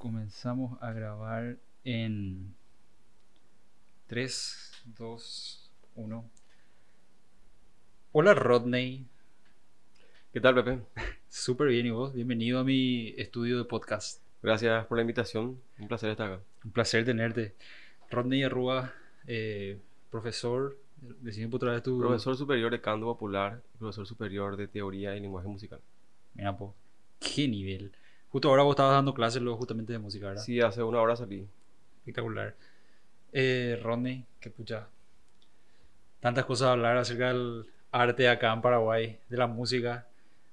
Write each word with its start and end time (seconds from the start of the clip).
comenzamos 0.00 0.82
a 0.82 0.92
grabar 0.92 1.58
en 1.84 2.54
3, 4.06 4.84
2, 4.96 5.70
1. 5.94 6.30
Hola 8.12 8.32
Rodney. 8.32 9.06
¿Qué 10.32 10.40
tal, 10.40 10.54
Pepe? 10.54 10.80
Súper 11.28 11.68
bien, 11.68 11.84
¿y 11.84 11.90
vos? 11.90 12.14
Bienvenido 12.14 12.60
a 12.60 12.64
mi 12.64 13.08
estudio 13.18 13.58
de 13.58 13.64
podcast. 13.64 14.22
Gracias 14.42 14.86
por 14.86 14.96
la 14.96 15.02
invitación. 15.02 15.60
Un 15.78 15.88
placer 15.88 16.08
estar 16.08 16.32
acá. 16.32 16.42
Un 16.64 16.70
placer 16.70 17.04
tenerte. 17.04 17.54
Rodney 18.10 18.42
Arrua, 18.42 18.94
eh, 19.26 19.78
profesor, 20.10 20.78
decime 21.20 21.54
otra 21.54 21.72
vez 21.72 21.82
tu... 21.82 22.00
Profesor 22.00 22.38
superior 22.38 22.70
de 22.70 22.80
canto 22.80 23.04
popular, 23.04 23.60
profesor 23.78 24.06
superior 24.06 24.56
de 24.56 24.66
teoría 24.66 25.14
y 25.14 25.20
lenguaje 25.20 25.48
musical. 25.48 25.80
Mira, 26.32 26.56
po, 26.56 26.74
qué 27.18 27.46
nivel. 27.46 27.92
Justo 28.30 28.48
ahora 28.48 28.62
vos 28.62 28.72
estabas 28.72 28.92
dando 28.94 29.12
clases 29.14 29.42
luego 29.42 29.58
justamente 29.58 29.92
de 29.92 29.98
música, 29.98 30.28
¿verdad? 30.28 30.42
Sí, 30.42 30.60
hace 30.60 30.82
una 30.82 31.00
hora 31.00 31.16
salí. 31.16 31.46
Espectacular. 31.98 32.54
Eh, 33.32 33.78
Rodney, 33.82 34.24
que 34.40 34.50
pucha. 34.50 34.88
Tantas 36.20 36.44
cosas 36.44 36.68
a 36.68 36.72
hablar 36.72 36.96
acerca 36.96 37.28
del 37.28 37.66
arte 37.92 38.28
acá 38.28 38.52
en 38.52 38.60
Paraguay, 38.60 39.18
de 39.28 39.36
la 39.36 39.46
música. 39.46 40.06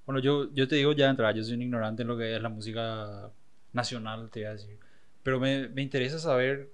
Bueno, 0.06 0.20
yo, 0.20 0.52
yo 0.54 0.68
te 0.68 0.76
digo 0.78 0.94
ya 0.94 1.06
de 1.06 1.12
entrada, 1.12 1.34
yo 1.34 1.44
soy 1.44 1.56
un 1.56 1.62
ignorante 1.62 2.02
en 2.04 2.08
lo 2.08 2.18
que 2.18 2.36
es 2.36 2.42
la 2.42 2.50
música 2.50 3.30
nacional, 3.74 4.30
te 4.32 4.40
voy 4.40 4.48
a 4.48 4.52
decir. 4.54 4.78
Pero 5.24 5.40
me, 5.40 5.68
me 5.68 5.82
interesa 5.82 6.20
saber, 6.20 6.72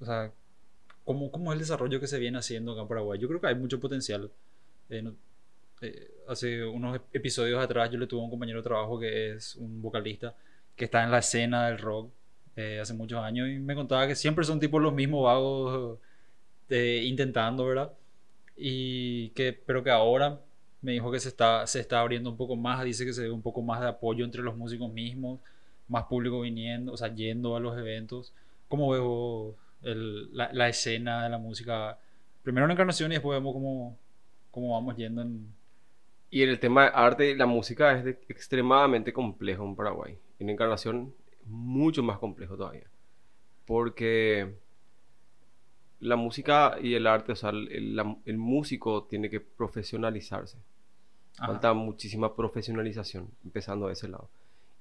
o 0.00 0.06
sea, 0.06 0.32
cómo, 1.04 1.30
cómo 1.30 1.52
es 1.52 1.56
el 1.56 1.60
desarrollo 1.60 2.00
que 2.00 2.06
se 2.06 2.18
viene 2.18 2.38
haciendo 2.38 2.72
acá 2.72 2.82
en 2.82 2.88
Paraguay. 2.88 3.18
Yo 3.20 3.28
creo 3.28 3.40
que 3.40 3.48
hay 3.48 3.54
mucho 3.54 3.78
potencial. 3.78 4.30
Eh, 4.88 5.02
no- 5.02 5.14
eh, 5.82 6.10
hace 6.28 6.64
unos 6.64 6.98
episodios 7.12 7.62
atrás 7.62 7.90
yo 7.90 7.98
le 7.98 8.06
tuve 8.06 8.20
a 8.20 8.24
un 8.24 8.30
compañero 8.30 8.58
de 8.60 8.64
trabajo 8.64 8.98
que 8.98 9.32
es 9.32 9.56
un 9.56 9.82
vocalista 9.82 10.34
que 10.76 10.86
está 10.86 11.02
en 11.04 11.10
la 11.10 11.18
escena 11.18 11.66
del 11.66 11.78
rock 11.78 12.10
eh, 12.56 12.78
hace 12.80 12.94
muchos 12.94 13.18
años 13.20 13.48
y 13.48 13.58
me 13.58 13.74
contaba 13.74 14.06
que 14.06 14.14
siempre 14.14 14.44
son 14.44 14.60
tipo 14.60 14.78
los 14.78 14.92
mismos 14.94 15.24
vagos 15.24 15.98
eh, 16.70 17.02
intentando, 17.04 17.66
¿verdad? 17.66 17.92
Y 18.56 19.30
que, 19.30 19.52
pero 19.52 19.82
que 19.82 19.90
ahora 19.90 20.40
me 20.82 20.92
dijo 20.92 21.10
que 21.12 21.20
se 21.20 21.28
está, 21.28 21.66
se 21.66 21.80
está 21.80 22.00
abriendo 22.00 22.30
un 22.30 22.36
poco 22.36 22.56
más, 22.56 22.82
dice 22.84 23.04
que 23.04 23.12
se 23.12 23.22
ve 23.22 23.30
un 23.30 23.42
poco 23.42 23.62
más 23.62 23.80
de 23.80 23.88
apoyo 23.88 24.24
entre 24.24 24.42
los 24.42 24.56
músicos 24.56 24.92
mismos, 24.92 25.40
más 25.88 26.04
público 26.04 26.40
viniendo, 26.40 26.92
o 26.92 26.96
sea, 26.96 27.14
yendo 27.14 27.56
a 27.56 27.60
los 27.60 27.76
eventos. 27.78 28.32
¿Cómo 28.68 28.90
ves 28.90 29.00
vos 29.00 29.54
el- 29.82 30.34
la, 30.36 30.50
la 30.52 30.68
escena 30.68 31.24
de 31.24 31.30
la 31.30 31.38
música? 31.38 31.98
Primero 32.42 32.66
en 32.66 32.72
Encarnación 32.72 33.12
y 33.12 33.16
después 33.16 33.36
vemos 33.38 33.52
cómo, 33.52 33.96
cómo 34.50 34.72
vamos 34.74 34.96
yendo 34.96 35.22
en... 35.22 35.46
Y 36.32 36.42
en 36.42 36.48
el 36.48 36.58
tema 36.58 36.84
de 36.84 36.90
arte, 36.94 37.36
la 37.36 37.46
música 37.46 37.96
es 37.96 38.04
de- 38.04 38.18
extremadamente 38.28 39.12
complejo 39.12 39.64
en 39.64 39.76
Paraguay. 39.76 40.18
En 40.40 40.48
Encarnación, 40.48 41.14
mucho 41.46 42.02
más 42.02 42.18
complejo 42.18 42.56
todavía. 42.56 42.86
Porque 43.66 44.54
la 46.00 46.16
música 46.16 46.76
y 46.82 46.94
el 46.94 47.06
arte, 47.06 47.32
o 47.32 47.36
sea, 47.36 47.50
el, 47.50 47.70
el- 47.70 47.96
la- 47.96 48.16
el 48.24 48.38
músico 48.38 49.04
tiene 49.04 49.28
que 49.30 49.40
profesionalizarse. 49.40 50.56
Ajá. 51.36 51.48
Falta 51.52 51.72
muchísima 51.74 52.34
profesionalización, 52.34 53.28
empezando 53.44 53.86
de 53.88 53.92
ese 53.92 54.08
lado. 54.08 54.28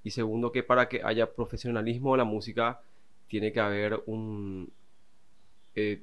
Y 0.03 0.11
segundo, 0.11 0.51
que 0.53 0.63
para 0.63 0.87
que 0.89 1.01
haya 1.03 1.31
profesionalismo 1.33 2.15
en 2.15 2.19
la 2.19 2.23
música, 2.23 2.79
tiene 3.27 3.51
que 3.51 3.59
haber 3.59 4.01
un... 4.05 4.71
eh, 5.75 6.01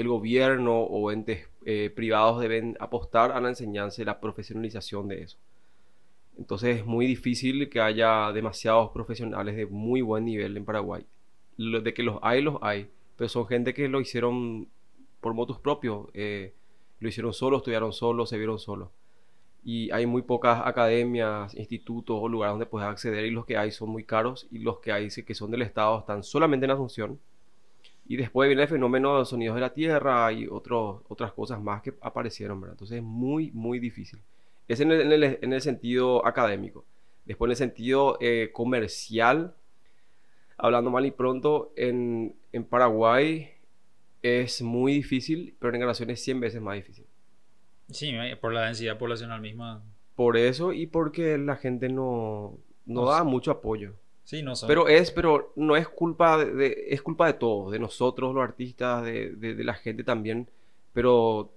el 0.00 0.08
gobierno 0.08 0.80
o 0.80 1.12
entes 1.12 1.48
eh, 1.66 1.90
privados 1.94 2.40
deben 2.40 2.76
apostar 2.80 3.32
a 3.32 3.40
la 3.40 3.48
enseñanza 3.50 4.02
y 4.02 4.04
la 4.04 4.20
profesionalización 4.20 5.08
de 5.08 5.22
eso. 5.22 5.38
Entonces 6.38 6.78
es 6.78 6.86
muy 6.86 7.06
difícil 7.06 7.68
que 7.68 7.80
haya 7.80 8.32
demasiados 8.32 8.90
profesionales 8.92 9.56
de 9.56 9.66
muy 9.66 10.00
buen 10.00 10.24
nivel 10.24 10.56
en 10.56 10.64
Paraguay. 10.64 11.04
Lo- 11.56 11.80
de 11.80 11.92
que 11.94 12.02
los 12.02 12.18
hay, 12.22 12.40
los 12.42 12.56
hay, 12.62 12.88
pero 13.16 13.28
son 13.28 13.46
gente 13.46 13.74
que 13.74 13.88
lo 13.88 14.00
hicieron 14.00 14.68
por 15.20 15.34
motus 15.34 15.58
propios, 15.58 16.06
eh, 16.14 16.54
lo 17.00 17.08
hicieron 17.08 17.32
solos, 17.34 17.58
estudiaron 17.58 17.92
solos, 17.92 18.30
se 18.30 18.38
vieron 18.38 18.58
solos. 18.58 18.88
Y 19.64 19.90
hay 19.92 20.06
muy 20.06 20.22
pocas 20.22 20.62
academias, 20.66 21.54
institutos 21.56 22.18
o 22.20 22.28
lugares 22.28 22.52
donde 22.54 22.66
puedes 22.66 22.88
acceder 22.88 23.26
y 23.26 23.30
los 23.30 23.46
que 23.46 23.56
hay 23.58 23.70
son 23.72 23.90
muy 23.90 24.04
caros 24.04 24.48
y 24.50 24.60
los 24.60 24.80
que 24.80 24.92
hay 24.92 25.08
que 25.10 25.34
son 25.34 25.50
del 25.50 25.62
Estado 25.62 26.00
están 26.00 26.22
solamente 26.22 26.66
en 26.66 26.72
Asunción. 26.72 27.20
Y 28.10 28.16
después 28.16 28.48
viene 28.48 28.62
el 28.62 28.68
fenómeno 28.68 29.12
de 29.12 29.18
los 29.20 29.28
sonidos 29.30 29.54
de 29.54 29.60
la 29.60 29.72
tierra 29.72 30.32
y 30.32 30.48
otros, 30.48 31.02
otras 31.08 31.32
cosas 31.32 31.60
más 31.62 31.80
que 31.80 31.94
aparecieron, 32.00 32.60
¿verdad? 32.60 32.74
Entonces 32.74 32.96
es 32.98 33.02
muy, 33.04 33.52
muy 33.52 33.78
difícil. 33.78 34.18
Es 34.66 34.80
en 34.80 34.90
el, 34.92 35.00
en 35.02 35.12
el- 35.12 35.38
en 35.40 35.52
el 35.52 35.60
sentido 35.60 36.26
académico. 36.26 36.84
Después 37.24 37.46
en 37.48 37.52
el 37.52 37.56
sentido 37.56 38.18
eh, 38.20 38.50
comercial, 38.52 39.54
hablando 40.58 40.90
mal 40.90 41.06
y 41.06 41.10
pronto, 41.10 41.72
en, 41.76 42.34
en 42.52 42.64
Paraguay 42.64 43.50
es 44.22 44.60
muy 44.62 44.94
difícil, 44.94 45.54
pero 45.58 45.70
en 45.70 45.76
Encarnación 45.76 46.10
es 46.10 46.22
100 46.22 46.40
veces 46.40 46.60
más 46.60 46.74
difícil. 46.76 47.06
Sí, 47.90 48.12
por 48.40 48.52
la 48.52 48.62
densidad 48.66 48.98
poblacional 48.98 49.40
misma. 49.40 49.82
Por 50.14 50.36
eso 50.36 50.72
y 50.72 50.86
porque 50.86 51.38
la 51.38 51.56
gente 51.56 51.88
no, 51.88 52.58
no 52.86 53.04
No 53.04 53.06
da 53.06 53.18
sé. 53.18 53.24
mucho 53.24 53.50
apoyo. 53.50 53.94
Sí, 54.30 54.44
no 54.44 54.54
son. 54.54 54.68
Pero 54.68 54.86
es, 54.86 55.10
pero 55.10 55.52
no 55.56 55.74
es 55.76 55.88
culpa 55.88 56.38
de, 56.38 56.52
de- 56.54 56.84
es 56.90 57.02
culpa 57.02 57.26
de 57.26 57.32
todos, 57.34 57.72
de 57.72 57.80
nosotros, 57.80 58.32
los 58.32 58.44
artistas, 58.44 59.04
de, 59.04 59.30
de- 59.30 59.54
de 59.56 59.64
la 59.64 59.74
gente 59.74 60.04
también. 60.04 60.48
Pero, 60.92 61.50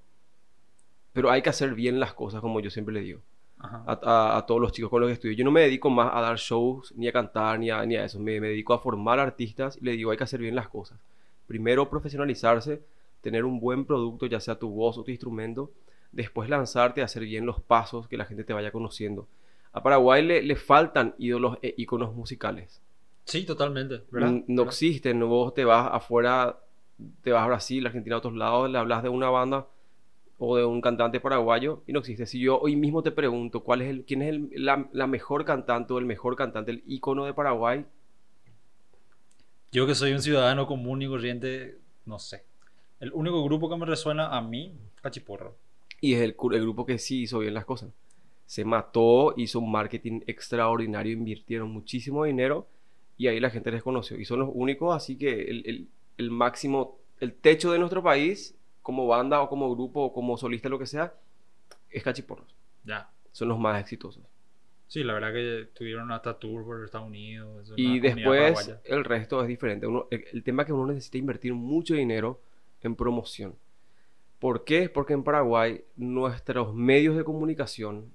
pero 1.11 1.29
hay 1.29 1.41
que 1.41 1.49
hacer 1.49 1.75
bien 1.75 1.99
las 1.99 2.13
cosas, 2.13 2.41
como 2.41 2.59
yo 2.59 2.69
siempre 2.69 2.93
le 2.93 3.01
digo 3.01 3.19
a, 3.59 3.99
a- 4.03 4.37
a 4.37 4.45
todos 4.45 4.59
los 4.59 4.71
chicos 4.71 4.89
con 4.89 5.01
los 5.01 5.07
que 5.09 5.13
estudio. 5.13 5.35
Yo 5.35 5.45
no 5.45 5.51
me 5.51 5.61
dedico 5.61 5.89
más 5.89 6.11
a 6.13 6.21
dar 6.21 6.37
shows, 6.37 6.93
ni 6.97 7.07
a 7.07 7.11
cantar, 7.13 7.59
ni 7.59 7.69
a, 7.69 7.85
ni 7.85 7.95
a 7.95 8.05
eso. 8.05 8.19
Me, 8.19 8.41
me 8.41 8.49
dedico 8.49 8.73
a 8.73 8.79
formar 8.79 9.19
artistas 9.19 9.77
y 9.79 9.85
le 9.85 9.91
digo, 9.91 10.11
hay 10.11 10.17
que 10.17 10.23
hacer 10.23 10.39
bien 10.39 10.55
las 10.55 10.67
cosas. 10.67 10.99
Primero, 11.47 11.89
profesionalizarse, 11.89 12.81
tener 13.21 13.45
un 13.45 13.59
buen 13.59 13.85
producto, 13.85 14.25
ya 14.25 14.39
sea 14.39 14.55
tu 14.59 14.69
voz 14.69 14.97
o 14.97 15.03
tu 15.03 15.11
instrumento. 15.11 15.71
Después, 16.11 16.49
lanzarte 16.49 17.01
hacer 17.03 17.23
bien 17.23 17.45
los 17.45 17.61
pasos, 17.61 18.07
que 18.07 18.17
la 18.17 18.25
gente 18.25 18.43
te 18.43 18.53
vaya 18.53 18.71
conociendo. 18.71 19.27
A 19.73 19.81
Paraguay 19.83 20.23
le, 20.25 20.41
le 20.43 20.55
faltan 20.55 21.15
ídolos 21.17 21.57
e 21.61 21.73
íconos 21.77 22.13
musicales. 22.15 22.81
Sí, 23.25 23.45
totalmente, 23.45 24.03
¿verdad? 24.11 24.31
No 24.31 24.43
¿Verdad? 24.47 24.65
existen, 24.65 25.19
no 25.19 25.27
vos 25.27 25.53
te 25.53 25.65
vas 25.65 25.89
afuera, 25.91 26.59
te 27.21 27.31
vas 27.31 27.43
a 27.43 27.47
Brasil, 27.47 27.85
Argentina, 27.85 28.15
a 28.15 28.19
otros 28.19 28.35
lados, 28.35 28.69
le 28.69 28.77
hablas 28.77 29.01
de 29.03 29.09
una 29.09 29.29
banda 29.29 29.67
o 30.37 30.57
de 30.57 30.65
un 30.65 30.81
cantante 30.81 31.19
paraguayo 31.19 31.83
y 31.87 31.93
no 31.93 31.99
existe. 31.99 32.25
Si 32.25 32.39
yo 32.39 32.59
hoy 32.59 32.75
mismo 32.75 33.01
te 33.01 33.11
pregunto 33.11 33.61
cuál 33.63 33.81
es 33.81 33.89
el, 33.89 34.03
quién 34.05 34.21
es 34.21 34.29
el- 34.29 34.49
la, 34.55 34.89
la 34.91 35.07
mejor 35.07 35.45
cantante 35.45 35.93
o 35.93 35.97
el 35.99 36.05
mejor 36.05 36.35
cantante, 36.35 36.71
el 36.71 36.83
ícono 36.85 37.25
de 37.25 37.33
Paraguay, 37.33 37.85
Yo 39.71 39.87
que 39.87 39.95
soy 39.95 40.11
un 40.13 40.21
ciudadano 40.21 40.67
común 40.67 41.01
y 41.01 41.07
corriente, 41.07 41.79
no 42.05 42.19
sé. 42.19 42.43
El 42.99 43.11
único 43.13 43.43
grupo 43.43 43.69
que 43.69 43.77
me 43.77 43.85
resuena 43.85 44.27
a 44.37 44.41
mí, 44.41 44.77
Cachiporro. 45.01 45.57
y 46.01 46.13
es 46.13 46.21
el 46.21 46.33
grupo 46.33 46.85
que 46.85 46.99
sí 46.99 47.23
hizo 47.23 47.39
bien 47.39 47.53
las 47.53 47.65
cosas. 47.65 47.89
Se 48.45 48.65
mató, 48.65 49.33
hizo 49.37 49.59
un 49.59 49.71
marketing 49.71 50.21
extraordinario, 50.27 51.13
invirtieron 51.13 51.71
muchísimo 51.71 52.25
dinero 52.25 52.67
y 53.17 53.27
ahí 53.27 53.39
la 53.39 53.49
gente 53.49 53.71
les 53.71 53.83
conoció. 53.83 54.17
Y 54.19 54.25
son 54.25 54.39
los 54.39 54.49
únicos, 54.53 54.95
así 54.95 55.17
que 55.17 55.43
el, 55.43 55.63
el- 55.67 55.87
el 56.17 56.29
máximo, 56.29 56.99
el 57.19 57.33
techo 57.33 57.71
de 57.71 57.79
nuestro 57.79 58.03
país, 58.03 58.55
como 58.83 59.07
banda 59.07 59.41
o 59.41 59.49
como 59.49 59.73
grupo 59.73 60.01
o 60.03 60.13
como 60.13 60.37
solista, 60.37 60.69
lo 60.69 60.77
que 60.77 60.85
sea, 60.85 61.13
es 61.89 62.03
Cachiporros. 62.03 62.55
Ya. 62.83 63.09
Son 63.31 63.47
los 63.47 63.57
más 63.57 63.79
exitosos. 63.81 64.23
Sí, 64.87 65.03
la 65.03 65.13
verdad 65.13 65.33
que 65.33 65.69
tuvieron 65.73 66.11
hasta 66.11 66.37
tour 66.37 66.63
por 66.63 66.83
Estados 66.83 67.07
Unidos. 67.07 67.67
es 67.69 67.73
Y 67.77 67.99
después 67.99 68.75
el 68.83 69.03
resto 69.03 69.41
es 69.41 69.47
diferente. 69.47 69.87
Uno- 69.87 70.05
el, 70.11 70.23
el 70.33 70.43
tema 70.43 70.61
es 70.63 70.67
que 70.67 70.73
uno 70.73 70.85
necesita 70.93 71.17
invertir 71.17 71.53
mucho 71.55 71.95
dinero 71.95 72.39
en 72.81 72.95
promoción. 72.95 73.55
¿Por 74.39 74.65
qué? 74.65 74.89
Porque 74.89 75.13
en 75.13 75.23
Paraguay 75.23 75.83
nuestros 75.95 76.75
medios 76.75 77.15
de 77.15 77.23
comunicación 77.23 78.11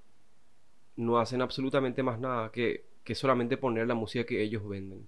no 0.99 1.19
hacen 1.19 1.41
absolutamente 1.41 2.03
más 2.03 2.19
nada 2.19 2.51
que, 2.51 2.85
que 3.05 3.15
solamente 3.15 3.57
poner 3.57 3.87
la 3.87 3.95
música 3.95 4.27
que 4.27 4.43
ellos 4.43 4.69
venden. 4.69 5.07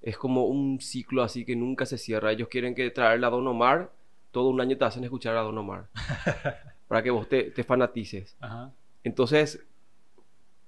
Es 0.00 0.16
como 0.16 0.46
un 0.46 0.80
ciclo 0.80 1.22
así 1.22 1.44
que 1.44 1.56
nunca 1.56 1.84
se 1.84 1.98
cierra. 1.98 2.32
Ellos 2.32 2.48
quieren 2.48 2.74
que 2.74 2.90
traerle 2.90 3.26
a 3.26 3.30
Don 3.30 3.46
Omar, 3.46 3.92
todo 4.30 4.48
un 4.48 4.60
año 4.60 4.78
te 4.78 4.84
hacen 4.84 5.04
escuchar 5.04 5.36
a 5.36 5.42
Don 5.42 5.58
Omar. 5.58 5.88
para 6.88 7.02
que 7.02 7.10
vos 7.10 7.28
te, 7.28 7.50
te 7.50 7.64
fanatices. 7.64 8.36
Ajá. 8.40 8.72
Entonces, 9.04 9.64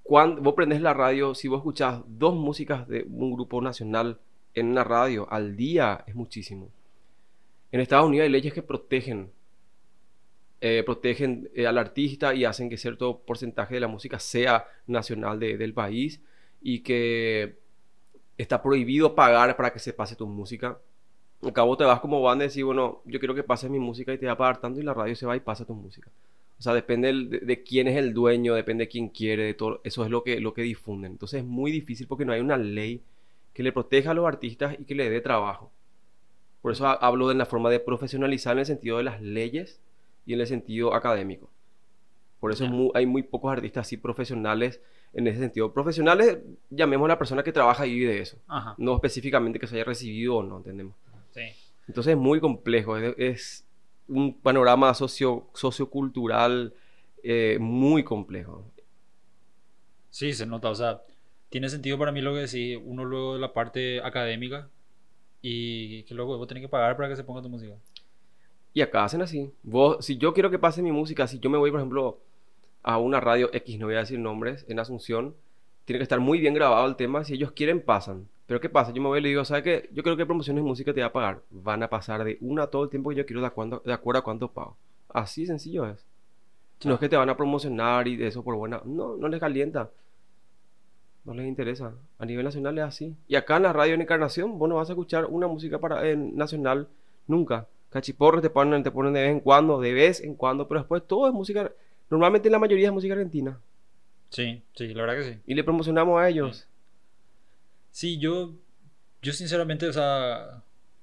cuando 0.02 0.43
vos 0.43 0.55
prendes 0.55 0.81
la 0.81 0.93
radio, 0.93 1.34
si 1.34 1.49
vos 1.49 1.58
escuchás 1.58 2.02
dos 2.06 2.34
músicas 2.34 2.87
de 2.88 3.06
un 3.08 3.32
grupo 3.32 3.61
nacional 3.61 4.19
en 4.55 4.69
una 4.69 4.84
radio 4.84 5.26
al 5.31 5.56
día, 5.56 6.05
es 6.06 6.14
muchísimo. 6.14 6.69
En 7.70 7.81
Estados 7.81 8.06
Unidos 8.06 8.25
hay 8.25 8.31
leyes 8.31 8.52
que 8.52 8.62
protegen, 8.62 9.31
eh, 10.62 10.82
protegen 10.85 11.50
eh, 11.55 11.67
al 11.67 11.79
artista 11.79 12.35
y 12.35 12.44
hacen 12.47 12.70
que 12.70 12.79
cierto 12.79 13.20
porcentaje 13.20 13.75
de 13.76 13.81
la 13.81 13.88
música 13.88 14.19
sea 14.20 14.67
nacional 14.87 15.41
de- 15.41 15.59
del 15.59 15.75
país 15.75 16.23
y 16.62 16.81
que 16.81 17.59
está 18.38 18.62
prohibido 18.62 19.14
pagar 19.14 19.56
para 19.56 19.73
que 19.73 19.79
se 19.79 19.93
pase 19.93 20.17
tu 20.17 20.26
música. 20.26 20.79
Al 21.43 21.53
cabo 21.53 21.76
te 21.76 21.85
vas 21.85 22.00
como 22.00 22.23
banda 22.23 22.44
y 22.44 22.49
decís, 22.49 22.64
bueno, 22.64 23.03
yo 23.05 23.19
quiero 23.20 23.35
que 23.35 23.43
pases 23.44 23.70
mi 23.70 23.79
música 23.81 24.12
y 24.14 24.19
te 24.19 24.26
va 24.26 24.32
a 24.32 24.37
pagar 24.38 24.61
tanto 24.61 24.81
y 24.81 24.85
la 24.85 24.94
radio 24.94 25.17
se 25.17 25.26
va 25.26 25.37
y 25.37 25.41
pasa 25.41 25.64
tu 25.67 25.75
música. 25.75 26.11
O 26.59 26.62
sea, 26.62 26.75
depende 26.75 27.12
de, 27.12 27.41
de 27.41 27.62
quién 27.65 27.88
es 27.88 27.97
el 27.97 28.15
dueño, 28.15 28.55
depende 28.55 28.85
de 28.85 28.88
quién 28.88 29.08
quiere, 29.08 29.44
de 29.44 29.55
todo. 29.55 29.81
Eso 29.85 30.05
es 30.05 30.11
lo 30.11 30.23
que, 30.25 30.41
lo 30.41 30.55
que 30.55 30.62
difunden. 30.62 31.12
Entonces 31.12 31.41
es 31.41 31.47
muy 31.47 31.73
difícil 31.73 32.06
porque 32.08 32.25
no 32.25 32.32
hay 32.32 32.41
una 32.41 32.56
ley 32.58 33.03
que 33.55 33.62
le 33.65 33.73
proteja 33.73 34.12
a 34.12 34.15
los 34.15 34.26
artistas 34.26 34.76
y 34.79 34.85
que 34.85 34.94
le 34.94 35.11
dé 35.11 35.20
trabajo. 35.20 35.73
Por 36.62 36.73
eso 36.73 36.87
hablo 36.87 37.29
de 37.29 37.35
la 37.35 37.47
forma 37.47 37.70
de 37.70 37.81
profesionalizar 37.81 38.53
en 38.55 38.61
el 38.61 38.67
sentido 38.67 38.99
de 38.99 39.05
las 39.05 39.20
leyes 39.20 39.81
y 40.26 40.34
en 40.34 40.40
el 40.40 40.46
sentido 40.46 40.94
académico. 40.94 41.50
Por 42.40 42.50
eso 42.50 42.66
hay 42.94 43.06
muy 43.06 43.22
pocos 43.22 43.52
artistas 43.52 43.86
así 43.86 43.96
profesionales 43.96 44.80
en 45.12 45.26
ese 45.26 45.38
sentido. 45.38 45.72
Profesionales, 45.72 46.38
llamemos 46.70 47.06
a 47.06 47.10
la 47.10 47.19
persona 47.19 47.42
que 47.42 47.52
trabaja 47.52 47.86
y 47.86 47.94
vive 47.94 48.14
de 48.14 48.20
eso. 48.20 48.38
No 48.78 48.94
específicamente 48.94 49.58
que 49.58 49.66
se 49.66 49.76
haya 49.76 49.84
recibido 49.84 50.36
o 50.36 50.42
no, 50.42 50.56
entendemos. 50.58 50.94
Entonces 51.86 52.12
es 52.12 52.19
muy 52.19 52.40
complejo. 52.40 52.96
Es, 52.96 53.64
un 54.08 54.38
panorama 54.40 54.92
socio, 54.94 55.48
sociocultural 55.54 56.74
eh, 57.22 57.58
muy 57.60 58.02
complejo. 58.02 58.64
Sí, 60.10 60.32
se 60.32 60.44
nota. 60.46 60.69
O 60.69 60.74
sea, 60.74 61.02
tiene 61.48 61.69
sentido 61.69 61.98
para 61.98 62.12
mí 62.12 62.20
lo 62.20 62.34
que 62.34 62.40
decís. 62.40 62.78
Uno 62.82 63.04
luego 63.04 63.34
de 63.34 63.40
la 63.40 63.52
parte 63.52 64.02
académica 64.02 64.69
y 65.40 66.02
que 66.04 66.14
luego 66.14 66.36
vos 66.36 66.46
tenés 66.46 66.62
que 66.62 66.69
pagar 66.69 66.96
para 66.96 67.08
que 67.08 67.16
se 67.16 67.24
ponga 67.24 67.42
tu 67.42 67.48
música. 67.48 67.74
Y 68.74 68.80
acá 68.80 69.04
hacen 69.04 69.22
así. 69.22 69.52
Si 70.00 70.16
yo 70.16 70.32
quiero 70.32 70.50
que 70.50 70.58
pase 70.58 70.82
mi 70.82 70.92
música, 70.92 71.26
si 71.26 71.38
yo 71.38 71.50
me 71.50 71.58
voy, 71.58 71.70
por 71.70 71.80
ejemplo, 71.80 72.19
a 72.82 72.98
una 72.98 73.20
radio 73.20 73.50
X, 73.52 73.78
no 73.78 73.86
voy 73.86 73.96
a 73.96 74.00
decir 74.00 74.19
nombres, 74.19 74.64
en 74.69 74.78
Asunción, 74.78 75.34
tiene 75.84 75.98
que 75.98 76.04
estar 76.04 76.20
muy 76.20 76.40
bien 76.40 76.54
grabado 76.54 76.86
el 76.86 76.96
tema. 76.96 77.24
Si 77.24 77.34
ellos 77.34 77.52
quieren, 77.52 77.82
pasan. 77.82 78.28
Pero 78.46 78.60
¿qué 78.60 78.69
pasa? 78.69 78.92
Yo 78.92 79.02
me 79.02 79.08
voy 79.08 79.19
y 79.19 79.22
le 79.22 79.28
digo, 79.30 79.44
¿sabes 79.44 79.62
qué? 79.62 79.88
Yo 79.92 80.02
creo 80.02 80.16
que 80.16 80.26
promociones 80.26 80.62
de 80.62 80.69
música 80.69 80.92
te 80.92 81.00
va 81.00 81.08
a 81.08 81.12
pagar. 81.12 81.42
Van 81.50 81.82
a 81.82 81.88
pasar 81.88 82.24
de 82.24 82.38
una 82.40 82.66
todo 82.66 82.84
el 82.84 82.90
tiempo 82.90 83.10
que 83.10 83.16
yo 83.16 83.26
quiero 83.26 83.40
de, 83.40 83.46
acuerdo, 83.46 83.82
de 83.84 83.92
acuerdo 83.92 84.20
a 84.20 84.24
cuánto 84.24 84.48
pago. 84.48 84.76
Así 85.08 85.46
sencillo 85.46 85.86
es. 85.86 86.04
No 86.84 86.94
es 86.94 87.00
que 87.00 87.08
te 87.08 87.16
van 87.16 87.28
a 87.28 87.36
promocionar 87.36 88.08
y 88.08 88.16
de 88.16 88.26
eso 88.26 88.42
por 88.42 88.56
buena. 88.56 88.82
No, 88.84 89.16
no 89.16 89.28
les 89.28 89.38
calienta. 89.38 89.90
No 91.24 91.34
les 91.34 91.46
interesa. 91.46 91.94
A 92.19 92.26
nivel 92.26 92.44
nacional 92.44 92.76
es 92.78 92.84
así. 92.84 93.16
Y 93.28 93.36
acá 93.36 93.56
en 93.56 93.62
la 93.62 93.72
radio 93.72 93.94
en 93.94 94.00
Encarnación, 94.00 94.58
vos 94.58 94.69
no 94.69 94.76
vas 94.76 94.88
a 94.88 94.92
escuchar 94.92 95.26
una 95.26 95.46
música 95.46 95.78
para, 95.78 96.02
nacional 96.16 96.88
nunca. 97.28 97.69
Cachiporros 97.93 98.43
te 98.43 98.50
ponen, 98.50 98.83
te 98.83 98.91
ponen 98.91 99.12
de 99.12 99.21
vez 99.21 99.31
en 99.31 99.41
cuando, 99.41 99.81
de 99.81 99.93
vez 99.93 100.21
en 100.21 100.35
cuando, 100.35 100.67
pero 100.67 100.81
después 100.81 101.03
todo 101.06 101.29
es 101.29 101.35
música. 101.35 101.71
Normalmente 102.11 102.50
la 102.50 102.59
mayoría 102.59 102.89
es 102.89 102.93
música 102.93 103.15
argentina. 103.15 103.61
Sí, 104.31 104.62
sí, 104.75 104.94
la 104.94 105.03
verdad 105.03 105.23
que 105.23 105.33
sí. 105.35 105.41
Y 105.47 105.55
le 105.55 105.62
promocionamos 105.62 106.19
a 106.19 106.29
ellos. 106.29 106.67
Sí, 107.91 108.19
yo, 108.19 108.55
yo 109.21 109.33
sinceramente, 109.35 109.87
o 109.87 109.93
sea, 109.93 110.62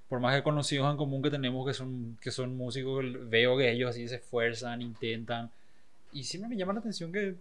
por 0.10 0.20
más 0.20 0.36
que 0.36 0.42
conocidos 0.42 0.90
en 0.90 0.98
común 0.98 1.22
que 1.22 1.30
tenemos 1.30 1.66
que 1.68 1.76
son, 1.76 2.18
que 2.20 2.32
son 2.32 2.58
músicos, 2.58 3.06
veo 3.30 3.56
que 3.56 3.72
ellos 3.72 3.92
así 3.92 4.08
se 4.08 4.16
esfuerzan, 4.16 4.82
intentan. 4.82 5.52
Y 6.12 6.24
siempre 6.24 6.50
me 6.50 6.58
llama 6.58 6.74
la 6.74 6.80
atención 6.80 7.12
que, 7.12 7.36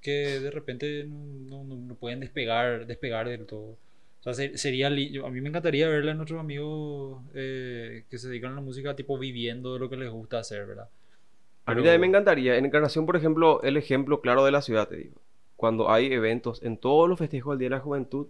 que 0.00 0.40
de 0.40 0.50
repente 0.50 1.04
no, 1.06 1.62
no, 1.64 1.94
pueden 1.94 2.20
despegar, 2.20 2.86
despegar 2.86 3.28
del 3.28 3.44
todo. 3.44 3.76
O 4.24 4.32
sea, 4.32 4.56
sería, 4.56 4.86
a 4.86 4.90
mí 4.90 5.40
me 5.40 5.48
encantaría 5.48 5.88
verle 5.88 6.12
a 6.12 6.14
nuestros 6.14 6.38
amigos 6.38 7.22
eh, 7.34 8.04
que 8.08 8.18
se 8.18 8.28
dedican 8.28 8.52
a 8.52 8.56
la 8.56 8.60
música 8.60 8.94
tipo 8.94 9.18
viviendo 9.18 9.74
de 9.74 9.80
lo 9.80 9.90
que 9.90 9.96
les 9.96 10.10
gusta 10.10 10.38
hacer, 10.38 10.64
¿verdad? 10.64 10.88
A 11.66 11.74
mí 11.74 11.82
también 11.82 12.00
me 12.00 12.06
encantaría. 12.06 12.56
En 12.56 12.64
Encarnación, 12.64 13.06
por 13.06 13.16
ejemplo, 13.16 13.62
el 13.62 13.76
ejemplo 13.76 14.20
claro 14.20 14.44
de 14.44 14.52
la 14.52 14.62
ciudad, 14.62 14.88
te 14.88 14.96
digo. 14.96 15.16
Cuando 15.56 15.90
hay 15.90 16.12
eventos, 16.12 16.62
en 16.62 16.76
todos 16.76 17.08
los 17.08 17.18
festejos 17.18 17.52
del 17.52 17.60
Día 17.60 17.66
de 17.66 17.76
la 17.76 17.80
Juventud, 17.80 18.26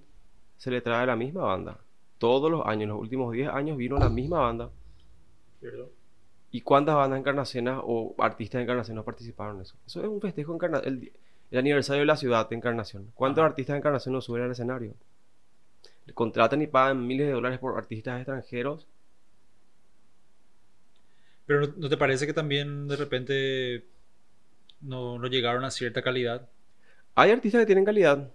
se 0.56 0.71
le 0.71 0.81
trae 0.81 1.06
la 1.06 1.17
misma 1.17 1.43
banda. 1.43 1.79
Todos 2.19 2.50
los 2.50 2.65
años, 2.67 2.89
los 2.89 3.00
últimos 3.00 3.33
10 3.33 3.49
años, 3.49 3.77
vino 3.77 3.99
la 3.99 4.09
misma 4.09 4.41
banda. 4.41 4.71
¿Perdón? 5.61 5.89
¿Y 6.50 6.61
cuántas 6.61 6.94
bandas 6.94 7.19
encarnaciones 7.19 7.75
o 7.83 8.15
artistas 8.19 8.62
encarnaciones 8.62 9.05
participaron 9.05 9.56
en 9.56 9.62
eso? 9.62 9.77
Eso 9.87 10.03
es 10.03 10.09
un 10.09 10.21
festejo 10.21 10.55
encarnación. 10.55 11.11
El, 11.50 11.59
aniversario 11.59 12.00
de 12.00 12.06
la 12.06 12.17
ciudad 12.17 12.49
de 12.49 12.56
Encarnación. 12.56 13.11
¿Cuántos 13.15 13.44
artistas 13.44 13.75
de 13.75 13.79
Encarnación 13.79 14.15
nos 14.15 14.25
suben 14.25 14.43
al 14.43 14.53
escenario? 14.53 14.94
Contratan 16.14 16.62
y 16.62 16.66
pagan 16.66 17.06
miles 17.06 17.26
de 17.26 17.32
dólares 17.32 17.58
por 17.58 17.76
artistas 17.78 18.19
extranjeros. 18.19 18.88
Pero 21.46 21.72
¿no 21.76 21.88
te 21.88 21.96
parece 21.96 22.26
que 22.26 22.32
también 22.32 22.88
de 22.88 22.96
repente 22.96 23.87
no, 24.81 25.19
no 25.19 25.26
llegaron 25.28 25.64
a 25.64 25.70
cierta 25.70 26.02
calidad? 26.02 26.49
Hay 27.14 27.31
artistas 27.31 27.60
que 27.60 27.66
tienen 27.66 27.84
calidad. 27.84 28.31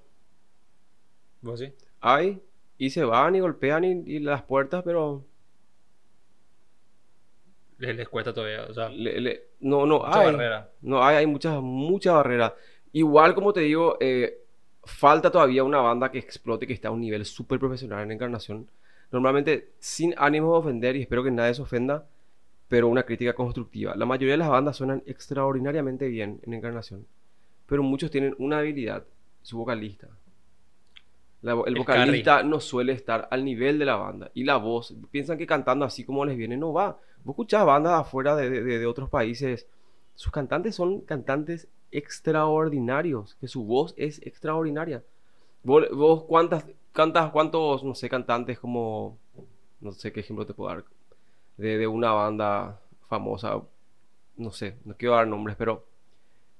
¿Vos 1.42 1.60
sí? 1.60 1.74
Hay. 2.00 2.42
Y 2.78 2.92
se 2.92 3.04
van 3.04 3.36
y 3.36 3.40
golpean 3.40 3.84
y, 3.84 4.20
las 4.20 4.44
puertas, 4.44 4.84
pero... 4.84 5.26
Les, 7.80 8.08
cuesta 8.10 8.34
todavía, 8.34 8.66
o 8.66 8.74
sea... 8.74 8.90
no, 9.60 9.86
no, 9.86 10.06
hay. 10.06 10.32
Barrera. 10.32 10.72
No, 10.82 11.04
hay, 11.04 11.18
hay 11.18 11.26
muchas, 11.26 11.60
mucha 11.62 12.14
barrera. 12.14 12.56
Igual, 12.92 13.36
como 13.36 13.54
te 13.54 13.62
digo, 13.62 13.98
eh, 14.00 14.47
falta 14.88 15.30
todavía 15.32 15.64
una 15.64 15.80
banda 15.80 16.10
que 16.10 16.18
explote, 16.18 16.66
que 16.66 16.74
esté 16.74 16.88
a 16.88 16.92
un 16.92 17.02
nivel 17.02 17.26
súper 17.26 17.60
profesional 17.60 18.04
en 18.04 18.12
Encarnación. 18.12 18.68
Normalmente, 19.12 19.72
sin 19.80 20.14
ánimo 20.18 20.54
de 20.54 20.60
ofender, 20.60 20.96
y 20.96 21.02
espero 21.02 21.24
que 21.24 21.32
nadie 21.32 21.54
se 21.54 21.62
ofenda, 21.62 22.06
pero 22.68 22.88
una 22.88 23.04
crítica 23.04 23.34
constructiva. 23.34 23.96
La 23.96 24.06
mayoría 24.06 24.34
de 24.34 24.38
las 24.38 24.50
bandas 24.50 24.78
suenan 24.78 25.04
extraordinariamente 25.06 26.08
bien 26.08 26.40
en 26.44 26.54
Encarnación, 26.54 27.06
pero 27.66 27.84
muchos 27.84 28.12
tienen 28.12 28.36
una 28.40 28.60
habilidad, 28.60 29.06
su 29.42 29.58
vocalista. 29.58 30.08
el 31.44 31.76
vocalista 31.76 32.44
no 32.44 32.60
suele 32.60 32.94
estar 32.94 33.28
al 33.32 33.46
nivel 33.46 33.80
de 33.80 33.86
la 33.86 33.96
banda. 33.96 34.32
Y 34.34 34.44
la 34.44 34.58
voz, 34.58 34.96
piensan 35.12 35.38
que 35.38 35.48
cantando 35.48 35.86
así 35.86 36.04
como 36.04 36.26
les 36.26 36.38
viene, 36.38 36.58
no 36.58 36.74
va. 36.74 37.00
Vos 37.24 37.34
escuchás 37.34 37.66
bandas 37.66 37.94
afuera 37.94 38.36
de, 38.36 38.50
de 38.50 38.86
otros 38.86 39.10
países, 39.10 39.68
sus 40.16 40.32
cantantes 40.32 40.76
son 40.76 41.02
cantantes 41.02 41.68
extraordinarios, 41.92 43.36
que 43.36 43.48
su 43.48 43.64
voz 43.64 43.94
es 43.98 44.22
extraordinaria. 44.26 45.04
Vos, 45.64 45.86
vos 45.92 46.24
cuántas, 46.24 46.66
cantas, 46.98 47.32
cuántos, 47.32 47.84
no 47.84 47.94
sé, 47.94 48.10
cantantes 48.10 48.58
como, 48.60 49.20
no 49.82 49.92
sé 49.92 50.12
qué 50.12 50.22
ejemplo 50.22 50.48
te 50.48 50.56
puedo 50.56 50.70
dar, 50.70 50.84
de, 51.58 51.86
una 51.88 52.12
banda 52.12 52.80
famosa, 53.08 53.62
no 54.36 54.52
sé, 54.52 54.78
no 54.84 54.96
quiero 54.96 55.14
dar 55.16 55.28
nombres, 55.28 55.56
pero 55.56 55.86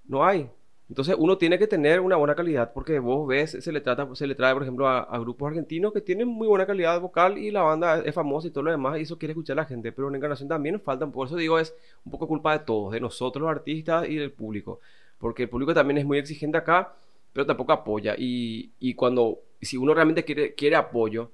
no 0.06 0.24
hay. 0.24 0.48
Entonces 0.90 1.16
uno 1.18 1.38
tiene 1.38 1.58
que 1.58 1.68
tener 1.68 2.00
una 2.00 2.16
buena 2.16 2.36
calidad 2.36 2.72
porque 2.72 3.00
vos 3.00 3.28
ves, 3.28 3.58
se 3.60 3.72
le, 3.72 3.82
trata, 3.82 4.08
se 4.16 4.28
le 4.28 4.36
trae 4.36 4.54
por 4.54 4.62
ejemplo 4.62 4.88
a, 4.88 5.20
grupos 5.20 5.48
argentinos 5.48 5.92
que 5.92 6.02
tienen 6.02 6.28
muy 6.28 6.48
buena 6.48 6.66
calidad 6.66 7.02
vocal 7.02 7.38
y 7.38 7.52
la 7.52 7.64
banda 7.64 8.02
es 8.06 8.16
famosa 8.16 8.48
y 8.48 8.52
todo 8.52 8.64
lo 8.64 8.72
demás 8.72 8.98
y 8.98 9.02
eso 9.02 9.18
quiere 9.18 9.34
escuchar 9.34 9.58
la 9.58 9.66
gente, 9.66 9.92
pero 9.92 10.08
en 10.08 10.16
Encarnación 10.16 10.48
también 10.48 10.80
falta, 10.80 11.06
por 11.08 11.28
eso 11.28 11.36
digo 11.36 11.60
es 11.60 11.76
un 12.06 12.12
poco 12.12 12.28
culpa 12.28 12.54
de 12.58 12.64
todos, 12.64 12.94
de 12.94 13.02
nosotros 13.02 13.42
los 13.42 13.52
artistas 13.52 14.08
y 14.08 14.16
del 14.16 14.32
público 14.32 14.80
porque 15.18 15.44
el 15.44 15.50
público 15.50 15.74
también 15.74 15.98
es 15.98 16.06
muy 16.06 16.18
exigente 16.18 16.58
acá, 16.58 16.94
pero 17.34 17.46
tampoco 17.46 17.72
apoya. 17.72 18.16
Y, 18.18 18.72
y 18.80 18.94
cuando, 18.94 19.40
si 19.62 19.78
uno 19.78 19.94
realmente 19.94 20.24
quiere, 20.24 20.56
quiere 20.56 20.76
apoyo, 20.76 21.32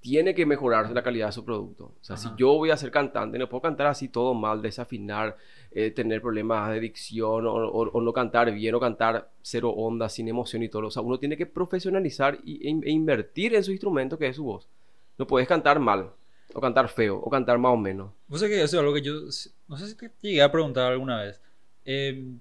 tiene 0.00 0.34
que 0.34 0.46
mejorarse 0.46 0.94
la 0.94 1.02
calidad 1.02 1.26
de 1.26 1.32
su 1.32 1.44
producto. 1.44 1.86
O 2.00 2.04
sea, 2.04 2.16
si 2.16 2.28
yo 2.36 2.54
voy 2.54 2.70
a 2.70 2.76
ser 2.76 2.90
cantante, 2.90 3.38
no 3.38 3.48
puedo 3.48 3.62
cantar 3.62 3.88
así 3.88 4.08
todo 4.08 4.32
mal, 4.32 4.62
desafinar, 4.62 5.36
eh, 5.72 5.90
tener 5.90 6.22
problemas 6.22 6.70
de 6.70 6.80
dicción 6.80 7.46
o, 7.46 7.52
o, 7.52 8.00
no 8.00 8.12
cantar 8.12 8.52
bien 8.52 8.74
o 8.74 8.80
cantar 8.80 9.30
cero 9.42 9.70
onda, 9.70 10.08
sin 10.08 10.28
emoción 10.28 10.62
y 10.62 10.68
todo. 10.68 10.86
O 10.86 10.90
sea, 10.90 11.02
uno 11.02 11.18
tiene 11.18 11.36
que 11.36 11.46
profesionalizar 11.46 12.38
y, 12.44 12.68
e, 12.68 12.80
e 12.84 12.90
invertir 12.90 13.54
en 13.54 13.64
su 13.64 13.72
instrumento 13.72 14.18
que 14.18 14.28
es 14.28 14.36
su 14.36 14.44
voz. 14.44 14.68
No 15.18 15.26
puedes 15.26 15.48
cantar 15.48 15.80
mal 15.80 16.12
o 16.54 16.60
cantar 16.60 16.88
feo 16.88 17.16
o 17.16 17.28
cantar 17.28 17.58
más 17.58 17.72
o 17.72 17.76
menos. 17.76 18.12
No 18.28 18.38
sé 18.38 18.48
que 18.48 18.62
eso 18.62 18.76
es 18.76 18.80
algo 18.80 18.94
que 18.94 19.02
yo, 19.02 19.14
no 19.66 19.76
sé 19.76 19.88
si 19.88 19.96
te 19.96 20.10
llegué 20.20 20.42
a 20.42 20.52
preguntar 20.52 20.92
alguna 20.92 21.22
vez. 21.22 21.40
Eh, 21.84 22.36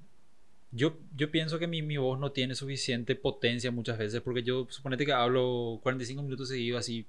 yo, 0.71 0.97
yo 1.15 1.31
pienso 1.31 1.59
que 1.59 1.67
mi, 1.67 1.81
mi, 1.81 1.97
voz 1.97 2.19
no 2.19 2.31
tiene 2.31 2.55
suficiente 2.55 3.15
potencia 3.15 3.71
muchas 3.71 3.97
veces 3.97 4.21
porque 4.21 4.43
yo 4.43 4.67
suponete 4.69 5.05
que 5.05 5.13
hablo 5.13 5.79
45 5.83 6.23
minutos 6.23 6.49
seguidos 6.49 6.79
así 6.79 7.05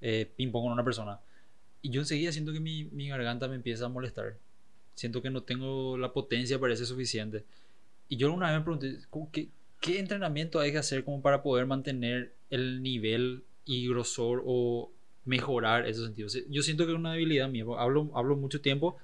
eh, 0.00 0.30
ping 0.36 0.50
pong 0.50 0.64
con 0.64 0.72
una 0.72 0.84
persona 0.84 1.20
y 1.82 1.90
yo 1.90 2.00
enseguida 2.00 2.32
siento 2.32 2.52
que 2.52 2.60
mi, 2.60 2.84
mi, 2.84 3.08
garganta 3.08 3.46
me 3.46 3.54
empieza 3.54 3.86
a 3.86 3.88
molestar. 3.88 4.36
Siento 4.94 5.22
que 5.22 5.30
no 5.30 5.44
tengo 5.44 5.96
la 5.96 6.12
potencia 6.12 6.58
para 6.58 6.74
ser 6.74 6.86
suficiente. 6.86 7.44
Y 8.08 8.16
yo 8.16 8.32
una 8.32 8.48
vez 8.48 8.58
me 8.58 8.64
pregunté 8.64 9.06
¿qué, 9.32 9.48
¿qué 9.80 10.00
entrenamiento 10.00 10.58
hay 10.58 10.72
que 10.72 10.78
hacer 10.78 11.04
como 11.04 11.22
para 11.22 11.42
poder 11.42 11.66
mantener 11.66 12.34
el 12.50 12.82
nivel 12.82 13.44
y 13.64 13.88
grosor 13.88 14.42
o 14.44 14.90
mejorar 15.24 15.88
esos 15.88 16.04
sentidos 16.04 16.38
yo 16.48 16.62
siento 16.62 16.86
que 16.86 16.92
es 16.92 16.98
una 16.98 17.12
debilidad 17.12 17.48
mía 17.48 17.64
hablo, 17.78 18.12
hablo 18.14 18.36
mucho 18.36 18.60
tiempo 18.60 18.96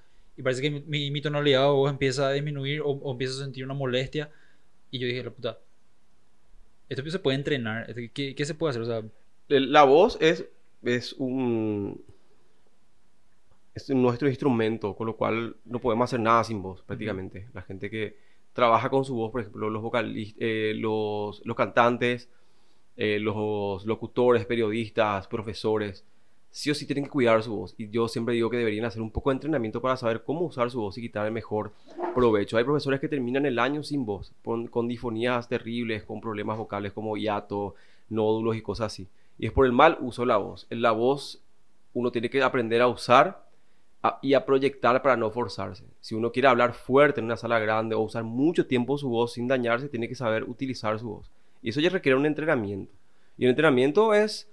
y 0.43 0.45
parece 0.45 0.61
que 0.61 0.71
mi, 0.71 1.13
mi 1.13 1.21
tonalidad 1.21 1.71
o 1.71 1.89
empieza 1.89 2.27
a 2.27 2.33
disminuir 2.33 2.81
o, 2.81 2.89
o, 2.91 3.13
empiezo 3.13 3.41
a 3.41 3.45
sentir 3.45 3.65
una 3.65 3.75
molestia. 3.75 4.29
Y 4.91 4.99
yo 4.99 5.07
dije, 5.07 5.23
la 5.23 5.31
puta, 5.31 5.59
esto 6.89 7.09
se 7.09 7.19
puede 7.21 7.37
entrenar. 7.37 7.95
¿Qué, 8.13 8.35
qué 8.35 8.45
se 8.45 8.55
puede 8.55 8.71
hacer? 8.71 8.83
O 8.83 8.87
sea, 8.87 9.03
la 9.49 9.85
voz 9.85 10.19
es, 10.21 10.45
es 10.83 11.13
un 11.15 12.03
es 13.75 13.89
nuestro 13.91 14.29
instrumento, 14.29 14.97
con 14.97 15.07
lo 15.07 15.17
cual 15.17 15.57
no 15.65 15.79
podemos 15.79 16.05
hacer 16.05 16.19
nada 16.19 16.43
sin 16.43 16.61
voz, 16.61 16.83
prácticamente. 16.83 17.49
La 17.55 17.63
gente 17.63 17.89
que 17.89 18.17
trabaja 18.53 18.91
con 18.91 19.05
su 19.05 19.15
voz, 19.15 19.31
por 19.31 19.43
ejemplo, 19.43 19.71
los 19.71 19.81
vocalistas, 19.81 20.37
eh, 20.41 20.75
los, 20.77 21.41
los, 21.47 21.57
cantantes, 21.57 22.29
eh, 22.97 23.21
los 23.21 23.87
locutores, 23.87 24.45
periodistas, 24.45 25.29
profesores, 25.29 26.05
sí 26.53 26.71
o 26.71 26.75
sí 26.75 26.87
tienen 26.87 27.05
que 27.05 27.11
cuidar 27.11 27.43
su 27.43 27.57
voz. 27.57 27.75
Y 27.79 27.89
yo 27.89 28.07
siempre 28.07 28.35
digo 28.35 28.51
que 28.51 28.59
deberían 28.59 28.85
hacer 28.85 29.03
un 29.03 29.11
poco 29.11 29.31
de 29.31 29.35
entrenamiento 29.35 29.81
para 29.81 29.97
saber 29.97 30.23
cómo 30.23 30.43
usar 30.43 30.71
su 30.71 30.81
voz 30.81 30.97
y 30.99 31.01
quitar 31.01 31.27
el 31.27 31.33
mejor 31.33 31.73
provecho. 32.15 32.59
Hay 32.59 32.65
profesores 32.65 33.01
que 33.01 33.09
terminan 33.09 33.47
el 33.47 33.59
año 33.59 33.83
sin 33.83 34.05
voz, 34.05 34.33
con, 34.45 34.69
con 34.69 34.87
difonías 34.87 35.49
terribles, 35.49 36.05
con 36.05 36.21
problemas 36.21 36.59
vocales 36.59 36.93
como 36.93 37.17
hiato, 37.17 37.75
nódulos 38.11 38.55
y 38.55 38.63
cosas 38.63 38.93
así. 38.93 39.09
Y 39.39 39.47
es 39.47 39.53
por 39.53 39.67
el 39.67 39.73
mal 39.73 39.97
uso 40.01 40.23
de 40.23 40.29
la 40.29 40.37
voz. 40.37 40.67
En 40.69 40.83
la 40.83 40.93
voz 40.93 41.43
uno 41.95 42.13
tiene 42.13 42.29
que 42.29 42.43
aprender 42.43 42.83
a 42.83 42.89
usar 42.89 43.43
y 44.21 44.35
a 44.35 44.45
proyectar 44.45 45.01
para 45.01 45.17
no 45.17 45.31
forzarse. 45.31 45.85
Si 46.01 46.15
uno 46.15 46.33
quiere 46.33 46.49
hablar 46.49 46.75
fuerte 46.75 47.21
en 47.21 47.27
una 47.27 47.37
sala 47.37 47.59
grande 47.61 47.95
o 47.95 48.01
usar 48.01 48.25
mucho 48.25 48.67
tiempo 48.67 48.99
su 48.99 49.09
voz 49.09 49.33
sin 49.33 49.49
dañarse, 49.49 49.89
tiene 49.89 50.09
que 50.09 50.15
saber 50.15 50.45
utilizar 50.45 50.99
su 50.99 51.09
voz. 51.09 51.31
Y 51.63 51.71
eso 51.71 51.81
ya 51.81 51.89
requiere 51.89 52.19
un 52.19 52.27
entrenamiento. 52.27 52.93
Y 53.39 53.45
el 53.45 53.51
entrenamiento 53.51 54.13
es 54.13 54.49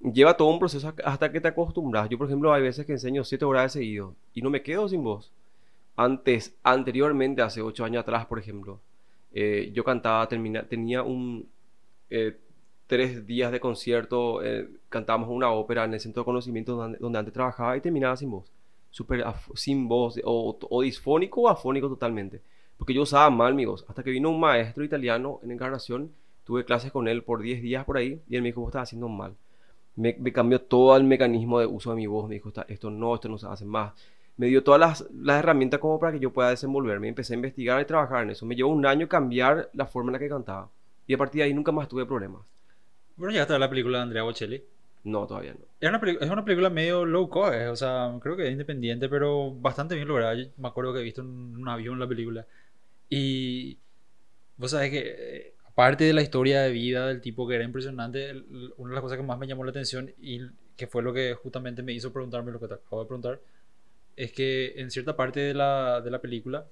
lleva 0.00 0.36
todo 0.36 0.48
un 0.48 0.58
proceso 0.58 0.92
hasta- 1.04 1.32
que 1.32 1.40
te 1.40 1.48
acostumbras. 1.48 2.08
Yo, 2.08 2.18
por 2.18 2.26
ejemplo, 2.28 2.52
hay 2.52 2.62
veces 2.62 2.86
que 2.86 2.92
enseño 2.92 3.24
7 3.24 3.44
horas 3.44 3.64
de 3.74 3.80
seguido 3.80 4.14
y 4.34 4.42
no 4.42 4.50
me 4.50 4.62
quedo 4.62 4.88
sin 4.88 5.02
voz. 5.02 5.30
Antes, 5.96 6.54
anteriormente, 6.64 7.42
hace 7.42 7.62
8 7.62 7.84
años 7.84 8.02
atrás, 8.02 8.26
por 8.26 8.38
ejemplo, 8.38 8.80
eh, 9.32 9.70
yo 9.74 9.84
cantaba, 9.84 10.28
termina, 10.28 10.64
tenía 10.64 11.02
un 11.02 11.48
eh, 12.10 12.36
tres 12.86 13.26
días 13.26 13.52
de 13.52 13.60
concierto, 13.60 14.42
eh, 14.44 14.68
cantábamos 14.88 15.28
una 15.30 15.50
ópera 15.50 15.84
en 15.84 15.94
el 15.94 16.00
centro 16.00 16.22
de 16.22 16.26
conocimiento 16.26 16.76
donde, 16.76 16.98
donde 16.98 17.18
antes 17.18 17.34
trabajaba 17.34 17.76
y 17.76 17.80
terminaba 17.80 18.16
sin 18.16 18.30
voz. 18.30 18.50
Super 18.90 19.24
sin 19.54 19.88
voz, 19.88 20.20
o, 20.24 20.58
o 20.70 20.82
disfónico 20.82 21.42
o 21.42 21.48
afónico 21.48 21.88
totalmente. 21.88 22.40
Porque 22.78 22.94
yo 22.94 23.02
usaba 23.02 23.30
mal 23.30 23.54
mi 23.54 23.64
voz. 23.64 23.84
Hasta 23.88 24.02
que 24.02 24.10
vino 24.10 24.30
un 24.30 24.40
maestro 24.40 24.84
italiano 24.84 25.40
en 25.42 25.50
encarnación, 25.52 26.12
tuve 26.44 26.64
clases 26.64 26.92
con 26.92 27.08
él 27.08 27.22
por 27.22 27.40
10 27.42 27.62
días 27.62 27.84
por 27.84 27.96
ahí 27.96 28.20
y 28.28 28.36
él 28.36 28.42
me 28.42 28.48
dijo, 28.48 28.60
vos 28.60 28.68
estás 28.70 28.84
haciendo 28.84 29.08
mal 29.08 29.34
me, 29.96 30.16
me 30.18 30.32
cambió 30.32 30.60
todo 30.60 30.96
el 30.96 31.04
mecanismo 31.04 31.60
de 31.60 31.66
uso 31.66 31.90
de 31.90 31.96
mi 31.96 32.06
voz. 32.06 32.28
Me 32.28 32.34
dijo, 32.36 32.48
"Esta- 32.48 32.66
esto 32.68 32.90
no, 32.90 33.14
esto 33.14 33.28
no 33.28 33.38
se 33.38 33.46
hace 33.46 33.64
más. 33.64 33.92
Me 34.36 34.46
dio 34.48 34.64
todas 34.64 34.80
las, 34.80 35.06
las 35.12 35.38
herramientas 35.38 35.80
como 35.80 35.98
para 36.00 36.12
que 36.12 36.20
yo 36.20 36.32
pueda 36.32 36.50
desenvolverme. 36.50 37.08
Empecé 37.08 37.34
a 37.34 37.36
investigar 37.36 37.80
y 37.80 37.84
trabajar 37.84 38.22
en 38.24 38.30
eso. 38.30 38.46
Me 38.46 38.56
llevó 38.56 38.70
un 38.70 38.84
año 38.86 39.08
cambiar 39.08 39.70
la 39.74 39.86
forma 39.86 40.10
en 40.10 40.14
la 40.14 40.18
que 40.18 40.28
cantaba. 40.28 40.70
Y 41.06 41.14
a 41.14 41.18
partir 41.18 41.40
de 41.40 41.44
ahí 41.44 41.54
nunca 41.54 41.70
más 41.72 41.88
tuve 41.88 42.04
problemas. 42.06 42.42
Bueno, 43.16 43.32
ya 43.34 43.42
está 43.42 43.58
la 43.58 43.70
película 43.70 43.98
de 43.98 44.02
Andrea 44.04 44.22
Bocelli. 44.24 44.62
No, 45.04 45.26
todavía 45.26 45.52
no. 45.54 45.60
Es 45.80 45.88
una, 45.88 46.00
es 46.24 46.30
una 46.30 46.44
película 46.44 46.70
medio 46.70 47.04
low 47.04 47.28
cost, 47.28 47.54
eh, 47.54 47.68
o 47.68 47.76
sea, 47.76 48.12
creo 48.22 48.36
que 48.36 48.46
es 48.46 48.52
independiente, 48.52 49.08
pero 49.08 49.52
bastante 49.52 49.94
bien 49.94 50.08
lograda. 50.08 50.34
Yo 50.34 50.46
me 50.56 50.68
acuerdo 50.68 50.94
que 50.94 51.00
he 51.00 51.02
visto 51.02 51.20
en 51.20 51.28
un 51.56 51.68
avión 51.68 51.98
la 52.00 52.08
película. 52.08 52.46
Y 53.10 53.78
vos 54.56 54.70
sabés 54.72 54.90
que, 54.90 55.53
aparte 55.74 56.04
de 56.04 56.12
la 56.12 56.22
historia 56.22 56.62
de 56.62 56.70
vida 56.70 57.08
del 57.08 57.20
tipo 57.20 57.46
que 57.46 57.56
era 57.56 57.64
impresionante, 57.64 58.32
una 58.76 58.90
de 58.90 58.94
las 58.94 59.02
cosas 59.02 59.18
que 59.18 59.24
más 59.24 59.38
me 59.38 59.46
llamó 59.46 59.64
la 59.64 59.70
atención 59.70 60.12
y 60.20 60.40
que 60.76 60.86
fue 60.86 61.02
lo 61.02 61.12
que 61.12 61.34
justamente 61.34 61.82
me 61.82 61.92
hizo 61.92 62.12
preguntarme 62.12 62.52
lo 62.52 62.60
que 62.60 62.68
te 62.68 62.74
acabo 62.74 63.02
de 63.02 63.08
preguntar, 63.08 63.40
es 64.16 64.32
que 64.32 64.74
en 64.76 64.90
cierta 64.90 65.16
parte 65.16 65.40
de 65.40 65.54
la, 65.54 66.00
de 66.00 66.10
la 66.10 66.20
película, 66.20 66.66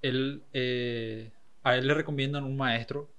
él, 0.00 0.42
eh, 0.52 1.30
a 1.62 1.76
él 1.76 1.86
le 1.86 1.94
recomiendan 1.94 2.44
un 2.44 2.56
maestro 2.56 3.10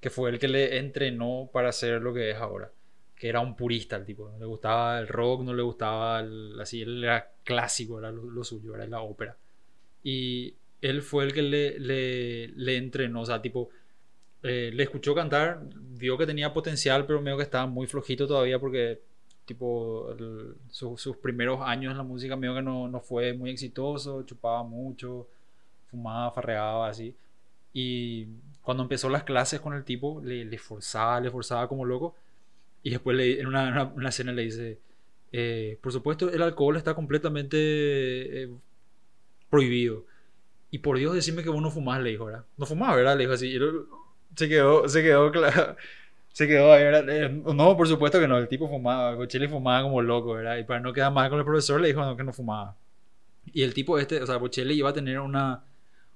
que 0.00 0.10
fue 0.10 0.30
el 0.30 0.38
que 0.38 0.48
le 0.48 0.78
entrenó 0.78 1.50
para 1.52 1.72
ser 1.72 2.00
lo 2.00 2.14
que 2.14 2.30
es 2.30 2.36
ahora 2.36 2.70
que 3.16 3.28
era 3.28 3.40
un 3.40 3.56
purista 3.56 3.96
el 3.96 4.04
tipo, 4.04 4.28
no 4.30 4.38
le 4.38 4.44
gustaba 4.44 4.98
el 4.98 5.08
rock, 5.08 5.42
no 5.42 5.54
le 5.54 5.62
gustaba 5.62 6.20
el, 6.20 6.60
así, 6.60 6.82
él 6.82 7.02
era 7.02 7.32
clásico, 7.42 7.98
era 7.98 8.12
lo, 8.12 8.30
lo 8.30 8.44
suyo, 8.44 8.74
era 8.74 8.86
la 8.86 9.00
ópera. 9.00 9.36
Y 10.02 10.54
él 10.82 11.02
fue 11.02 11.24
el 11.24 11.32
que 11.32 11.42
le, 11.42 11.78
le, 11.80 12.48
le 12.48 12.76
entrenó, 12.76 13.22
o 13.22 13.26
sea, 13.26 13.40
tipo, 13.40 13.70
eh, 14.46 14.70
le 14.74 14.82
escuchó 14.84 15.14
cantar, 15.14 15.60
vio 15.98 16.18
que 16.18 16.26
tenía 16.26 16.52
potencial, 16.52 17.06
pero 17.06 17.20
medio 17.22 17.36
que 17.38 17.42
estaba 17.44 17.66
muy 17.66 17.86
flojito 17.86 18.26
todavía 18.26 18.58
porque, 18.58 19.00
tipo, 19.44 20.12
el- 20.12 20.54
su- 20.70 20.96
sus 20.98 21.16
primeros 21.18 21.60
años 21.62 21.92
en 21.92 21.96
la 21.98 22.02
música 22.04 22.36
medio 22.36 22.54
que 22.56 22.62
no, 22.62 22.88
no 22.88 23.00
fue 23.00 23.32
muy 23.34 23.50
exitoso, 23.50 24.22
chupaba 24.24 24.62
mucho, 24.64 25.28
fumaba, 25.90 26.30
farreaba, 26.32 26.88
así. 26.88 27.14
Y 27.74 28.26
cuando 28.62 28.82
empezó 28.84 29.08
las 29.10 29.24
clases 29.24 29.60
con 29.60 29.74
el 29.74 29.84
tipo, 29.84 30.20
le, 30.24 30.44
le 30.44 30.58
forzaba, 30.58 31.20
le 31.20 31.30
forzaba 31.30 31.68
como 31.68 31.84
loco. 31.84 32.16
Y 32.82 32.90
después 32.90 33.16
le- 33.16 33.40
en 33.40 33.46
una, 33.48 33.68
una, 33.70 33.84
una 33.84 34.08
escena 34.10 34.32
le 34.32 34.42
dice, 34.44 34.78
eh, 35.32 35.78
por 35.82 35.92
supuesto 35.92 36.30
el 36.30 36.42
alcohol 36.42 36.76
está 36.76 36.94
completamente 36.94 37.56
eh, 38.44 38.50
prohibido. 39.50 40.04
Y 40.70 40.78
por 40.78 40.98
Dios 40.98 41.14
decime 41.14 41.42
que 41.42 41.50
vos 41.50 41.62
no 41.62 41.70
fumás, 41.70 42.02
le 42.02 42.10
dijo, 42.10 42.26
¿verdad? 42.26 42.44
No 42.56 42.66
fumás, 42.66 42.96
¿verdad? 42.96 43.16
Le 43.16 43.24
dijo 43.24 43.34
así. 43.34 43.48
Y 43.48 43.58
se 44.36 44.48
quedó, 44.48 44.88
se 44.88 45.02
quedó, 45.02 45.32
cla- 45.32 45.76
se 46.32 46.46
quedó 46.48 46.72
ahí, 46.72 46.84
¿verdad? 46.84 47.08
Eh, 47.08 47.28
No, 47.30 47.76
por 47.76 47.88
supuesto 47.88 48.20
que 48.20 48.28
no, 48.28 48.38
el 48.38 48.48
tipo 48.48 48.68
fumaba, 48.68 49.14
Bocelli 49.14 49.48
fumaba 49.48 49.82
como 49.82 50.02
loco, 50.02 50.34
¿verdad? 50.34 50.58
Y 50.58 50.64
para 50.64 50.80
no 50.80 50.92
quedar 50.92 51.12
mal 51.12 51.30
con 51.30 51.38
el 51.38 51.44
profesor 51.44 51.80
le 51.80 51.88
dijo 51.88 52.00
no, 52.04 52.16
que 52.16 52.24
no 52.24 52.32
fumaba. 52.32 52.76
Y 53.52 53.62
el 53.62 53.74
tipo 53.74 53.98
este, 53.98 54.22
o 54.22 54.26
sea, 54.26 54.36
Bocelli 54.38 54.74
iba 54.74 54.90
a 54.90 54.94
tener 54.94 55.20
una, 55.20 55.64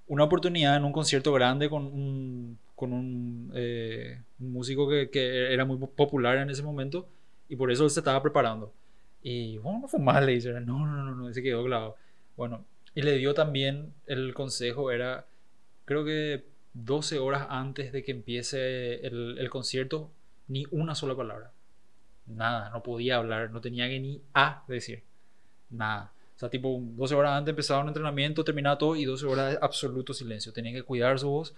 una 0.08 0.24
oportunidad 0.24 0.76
en 0.76 0.84
un 0.84 0.92
concierto 0.92 1.32
grande 1.32 1.70
con 1.70 1.84
un, 1.86 2.58
con 2.76 2.92
un, 2.92 3.52
eh, 3.54 4.20
un 4.40 4.52
músico 4.52 4.88
que, 4.88 5.10
que 5.10 5.52
era 5.54 5.64
muy 5.64 5.78
popular 5.78 6.38
en 6.38 6.50
ese 6.50 6.62
momento 6.62 7.08
y 7.48 7.56
por 7.56 7.70
eso 7.72 7.84
él 7.84 7.90
se 7.90 8.00
estaba 8.00 8.22
preparando. 8.22 8.72
Y 9.22 9.58
bueno, 9.58 9.80
no 9.82 9.88
fumás, 9.88 10.24
le 10.24 10.32
dice, 10.32 10.52
no, 10.52 10.60
no, 10.86 11.04
no, 11.04 11.14
no, 11.14 11.30
y 11.30 11.34
se 11.34 11.42
quedó 11.42 11.64
claro. 11.64 11.96
Bueno, 12.36 12.64
y 12.94 13.02
le 13.02 13.16
dio 13.18 13.34
también 13.34 13.92
el 14.06 14.34
consejo, 14.34 14.90
era, 14.90 15.26
creo 15.84 16.04
que 16.04 16.44
12 16.74 17.18
horas 17.18 17.46
antes 17.50 17.92
de 17.92 18.02
que 18.02 18.12
empiece 18.12 19.06
el, 19.06 19.38
el 19.38 19.50
concierto, 19.50 20.10
ni 20.48 20.66
una 20.70 20.94
sola 20.94 21.16
palabra. 21.16 21.52
Nada, 22.26 22.70
no 22.70 22.82
podía 22.82 23.16
hablar, 23.16 23.50
no 23.50 23.60
tenía 23.60 23.88
que 23.88 24.00
ni 24.00 24.22
a 24.34 24.64
decir. 24.68 25.02
Nada. 25.70 26.12
O 26.36 26.38
sea, 26.40 26.48
tipo, 26.48 26.80
12 26.80 27.14
horas 27.14 27.32
antes 27.32 27.50
empezaba 27.50 27.82
un 27.82 27.88
entrenamiento, 27.88 28.44
terminaba 28.44 28.78
todo 28.78 28.96
y 28.96 29.04
12 29.04 29.26
horas 29.26 29.52
de 29.52 29.58
absoluto 29.60 30.14
silencio. 30.14 30.52
Tenía 30.52 30.72
que 30.72 30.82
cuidar 30.82 31.18
su 31.18 31.28
voz 31.28 31.54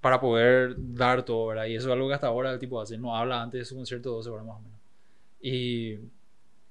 para 0.00 0.20
poder 0.20 0.74
dar 0.78 1.24
todo, 1.24 1.48
¿verdad? 1.48 1.66
Y 1.66 1.74
eso 1.74 1.88
es 1.88 1.92
algo 1.92 2.08
que 2.08 2.14
hasta 2.14 2.28
ahora 2.28 2.52
el 2.52 2.58
tipo 2.58 2.80
hace. 2.80 2.96
No 2.96 3.16
habla 3.16 3.42
antes 3.42 3.60
de 3.60 3.64
su 3.64 3.76
concierto 3.76 4.10
12 4.12 4.30
horas 4.30 4.46
más 4.46 4.56
o 4.56 4.60
menos. 4.60 4.78
Y, 5.40 5.92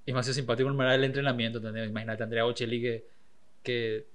y 0.06 0.14
me 0.14 0.20
hace 0.20 0.34
simpático 0.34 0.70
el 0.70 1.04
entrenamiento, 1.04 1.60
¿entendés? 1.60 1.90
Imagínate, 1.90 2.24
Andrea 2.24 2.44
Bocelli 2.44 2.82
que, 2.82 3.06
que 3.62 4.06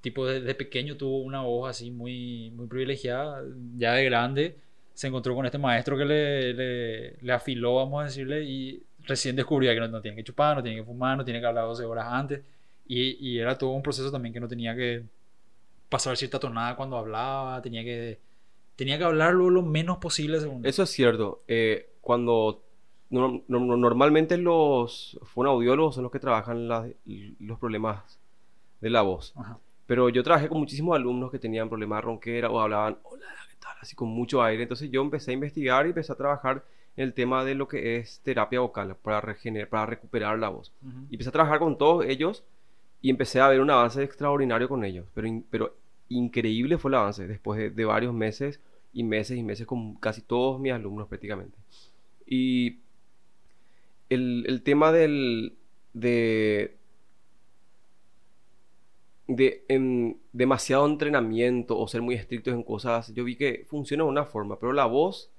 tipo 0.00 0.26
desde 0.26 0.54
pequeño 0.54 0.96
tuvo 0.96 1.18
una 1.22 1.42
voz 1.42 1.70
así 1.70 1.90
muy, 1.90 2.50
muy 2.52 2.66
privilegiada, 2.66 3.42
ya 3.76 3.92
de 3.94 4.04
grande 4.04 4.56
se 4.94 5.08
encontró 5.08 5.34
con 5.34 5.44
este 5.46 5.58
maestro 5.58 5.96
que 5.96 6.04
le, 6.04 6.52
le, 6.54 7.16
le 7.20 7.32
afiló, 7.32 7.76
vamos 7.76 8.02
a 8.02 8.04
decirle, 8.04 8.44
y 8.44 8.82
recién 9.06 9.34
descubría 9.34 9.74
que 9.74 9.80
no, 9.80 9.88
no 9.88 10.00
tiene 10.00 10.16
que 10.16 10.22
chupar, 10.24 10.56
no 10.56 10.62
tiene 10.62 10.78
que 10.78 10.84
fumar, 10.84 11.16
no 11.18 11.24
tiene 11.24 11.40
que 11.40 11.46
hablar 11.46 11.64
12 11.66 11.84
horas 11.84 12.06
antes. 12.08 12.42
Y, 12.86 13.16
y 13.28 13.38
era 13.38 13.56
todo 13.58 13.70
un 13.70 13.82
proceso 13.82 14.12
también 14.12 14.32
que 14.32 14.38
no 14.40 14.46
tenía 14.48 14.74
que 14.76 15.02
pasar 15.88 16.16
cierta 16.16 16.38
tonada 16.38 16.76
cuando 16.76 16.96
hablaba, 16.96 17.60
tenía 17.62 17.82
que, 17.82 18.18
tenía 18.76 18.98
que 18.98 19.04
hablarlo 19.04 19.50
lo 19.50 19.62
menos 19.62 19.98
posible 19.98 20.38
según. 20.40 20.64
Eso 20.66 20.82
es 20.84 20.90
cierto. 20.90 21.42
eh, 21.48 21.88
cuando 22.00 22.62
no- 23.10 23.42
no- 23.48 23.60
no- 23.60 23.76
normalmente 23.76 24.36
los 24.36 25.18
fonoaudiólogos 25.22 25.94
son 25.94 26.02
los 26.04 26.12
que 26.12 26.18
trabajan 26.20 26.68
la- 26.68 26.88
los 27.40 27.58
problemas 27.58 28.18
de 28.80 28.90
la 28.90 29.02
voz. 29.02 29.32
Ajá. 29.36 29.58
Pero 29.86 30.08
yo 30.08 30.22
trabajé 30.22 30.48
con 30.48 30.58
muchísimos 30.58 30.96
alumnos 30.96 31.30
que 31.30 31.38
tenían 31.38 31.68
problemas 31.68 31.98
de 31.98 32.02
ronquera 32.02 32.50
o 32.50 32.60
hablaban, 32.60 32.98
hola, 33.02 33.26
¿qué 33.50 33.56
tal? 33.60 33.76
Así 33.80 33.94
con 33.94 34.08
mucho 34.08 34.42
aire. 34.42 34.62
Entonces 34.62 34.90
yo 34.90 35.02
empecé 35.02 35.30
a 35.30 35.34
investigar 35.34 35.86
y 35.86 35.90
empecé 35.90 36.12
a 36.12 36.16
trabajar 36.16 36.64
en 36.96 37.04
el 37.04 37.12
tema 37.12 37.44
de 37.44 37.54
lo 37.54 37.68
que 37.68 37.96
es 37.96 38.20
terapia 38.20 38.60
vocal 38.60 38.96
para, 38.96 39.20
regener 39.20 39.68
para 39.68 39.86
recuperar 39.86 40.38
la 40.38 40.48
voz. 40.48 40.72
Y 41.10 41.14
empecé 41.14 41.28
a 41.28 41.32
trabajar 41.32 41.58
con 41.58 41.76
todos 41.76 42.06
ellos 42.06 42.44
y 43.02 43.10
empecé 43.10 43.40
a 43.40 43.48
ver 43.48 43.60
un 43.60 43.70
avance 43.70 44.02
extraordinario 44.02 44.68
con 44.68 44.84
ellos. 44.84 45.06
Pero, 45.14 45.28
pero 45.50 45.76
increíble 46.08 46.78
fue 46.78 46.90
el 46.90 46.94
avance 46.94 47.26
después 47.26 47.58
de, 47.58 47.70
de 47.70 47.84
varios 47.84 48.14
meses 48.14 48.60
y 48.92 49.02
meses 49.02 49.36
y 49.36 49.42
meses 49.42 49.66
con 49.66 49.96
casi 49.96 50.22
todos 50.22 50.60
mis 50.60 50.72
alumnos 50.72 51.08
prácticamente. 51.08 51.58
Y 52.26 52.78
el, 54.08 54.44
el 54.46 54.62
tema 54.62 54.92
del, 54.92 55.56
de, 55.92 56.76
de 59.26 59.64
em, 59.68 60.16
demasiado 60.32 60.86
entrenamiento 60.86 61.78
o 61.78 61.88
ser 61.88 62.02
muy 62.02 62.14
estrictos 62.14 62.54
en 62.54 62.62
cosas, 62.62 63.12
yo 63.14 63.24
vi 63.24 63.36
que 63.36 63.64
funciona 63.68 64.04
de 64.04 64.10
una 64.10 64.24
forma, 64.24 64.58
pero 64.58 64.72
la 64.72 64.86
voz 64.86 65.30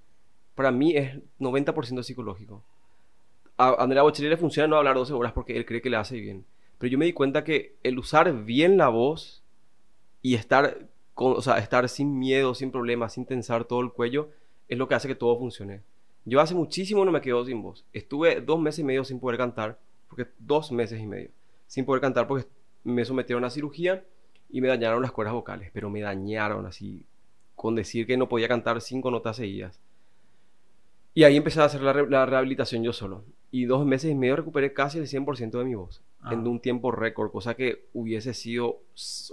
para 0.55 0.71
mí 0.71 0.95
es 0.95 1.17
90% 1.39 2.03
psicológico. 2.03 2.63
A 3.57 3.83
Andrea 3.83 4.03
Bocelli 4.03 4.29
le 4.29 4.37
funciona 4.37 4.67
no 4.67 4.77
hablar 4.77 4.95
12 4.95 5.13
horas 5.13 5.33
porque 5.33 5.55
él 5.55 5.65
cree 5.65 5.81
que 5.81 5.89
le 5.89 5.97
hace 5.97 6.19
bien. 6.19 6.45
Pero 6.77 6.91
yo 6.91 6.97
me 6.97 7.05
di 7.05 7.13
cuenta 7.13 7.43
que 7.43 7.75
el 7.83 7.99
usar 7.99 8.43
bien 8.43 8.77
la 8.77 8.89
voz 8.89 9.43
y 10.21 10.35
estar, 10.35 10.87
con, 11.13 11.33
o 11.33 11.41
sea, 11.41 11.57
estar 11.59 11.87
sin 11.87 12.17
miedo, 12.17 12.55
sin 12.55 12.71
problemas, 12.71 13.13
sin 13.13 13.25
tensar 13.25 13.65
todo 13.65 13.81
el 13.81 13.91
cuello, 13.91 14.29
es 14.67 14.77
lo 14.77 14.87
que 14.87 14.95
hace 14.95 15.07
que 15.07 15.15
todo 15.15 15.37
funcione. 15.37 15.81
Yo 16.25 16.41
hace 16.41 16.55
muchísimo 16.55 17.05
no 17.05 17.11
me 17.11 17.21
quedo 17.21 17.45
sin 17.45 17.61
voz. 17.61 17.85
Estuve 17.93 18.41
dos 18.41 18.59
meses 18.59 18.79
y 18.79 18.83
medio 18.83 19.05
sin 19.05 19.19
poder 19.19 19.37
cantar, 19.37 19.77
porque 20.09 20.27
dos 20.39 20.71
meses 20.71 20.99
y 20.99 21.05
medio, 21.05 21.29
sin 21.67 21.85
poder 21.85 22.01
cantar 22.01 22.27
porque 22.27 22.47
me 22.85 23.03
sometieron 23.03 23.43
a 23.43 23.49
cirugía 23.49 24.05
y 24.49 24.61
me 24.61 24.69
dañaron 24.69 25.01
las 25.01 25.11
cuerdas 25.11 25.33
vocales, 25.33 25.69
pero 25.73 25.89
me 25.89 25.99
dañaron 26.01 26.65
así, 26.65 27.03
con 27.55 27.75
decir 27.75 28.07
que 28.07 28.15
no 28.15 28.29
podía 28.29 28.47
cantar 28.47 28.79
cinco 28.79 29.11
notas 29.11 29.35
seguidas. 29.35 29.79
Y 31.13 31.23
ahí 31.23 31.37
empecé 31.37 31.61
a 31.61 31.65
hacer 31.65 31.81
la, 31.81 31.93
re- 31.93 32.09
la 32.09 32.25
rehabilitación 32.25 32.83
yo 32.83 32.93
solo. 32.93 33.23
Y 33.51 33.65
dos 33.65 33.85
meses 33.85 34.11
y 34.11 34.15
medio 34.15 34.35
recuperé 34.35 34.73
casi 34.73 34.97
el 34.99 35.07
100% 35.07 35.51
de 35.59 35.63
mi 35.65 35.75
voz. 35.75 36.01
Ah. 36.21 36.33
En 36.33 36.45
un 36.47 36.59
tiempo 36.59 36.91
récord, 36.91 37.31
cosa 37.31 37.53
que 37.55 37.85
hubiese 37.93 38.33
sido 38.33 38.79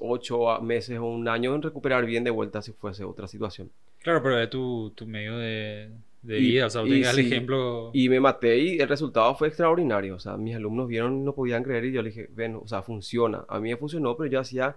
ocho 0.00 0.60
meses 0.60 0.98
o 0.98 1.04
un 1.06 1.28
año 1.28 1.54
en 1.54 1.62
recuperar 1.62 2.04
bien 2.06 2.22
de 2.22 2.30
vuelta 2.30 2.62
si 2.62 2.72
fuese 2.72 3.02
otra 3.04 3.26
situación. 3.26 3.70
Claro, 3.98 4.22
pero 4.22 4.48
tu, 4.48 4.92
tu 4.94 5.06
medio 5.06 5.36
de, 5.38 5.90
de 6.22 6.38
Y- 6.38 6.42
vida. 6.52 6.66
O 6.66 6.70
sea, 6.70 6.82
y 6.84 6.90
tengas 6.90 7.16
el 7.18 7.24
sí, 7.24 7.32
ejemplo. 7.32 7.90
Y 7.92 8.08
me 8.08 8.20
maté 8.20 8.58
y 8.58 8.78
el 8.78 8.88
resultado 8.88 9.34
fue 9.34 9.48
extraordinario. 9.48 10.16
O 10.16 10.20
sea, 10.20 10.36
mis 10.36 10.54
alumnos 10.56 10.88
vieron 10.88 11.24
no 11.24 11.34
podían 11.34 11.62
creer 11.62 11.84
y 11.86 11.92
yo 11.92 12.02
le 12.02 12.10
dije, 12.10 12.28
ven, 12.32 12.56
o 12.56 12.66
sea, 12.66 12.82
funciona. 12.82 13.44
A 13.48 13.58
mí 13.60 13.70
me 13.70 13.76
funcionó, 13.76 14.16
pero 14.16 14.30
yo 14.30 14.40
hacía 14.40 14.76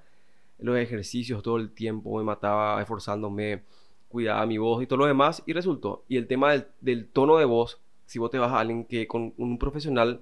los 0.59 0.77
ejercicios 0.77 1.43
todo 1.43 1.57
el 1.57 1.71
tiempo, 1.71 2.17
me 2.17 2.23
mataba 2.23 2.81
esforzándome, 2.81 3.63
cuidaba 4.07 4.45
mi 4.45 4.57
voz 4.57 4.81
y 4.81 4.87
todo 4.87 4.99
lo 4.99 5.05
demás 5.05 5.43
y 5.45 5.53
resultó. 5.53 6.03
Y 6.07 6.17
el 6.17 6.27
tema 6.27 6.51
del, 6.53 6.65
del 6.81 7.07
tono 7.07 7.37
de 7.37 7.45
voz, 7.45 7.79
si 8.05 8.19
vos 8.19 8.31
te 8.31 8.37
vas 8.39 8.51
a 8.51 8.59
alguien 8.59 8.85
que 8.85 9.05
con 9.07 9.33
un 9.37 9.57
profesional 9.57 10.21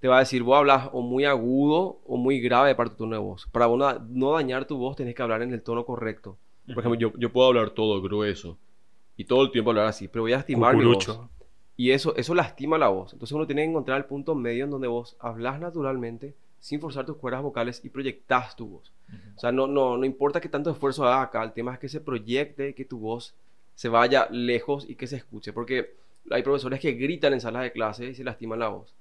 te 0.00 0.08
va 0.08 0.16
a 0.16 0.20
decir, 0.20 0.42
vos 0.42 0.56
hablas 0.56 0.88
o 0.92 1.02
muy 1.02 1.24
agudo 1.26 2.00
o 2.06 2.16
muy 2.16 2.40
grave 2.40 2.74
para 2.74 2.90
tu 2.90 2.96
tono 2.96 3.12
de 3.14 3.22
voz. 3.22 3.46
Para 3.52 3.66
vos 3.66 3.78
no, 3.78 3.98
no 4.08 4.32
dañar 4.32 4.64
tu 4.64 4.76
voz, 4.76 4.96
tenés 4.96 5.14
que 5.14 5.22
hablar 5.22 5.42
en 5.42 5.52
el 5.52 5.62
tono 5.62 5.84
correcto. 5.84 6.38
Por 6.66 6.78
ejemplo, 6.78 6.94
yo, 6.98 7.12
yo 7.18 7.30
puedo 7.30 7.46
hablar 7.48 7.70
todo 7.70 8.00
grueso 8.02 8.56
y 9.22 9.24
todo 9.24 9.42
el 9.44 9.50
tiempo 9.52 9.70
hablar 9.70 9.86
así, 9.86 10.08
pero 10.08 10.22
voy 10.22 10.32
a 10.32 10.36
lastimar 10.36 10.74
mi 10.76 10.84
voz. 10.84 11.06
Y 11.76 11.90
eso, 11.90 12.14
eso 12.16 12.34
lastima 12.34 12.76
la 12.78 12.88
voz. 12.88 13.12
Entonces 13.12 13.32
uno 13.34 13.46
tiene 13.46 13.62
que 13.62 13.70
encontrar 13.70 13.98
el 13.98 14.04
punto 14.04 14.34
medio 14.34 14.64
en 14.64 14.70
donde 14.70 14.88
vos 14.88 15.16
hablas 15.20 15.58
naturalmente, 15.60 16.34
sin 16.60 16.80
forzar 16.80 17.06
tus 17.06 17.16
cuerdas 17.16 17.42
vocales 17.42 17.80
y 17.84 17.88
proyectas 17.88 18.54
tu 18.56 18.66
voz. 18.66 18.92
O 19.36 19.40
sea, 19.40 19.52
no, 19.52 19.66
no, 19.66 19.96
no 19.96 20.04
importa 20.04 20.40
qué 20.40 20.48
tanto 20.48 20.70
esfuerzo 20.70 21.04
hagas 21.06 21.28
acá, 21.28 21.42
el 21.42 21.52
tema 21.52 21.72
es 21.74 21.78
que 21.78 21.88
se 21.88 22.00
proyecte, 22.00 22.74
que 22.74 22.84
tu 22.84 22.98
voz 22.98 23.34
se 23.74 23.88
vaya 23.88 24.28
lejos 24.30 24.88
y 24.88 24.94
que 24.96 25.06
se 25.06 25.16
escuche. 25.16 25.52
Porque 25.52 25.94
hay 26.30 26.42
profesores 26.42 26.78
que 26.80 26.92
gritan 26.92 27.32
en 27.32 27.40
salas 27.40 27.62
de 27.62 27.72
clase 27.72 28.06
y 28.06 28.14
se 28.14 28.22
lastiman 28.24 28.58
la 28.58 28.68
voz. 28.68 28.94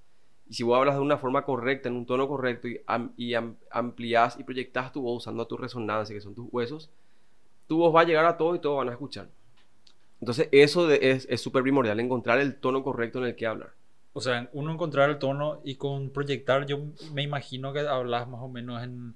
Y 0.50 0.54
si 0.56 0.64
vos 0.64 0.78
hablas 0.78 0.96
de 0.96 1.02
una 1.02 1.18
forma 1.18 1.44
correcta, 1.44 1.88
en 1.90 1.96
un 1.96 2.06
tono 2.06 2.28
correcto, 2.28 2.68
y, 2.68 2.80
am- 2.88 3.12
y 3.18 3.34
am- 3.36 3.56
amplias 3.70 4.38
y 4.40 4.44
proyectas 4.44 4.92
tu 4.92 5.02
voz 5.02 5.18
usando 5.24 5.46
tu 5.48 5.56
resonancia, 5.58 6.14
que 6.16 6.22
son 6.22 6.34
tus 6.36 6.48
huesos, 6.52 6.90
tu 7.68 7.78
voz 7.78 7.96
va 7.96 8.02
a 8.02 8.06
llegar 8.06 8.26
a 8.26 8.38
todo 8.38 8.56
y 8.56 8.60
todos 8.60 8.78
van 8.78 8.90
a 8.90 8.94
escuchar. 8.94 9.28
Entonces, 10.22 10.48
eso 10.52 10.88
de- 10.88 11.00
es 11.12 11.28
es 11.30 11.42
súper 11.42 11.64
primordial, 11.64 12.00
encontrar 12.00 12.40
el 12.40 12.56
tono 12.56 12.84
correcto 12.84 13.20
en 13.20 13.26
el 13.26 13.36
que 13.36 13.48
hablar. 13.48 13.72
O 14.14 14.22
sea, 14.22 14.50
uno 14.54 14.72
encontrar 14.72 15.10
el 15.10 15.18
tono 15.20 15.62
y 15.64 15.76
con 15.76 16.10
proyectar, 16.12 16.66
yo 16.66 16.80
me 17.14 17.24
imagino 17.24 17.74
que 17.74 17.80
hablas 17.80 18.28
más 18.28 18.42
o 18.42 18.48
menos 18.50 18.84
en 18.84 19.16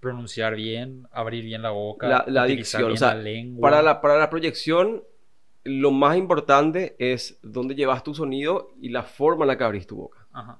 pronunciar 0.00 0.56
bien, 0.56 1.06
abrir 1.12 1.44
bien 1.44 1.62
la 1.62 1.70
boca, 1.70 2.08
La- 2.08 2.24
la 2.26 2.44
dicción, 2.44 2.82
o 2.84 2.86
bien 2.88 2.98
sea, 2.98 3.14
la 3.14 3.22
lengua. 3.22 3.70
Para 3.70 3.82
la, 3.82 4.00
para 4.00 4.18
la 4.18 4.28
proyección, 4.30 5.04
lo 5.64 5.92
más 5.92 6.16
importante 6.16 6.96
es 6.98 7.38
dónde 7.42 7.76
llevas 7.76 8.02
tu 8.02 8.12
sonido 8.14 8.72
y 8.80 8.88
la 8.88 9.04
forma 9.04 9.44
en 9.44 9.48
la 9.48 9.56
que 9.58 9.64
abrís 9.64 9.86
tu 9.86 9.96
boca. 9.96 10.26
Ajá. 10.32 10.58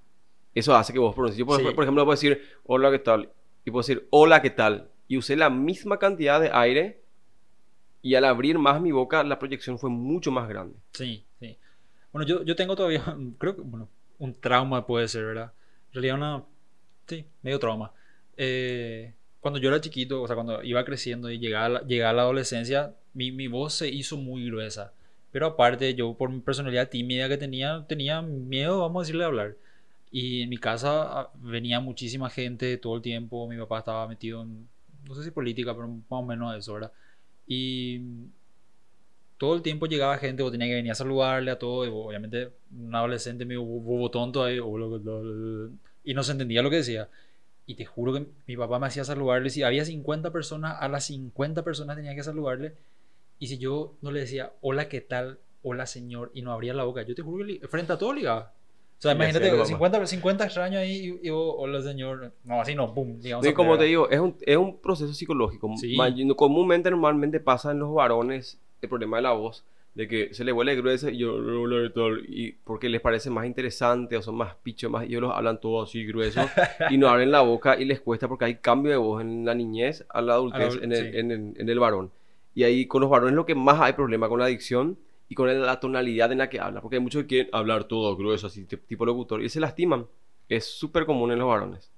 Eso 0.54 0.76
hace 0.76 0.92
que 0.92 1.00
vos 1.00 1.12
pronuncies. 1.14 1.38
Yo, 1.38 1.46
por, 1.46 1.58
Sí. 1.60 1.64
por 1.74 1.82
ejemplo, 1.82 2.04
puedo 2.04 2.14
decir, 2.14 2.40
hola, 2.64 2.90
¿qué 2.92 3.00
tal? 3.00 3.30
Y 3.64 3.70
puedo 3.72 3.82
decir, 3.82 4.06
hola, 4.10 4.40
¿qué 4.42 4.50
tal? 4.50 4.88
Y 5.08 5.16
usé 5.18 5.34
la 5.34 5.50
misma 5.50 5.98
cantidad 5.98 6.40
de 6.40 6.50
aire 6.52 7.01
y 8.02 8.16
al 8.16 8.24
abrir 8.24 8.58
más 8.58 8.80
mi 8.80 8.90
boca, 8.90 9.22
la 9.22 9.38
proyección 9.38 9.78
fue 9.78 9.88
mucho 9.88 10.30
más 10.32 10.48
grande. 10.48 10.74
Sí, 10.92 11.24
sí. 11.40 11.56
Bueno, 12.12 12.26
yo, 12.26 12.42
yo 12.42 12.56
tengo 12.56 12.76
todavía, 12.76 13.02
creo 13.38 13.56
que, 13.56 13.62
bueno, 13.62 13.88
un 14.18 14.34
trauma 14.34 14.86
puede 14.86 15.08
ser, 15.08 15.24
¿verdad? 15.24 15.52
En 15.88 15.94
realidad 15.94 16.16
una, 16.16 16.44
sí, 17.06 17.24
medio 17.42 17.58
trauma. 17.58 17.92
Eh, 18.36 19.14
cuando 19.40 19.60
yo 19.60 19.68
era 19.68 19.80
chiquito, 19.80 20.22
o 20.22 20.26
sea, 20.26 20.36
cuando 20.36 20.62
iba 20.62 20.84
creciendo 20.84 21.30
y 21.30 21.38
llegaba 21.38 21.66
a 21.66 21.68
la, 21.68 21.82
llegaba 21.82 22.10
a 22.10 22.14
la 22.14 22.22
adolescencia, 22.22 22.94
mi, 23.14 23.30
mi 23.32 23.46
voz 23.48 23.74
se 23.74 23.88
hizo 23.88 24.16
muy 24.16 24.46
gruesa. 24.46 24.92
Pero 25.30 25.46
aparte, 25.46 25.94
yo 25.94 26.14
por 26.14 26.30
mi 26.30 26.40
personalidad 26.40 26.90
tímida 26.90 27.28
que 27.28 27.38
tenía, 27.38 27.84
tenía 27.88 28.20
miedo, 28.22 28.80
vamos 28.80 29.00
a 29.00 29.02
decirle, 29.04 29.24
a 29.24 29.28
hablar. 29.28 29.56
Y 30.10 30.42
en 30.42 30.50
mi 30.50 30.58
casa 30.58 31.20
ah, 31.20 31.30
venía 31.36 31.80
muchísima 31.80 32.28
gente 32.30 32.76
todo 32.76 32.96
el 32.96 33.02
tiempo. 33.02 33.48
Mi 33.48 33.56
papá 33.58 33.78
estaba 33.78 34.06
metido 34.06 34.42
en, 34.42 34.68
no 35.08 35.14
sé 35.14 35.24
si 35.24 35.30
política, 35.30 35.74
pero 35.74 35.88
más 35.88 36.02
o 36.10 36.22
menos 36.22 36.56
eso, 36.56 36.74
¿verdad? 36.74 36.92
Y 37.46 38.00
todo 39.38 39.54
el 39.54 39.62
tiempo 39.62 39.86
llegaba 39.86 40.18
gente, 40.18 40.42
o 40.42 40.50
tenía 40.50 40.68
que 40.68 40.74
venir 40.74 40.92
a 40.92 40.94
saludarle 40.94 41.50
a 41.50 41.58
todo, 41.58 41.84
y 41.84 41.88
obviamente 41.88 42.50
un 42.70 42.94
adolescente 42.94 43.44
medio 43.44 43.62
bobo 43.64 44.10
tonto 44.10 44.44
ahí, 44.44 44.58
y 46.04 46.14
no 46.14 46.22
se 46.22 46.32
entendía 46.32 46.62
lo 46.62 46.70
que 46.70 46.76
decía. 46.76 47.08
Y 47.66 47.74
te 47.74 47.84
juro 47.84 48.12
que 48.12 48.26
mi 48.46 48.56
papá 48.56 48.78
me 48.78 48.86
hacía 48.86 49.04
saludarle, 49.04 49.50
si 49.50 49.62
había 49.62 49.84
50 49.84 50.30
personas, 50.32 50.76
a 50.80 50.88
las 50.88 51.06
50 51.06 51.64
personas 51.64 51.96
tenía 51.96 52.14
que 52.14 52.22
saludarle, 52.22 52.74
y 53.38 53.48
si 53.48 53.58
yo 53.58 53.96
no 54.00 54.12
le 54.12 54.20
decía, 54.20 54.52
hola, 54.60 54.88
¿qué 54.88 55.00
tal? 55.00 55.38
Hola, 55.62 55.86
señor, 55.86 56.30
y 56.34 56.42
no 56.42 56.52
abría 56.52 56.74
la 56.74 56.84
boca, 56.84 57.02
yo 57.02 57.14
te 57.14 57.22
juro 57.22 57.44
que 57.44 57.66
frente 57.68 57.92
a 57.92 57.98
todo 57.98 58.12
ligaba. 58.12 58.52
O 59.02 59.04
sea, 59.04 59.14
imagínate, 59.14 59.50
lo 59.50 59.64
50, 59.64 60.06
50 60.06 60.44
extraños 60.44 60.80
ahí, 60.80 61.18
y, 61.20 61.26
y 61.26 61.30
vos, 61.30 61.56
hola, 61.58 61.82
señor. 61.82 62.30
No, 62.44 62.60
así 62.60 62.72
no, 62.76 62.94
pum, 62.94 63.18
digamos. 63.18 63.44
Y 63.44 63.52
como 63.52 63.76
te 63.76 63.82
digo, 63.86 64.08
es 64.08 64.20
un, 64.20 64.36
es 64.42 64.56
un 64.56 64.78
proceso 64.78 65.12
psicológico. 65.12 65.74
Sí. 65.76 65.96
Comúnmente, 66.36 66.88
normalmente 66.88 67.40
pasa 67.40 67.72
en 67.72 67.80
los 67.80 67.92
varones 67.92 68.60
el 68.80 68.88
problema 68.88 69.16
de 69.16 69.24
la 69.24 69.32
voz, 69.32 69.64
de 69.96 70.06
que 70.06 70.32
se 70.32 70.44
le 70.44 70.52
huele 70.52 70.76
gruesa 70.76 71.10
y 71.10 71.18
yo, 71.18 71.36
y 72.28 72.52
porque 72.62 72.88
les 72.88 73.00
parece 73.00 73.28
más 73.28 73.44
interesante 73.44 74.16
o 74.16 74.22
son 74.22 74.36
más 74.36 74.54
pichos, 74.62 74.88
más, 74.88 75.02
y 75.02 75.08
ellos 75.08 75.22
los 75.22 75.32
hablan 75.32 75.60
todo 75.60 75.82
así 75.82 76.04
grueso 76.06 76.40
y 76.88 76.96
no 76.96 77.08
abren 77.08 77.32
la 77.32 77.40
boca 77.40 77.76
y 77.80 77.84
les 77.84 78.00
cuesta 78.00 78.28
porque 78.28 78.44
hay 78.44 78.54
cambio 78.58 78.92
de 78.92 78.98
voz 78.98 79.20
en 79.20 79.44
la 79.44 79.56
niñez 79.56 80.04
a 80.10 80.22
la 80.22 80.34
adultez, 80.34 80.76
adul- 80.76 80.84
en, 80.84 80.92
el, 80.92 81.10
sí. 81.10 81.18
en, 81.18 81.30
el, 81.32 81.52
en 81.56 81.68
el 81.68 81.78
varón. 81.80 82.12
Y 82.54 82.62
ahí 82.62 82.86
con 82.86 83.00
los 83.00 83.10
varones 83.10 83.34
lo 83.34 83.46
que 83.46 83.56
más 83.56 83.80
hay 83.80 83.94
problema 83.94 84.28
con 84.28 84.38
la 84.38 84.44
adicción 84.44 84.96
y 85.28 85.34
con 85.34 85.60
la 85.60 85.80
tonalidad 85.80 86.30
en 86.32 86.38
la 86.38 86.50
que 86.50 86.60
habla, 86.60 86.80
porque 86.80 86.96
hay 86.96 87.02
muchos 87.02 87.22
que 87.22 87.28
quieren 87.28 87.48
hablar 87.52 87.84
todo 87.84 88.16
grueso, 88.16 88.46
así 88.48 88.64
ti- 88.64 88.76
tipo 88.76 89.06
locutor, 89.06 89.42
y 89.42 89.48
se 89.48 89.60
lastiman. 89.60 90.06
Es 90.48 90.66
súper 90.66 91.06
común 91.06 91.32
en 91.32 91.38
los 91.38 91.48
varones. 91.48 91.90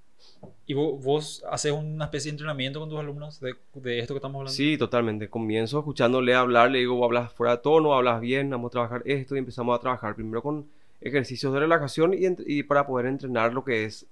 ¿Y 0.65 0.73
vos, 0.73 1.03
vos 1.03 1.43
haces 1.51 1.71
una 1.71 2.05
especie 2.05 2.29
de 2.31 2.35
entrenamiento 2.35 2.79
con 2.79 2.89
tus 2.89 2.99
alumnos 2.99 3.39
de, 3.39 3.55
de 3.73 3.99
esto 3.99 4.13
que 4.13 4.17
estamos 4.19 4.39
hablando? 4.39 4.53
Sí, 4.53 4.77
totalmente. 4.77 5.29
Comienzo 5.29 5.79
escuchándole 5.79 6.33
hablar, 6.33 6.71
le 6.71 6.79
digo, 6.79 7.03
hablas 7.03 7.33
fuera 7.33 7.57
de 7.57 7.61
tono, 7.61 7.93
hablas 7.93 8.21
bien, 8.21 8.49
vamos 8.49 8.69
a 8.69 8.71
trabajar 8.71 9.01
esto 9.05 9.35
y 9.35 9.39
empezamos 9.39 9.75
a 9.77 9.81
trabajar 9.81 10.15
primero 10.15 10.41
con 10.41 10.65
ejercicios 11.01 11.53
de 11.53 11.59
relajación 11.59 12.13
y, 12.13 12.19
y 12.47 12.63
para 12.63 12.87
poder 12.87 13.07
entrenar 13.07 13.53
lo 13.53 13.63
que 13.63 13.85
es 13.85 14.05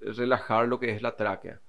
relajar 0.00 0.68
lo 0.68 0.78
que 0.78 0.90
es 0.92 1.02
la 1.02 1.16
tráquea. 1.16 1.60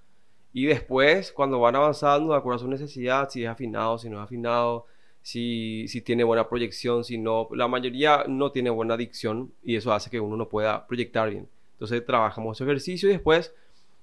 Y 0.53 0.65
después, 0.65 1.31
cuando 1.31 1.59
van 1.59 1.75
avanzando, 1.75 2.33
de 2.33 2.39
acuerdo 2.39 2.57
a 2.57 2.59
su 2.59 2.67
necesidad, 2.67 3.29
si 3.29 3.43
es 3.43 3.49
afinado, 3.49 3.97
si 3.97 4.09
no 4.09 4.17
es 4.17 4.23
afinado, 4.23 4.85
si, 5.21 5.87
si 5.87 6.01
tiene 6.01 6.23
buena 6.23 6.47
proyección, 6.47 7.03
si 7.03 7.17
no, 7.17 7.47
la 7.51 7.67
mayoría 7.67 8.25
no 8.27 8.51
tiene 8.51 8.69
buena 8.69 8.97
dicción 8.97 9.51
y 9.63 9.75
eso 9.75 9.93
hace 9.93 10.09
que 10.09 10.19
uno 10.19 10.37
no 10.37 10.49
pueda 10.49 10.87
proyectar 10.87 11.29
bien. 11.29 11.47
Entonces 11.73 12.05
trabajamos 12.05 12.57
ese 12.57 12.63
ejercicio 12.63 13.09
y 13.09 13.13
después 13.13 13.53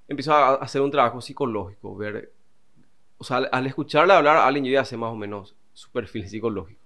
empiezo 0.09 0.33
a 0.33 0.55
hacer 0.55 0.81
un 0.81 0.91
trabajo 0.91 1.21
psicológico, 1.21 1.97
ver 1.97 2.33
o 3.19 3.25
sea, 3.25 3.39
al, 3.39 3.49
al 3.53 3.67
escucharle 3.67 4.13
hablar 4.13 4.37
a 4.37 4.47
alguien, 4.47 4.65
yo 4.65 4.73
ya 4.73 4.85
sé 4.85 4.97
más 4.97 5.13
o 5.13 5.17
menos 5.17 5.55
su 5.73 5.91
perfil 5.91 6.29
psicológico. 6.29 6.81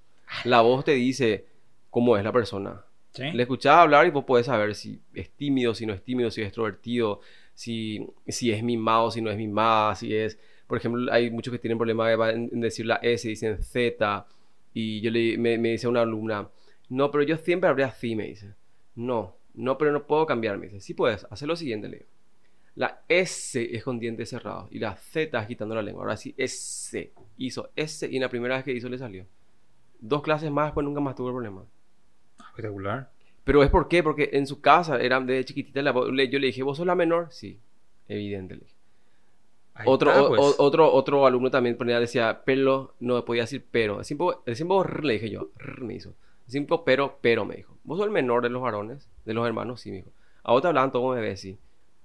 La 0.44 0.60
voz 0.60 0.84
te 0.84 0.92
dice 0.92 1.46
cómo 1.90 2.16
es 2.16 2.24
la 2.24 2.32
persona. 2.32 2.84
¿Sí? 3.12 3.30
Le 3.32 3.42
escuchás 3.42 3.76
hablar 3.76 4.06
y 4.06 4.10
vos 4.10 4.24
podés 4.24 4.46
saber 4.46 4.74
si 4.76 5.00
es 5.14 5.30
tímido, 5.30 5.74
si 5.74 5.84
no 5.84 5.92
es 5.92 6.02
tímido, 6.02 6.30
si 6.30 6.42
es 6.42 6.46
extrovertido, 6.46 7.20
si, 7.54 8.06
si 8.28 8.52
es 8.52 8.62
mimado, 8.62 9.10
si 9.10 9.20
no 9.20 9.30
es 9.30 9.36
mimada, 9.36 9.94
si 9.96 10.14
es... 10.14 10.38
Por 10.70 10.78
ejemplo, 10.78 11.12
hay 11.12 11.32
muchos 11.32 11.50
que 11.50 11.58
tienen 11.58 11.78
problema 11.78 12.30
en, 12.30 12.60
decir 12.60 12.86
la 12.86 13.00
S, 13.02 13.26
dicen 13.26 13.60
Z. 13.60 14.24
Y 14.72 15.00
yo 15.00 15.10
le, 15.10 15.36
me, 15.36 15.58
me 15.58 15.70
dice 15.70 15.88
una 15.88 16.02
alumna, 16.02 16.48
no, 16.88 17.10
pero 17.10 17.24
yo 17.24 17.36
siempre 17.38 17.68
hablé 17.68 17.82
así, 17.82 18.14
me 18.14 18.28
dice. 18.28 18.54
No, 18.94 19.34
no, 19.54 19.76
pero 19.76 19.90
no 19.90 20.06
puedo 20.06 20.26
cambiar, 20.26 20.58
me 20.58 20.68
dice. 20.68 20.78
Sí 20.78 20.94
puedes, 20.94 21.26
hacer 21.28 21.48
lo 21.48 21.56
siguiente, 21.56 21.88
le 21.88 21.96
digo. 21.96 22.10
La 22.76 23.02
S 23.08 23.74
es 23.74 23.82
con 23.82 23.98
dientes 23.98 24.28
cerrados 24.28 24.68
y 24.70 24.78
la 24.78 24.94
Z 24.94 25.40
es 25.40 25.46
quitando 25.48 25.74
la 25.74 25.82
lengua. 25.82 26.04
Ahora 26.04 26.16
sí, 26.16 26.36
S. 26.38 27.12
Hizo 27.36 27.70
S 27.74 28.08
y 28.08 28.14
en 28.14 28.22
la 28.22 28.28
primera 28.28 28.54
vez 28.54 28.62
que 28.64 28.70
hizo 28.70 28.88
le 28.88 28.96
salió. 28.96 29.26
Dos 29.98 30.22
clases 30.22 30.52
más, 30.52 30.66
después 30.66 30.84
nunca 30.84 31.00
más 31.00 31.16
tuvo 31.16 31.30
el 31.30 31.34
problema. 31.34 31.64
Espectacular. 32.38 33.10
Pero 33.42 33.64
es 33.64 33.70
por 33.70 33.88
qué, 33.88 34.04
porque 34.04 34.30
en 34.34 34.46
su 34.46 34.60
casa, 34.60 35.00
era 35.00 35.18
de 35.18 35.44
chiquitita, 35.44 35.82
la 35.82 35.92
yo 35.92 36.38
le 36.38 36.46
dije, 36.46 36.62
¿vos 36.62 36.76
sos 36.76 36.86
la 36.86 36.94
menor? 36.94 37.26
Sí, 37.32 37.58
evidente. 38.06 38.54
Le 38.54 38.60
dije. 38.60 38.79
Otro, 39.86 40.10
está, 40.10 40.28
pues. 40.28 40.40
o- 40.40 40.54
otro, 40.58 40.92
otro 40.92 41.26
alumno 41.26 41.50
también 41.50 41.76
ponía, 41.76 41.98
decía, 42.00 42.42
pelo, 42.44 42.94
no 43.00 43.24
podía 43.24 43.42
decir 43.42 43.64
pero. 43.70 44.00
Tiempo 44.02 44.82
rr, 44.82 45.04
le 45.04 45.14
dije 45.14 45.30
yo, 45.30 45.48
rr, 45.58 45.82
me 45.82 45.94
hizo. 45.94 46.14
El 46.46 46.52
tiempo 46.52 46.84
pero, 46.84 47.18
pero, 47.20 47.44
me 47.44 47.56
dijo. 47.56 47.76
¿Vos 47.84 47.98
sos 47.98 48.06
el 48.06 48.12
menor 48.12 48.42
de 48.42 48.50
los 48.50 48.62
varones, 48.62 49.08
de 49.24 49.34
los 49.34 49.46
hermanos? 49.46 49.80
Sí, 49.80 49.90
me 49.90 49.98
dijo. 49.98 50.10
A 50.42 50.52
vos 50.52 50.62
te 50.62 50.68
hablaban 50.68 50.90
todo 50.92 51.02
como 51.02 51.14
bebé, 51.14 51.36
sí. 51.36 51.58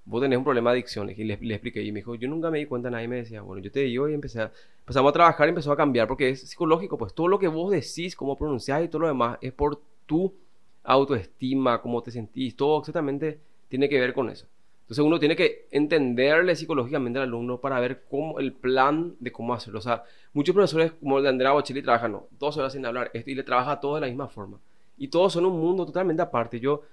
Vos 0.05 0.21
tenés 0.21 0.37
un 0.37 0.43
problema 0.43 0.71
de 0.71 0.75
adicción, 0.75 1.09
y 1.09 1.15
le, 1.23 1.37
le 1.37 1.53
expliqué. 1.55 1.81
Y 1.81 1.91
me 1.91 1.99
dijo, 1.99 2.13
yo 2.15 2.27
nunca 2.27 2.51
me 2.51 2.59
di 2.59 2.65
cuenta, 2.67 2.91
nadie 2.91 3.07
me 3.07 3.17
decía, 3.17 3.41
bueno, 3.41 3.61
yo 3.61 3.71
te 3.71 3.79
digo 3.81 4.07
y 4.07 4.13
empecé 4.13 4.41
a, 4.41 4.51
empezamos 4.79 5.09
a 5.09 5.13
trabajar 5.13 5.47
y 5.47 5.49
empezó 5.49 5.71
a 5.71 5.77
cambiar, 5.77 6.07
porque 6.07 6.29
es 6.29 6.41
psicológico, 6.41 6.97
pues 6.97 7.13
todo 7.13 7.27
lo 7.27 7.39
que 7.39 7.47
vos 7.47 7.71
decís, 7.71 8.15
cómo 8.15 8.37
pronunciás 8.37 8.83
y 8.83 8.87
todo 8.87 9.01
lo 9.03 9.07
demás, 9.07 9.37
es 9.41 9.51
por 9.51 9.81
tu 10.05 10.31
autoestima, 10.83 11.81
cómo 11.81 12.03
te 12.03 12.11
sentís, 12.11 12.55
todo 12.55 12.79
exactamente 12.79 13.39
tiene 13.67 13.89
que 13.89 13.99
ver 13.99 14.13
con 14.13 14.29
eso. 14.29 14.45
Entonces 14.85 15.03
uno 15.03 15.19
tiene 15.19 15.35
que 15.35 15.67
entenderle 15.71 16.55
psicológicamente 16.55 17.17
al 17.17 17.25
alumno 17.25 17.59
para 17.59 17.79
ver 17.79 18.03
cómo 18.09 18.39
el 18.39 18.53
plan 18.53 19.15
de 19.19 19.31
cómo 19.31 19.53
hacerlo. 19.53 19.79
O 19.79 19.81
sea, 19.81 20.03
muchos 20.33 20.53
profesores 20.53 20.91
como 20.93 21.17
el 21.17 21.23
de 21.23 21.29
Andrea 21.29 21.53
Bocelli 21.53 21.81
trabajan 21.81 22.19
dos 22.39 22.57
horas 22.57 22.73
sin 22.73 22.85
hablar 22.85 23.09
y 23.13 23.33
le 23.33 23.43
trabaja 23.43 23.71
a 23.73 23.79
todos 23.79 23.95
de 23.95 24.01
la 24.01 24.07
misma 24.07 24.27
forma. 24.27 24.59
Y 24.97 25.07
todos 25.07 25.33
son 25.33 25.45
un 25.47 25.59
mundo 25.59 25.85
totalmente 25.87 26.21
aparte. 26.21 26.59
Yo 26.59 26.83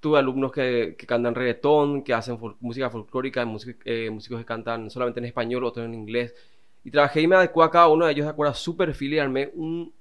tuve 0.00 0.18
alumnos 0.18 0.52
que, 0.52 0.96
cantan 1.06 1.34
reggaetón, 1.34 2.02
que 2.02 2.14
hacen 2.14 2.38
música 2.60 2.90
folclórica, 2.90 3.44
música- 3.44 3.82
eh, 3.84 4.10
músicos 4.10 4.38
que 4.40 4.44
cantan 4.44 4.90
solamente 4.90 5.20
en 5.20 5.26
español, 5.26 5.64
otros 5.64 5.86
en 5.86 5.94
inglés. 5.94 6.34
Y 6.84 6.90
trabajé 6.90 7.22
y 7.22 7.26
me 7.28 7.36
adecué 7.36 7.64
a 7.64 7.70
cada 7.70 7.88
uno 7.88 8.06
de 8.06 8.12
ellos 8.12 8.26
de 8.26 8.30
acuerdo 8.30 8.52
a 8.52 8.54
su 8.54 8.76
perfil 8.76 9.20
un, 9.54 9.92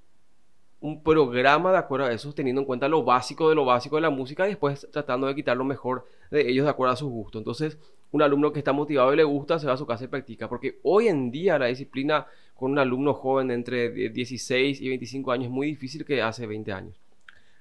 un 0.82 1.04
programa 1.04 1.72
de 1.72 1.78
acuerdo 1.78 2.08
a 2.08 2.12
eso, 2.12 2.34
teniendo 2.34 2.62
en 2.62 2.66
cuenta 2.66 2.88
lo 2.88 3.04
básico 3.04 3.48
de 3.48 3.56
lo 3.56 3.66
básico 3.66 3.96
de 3.96 4.02
la 4.02 4.10
música 4.10 4.48
y 4.48 4.50
después 4.50 4.88
tratando 4.92 5.28
de 5.28 5.36
quitar 5.36 5.56
lo 5.56 5.64
mejor 5.64 6.08
de 6.32 6.50
ellos 6.50 6.66
de 6.66 6.72
acuerdo 6.72 6.94
a 6.94 6.98
sus 6.98 7.10
gustos. 7.10 7.40
Entonces, 7.40 7.78
un 8.12 8.22
alumno 8.22 8.52
que 8.52 8.60
está 8.60 8.74
motivado 8.74 9.14
y 9.14 9.18
le 9.18 9.24
gusta 9.24 9.60
se 9.60 9.68
va 9.68 9.74
a 9.74 9.78
su 9.78 9.86
casa 9.86 10.06
y 10.06 10.08
practica, 10.08 10.50
porque 10.50 10.80
hoy 10.84 11.08
en 11.08 11.32
día 11.32 11.60
la 11.60 11.68
disciplina 11.68 12.26
con 12.56 12.72
un 12.72 12.80
alumno 12.80 13.14
joven 13.14 13.52
entre 13.52 14.10
16 14.10 14.82
y 14.82 14.90
25 14.90 15.32
años 15.32 15.46
es 15.46 15.52
muy 15.52 15.68
difícil 15.68 16.04
que 16.04 16.22
hace 16.22 16.48
20 16.48 16.72
años. 16.74 16.96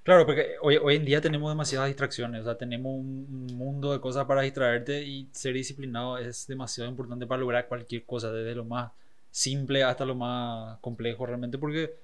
Claro, 0.03 0.25
porque 0.25 0.55
hoy, 0.63 0.79
hoy 0.79 0.97
en 0.97 1.05
día 1.05 1.21
tenemos 1.21 1.51
demasiadas 1.51 1.89
distracciones, 1.89 2.41
o 2.41 2.45
sea, 2.45 2.57
tenemos 2.57 2.93
un 2.95 3.47
mundo 3.55 3.93
de 3.93 4.01
cosas 4.01 4.25
para 4.25 4.41
distraerte 4.41 5.03
y 5.03 5.29
ser 5.33 5.53
disciplinado 5.53 6.17
es 6.17 6.47
demasiado 6.47 6.89
importante 6.89 7.27
para 7.27 7.41
lograr 7.41 7.69
cualquier 7.69 8.05
cosa, 8.05 8.33
desde 8.33 8.55
lo 8.55 8.65
más 8.65 8.93
simple 9.31 9.85
hasta 9.85 10.07
lo 10.07 10.15
más 10.15 10.79
complejo 10.81 11.27
realmente, 11.27 11.59
porque 11.59 11.95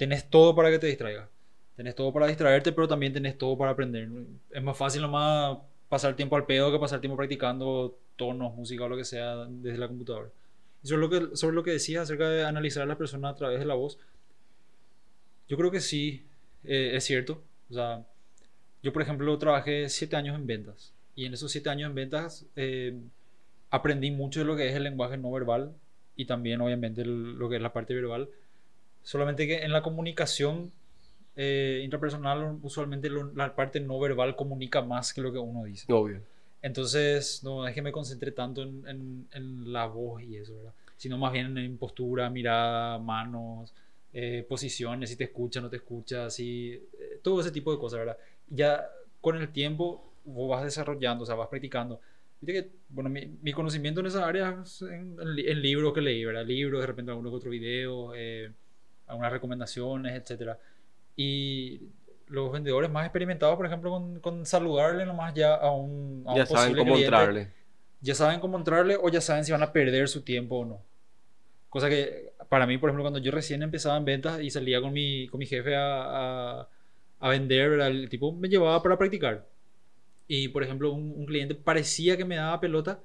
tenés 0.00 0.30
todo 0.30 0.54
para 0.54 0.70
que 0.70 0.78
te 0.78 0.86
distraiga. 0.86 1.28
Tenés 1.76 1.94
todo 1.94 2.10
para 2.10 2.26
distraerte, 2.26 2.72
pero 2.72 2.88
también 2.88 3.12
tenés 3.12 3.36
todo 3.36 3.58
para 3.58 3.72
aprender. 3.72 4.08
Es 4.50 4.62
más 4.62 4.74
fácil 4.74 5.02
nomás 5.02 5.58
pasar 5.90 6.16
tiempo 6.16 6.36
al 6.36 6.46
pedo 6.46 6.72
que 6.72 6.78
pasar 6.78 7.02
tiempo 7.02 7.18
practicando 7.18 7.98
tonos, 8.16 8.54
música 8.54 8.84
o 8.84 8.88
lo 8.88 8.96
que 8.96 9.04
sea 9.04 9.44
desde 9.44 9.76
la 9.76 9.88
computadora. 9.88 10.30
Y 10.82 10.88
sobre 10.88 11.02
lo 11.02 11.10
que, 11.10 11.36
sobre 11.36 11.54
lo 11.54 11.62
que 11.62 11.72
decías 11.72 12.04
acerca 12.04 12.30
de 12.30 12.44
analizar 12.44 12.82
a 12.82 12.86
la 12.86 12.96
persona 12.96 13.28
a 13.28 13.34
través 13.34 13.58
de 13.58 13.66
la 13.66 13.74
voz, 13.74 13.98
yo 15.50 15.58
creo 15.58 15.70
que 15.70 15.82
sí, 15.82 16.24
eh, 16.64 16.92
es 16.94 17.04
cierto. 17.04 17.42
O 17.68 17.74
sea, 17.74 18.02
yo 18.82 18.94
por 18.94 19.02
ejemplo 19.02 19.36
trabajé 19.36 19.90
siete 19.90 20.16
años 20.16 20.34
en 20.34 20.46
ventas 20.46 20.94
y 21.14 21.26
en 21.26 21.34
esos 21.34 21.52
siete 21.52 21.68
años 21.68 21.90
en 21.90 21.94
ventas 21.94 22.46
eh, 22.56 22.98
aprendí 23.68 24.10
mucho 24.10 24.40
de 24.40 24.46
lo 24.46 24.56
que 24.56 24.66
es 24.66 24.74
el 24.74 24.84
lenguaje 24.84 25.18
no 25.18 25.30
verbal 25.30 25.74
y 26.16 26.24
también 26.24 26.62
obviamente 26.62 27.04
lo 27.04 27.50
que 27.50 27.56
es 27.56 27.62
la 27.62 27.74
parte 27.74 27.92
verbal. 27.94 28.30
Solamente 29.02 29.46
que 29.46 29.62
en 29.62 29.72
la 29.72 29.82
comunicación 29.82 30.72
eh, 31.36 31.80
intrapersonal 31.84 32.58
usualmente 32.62 33.08
la 33.34 33.54
parte 33.54 33.80
no 33.80 33.98
verbal 33.98 34.36
comunica 34.36 34.82
más 34.82 35.14
que 35.14 35.20
lo 35.20 35.32
que 35.32 35.38
uno 35.38 35.64
dice. 35.64 35.90
Obvio. 35.92 36.20
Entonces, 36.62 37.42
no 37.42 37.66
es 37.66 37.74
que 37.74 37.82
me 37.82 37.92
concentre 37.92 38.32
tanto 38.32 38.62
en, 38.62 39.26
en, 39.32 39.72
la 39.72 39.86
voz 39.86 40.22
y 40.22 40.36
eso, 40.36 40.56
¿verdad? 40.56 40.74
Sino 40.96 41.16
más 41.16 41.32
bien 41.32 41.56
en 41.56 41.78
postura, 41.78 42.28
mirada, 42.28 42.98
manos, 42.98 43.72
eh, 44.12 44.44
posiciones, 44.46 45.08
si 45.08 45.16
te 45.16 45.24
escucha, 45.24 45.60
no 45.60 45.70
te 45.70 45.76
escucha, 45.76 46.28
si, 46.28 46.72
eh, 46.72 47.20
todo 47.22 47.40
ese 47.40 47.50
tipo 47.50 47.72
de 47.72 47.78
cosas, 47.78 48.00
¿verdad? 48.00 48.18
Ya 48.48 48.86
con 49.20 49.36
el 49.36 49.50
tiempo 49.50 50.12
vos 50.24 50.50
vas 50.50 50.64
desarrollando, 50.64 51.24
o 51.24 51.26
sea, 51.26 51.34
vas 51.36 51.48
practicando. 51.48 52.00
Viste 52.40 52.62
que, 52.62 52.70
bueno, 52.90 53.08
mi, 53.08 53.26
mi 53.40 53.52
conocimiento 53.52 54.00
en 54.00 54.06
esa 54.06 54.26
área 54.26 54.60
es 54.62 54.82
en, 54.82 55.16
en, 55.20 55.62
libros 55.62 55.94
que 55.94 56.00
leí, 56.02 56.24
¿verdad? 56.24 56.44
Libros, 56.44 56.80
de 56.82 56.86
repente 56.86 57.10
algunos 57.10 57.32
otro 57.32 57.50
video, 57.50 58.14
eh, 58.14 58.50
algunas 59.10 59.32
recomendaciones, 59.32 60.14
etcétera. 60.14 60.58
Y 61.16 61.82
los 62.28 62.52
vendedores 62.52 62.90
más 62.90 63.04
experimentados, 63.04 63.56
por 63.56 63.66
ejemplo, 63.66 63.90
con, 63.90 64.20
con 64.20 64.46
saludarle 64.46 65.04
nomás 65.04 65.34
ya 65.34 65.54
a 65.54 65.70
un, 65.72 66.24
a 66.26 66.36
ya 66.36 66.46
saben 66.46 66.76
cómo 66.76 66.96
entrarle. 66.96 67.52
Ya 68.00 68.14
saben 68.14 68.40
cómo 68.40 68.56
entrarle 68.56 68.96
o 68.96 69.08
ya 69.10 69.20
saben 69.20 69.44
si 69.44 69.52
van 69.52 69.62
a 69.62 69.72
perder 69.72 70.08
su 70.08 70.22
tiempo 70.22 70.60
o 70.60 70.64
no. 70.64 70.82
Cosa 71.68 71.88
que 71.88 72.32
para 72.48 72.66
mí, 72.66 72.78
por 72.78 72.88
ejemplo, 72.88 73.04
cuando 73.04 73.18
yo 73.18 73.30
recién 73.30 73.62
empezaba 73.62 73.96
en 73.96 74.04
ventas 74.04 74.40
y 74.40 74.50
salía 74.50 74.80
con 74.80 74.92
mi, 74.92 75.28
con 75.28 75.38
mi 75.38 75.46
jefe 75.46 75.76
a, 75.76 76.60
a, 76.60 76.68
a 77.20 77.28
vender, 77.28 77.80
el 77.80 78.08
tipo 78.08 78.32
me 78.32 78.48
llevaba 78.48 78.82
para 78.82 78.96
practicar. 78.96 79.46
Y, 80.26 80.48
por 80.48 80.62
ejemplo, 80.62 80.92
un, 80.92 81.12
un, 81.16 81.26
cliente 81.26 81.54
parecía 81.54 82.16
que 82.16 82.24
me 82.24 82.36
daba 82.36 82.60
pelota. 82.60 83.00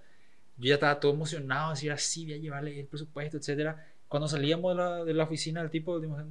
Yo 0.57 0.69
ya 0.69 0.75
estaba 0.75 0.99
todo 0.99 1.13
emocionado, 1.13 1.71
decir 1.71 1.91
así, 1.91 2.25
voy 2.25 2.35
a 2.35 2.37
llevarle 2.37 2.79
el 2.79 2.85
presupuesto, 2.85 3.37
etcétera. 3.37 3.85
Cuando 4.07 4.27
salíamos 4.27 4.75
de 4.75 4.83
la, 4.83 5.03
de 5.03 5.13
la 5.13 5.23
oficina, 5.23 5.61
el 5.61 5.69
tipo, 5.69 5.99
dijimos, 5.99 6.23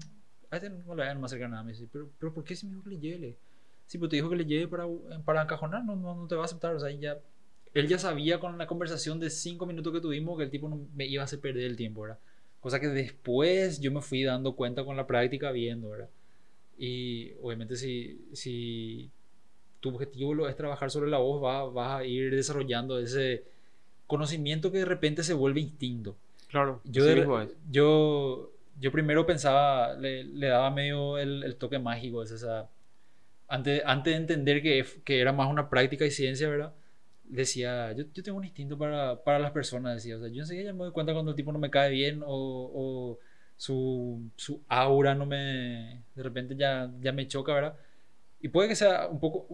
a 0.50 0.56
este 0.56 0.70
no 0.70 0.94
le 0.94 1.02
vayan 1.02 1.20
más 1.20 1.30
cerca 1.30 1.48
nada. 1.48 1.62
Me 1.62 1.72
dice, 1.72 1.88
¿pero, 1.92 2.08
pero 2.18 2.32
¿por 2.32 2.44
qué 2.44 2.54
si 2.54 2.66
me 2.66 2.72
dijo 2.72 2.84
que 2.84 2.90
le 2.90 2.98
lleve? 2.98 3.36
Sí, 3.86 3.98
pero 3.98 4.08
te 4.08 4.16
dijo 4.16 4.30
que 4.30 4.36
le 4.36 4.46
lleve 4.46 4.68
para, 4.68 4.86
para 5.24 5.42
encajonar, 5.42 5.84
no, 5.84 5.96
no, 5.96 6.14
no, 6.14 6.26
te 6.26 6.34
va 6.34 6.42
a 6.42 6.44
aceptar. 6.46 6.74
O 6.74 6.80
sea, 6.80 6.90
ya, 6.90 7.18
él 7.74 7.88
ya 7.88 7.98
sabía 7.98 8.40
con 8.40 8.56
la 8.56 8.66
conversación 8.66 9.20
de 9.20 9.30
cinco 9.30 9.66
minutos 9.66 9.92
que 9.92 10.00
tuvimos 10.00 10.38
que 10.38 10.44
el 10.44 10.50
tipo 10.50 10.68
no 10.68 10.80
me 10.94 11.06
iba 11.06 11.22
a 11.22 11.24
hacer 11.24 11.40
perder 11.40 11.64
el 11.64 11.76
tiempo, 11.76 12.02
¿verdad? 12.02 12.18
Cosa 12.60 12.80
que 12.80 12.88
después 12.88 13.80
yo 13.80 13.92
me 13.92 14.00
fui 14.00 14.22
dando 14.22 14.54
cuenta 14.54 14.84
con 14.84 14.96
la 14.96 15.06
práctica 15.06 15.50
viendo, 15.52 15.90
¿verdad? 15.90 16.08
Y 16.78 17.32
obviamente 17.42 17.76
si, 17.76 18.24
si 18.32 19.10
tu 19.80 19.90
objetivo 19.90 20.48
es 20.48 20.56
trabajar 20.56 20.90
sobre 20.90 21.10
la 21.10 21.18
voz, 21.18 21.42
vas, 21.42 21.72
vas 21.74 22.00
a 22.00 22.04
ir 22.04 22.34
desarrollando 22.34 22.98
ese 22.98 23.44
conocimiento 24.06 24.72
que 24.72 24.78
de 24.78 24.84
repente 24.86 25.22
se 25.22 25.34
vuelve 25.34 25.60
instinto. 25.60 26.16
Claro, 26.54 26.80
yo, 26.84 27.48
yo 27.68 28.54
yo 28.80 28.92
primero 28.92 29.26
pensaba, 29.26 29.94
le, 29.94 30.22
le 30.22 30.46
daba 30.46 30.70
medio 30.70 31.18
el, 31.18 31.42
el, 31.42 31.56
toque 31.56 31.78
mágico, 31.80 32.22
es 32.22 32.30
esa, 32.30 32.68
antes, 33.48 33.82
antes 33.84 34.12
de 34.12 34.18
entender 34.18 34.62
que, 34.62 34.84
que, 35.04 35.20
era 35.20 35.32
más 35.32 35.50
una 35.50 35.68
práctica 35.68 36.04
y 36.04 36.10
ciencia, 36.10 36.48
¿verdad? 36.48 36.72
Decía, 37.24 37.92
yo, 37.92 38.04
yo 38.12 38.22
tengo 38.22 38.38
un 38.38 38.44
instinto 38.44 38.76
para, 38.76 39.22
para, 39.22 39.38
las 39.38 39.52
personas, 39.52 39.96
decía, 39.96 40.16
o 40.16 40.20
sea, 40.20 40.28
yo 40.28 40.42
enseguida 40.42 40.72
me 40.72 40.84
doy 40.84 40.92
cuenta 40.92 41.12
cuando 41.12 41.30
el 41.30 41.36
tipo 41.36 41.52
no 41.52 41.58
me 41.58 41.70
cae 41.70 41.90
bien 41.90 42.22
o, 42.24 42.70
o 42.74 43.18
su, 43.56 44.22
su, 44.36 44.60
aura 44.68 45.14
no 45.14 45.26
me, 45.26 46.02
de 46.14 46.22
repente 46.22 46.54
ya, 46.56 46.90
ya 47.00 47.12
me 47.12 47.26
choca, 47.26 47.54
¿verdad? 47.54 47.76
Y 48.40 48.48
puede 48.48 48.68
que 48.68 48.76
sea 48.76 49.08
un 49.08 49.20
poco, 49.20 49.46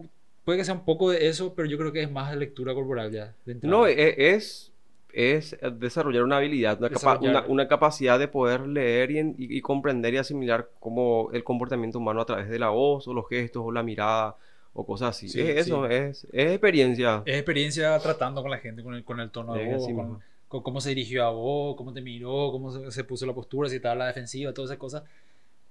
puede 0.43 0.59
que 0.59 0.65
sea 0.65 0.73
un 0.73 0.85
poco 0.85 1.11
de 1.11 1.27
eso, 1.27 1.55
pero 1.55 1.67
yo 1.67 1.77
creo 1.77 1.93
que 1.93 2.01
es 2.03 2.11
más 2.11 2.31
de 2.31 2.37
lectura 2.37 2.73
corporal 2.73 3.11
ya. 3.11 3.33
no, 3.61 3.87
e, 3.87 4.35
es, 4.35 4.70
es 5.13 5.57
desarrollar 5.73 6.23
una 6.23 6.37
habilidad, 6.37 6.79
una, 6.79 7.19
Una, 7.19 7.45
una, 7.47 7.67
capacidad 7.67 8.19
de 8.19 8.27
poder 8.27 8.67
leer 8.67 9.11
y, 9.11 9.35
y, 9.37 9.61
comprender 9.61 10.13
y 10.13 10.17
asimilar 10.17 10.69
como 10.79 11.29
el 11.33 11.43
comportamiento 11.43 11.99
humano 11.99 12.21
a 12.21 12.25
través 12.25 12.49
de 12.49 12.59
la 12.59 12.69
voz 12.69 13.07
o 13.07 13.13
los 13.13 13.27
gestos 13.29 13.63
o 13.65 13.71
la 13.71 13.83
mirada 13.83 14.35
o 14.73 14.85
cosas 14.85 15.09
así. 15.09 15.29
Sí, 15.29 15.41
es 15.41 15.67
eso, 15.67 15.85
es, 15.85 16.25
es, 16.31 16.51
experiencia. 16.51 17.23
Es 17.25 17.35
experiencia 17.35 17.97
tratando 17.99 18.41
con 18.41 18.51
la 18.51 18.57
gente, 18.57 18.83
con 18.83 18.93
el, 18.93 19.03
con 19.03 19.19
el 19.19 19.31
tono 19.31 19.53
de 19.53 19.73
voz, 19.73 19.85
con, 19.85 20.19
con, 20.47 20.63
cómo 20.63 20.81
se 20.81 20.89
dirigió 20.89 21.25
a 21.25 21.31
vos, 21.31 21.75
cómo 21.75 21.93
te 21.93 22.01
miró, 22.01 22.51
cómo 22.51 22.71
se, 22.71 22.91
se, 22.91 23.03
puso 23.03 23.25
la 23.25 23.33
postura, 23.33 23.69
si 23.69 23.77
estaba 23.77 23.95
la 23.95 24.07
defensiva, 24.07 24.53
todas 24.53 24.71
esas 24.71 24.79
cosas 24.79 25.03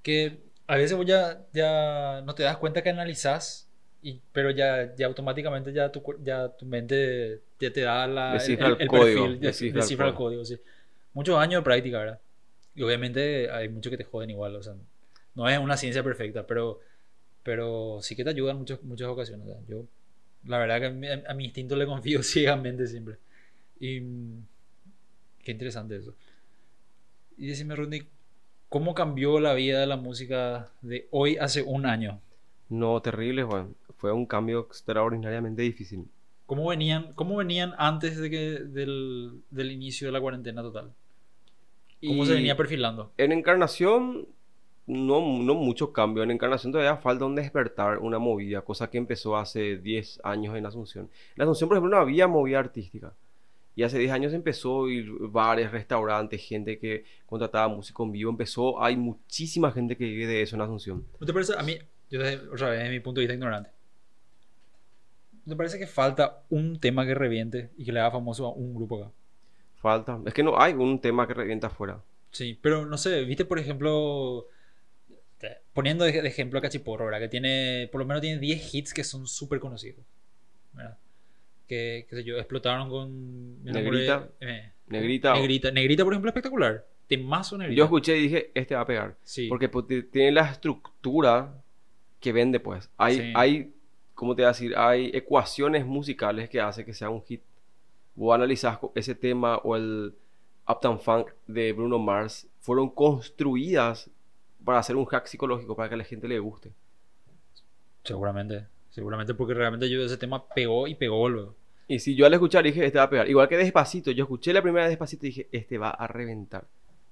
que 0.02 0.40
a 0.66 0.76
veces 0.76 0.96
vos 0.96 1.06
ya, 1.06 1.46
ya 1.52 2.22
no 2.24 2.34
te 2.34 2.42
das 2.42 2.58
cuenta 2.58 2.82
que 2.82 2.90
analizás 2.90 3.69
y, 4.02 4.20
pero 4.32 4.50
ya, 4.50 4.94
ya 4.94 5.06
automáticamente 5.06 5.72
ya 5.72 5.90
tu, 5.92 6.02
ya 6.22 6.48
tu 6.48 6.64
mente 6.66 7.40
ya 7.58 7.72
te 7.72 7.82
da 7.82 8.06
la, 8.06 8.36
el, 8.36 8.50
el, 8.50 8.76
el, 8.80 8.88
código, 8.88 9.22
perfil, 9.22 9.40
descifra, 9.40 9.80
descifra 9.80 10.08
el, 10.08 10.14
código. 10.14 10.44
sí. 10.44 10.58
Muchos 11.12 11.38
años 11.38 11.60
de 11.60 11.64
práctica, 11.64 11.98
¿verdad? 11.98 12.20
Y 12.74 12.82
obviamente 12.82 13.50
hay 13.50 13.68
muchos 13.68 13.90
que 13.90 13.96
te 13.96 14.04
joden 14.04 14.30
igual, 14.30 14.56
o 14.56 14.62
sea, 14.62 14.74
no 15.34 15.48
es 15.48 15.58
una 15.58 15.76
ciencia 15.76 16.02
perfecta, 16.02 16.46
pero, 16.46 16.80
pero 17.42 17.98
sí 18.00 18.16
que 18.16 18.24
te 18.24 18.30
ayuda 18.30 18.52
en 18.52 18.58
muchas, 18.58 18.82
muchas 18.82 19.08
ocasiones. 19.08 19.46
O 19.46 19.50
sea, 19.50 19.60
yo, 19.68 19.84
la 20.44 20.58
verdad 20.58 20.80
que 20.80 20.86
a 20.86 20.90
mi, 20.90 21.08
a 21.08 21.34
mi, 21.34 21.44
instinto 21.44 21.76
le 21.76 21.86
confío 21.86 22.22
ciegamente 22.22 22.86
siempre. 22.86 23.16
Y 23.78 24.00
qué 25.42 25.52
interesante 25.52 25.96
eso. 25.96 26.14
Y 27.36 27.48
decime, 27.48 27.74
Rudy, 27.74 28.06
¿cómo 28.68 28.94
cambió 28.94 29.40
la 29.40 29.54
vida 29.54 29.80
de 29.80 29.86
la 29.86 29.96
música 29.96 30.70
de 30.80 31.08
hoy 31.10 31.36
hace 31.38 31.62
un 31.62 31.86
año? 31.86 32.20
No, 32.68 33.00
terrible, 33.02 33.42
Juan. 33.42 33.74
Fue 34.00 34.12
un 34.12 34.24
cambio 34.24 34.60
extraordinariamente 34.60 35.60
difícil. 35.60 36.08
¿Cómo 36.46 36.66
venían, 36.68 37.12
cómo 37.12 37.36
venían 37.36 37.74
antes 37.76 38.18
de 38.18 38.30
que, 38.30 38.38
del, 38.60 39.42
del 39.50 39.70
inicio 39.70 40.08
de 40.08 40.12
la 40.12 40.20
cuarentena 40.20 40.62
total? 40.62 40.92
¿Cómo 42.04 42.24
y 42.24 42.26
se 42.26 42.32
venía 42.32 42.56
perfilando? 42.56 43.12
En 43.18 43.30
Encarnación, 43.30 44.26
no, 44.86 45.20
no 45.20 45.54
mucho 45.54 45.92
cambio. 45.92 46.22
En 46.22 46.30
Encarnación 46.30 46.72
todavía 46.72 46.96
falta 46.96 47.26
un 47.26 47.34
despertar, 47.34 47.98
una 47.98 48.18
movida, 48.18 48.62
cosa 48.62 48.88
que 48.88 48.96
empezó 48.96 49.36
hace 49.36 49.76
10 49.76 50.20
años 50.24 50.56
en 50.56 50.64
Asunción. 50.64 51.10
En 51.36 51.42
Asunción, 51.42 51.68
por 51.68 51.76
ejemplo, 51.76 51.96
no 51.96 52.02
había 52.02 52.26
movida 52.26 52.58
artística. 52.58 53.12
Y 53.76 53.82
hace 53.82 53.98
10 53.98 54.12
años 54.12 54.32
empezó 54.32 54.86
a 54.86 54.90
ir 54.90 55.10
bares, 55.20 55.70
restaurantes, 55.70 56.42
gente 56.42 56.78
que 56.78 57.04
contrataba 57.26 57.68
música 57.68 58.02
en 58.02 58.12
vivo. 58.12 58.30
Empezó, 58.30 58.82
hay 58.82 58.96
muchísima 58.96 59.70
gente 59.72 59.96
que 59.96 60.04
vive 60.04 60.26
de 60.26 60.42
eso 60.42 60.56
en 60.56 60.62
Asunción. 60.62 61.04
¿No 61.20 61.26
te 61.26 61.32
parece? 61.34 61.52
A 61.56 61.62
mí, 61.62 61.76
yo 62.10 62.18
desde, 62.18 62.48
otra 62.48 62.70
vez, 62.70 62.80
desde 62.80 62.90
mi 62.92 63.00
punto 63.00 63.20
de 63.20 63.26
vista 63.26 63.34
ignorante. 63.34 63.70
¿No 65.44 65.52
te 65.52 65.56
parece 65.56 65.78
que 65.78 65.86
falta 65.86 66.42
un 66.50 66.78
tema 66.80 67.06
que 67.06 67.14
reviente 67.14 67.70
y 67.76 67.84
que 67.84 67.92
le 67.92 68.00
haga 68.00 68.10
famoso 68.10 68.46
a 68.46 68.52
un 68.52 68.74
grupo 68.74 69.02
acá? 69.02 69.12
Falta. 69.76 70.20
Es 70.26 70.34
que 70.34 70.42
no 70.42 70.60
hay 70.60 70.74
un 70.74 71.00
tema 71.00 71.26
que 71.26 71.34
revienta 71.34 71.68
afuera. 71.68 72.02
Sí, 72.30 72.58
pero 72.60 72.86
no 72.86 72.96
sé, 72.98 73.24
viste 73.24 73.44
por 73.44 73.58
ejemplo, 73.58 74.46
poniendo 75.72 76.04
de 76.04 76.18
ejemplo 76.26 76.58
a 76.58 76.62
Cachiporro, 76.62 77.06
¿verdad? 77.06 77.20
Que 77.20 77.28
tiene, 77.28 77.88
por 77.90 78.00
lo 78.00 78.06
menos 78.06 78.20
tiene 78.20 78.38
10 78.38 78.74
hits 78.74 78.94
que 78.94 79.04
son 79.04 79.26
súper 79.26 79.60
conocidos. 79.60 80.04
¿verdad? 80.72 80.98
Que, 81.66 82.06
qué 82.08 82.16
sé 82.16 82.24
yo, 82.24 82.36
explotaron 82.36 82.88
con... 82.88 83.62
Negrita. 83.64 84.28
Eh, 84.40 84.72
Negrita. 84.88 85.34
Negrita. 85.34 85.70
Negrita, 85.70 86.04
por 86.04 86.12
ejemplo, 86.12 86.28
espectacular. 86.28 86.86
Temazo 87.06 87.56
Negrita. 87.58 87.78
Yo 87.78 87.84
escuché 87.84 88.18
y 88.18 88.22
dije, 88.22 88.50
este 88.54 88.74
va 88.74 88.82
a 88.82 88.86
pegar. 88.86 89.16
Sí. 89.22 89.48
Porque 89.48 89.68
pues, 89.68 89.86
tiene 90.10 90.32
la 90.32 90.50
estructura 90.50 91.54
que 92.20 92.32
vende, 92.32 92.60
pues. 92.60 92.90
Hay, 92.96 93.16
Sí. 93.16 93.32
hay, 93.34 93.72
¿cómo 94.20 94.36
te 94.36 94.42
voy 94.42 94.48
a 94.48 94.48
decir? 94.48 94.74
Hay 94.76 95.10
ecuaciones 95.14 95.86
musicales 95.86 96.50
que 96.50 96.60
hace 96.60 96.84
que 96.84 96.92
sea 96.92 97.08
un 97.08 97.22
hit. 97.22 97.40
Vos 98.14 98.34
analizás 98.34 98.78
ese 98.94 99.14
tema 99.14 99.56
o 99.56 99.76
el 99.76 100.14
Uptown 100.68 101.00
Funk 101.00 101.28
de 101.46 101.72
Bruno 101.72 101.98
Mars, 101.98 102.46
fueron 102.58 102.90
construidas 102.90 104.10
para 104.62 104.78
hacer 104.78 104.94
un 104.96 105.06
hack 105.06 105.24
psicológico 105.24 105.74
para 105.74 105.88
que 105.88 105.94
a 105.94 105.98
la 105.98 106.04
gente 106.04 106.28
le 106.28 106.38
guste. 106.38 106.70
Seguramente. 108.04 108.66
Seguramente 108.90 109.32
porque 109.32 109.54
realmente 109.54 109.88
yo 109.88 110.02
ese 110.02 110.18
tema 110.18 110.46
pegó 110.48 110.86
y 110.86 110.94
pegó 110.96 111.26
luego. 111.26 111.54
Y 111.88 111.98
si 112.00 112.14
yo 112.14 112.26
al 112.26 112.34
escuchar 112.34 112.62
dije, 112.62 112.84
este 112.84 112.98
va 112.98 113.04
a 113.04 113.10
pegar. 113.10 113.26
Igual 113.26 113.48
que 113.48 113.56
Despacito, 113.56 114.10
yo 114.10 114.24
escuché 114.24 114.52
la 114.52 114.60
primera 114.60 114.86
Despacito 114.86 115.24
y 115.24 115.30
dije, 115.30 115.48
este 115.50 115.78
va 115.78 115.92
a 115.92 116.06
reventar. 116.06 116.66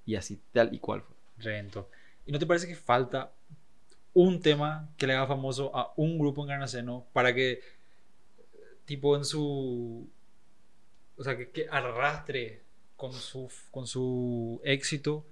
Y 0.04 0.16
así 0.16 0.38
tal 0.52 0.74
y 0.74 0.78
cual 0.78 1.00
fue. 1.00 1.16
Reventó. 1.38 1.88
¿Y 2.26 2.32
no 2.32 2.38
te 2.38 2.44
parece 2.44 2.68
que 2.68 2.76
falta 2.76 3.32
un 4.22 4.40
tema 4.40 4.88
que 4.96 5.06
le 5.06 5.14
haga 5.14 5.26
famoso 5.26 5.74
a 5.76 5.92
un 5.96 6.18
grupo 6.18 6.42
en 6.42 6.48
Garnaceno 6.48 7.06
para 7.12 7.34
que, 7.34 7.60
tipo, 8.84 9.16
en 9.16 9.24
su. 9.24 10.08
O 11.16 11.22
sea, 11.24 11.36
que, 11.36 11.66
arrastre 11.70 12.62
con 12.96 13.12
su, 13.12 13.50
con 13.70 13.86
su 13.86 14.60
éxito 14.64 15.24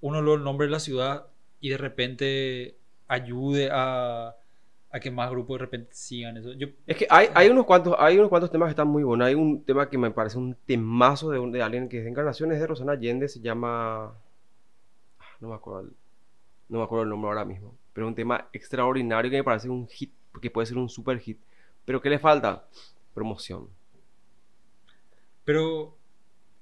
uno 0.00 0.22
lo 0.22 0.38
nombre 0.38 0.66
de 0.66 0.72
la 0.72 0.80
ciudad 0.80 1.26
y 1.60 1.70
de 1.70 1.78
repente 1.78 2.76
ayude 3.08 3.70
a, 3.72 4.36
a 4.90 5.00
que 5.00 5.10
más 5.10 5.30
grupos 5.30 5.56
de 5.58 5.66
repente 5.66 5.90
sigan 5.94 6.36
eso. 6.38 6.52
Yo, 6.54 6.68
Es 6.86 6.96
que 6.96 7.06
hay, 7.08 7.28
hay, 7.34 7.48
unos 7.48 7.64
cuantos, 7.64 7.94
hay 7.98 8.18
unos 8.18 8.28
cuantos 8.28 8.50
temas 8.50 8.66
que 8.66 8.70
están 8.72 8.88
muy 8.88 9.02
buenos. 9.04 9.26
Hay 9.26 9.34
un 9.34 9.64
tema 9.64 9.88
que 9.88 9.96
me 9.98 10.10
parece 10.10 10.38
un 10.38 10.54
temazo 10.66 11.30
de, 11.30 11.38
un- 11.38 11.52
de 11.52 11.62
alguien 11.62 11.88
que 11.88 11.98
es 11.98 12.04
de 12.04 12.10
Encarnación, 12.10 12.52
es 12.52 12.60
de 12.60 12.66
Rosana 12.66 12.92
Allende, 12.92 13.28
se 13.28 13.40
llama... 13.40 14.14
ah, 15.18 15.24
No 15.40 15.48
me 15.48 15.54
acuerdo 15.54 15.90
no 16.68 16.78
me 16.78 16.84
acuerdo 16.84 17.04
el 17.04 17.10
nombre 17.10 17.28
ahora 17.30 17.44
mismo. 17.44 17.76
Pero 18.00 18.08
un 18.08 18.14
tema 18.14 18.48
extraordinario 18.54 19.30
que 19.30 19.36
me 19.36 19.44
parece 19.44 19.68
un 19.68 19.86
hit, 19.86 20.10
que 20.40 20.50
puede 20.50 20.64
ser 20.66 20.78
un 20.78 20.88
super 20.88 21.18
hit. 21.20 21.38
Pero 21.84 22.00
¿qué 22.00 22.08
le 22.08 22.18
falta? 22.18 22.66
Promoción. 23.12 23.68
pero, 25.44 25.94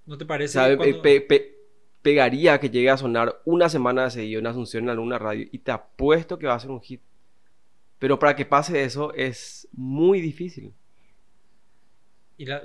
¿no 0.07 0.19
te 0.19 0.25
parece 0.27 0.55
sea, 0.55 0.77
cuando- 0.77 1.01
pe- 1.01 1.21
pe- 1.21 1.55
pegaría 2.03 2.59
que 2.59 2.71
llegue 2.71 2.91
a 2.91 2.97
sonar 2.97 3.41
una 3.45 3.69
semana 3.69 4.05
de 4.05 4.11
seguido 4.11 4.41
en 4.41 4.49
Asunción 4.49 4.83
en 4.85 4.91
alguna 4.91 5.17
radio 5.19 5.47
y 5.53 5.59
te 5.59 5.71
apuesto 5.71 6.39
que 6.41 6.47
va 6.49 6.55
a 6.55 6.61
ser 6.61 6.71
un 6.73 6.81
hit. 6.81 7.01
Pero 8.01 8.19
para 8.19 8.35
que 8.35 8.45
pase 8.45 8.83
eso 8.83 9.15
es 9.15 9.69
muy 9.73 10.21
difícil. 10.21 10.73
Y 12.37 12.47
la, 12.47 12.63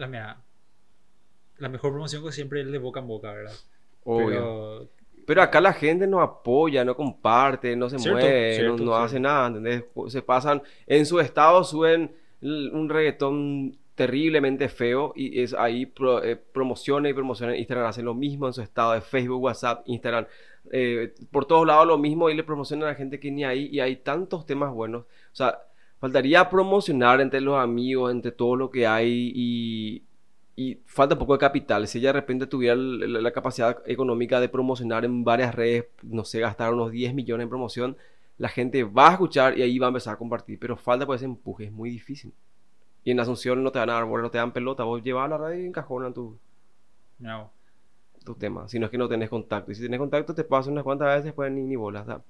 la 1.58 1.70
mejor 1.70 1.92
promoción 1.92 2.24
que 2.24 2.32
siempre 2.32 2.62
es 2.62 2.72
de 2.72 2.78
boca 2.80 3.02
en 3.02 3.08
boca, 3.08 3.32
¿verdad? 3.34 3.56
Obvio. 4.04 4.28
Pero 4.28 4.90
Pero 5.26 5.42
acá 5.42 5.62
la 5.62 5.74
gente 5.74 6.06
no 6.08 6.22
apoya, 6.22 6.84
no 6.84 6.96
comparte, 6.96 7.76
no 7.76 7.90
se 7.90 7.98
Cierto, 8.00 8.20
mueve, 8.20 8.50
no- 8.50 8.56
cierto, 8.56 8.72
no, 8.72 8.78
cierto. 8.78 8.96
hace 8.96 9.20
nada, 9.20 9.48
¿entendés? 9.48 9.84
Se 10.08 10.22
pasan, 10.22 10.62
en 10.88 11.06
su 11.06 11.20
estado 11.20 11.64
suben 11.64 12.14
un 12.42 12.90
reggaetón 12.90 13.78
terriblemente 13.96 14.68
feo 14.70 15.14
y 15.16 15.42
es 15.42 15.54
ahí 15.54 15.86
pro, 15.86 16.24
eh, 16.24 16.36
promociona 16.36 17.08
y 17.10 17.14
promociona. 17.14 17.56
Instagram 17.56 17.88
hace 17.88 18.02
lo 18.02 18.14
mismo 18.14 18.48
en 18.48 18.54
su 18.54 18.62
estado 18.62 18.94
de 18.94 19.02
Facebook, 19.02 19.42
WhatsApp, 19.44 19.84
Instagram. 19.86 20.26
eh, 20.72 21.14
por 21.32 21.46
todos 21.46 21.68
lados 21.68 21.86
lo 21.86 21.98
mismo 21.98 22.30
y 22.30 22.36
le 22.36 22.44
promocionan 22.44 22.88
a 22.88 22.92
la 22.92 22.96
gente 22.96 23.20
que 23.20 23.30
ni 23.32 23.44
ahí 23.44 23.68
y 23.72 23.80
hay 23.82 23.98
tantos 23.98 24.46
temas 24.46 24.74
buenos. 24.74 25.02
O 25.04 25.36
sea, 25.36 25.60
faltaría 26.00 26.50
promocionar 26.50 27.22
entre 27.22 27.42
los 27.42 27.58
amigos, 27.60 28.12
entre 28.12 28.32
todo 28.32 28.56
lo 28.56 28.70
que 28.72 28.88
hay 28.88 29.32
y, 29.36 30.04
y 30.56 30.80
falta 30.86 31.16
un 31.16 31.20
poco 31.20 31.34
de 31.34 31.39
capital. 31.39 31.88
Si 31.88 31.98
ella 32.00 32.10
de 32.10 32.13
repente 32.13 32.48
tuviera 32.48 32.76
la, 32.76 33.22
la 33.22 33.32
capacidad 33.32 33.82
económica 33.86 34.39
de 34.39 34.50
promocionar 34.50 35.06
en 35.06 35.24
varias 35.24 35.56
redes, 35.56 35.86
no 36.04 36.24
sé, 36.26 36.39
gastar 36.39 36.74
unos 36.74 36.92
10 36.92 37.13
millones 37.13 37.44
en 37.46 37.50
promoción, 37.50 37.98
la 38.38 38.50
gente 38.50 38.84
va 38.84 39.10
a 39.10 39.12
escuchar 39.13 39.58
y 39.58 39.62
ahí 39.63 39.80
va 39.80 39.88
a 39.88 39.89
empezar 39.89 40.13
a 40.13 40.18
compartir. 40.18 40.60
Pero 40.60 40.78
falta 40.78 41.06
por 41.06 41.16
ese 41.16 41.26
empuje, 41.26 41.66
es 41.66 41.72
muy 41.72 41.89
difícil. 41.89 42.34
Y 43.04 43.12
en 43.12 43.20
Asunción 43.20 43.63
no 43.63 43.72
te 43.72 43.80
dan 43.80 43.89
árbol, 43.89 44.22
no 44.22 44.32
te 44.32 44.38
dan 44.38 44.54
pelota, 44.54 44.84
vos 44.84 45.04
llevas 45.04 45.26
a 45.26 45.30
la 45.30 45.38
radio 45.38 45.63
y 45.63 45.66
encajonan 45.68 46.13
tu, 46.13 46.38
vos. 47.20 47.50
tu 48.24 48.36
tema. 48.36 48.68
Si 48.68 48.80
no 48.80 48.86
es 48.86 48.92
que 48.92 48.98
no 48.98 49.10
tenés 49.10 49.30
contacto. 49.30 49.72
Y 49.72 49.76
si 49.76 49.82
tenés 49.82 50.00
contacto, 50.00 50.34
te 50.34 50.44
pasa 50.44 50.70
unas 50.70 50.84
cuantas 50.84 51.10
veces, 51.10 51.26
después 51.26 51.52
ni, 51.52 51.63
ni 51.63 51.76
bolas. 51.76 52.06
da. 52.06 52.22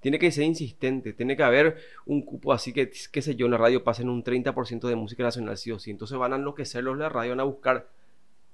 Tiene 0.00 0.18
que 0.18 0.30
ser 0.30 0.44
insistente, 0.44 1.12
tiene 1.12 1.36
que 1.36 1.42
haber 1.42 1.76
un 2.04 2.22
cupo 2.22 2.52
así 2.52 2.72
que, 2.72 2.90
qué 3.10 3.22
sé 3.22 3.34
yo, 3.34 3.46
en 3.46 3.52
la 3.52 3.58
radio 3.58 3.82
pasen 3.82 4.08
un 4.08 4.22
30% 4.22 4.88
de 4.88 4.96
música 4.96 5.22
nacional, 5.22 5.56
sí 5.56 5.72
o 5.72 5.78
sí. 5.78 5.90
Entonces 5.90 6.16
van 6.18 6.32
a 6.32 6.36
enloquecer 6.36 6.84
los 6.84 6.96
de 6.96 7.04
la 7.04 7.08
radio, 7.08 7.30
van 7.32 7.40
a 7.40 7.44
buscar. 7.44 7.88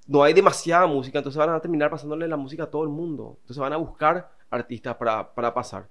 No 0.07 0.23
hay 0.23 0.33
demasiada 0.33 0.87
música, 0.87 1.19
entonces 1.19 1.37
van 1.37 1.49
a 1.49 1.59
terminar 1.59 1.89
pasándole 1.89 2.27
la 2.27 2.37
música 2.37 2.63
a 2.63 2.69
todo 2.69 2.83
el 2.83 2.89
mundo. 2.89 3.37
Entonces 3.41 3.59
van 3.61 3.73
a 3.73 3.77
buscar 3.77 4.31
artistas 4.49 4.95
para, 4.95 5.33
para 5.33 5.53
pasar. 5.53 5.87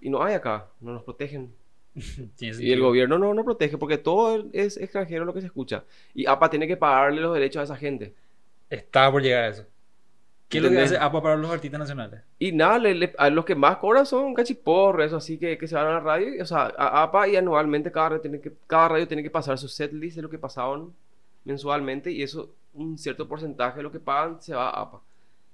Y 0.00 0.10
no 0.10 0.22
hay 0.22 0.34
acá, 0.34 0.68
no 0.80 0.92
nos 0.92 1.02
protegen. 1.04 1.54
Y 2.40 2.72
el 2.72 2.80
gobierno 2.80 3.18
no 3.18 3.34
no 3.34 3.44
protege 3.44 3.76
porque 3.78 3.98
todo 3.98 4.46
es 4.52 4.76
extranjero 4.76 5.24
lo 5.24 5.34
que 5.34 5.40
se 5.40 5.46
escucha. 5.46 5.84
Y 6.14 6.26
APA 6.26 6.50
tiene 6.50 6.66
que 6.66 6.76
pagarle 6.76 7.20
los 7.20 7.34
derechos 7.34 7.60
a 7.60 7.64
esa 7.64 7.76
gente. 7.76 8.14
Estaba 8.70 9.12
por 9.12 9.22
llegar 9.22 9.44
a 9.44 9.48
eso. 9.48 9.66
¿Qué 10.52 10.58
es 10.58 10.64
lo 10.64 10.70
que 10.70 10.80
hace 10.84 10.96
APA 10.98 11.22
para 11.22 11.36
los 11.36 11.50
artistas 11.50 11.80
nacionales? 11.80 12.20
Y 12.38 12.52
nada, 12.52 12.78
le- 12.78 12.94
le- 12.94 13.14
a 13.18 13.30
los 13.30 13.44
que 13.44 13.54
más 13.54 13.78
cobran 13.78 14.06
son 14.06 14.34
cachiporros, 14.34 15.06
eso 15.06 15.16
así 15.16 15.38
que, 15.38 15.56
que 15.58 15.66
se 15.66 15.74
van 15.74 15.86
a 15.86 15.90
la 15.94 16.00
radio. 16.00 16.34
y, 16.34 16.40
o 16.40 16.46
sea, 16.46 16.72
a 16.76 17.02
APA 17.02 17.28
y 17.28 17.36
anualmente 17.36 17.90
cada 17.90 18.10
radio, 18.10 18.20
tiene 18.20 18.40
que, 18.40 18.52
cada 18.66 18.88
radio 18.88 19.08
tiene 19.08 19.22
que 19.22 19.30
pasar 19.30 19.58
su 19.58 19.68
setlist 19.68 20.16
de 20.16 20.22
lo 20.22 20.30
que 20.30 20.38
pasaban 20.38 20.92
mensualmente 21.44 22.10
y 22.12 22.22
eso, 22.22 22.50
un 22.74 22.98
cierto 22.98 23.26
porcentaje 23.28 23.78
de 23.78 23.82
lo 23.82 23.90
que 23.92 24.00
pagan 24.00 24.40
se 24.40 24.54
va 24.54 24.68
a 24.70 24.80
APA. 24.82 25.00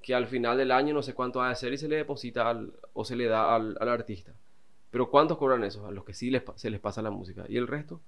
Que 0.02 0.14
al 0.14 0.26
final 0.26 0.56
del 0.58 0.70
año 0.70 0.94
no 0.94 1.02
sé 1.02 1.14
cuánto 1.14 1.38
va 1.40 1.50
a 1.50 1.54
ser 1.54 1.72
y 1.72 1.78
se 1.78 1.88
le 1.88 1.96
deposita 1.96 2.48
al- 2.48 2.72
o 2.94 3.04
se 3.04 3.16
le 3.16 3.26
da 3.26 3.54
al, 3.54 3.76
al 3.80 3.88
artista. 3.88 4.32
Pero 4.90 5.10
¿cuántos 5.10 5.36
cobran 5.38 5.64
eso? 5.64 5.86
A 5.86 5.90
los 5.90 6.04
que 6.04 6.14
sí 6.14 6.30
les, 6.30 6.42
se 6.56 6.70
les 6.70 6.80
pasa 6.80 7.02
la 7.02 7.10
música. 7.10 7.44
¿Y 7.48 7.56
el 7.56 7.66
resto? 7.66 8.00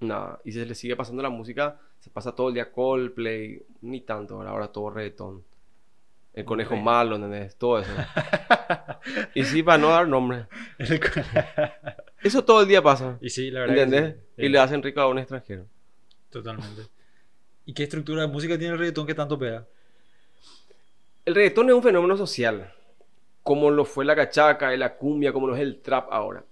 Nada. 0.00 0.40
Y 0.44 0.52
se 0.52 0.64
les 0.64 0.78
sigue 0.78 0.96
pasando 0.96 1.22
la 1.22 1.30
música, 1.30 1.78
se 1.98 2.10
pasa 2.10 2.34
todo 2.34 2.48
el 2.48 2.54
día 2.54 2.70
Coldplay, 2.70 3.62
ni 3.82 4.00
tanto, 4.02 4.34
ahora, 4.34 4.50
ahora 4.50 4.68
todo 4.68 4.90
reggaetón. 4.90 5.44
El 6.34 6.44
conejo 6.44 6.76
malo, 6.76 7.16
¿entendés? 7.16 7.56
Todo 7.56 7.80
eso. 7.80 7.90
y 9.34 9.42
sí, 9.44 9.62
para 9.62 9.78
no 9.78 9.88
dar 9.88 10.06
nombre. 10.06 10.46
Eso 12.22 12.44
todo 12.44 12.62
el 12.62 12.68
día 12.68 12.82
pasa. 12.82 13.18
y 13.20 13.30
sí, 13.30 13.50
la 13.50 13.60
verdad. 13.60 13.76
¿Entendés? 13.76 14.16
sí. 14.36 14.44
Y 14.44 14.48
le 14.48 14.58
hacen 14.58 14.82
rico 14.82 15.00
a 15.00 15.08
un 15.08 15.18
extranjero. 15.18 15.66
Totalmente. 16.30 16.82
¿Y 17.64 17.72
qué 17.72 17.84
estructura 17.84 18.22
de 18.22 18.28
música 18.28 18.56
tiene 18.56 18.74
el 18.74 18.78
reggaetón 18.78 19.06
que 19.06 19.14
tanto 19.14 19.38
pega? 19.38 19.66
El 21.24 21.34
reggaetón 21.34 21.68
es 21.68 21.74
un 21.74 21.82
fenómeno 21.82 22.16
social, 22.16 22.72
como 23.42 23.70
lo 23.70 23.84
fue 23.84 24.04
la 24.04 24.14
cachaca 24.14 24.76
la 24.76 24.96
cumbia, 24.96 25.32
como 25.32 25.48
lo 25.48 25.56
es 25.56 25.62
el 25.62 25.80
trap 25.80 26.08
ahora. 26.12 26.44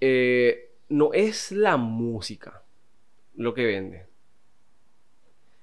Eh, 0.00 0.72
no 0.88 1.12
es 1.12 1.52
la 1.52 1.76
música 1.76 2.61
lo 3.36 3.54
que 3.54 3.66
vende. 3.66 4.06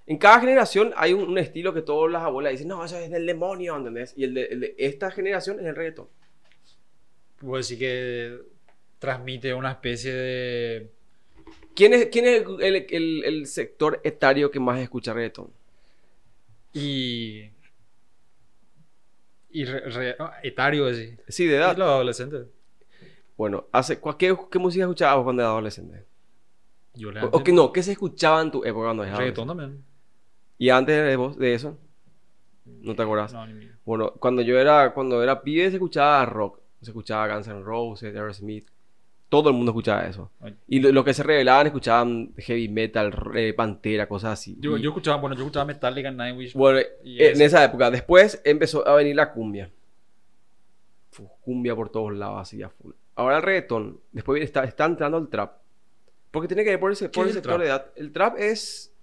En 0.06 0.18
cada 0.18 0.40
generación 0.40 0.92
hay 0.98 1.14
un, 1.14 1.30
un 1.30 1.38
estilo 1.38 1.74
que 1.74 1.82
todas 1.84 2.12
las 2.12 2.24
abuelas 2.24 2.52
dicen, 2.54 2.68
no, 2.68 2.84
eso 2.84 2.98
es 2.98 3.12
del 3.12 3.26
demonio, 3.28 3.78
¿entendés? 3.78 4.14
Y 4.18 4.24
el 4.24 4.34
de, 4.34 4.46
el 4.46 4.60
de 4.62 4.76
esta 4.78 5.12
generación 5.12 5.60
es 5.60 5.66
el 5.68 5.76
reggaetón. 5.76 6.08
Puedo 7.40 7.58
decir 7.58 7.80
que 7.80 8.40
transmite 9.00 9.54
una 9.54 9.72
especie 9.72 10.14
de. 10.14 10.92
¿Quién 11.76 11.94
es, 11.94 12.08
quién 12.08 12.26
es 12.26 12.44
el, 12.60 13.24
el- 13.24 13.48
sector 13.48 14.02
etario 14.04 14.52
que 14.52 14.60
más 14.60 14.80
escucha 14.80 15.14
reggaetón? 15.14 15.52
Y. 16.74 17.50
Y 19.52 19.66
re- 19.66 19.90
re- 19.90 20.16
no, 20.20 20.32
etario, 20.44 20.88
así. 20.88 21.16
Sí, 21.28 21.46
de 21.46 21.58
edad. 21.58 21.72
Es 21.72 21.78
los 21.78 21.88
adolescentes. 21.88 22.48
Bueno, 23.38 23.68
hace, 23.72 24.00
¿cuál- 24.00 24.18
¿qué, 24.18 24.36
qué 24.52 24.60
música 24.60 24.84
escuchabas 24.84 25.24
cuando 25.24 25.42
eras 25.42 25.52
adolescente? 25.52 26.06
Yo 27.00 27.12
le 27.12 27.22
O, 27.22 27.30
o 27.32 27.44
que 27.44 27.52
no, 27.52 27.72
¿qué 27.72 27.82
se 27.82 27.94
escuchaba 27.94 28.42
en 28.42 28.52
tu 28.52 28.64
época 28.64 28.86
cuando 28.86 29.04
eras 29.04 29.18
Reggaetón 29.18 29.48
también. 29.48 29.84
¿Y 30.58 30.70
antes 30.70 31.04
de, 31.04 31.16
vos, 31.16 31.38
de 31.38 31.54
eso? 31.54 31.78
¿No 32.66 32.96
te 32.96 33.02
acuerdas? 33.04 33.34
No, 33.34 33.48
ni. 33.48 33.68
Bueno, 33.86 34.12
cuando 34.20 34.42
yo 34.42 34.60
era, 34.60 34.94
cuando 34.94 35.24
era 35.24 35.42
pibe 35.42 35.70
se 35.70 35.78
escuchaba 35.78 36.26
rock. 36.26 36.60
Se 36.82 36.92
escuchaba 36.92 37.34
Guns 37.34 37.48
N' 37.48 37.62
Roses, 37.62 38.14
Aerosmith. 38.16 38.68
Todo 39.30 39.50
el 39.50 39.56
mundo 39.56 39.72
escuchaba 39.72 40.06
eso. 40.08 40.32
Ay. 40.40 40.56
Y 40.68 40.80
lo, 40.80 40.92
lo 40.92 41.04
que 41.04 41.14
se 41.14 41.24
revelaban 41.24 41.68
escuchaban 41.68 42.34
heavy 42.38 42.68
metal, 42.68 43.14
Pantera, 43.56 44.08
cosas 44.08 44.34
así. 44.34 44.58
Yo, 44.60 44.78
Y- 44.78 44.82
yo 44.82 44.90
escuchaba, 44.90 45.18
bueno, 45.18 45.36
yo 45.36 45.42
escuchaba 45.44 45.66
Metallica, 45.66 46.10
Nightwish. 46.12 46.54
Bueno, 46.54 46.80
Y 47.04 47.22
eh, 47.22 47.28
en 47.30 47.34
eso. 47.36 47.44
esa 47.46 47.64
época. 47.64 47.92
Después 47.92 48.42
empezó 48.44 48.88
a 48.88 48.96
venir 48.96 49.16
la 49.16 49.32
cumbia. 49.32 49.70
Cumbia 51.42 51.76
por 51.76 51.90
todos 51.90 52.14
lados, 52.14 52.42
así 52.42 52.62
a 52.62 52.70
full. 52.70 52.94
Ahora 53.16 53.38
el 53.38 53.44
reggaetón. 53.44 54.00
Después 54.12 54.42
está, 54.44 54.64
está 54.64 54.86
entrando 54.86 55.18
el 55.18 55.28
trap. 55.28 55.54
Porque 56.32 56.48
tiene 56.48 56.64
que 56.64 56.72
ver 56.72 56.80
por, 56.80 56.92
ese, 56.92 57.06
¿Qué 57.06 57.12
por 57.16 57.24
el 57.26 57.30
el 57.30 57.34
sector 57.36 57.60
de 57.60 57.66
edad. 57.68 57.92
El 57.96 58.12
trap 58.12 58.38
es 58.38 58.94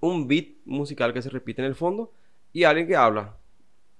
un 0.00 0.28
beat 0.28 0.48
musical 0.64 1.12
que 1.12 1.22
se 1.22 1.30
repite 1.30 1.62
en 1.62 1.66
el 1.66 1.74
fondo 1.74 2.12
y 2.52 2.64
alguien 2.64 2.86
que 2.86 2.96
habla. 2.96 3.36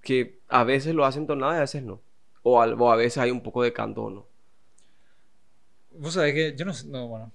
Que 0.02 0.38
a 0.48 0.64
veces 0.64 0.94
lo 0.94 1.04
hace 1.04 1.18
entonado 1.18 1.52
y 1.52 1.56
a 1.56 1.60
veces 1.60 1.82
no. 1.82 2.00
O, 2.42 2.60
al- 2.60 2.80
o 2.80 2.90
a 2.92 2.96
veces 2.96 3.18
hay 3.18 3.30
un 3.30 3.42
poco 3.42 3.62
de 3.62 3.72
canto 3.72 4.04
o 4.04 4.10
no. 4.10 4.26
Vos 5.90 6.14
sabés 6.14 6.34
que 6.34 6.54
yo 6.56 6.64
no 6.64 6.72
sé, 6.72 6.86
no, 6.88 7.08
bueno. 7.08 7.32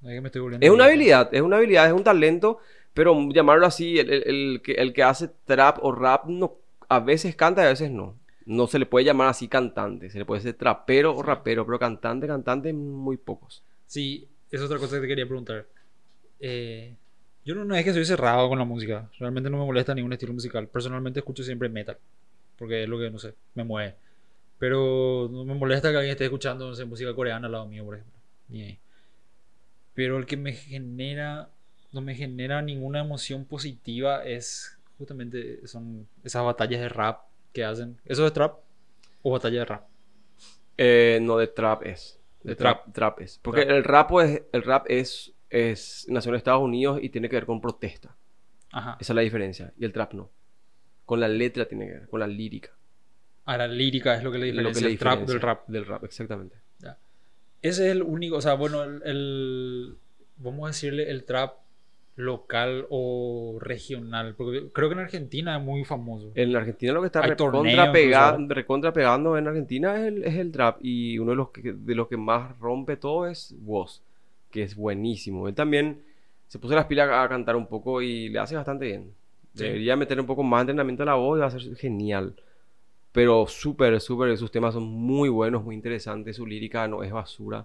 No 0.00 0.10
es 0.10 0.16
que 0.16 0.20
me 0.20 0.28
estoy 0.28 0.42
volviendo. 0.42 0.66
Es 0.66 0.72
una 0.72 0.84
habilidad, 0.84 1.32
es 1.34 1.40
una 1.40 1.56
habilidad, 1.56 1.86
es 1.86 1.92
un 1.92 2.04
talento, 2.04 2.58
pero 2.92 3.16
llamarlo 3.30 3.66
así, 3.66 3.98
el, 3.98 4.10
el- 4.12 4.22
el 4.26 4.62
que, 4.62 4.72
el 4.72 4.92
que 4.92 5.02
hace 5.02 5.28
trap 5.46 5.78
o 5.82 5.92
rap, 5.92 6.26
no, 6.26 6.56
a 6.88 7.00
veces 7.00 7.34
canta 7.36 7.62
y 7.62 7.66
a 7.66 7.68
veces 7.70 7.90
no. 7.90 8.16
No 8.46 8.66
se 8.66 8.78
le 8.78 8.84
puede 8.84 9.06
llamar 9.06 9.28
así 9.28 9.48
cantante, 9.48 10.10
se 10.10 10.18
le 10.18 10.26
puede 10.26 10.42
decir 10.42 10.58
trapero 10.58 11.16
o 11.16 11.22
rapero, 11.22 11.64
pero 11.64 11.78
cantante, 11.78 12.26
cantante, 12.26 12.72
muy 12.74 13.16
pocos. 13.16 13.62
Sí, 13.86 14.28
es 14.50 14.60
otra 14.60 14.78
cosa 14.78 14.96
que 14.96 15.02
te 15.02 15.08
quería 15.08 15.26
preguntar. 15.26 15.66
Eh, 16.40 16.94
yo 17.44 17.54
no, 17.54 17.64
no 17.64 17.74
es 17.76 17.84
que 17.84 17.92
soy 17.92 18.04
cerrado 18.04 18.48
con 18.48 18.58
la 18.58 18.64
música. 18.64 19.10
Realmente 19.18 19.50
no 19.50 19.58
me 19.58 19.66
molesta 19.66 19.94
ningún 19.94 20.12
estilo 20.12 20.32
musical. 20.32 20.68
Personalmente 20.68 21.20
escucho 21.20 21.42
siempre 21.42 21.68
metal. 21.68 21.98
porque 22.58 22.84
es 22.84 22.88
lo 22.88 22.98
que, 22.98 23.10
no 23.10 23.18
sé, 23.18 23.34
me 23.54 23.64
mueve. 23.64 23.96
Pero 24.58 25.28
no 25.32 25.44
me 25.44 25.54
molesta 25.54 25.90
que 25.90 25.96
alguien 25.98 26.12
esté 26.12 26.24
escuchando 26.24 26.68
no 26.68 26.74
sé, 26.74 26.84
música 26.84 27.14
coreana 27.14 27.46
al 27.46 27.52
lado 27.52 27.66
mío, 27.66 27.84
por 27.84 27.96
ejemplo. 27.96 28.14
Ahí. 28.50 28.78
Pero 29.94 30.18
el 30.18 30.26
que 30.26 30.36
me 30.36 30.52
genera, 30.52 31.50
no 31.92 32.00
me 32.00 32.14
genera 32.14 32.62
ninguna 32.62 33.00
emoción 33.00 33.44
positiva 33.44 34.24
es 34.24 34.76
justamente 34.98 35.66
son 35.66 36.08
esas 36.22 36.44
batallas 36.44 36.80
de 36.80 36.88
rap 36.88 37.22
que 37.52 37.64
hacen. 37.64 37.98
¿Eso 38.04 38.26
es 38.26 38.32
trap 38.32 38.58
o 39.22 39.30
batalla 39.32 39.60
de 39.60 39.64
rap? 39.64 39.88
Eh, 40.76 41.18
no, 41.22 41.36
de 41.38 41.46
trap 41.46 41.84
es. 41.84 42.18
De, 42.44 42.54
trap, 42.54 42.92
trap 42.92 43.20
es. 43.20 43.38
Porque 43.42 43.62
Trap. 43.64 43.76
el 43.76 43.84
rap, 43.84 44.12
es, 44.20 44.42
el 44.52 44.62
rap 44.62 44.86
es, 44.88 45.32
es 45.50 46.06
nació 46.08 46.30
en 46.30 46.36
Estados 46.36 46.62
Unidos 46.62 47.00
y 47.02 47.08
tiene 47.08 47.28
que 47.28 47.36
ver 47.36 47.46
con 47.46 47.60
protesta. 47.60 48.16
Ajá. 48.70 48.96
Esa 49.00 49.12
es 49.12 49.16
la 49.16 49.22
diferencia. 49.22 49.72
Y 49.78 49.84
el 49.84 49.92
trap 49.92 50.12
no. 50.14 50.30
Con 51.04 51.20
la 51.20 51.28
letra 51.28 51.66
tiene 51.66 51.86
que 51.86 51.92
ver, 51.92 52.08
con 52.08 52.20
la 52.20 52.26
lírica. 52.26 52.70
A 53.46 53.56
la 53.56 53.66
lírica 53.66 54.14
es 54.14 54.22
lo 54.22 54.30
que 54.32 54.38
le 54.38 54.52
Lo 54.52 54.68
diferencia 54.70 54.80
que 54.80 54.86
le 54.86 54.92
el 54.92 54.98
trap 54.98 55.18
diferencia 55.20 55.34
del 55.34 55.42
rap. 55.42 55.68
Del 55.68 55.86
rap, 55.86 56.04
exactamente. 56.04 56.56
Ese 57.62 57.86
es 57.86 57.92
el 57.92 58.02
único, 58.02 58.36
o 58.36 58.40
sea, 58.42 58.54
bueno, 58.54 58.82
el, 58.84 59.00
el- 59.06 59.96
vamos 60.36 60.64
a 60.64 60.66
decirle 60.68 61.10
el 61.10 61.24
trap 61.24 61.56
local 62.16 62.86
o 62.90 63.58
regional, 63.60 64.34
porque 64.36 64.70
creo 64.72 64.88
que 64.88 64.92
en 64.94 65.00
Argentina 65.00 65.56
es 65.58 65.62
muy 65.64 65.84
famoso. 65.84 66.30
En 66.34 66.54
Argentina 66.54 66.92
lo 66.92 67.00
que 67.00 67.06
está 67.06 67.22
recontra, 67.22 67.52
torneos 67.52 67.88
pega- 67.88 68.32
incluso. 68.34 68.54
recontra 68.54 68.92
pegando 68.92 69.36
en 69.36 69.48
Argentina 69.48 69.96
es 70.00 70.06
el, 70.06 70.24
es 70.24 70.34
el 70.36 70.52
trap. 70.52 70.78
Y 70.80 71.18
uno 71.18 71.32
de 71.32 71.36
los, 71.36 71.50
que, 71.50 71.72
de 71.72 71.94
los 71.94 72.08
que 72.08 72.16
más 72.16 72.56
rompe 72.60 72.96
todo 72.96 73.26
es 73.26 73.54
Woz, 73.64 74.00
que 74.50 74.62
es 74.62 74.76
buenísimo. 74.76 75.48
Él 75.48 75.54
también 75.54 76.02
se 76.46 76.58
puso 76.58 76.74
las 76.74 76.86
pilas 76.86 77.08
a 77.10 77.28
cantar 77.28 77.56
un 77.56 77.66
poco 77.66 78.00
y 78.00 78.28
le 78.28 78.38
hace 78.38 78.54
bastante 78.54 78.86
bien. 78.86 79.12
Sí. 79.54 79.64
Debería 79.64 79.96
meter 79.96 80.18
un 80.20 80.26
poco 80.26 80.42
más 80.42 80.60
de 80.66 80.72
entrenamiento 80.72 81.02
a 81.02 81.06
la 81.06 81.14
voz 81.14 81.38
y 81.38 81.40
va 81.40 81.46
a 81.46 81.50
ser 81.50 81.76
genial. 81.76 82.34
Pero 83.12 83.46
súper, 83.46 84.00
súper, 84.00 84.36
sus 84.36 84.50
temas 84.50 84.74
son 84.74 84.84
muy 84.84 85.28
buenos, 85.28 85.64
muy 85.64 85.74
interesantes. 85.74 86.36
Su 86.36 86.46
lírica 86.46 86.88
no 86.88 87.02
es 87.04 87.12
basura. 87.12 87.64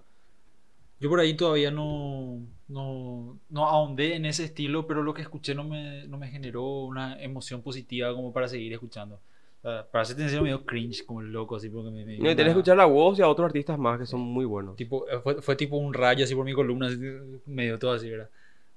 Yo 1.00 1.08
por 1.08 1.18
ahí 1.20 1.34
todavía 1.34 1.70
no, 1.70 2.40
no, 2.68 3.38
no 3.48 3.66
ahondé 3.66 4.14
en 4.16 4.26
ese 4.26 4.44
estilo, 4.44 4.86
pero 4.86 5.02
lo 5.02 5.14
que 5.14 5.22
escuché 5.22 5.54
no 5.54 5.64
me, 5.64 6.06
no 6.06 6.18
me 6.18 6.28
generó 6.28 6.84
una 6.84 7.20
emoción 7.22 7.62
positiva 7.62 8.14
como 8.14 8.32
para 8.32 8.48
seguir 8.48 8.72
escuchando. 8.74 9.18
O 9.62 9.68
sea, 9.70 9.86
para 9.90 10.04
ser 10.04 10.16
sincero, 10.16 10.42
me 10.42 10.48
dio 10.48 10.64
cringe 10.64 11.04
como 11.06 11.20
el 11.22 11.32
loco, 11.32 11.56
así 11.56 11.68
porque 11.70 11.90
me, 11.90 12.04
me 12.04 12.18
No, 12.18 12.30
y 12.30 12.34
tenés 12.34 12.44
que 12.44 12.50
escuchar 12.50 12.76
la 12.76 12.84
voz 12.86 13.18
y 13.18 13.22
a 13.22 13.28
otros 13.28 13.46
artistas 13.46 13.78
más 13.78 13.98
que 13.98 14.06
son 14.06 14.20
muy 14.20 14.44
buenos. 14.44 14.76
tipo, 14.76 15.08
eh, 15.08 15.20
fue, 15.22 15.40
fue 15.40 15.56
tipo 15.56 15.76
un 15.76 15.92
rayo 15.94 16.24
así 16.24 16.34
por 16.34 16.44
mi 16.44 16.52
columna, 16.52 16.86
así, 16.88 16.98
me 17.46 17.64
dio 17.64 17.78
todo 17.78 17.92
así, 17.92 18.10
¿verdad? 18.10 18.28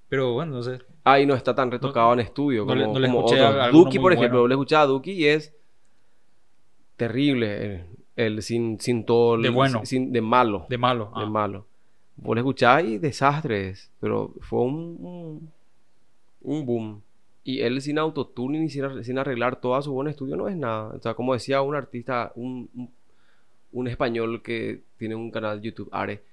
Pero 0.10 0.34
bueno, 0.34 0.54
no 0.54 0.64
sé. 0.64 0.80
Ah, 1.04 1.20
y 1.20 1.26
no 1.26 1.34
está 1.36 1.54
tan 1.56 1.72
retocado 1.72 2.14
en 2.14 2.20
estudio 2.22 2.62
no 2.62 2.68
como, 2.68 2.80
le- 2.80 2.88
no 2.88 3.00
le 3.00 3.08
como 3.08 3.20
escuché 3.26 3.42
otros. 3.42 3.62
a 3.62 3.68
Duki, 3.70 4.00
por 4.00 4.14
ejemplo, 4.14 4.40
bueno. 4.40 4.48
le 4.50 4.54
escuchaba 4.56 4.84
a 4.84 4.88
Duki 4.88 5.12
y 5.12 5.26
es 5.26 5.54
terrible 6.98 7.66
el, 7.66 7.86
el 8.16 8.42
sin, 8.44 8.80
sin 8.80 9.06
todo 9.06 9.36
el- 9.36 9.42
De 9.42 9.50
bueno. 9.50 9.82
sin- 9.86 10.12
de 10.12 10.22
malo. 10.22 10.66
De 10.70 10.78
malo. 10.78 11.06
de 11.16 11.24
ah. 11.24 11.26
malo. 11.26 11.66
Vos 12.16 12.36
le 12.36 12.42
escuchabas 12.42 12.84
y 12.86 12.98
desastres, 13.00 13.92
pero 14.00 14.34
fue 14.42 14.62
un, 14.62 14.98
un, 15.00 15.52
un 16.42 16.66
boom. 16.66 17.02
Y 17.44 17.62
él 17.62 17.82
sin 17.82 18.00
autotune 18.00 18.60
ni 18.60 18.70
sin, 18.70 19.04
sin 19.04 19.18
arreglar 19.20 19.60
todo 19.62 19.82
su 19.82 19.94
buen 19.94 20.08
estudio 20.08 20.36
no 20.38 20.48
es 20.50 20.56
nada. 20.58 20.90
O 20.96 21.02
sea, 21.02 21.14
como 21.16 21.34
decía 21.34 21.62
un 21.62 21.76
artista, 21.76 22.32
un, 22.36 22.70
un, 22.76 22.92
un 23.74 23.88
español 23.88 24.42
que 24.44 24.84
tiene 24.98 25.16
un 25.16 25.32
canal 25.32 25.62
de 25.62 25.68
YouTube, 25.70 25.90
Are, 25.92 26.24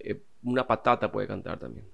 eh, 0.00 0.20
una 0.44 0.66
patata 0.66 1.12
puede 1.12 1.28
cantar 1.28 1.58
también. 1.60 1.86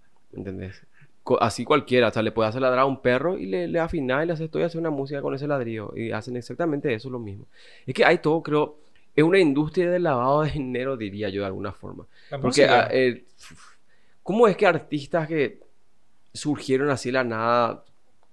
¿Entendés? 0.32 0.82
Co- 1.22 1.42
Así 1.42 1.64
cualquiera, 1.64 2.08
o 2.08 2.10
sea, 2.10 2.22
le 2.22 2.32
puede 2.32 2.48
hacer 2.48 2.62
ladrar 2.62 2.80
a 2.80 2.86
un 2.86 3.00
perro 3.02 3.38
y 3.38 3.46
le, 3.46 3.68
le 3.68 3.78
afina 3.80 4.22
y 4.22 4.26
le 4.26 4.32
hace 4.32 4.44
esto 4.44 4.58
y 4.60 4.62
hace 4.62 4.78
una 4.78 4.90
música 4.90 5.22
con 5.22 5.34
ese 5.34 5.46
ladrillo. 5.46 5.92
Y 5.96 6.12
hacen 6.12 6.36
exactamente 6.36 6.92
eso, 6.94 7.10
lo 7.10 7.18
mismo. 7.18 7.46
Es 7.86 7.94
que 7.94 8.04
hay 8.04 8.18
todo, 8.18 8.42
creo, 8.42 8.76
es 9.16 9.24
una 9.24 9.38
industria 9.40 9.90
del 9.90 10.04
lavado 10.04 10.42
de 10.42 10.50
dinero, 10.52 10.96
diría 10.96 11.28
yo 11.30 11.40
de 11.40 11.46
alguna 11.46 11.72
forma. 11.72 12.06
La 12.30 12.38
Porque, 12.38 12.64
ah, 12.66 12.88
eh, 12.92 13.24
¿cómo 14.22 14.46
es 14.48 14.56
que 14.56 14.66
artistas 14.66 15.26
que 15.28 15.60
surgieron 16.34 16.90
así 16.90 17.08
de 17.08 17.14
la 17.14 17.24
nada, 17.24 17.84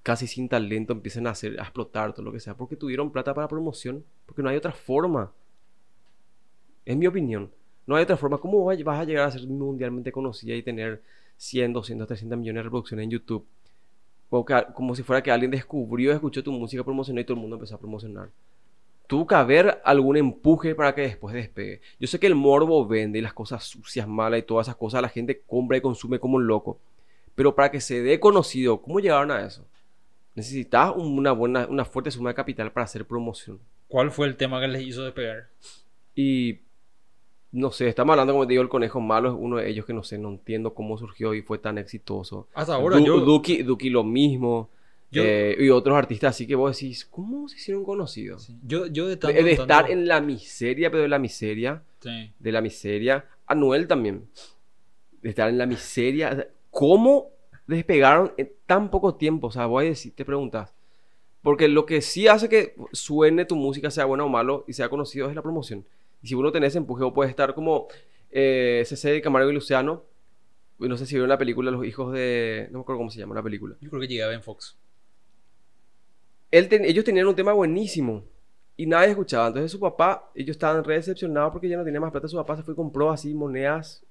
casi 0.03 0.27
sin 0.27 0.49
talento, 0.49 0.93
empiezan 0.93 1.27
a 1.27 1.31
hacer, 1.31 1.59
a 1.59 1.63
explotar 1.63 2.13
todo 2.13 2.25
lo 2.25 2.31
que 2.33 2.39
sea? 2.41 2.55
Porque 2.55 2.75
tuvieron 2.75 3.11
plata 3.11 3.33
para 3.33 3.47
promoción. 3.47 4.03
Porque 4.25 4.43
no 4.43 4.49
hay 4.49 4.57
otra 4.57 4.73
forma. 4.73 5.31
Es 6.85 6.97
mi 6.97 7.07
opinión. 7.07 7.51
No 7.85 7.95
hay 7.95 8.03
otra 8.03 8.17
forma. 8.17 8.37
¿Cómo 8.37 8.63
va- 8.65 8.75
vas 8.83 8.99
a 8.99 9.03
llegar 9.05 9.27
a 9.27 9.31
ser 9.31 9.47
mundialmente 9.47 10.11
conocida 10.11 10.55
y 10.55 10.63
tener 10.63 11.01
100, 11.37 11.73
200, 11.73 12.07
300 12.07 12.37
millones 12.37 12.59
de 12.59 12.63
reproducciones 12.63 13.03
en 13.05 13.11
YouTube? 13.11 13.45
Como, 14.29 14.45
que- 14.45 14.65
como 14.73 14.95
si 14.95 15.03
fuera 15.03 15.21
que 15.23 15.31
alguien 15.31 15.51
descubrió, 15.51 16.11
escuchó 16.13 16.43
tu 16.43 16.51
música, 16.51 16.83
promocionó 16.83 17.21
y 17.21 17.25
todo 17.25 17.35
el 17.35 17.41
mundo 17.41 17.55
empezó 17.57 17.75
a 17.75 17.79
promocionar. 17.79 18.29
Tuvo 19.07 19.27
que 19.27 19.35
haber 19.35 19.81
algún 19.83 20.17
empuje 20.17 20.75
para 20.75 20.95
que 20.95 21.01
después 21.01 21.35
despegue. 21.35 21.81
Yo 21.99 22.07
sé 22.07 22.19
que 22.19 22.27
el 22.27 22.35
morbo 22.35 22.87
vende 22.87 23.19
y 23.19 23.21
las 23.21 23.33
cosas 23.33 23.63
sucias, 23.63 24.07
malas 24.07 24.39
y 24.39 24.43
todas 24.43 24.67
esas 24.67 24.75
cosas 24.77 25.01
la 25.01 25.09
gente 25.09 25.41
compra 25.45 25.77
y 25.77 25.81
consume 25.81 26.19
como 26.19 26.37
un 26.37 26.47
loco. 26.47 26.79
Pero 27.35 27.53
para 27.55 27.69
que 27.71 27.81
se 27.81 28.01
dé 28.01 28.19
conocido, 28.19 28.81
¿cómo 28.81 28.99
llegaron 28.99 29.31
a 29.31 29.45
eso? 29.45 29.65
Necesitas 30.35 30.93
una 30.95 31.31
buena, 31.31 31.67
una 31.67 31.85
fuerte 31.85 32.11
suma 32.11 32.29
de 32.31 32.35
capital 32.35 32.71
para 32.71 32.85
hacer 32.85 33.05
promoción. 33.05 33.59
¿Cuál 33.87 34.11
fue 34.11 34.27
el 34.27 34.35
tema 34.35 34.59
que 34.59 34.67
les 34.67 34.81
hizo 34.83 35.03
despegar? 35.03 35.47
Y 36.15 36.59
no 37.51 37.71
sé, 37.71 37.87
estamos 37.87 38.13
hablando, 38.13 38.33
como 38.33 38.47
te 38.47 38.53
digo, 38.53 38.63
el 38.63 38.69
conejo 38.69 38.99
malo 38.99 39.29
es 39.29 39.35
uno 39.37 39.57
de 39.57 39.69
ellos 39.69 39.85
que 39.85 39.93
no 39.93 40.03
sé, 40.03 40.17
no 40.17 40.29
entiendo 40.29 40.73
cómo 40.73 40.97
surgió 40.97 41.33
y 41.33 41.41
fue 41.43 41.59
tan 41.59 41.77
exitoso. 41.77 42.47
Hasta 42.55 42.75
ahora 42.75 42.97
Du- 42.97 43.05
yo... 43.05 43.19
Duki, 43.19 43.63
Duki 43.63 43.89
lo 43.89 44.03
mismo. 44.03 44.69
Yo- 45.13 45.23
eh, 45.23 45.55
y 45.59 45.69
otros 45.69 45.95
artistas 45.97 46.31
así 46.35 46.45
que 46.47 46.55
vos 46.55 46.75
decís, 46.77 47.05
¿cómo 47.05 47.47
se 47.47 47.57
hicieron 47.57 47.83
conocidos? 47.85 48.43
sí, 48.45 48.57
yo, 48.65 48.87
yo 48.87 49.05
de 49.05 49.11
De, 49.11 49.17
tanto 49.17 49.43
de 49.43 49.51
estar 49.51 49.67
tanto- 49.67 49.91
en 49.91 50.07
la 50.07 50.19
miseria, 50.21 50.89
pero 50.91 51.03
de 51.03 51.09
la 51.09 51.19
miseria, 51.19 51.83
Sí. 52.01 52.31
de 52.39 52.51
la 52.51 52.61
miseria. 52.61 53.25
Anuel 53.47 53.87
también. 53.87 54.27
De 55.21 55.29
estar 55.29 55.49
en 55.49 55.57
la 55.57 55.65
miseria. 55.65 56.47
¿Cómo 56.71 57.29
despegaron 57.67 58.33
en 58.37 58.51
tan 58.65 58.89
poco 58.91 59.15
tiempo? 59.15 59.47
O 59.47 59.51
sea, 59.51 59.65
voy 59.67 59.85
a 59.85 59.89
decir, 59.89 60.13
te 60.15 60.25
preguntas. 60.25 60.73
Porque 61.41 61.67
lo 61.67 61.85
que 61.85 62.01
sí 62.01 62.27
hace 62.27 62.47
que 62.49 62.75
suene 62.93 63.45
tu 63.45 63.55
música, 63.55 63.91
sea 63.91 64.05
buena 64.05 64.23
o 64.23 64.29
malo, 64.29 64.63
y 64.67 64.73
sea 64.73 64.89
conocido, 64.89 65.29
es 65.29 65.35
la 65.35 65.41
promoción. 65.41 65.85
Y 66.21 66.27
si 66.27 66.35
uno 66.35 66.51
tenés 66.51 66.75
empuje, 66.75 67.03
vos 67.03 67.13
puedes 67.13 67.29
estar 67.29 67.53
como 67.53 67.87
eh, 68.31 68.83
CC 68.85 69.11
de 69.11 69.21
Camargo 69.21 69.49
y 69.51 69.53
Luciano. 69.53 70.03
No 70.79 70.97
sé 70.97 71.05
si 71.05 71.15
vieron 71.15 71.29
la 71.29 71.37
película 71.37 71.69
Los 71.71 71.85
hijos 71.85 72.11
de... 72.13 72.67
No 72.71 72.79
me 72.79 72.81
acuerdo 72.81 72.97
cómo 72.99 73.11
se 73.11 73.19
llama 73.19 73.35
la 73.35 73.43
película. 73.43 73.75
Yo 73.79 73.89
creo 73.89 74.01
que 74.01 74.07
llegaba 74.07 74.33
en 74.33 74.41
Fox. 74.41 74.75
Ellos 76.55 77.03
tenían 77.03 77.25
un 77.27 77.35
tema 77.35 77.51
buenísimo 77.53 78.23
y 78.77 78.85
nadie 78.85 79.09
escuchaba. 79.09 79.47
Entonces 79.47 79.71
su 79.71 79.79
papá, 79.79 80.29
ellos 80.35 80.55
estaban 80.55 80.83
re 80.83 80.95
decepcionados 80.95 81.51
porque 81.51 81.67
ya 81.67 81.77
no 81.77 81.83
tenía 81.83 81.99
más 81.99 82.11
plata. 82.11 82.27
Su 82.27 82.37
papá 82.37 82.55
se 82.55 82.61
fue 82.61 82.73
y 82.73 82.77
compró 82.77 83.09
así 83.09 83.33
monedas 83.33 84.03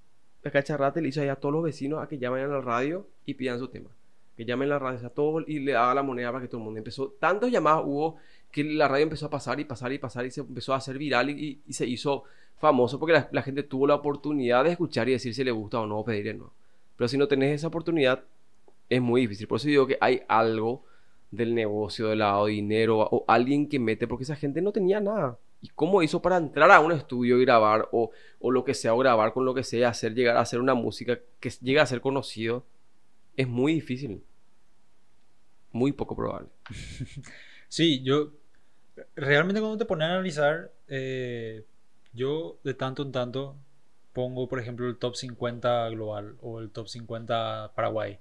de 0.42 0.50
cacharrate 0.50 0.98
y 0.98 1.04
le 1.04 1.08
hizo 1.10 1.22
a 1.30 1.36
todos 1.36 1.52
los 1.54 1.62
vecinos 1.62 2.02
a 2.02 2.08
que 2.08 2.18
llamen 2.18 2.42
a 2.44 2.48
la 2.48 2.60
radio 2.60 3.06
y 3.24 3.34
pidan 3.34 3.60
su 3.60 3.68
tema. 3.68 3.90
Que 4.36 4.44
llamen 4.44 4.66
a 4.70 4.74
la 4.74 4.78
radio, 4.80 4.96
o 4.96 5.00
sea, 5.00 5.10
todo, 5.10 5.40
y 5.46 5.60
le 5.60 5.70
daba 5.72 5.94
la 5.94 6.02
moneda 6.02 6.32
para 6.32 6.42
que 6.42 6.48
todo 6.48 6.58
el 6.58 6.64
mundo 6.64 6.78
empezó. 6.78 7.14
Tantos 7.20 7.50
llamadas 7.52 7.82
hubo 7.84 8.16
que 8.50 8.64
la 8.64 8.88
radio 8.88 9.04
empezó 9.04 9.26
a 9.26 9.30
pasar 9.30 9.60
y 9.60 9.64
pasar 9.64 9.92
y 9.92 9.98
pasar 9.98 10.26
y 10.26 10.30
se 10.32 10.40
empezó 10.40 10.74
a 10.74 10.78
hacer 10.78 10.98
viral 10.98 11.30
y, 11.30 11.60
y- 11.64 11.72
se 11.72 11.86
hizo 11.86 12.24
famoso 12.58 12.98
porque 12.98 13.12
la, 13.12 13.28
la 13.30 13.42
gente 13.42 13.62
tuvo 13.62 13.86
la 13.86 13.94
oportunidad 13.94 14.64
de 14.64 14.70
escuchar 14.70 15.08
y 15.08 15.12
decir 15.12 15.32
si 15.34 15.44
le 15.44 15.50
gusta 15.52 15.78
o 15.80 15.86
no 15.86 16.00
o 16.00 16.04
pedirle 16.04 16.34
no. 16.34 16.52
Pero 16.96 17.06
si 17.08 17.16
no 17.18 17.28
tenés 17.28 17.54
esa 17.56 17.68
oportunidad, 17.68 18.24
es 18.88 19.00
muy 19.00 19.20
difícil. 19.22 19.46
Por 19.46 19.56
eso 19.58 19.68
digo 19.68 19.86
que 19.86 19.98
hay 20.00 20.22
algo 20.28 20.84
del 21.32 21.54
negocio, 21.54 22.06
del 22.06 22.20
lavado 22.20 22.46
de 22.46 22.52
dinero, 22.52 23.00
o 23.00 23.24
alguien 23.26 23.68
que 23.68 23.80
mete, 23.80 24.06
porque 24.06 24.22
esa 24.22 24.36
gente 24.36 24.62
no 24.62 24.70
tenía 24.70 25.00
nada. 25.00 25.38
¿Y 25.60 25.68
cómo 25.68 26.02
hizo 26.02 26.22
para 26.22 26.36
entrar 26.36 26.70
a 26.70 26.80
un 26.80 26.92
estudio 26.92 27.38
y 27.38 27.44
grabar, 27.44 27.88
o, 27.90 28.10
o 28.38 28.50
lo 28.52 28.64
que 28.64 28.74
sea, 28.74 28.94
o 28.94 28.98
grabar 28.98 29.32
con 29.32 29.44
lo 29.44 29.54
que 29.54 29.64
sea, 29.64 29.88
hacer 29.88 30.14
llegar 30.14 30.36
a 30.36 30.40
hacer 30.42 30.60
una 30.60 30.74
música 30.74 31.18
que 31.40 31.50
llegue 31.50 31.80
a 31.80 31.86
ser 31.86 32.00
conocido? 32.00 32.64
Es 33.36 33.48
muy 33.48 33.74
difícil. 33.74 34.22
Muy 35.72 35.92
poco 35.92 36.14
probable. 36.14 36.48
Sí, 37.68 38.02
yo 38.02 38.32
realmente 39.16 39.60
cuando 39.60 39.78
te 39.78 39.86
pones 39.86 40.06
a 40.06 40.12
analizar, 40.12 40.72
eh, 40.88 41.64
yo 42.12 42.58
de 42.64 42.74
tanto 42.74 43.02
en 43.02 43.12
tanto 43.12 43.56
pongo, 44.12 44.48
por 44.48 44.60
ejemplo, 44.60 44.86
el 44.88 44.98
top 44.98 45.16
50 45.16 45.88
global 45.90 46.36
o 46.42 46.60
el 46.60 46.70
top 46.70 46.88
50 46.88 47.72
Paraguay. 47.74 48.18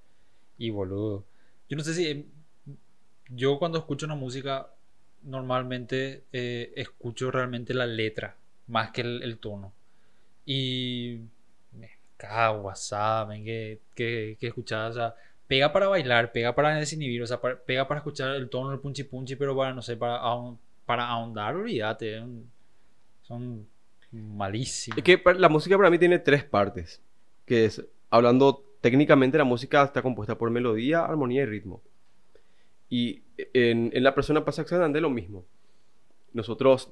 Y 0.57 0.69
boludo, 0.69 1.25
yo 1.69 1.77
no 1.77 1.83
sé 1.83 1.93
si 1.93 2.07
em, 2.07 2.25
yo 3.33 3.57
cuando 3.57 3.77
escucho 3.77 4.05
una 4.05 4.15
música 4.15 4.69
normalmente 5.23 6.23
eh, 6.31 6.73
escucho 6.75 7.31
realmente 7.31 7.73
la 7.73 7.85
letra 7.85 8.35
más 8.67 8.91
que 8.91 9.01
el, 9.01 9.23
el 9.23 9.37
tono. 9.37 9.73
Y 10.45 11.19
me 11.73 11.91
cago, 12.17 12.71
ven 13.27 13.45
que, 13.45 13.79
que, 13.95 14.37
que 14.39 14.47
escuchar, 14.47 15.15
pega 15.47 15.71
para 15.71 15.87
bailar, 15.87 16.31
pega 16.31 16.55
para 16.55 16.75
desinhibir, 16.75 17.21
o 17.21 17.27
sea, 17.27 17.39
pega 17.41 17.87
para 17.87 17.99
escuchar 17.99 18.35
el 18.35 18.49
tono 18.49 18.69
del 18.69 18.79
punchi 18.79 19.03
punchi, 19.03 19.35
pero 19.35 19.55
para, 19.55 19.73
no 19.73 19.81
sé, 19.81 19.97
para, 19.97 20.21
para 20.85 21.07
ahondar, 21.07 21.55
olvídate, 21.55 22.23
son 23.21 23.67
malísimos. 24.11 24.97
Es 24.97 25.03
que 25.03 25.21
la 25.37 25.49
música 25.49 25.77
para 25.77 25.89
mí 25.89 25.99
tiene 25.99 26.19
tres 26.19 26.43
partes. 26.43 27.01
Que 27.45 27.65
es, 27.65 27.85
hablando 28.09 28.63
técnicamente, 28.81 29.37
la 29.37 29.43
música 29.43 29.83
está 29.83 30.01
compuesta 30.01 30.37
por 30.37 30.49
melodía, 30.49 31.05
armonía 31.05 31.43
y 31.43 31.45
ritmo. 31.45 31.81
Y 32.91 33.23
en, 33.37 33.89
en 33.93 34.03
la 34.03 34.13
persona 34.13 34.43
pasa 34.43 34.61
exactamente 34.61 34.99
lo 34.99 35.09
mismo. 35.09 35.45
Nosotros 36.33 36.91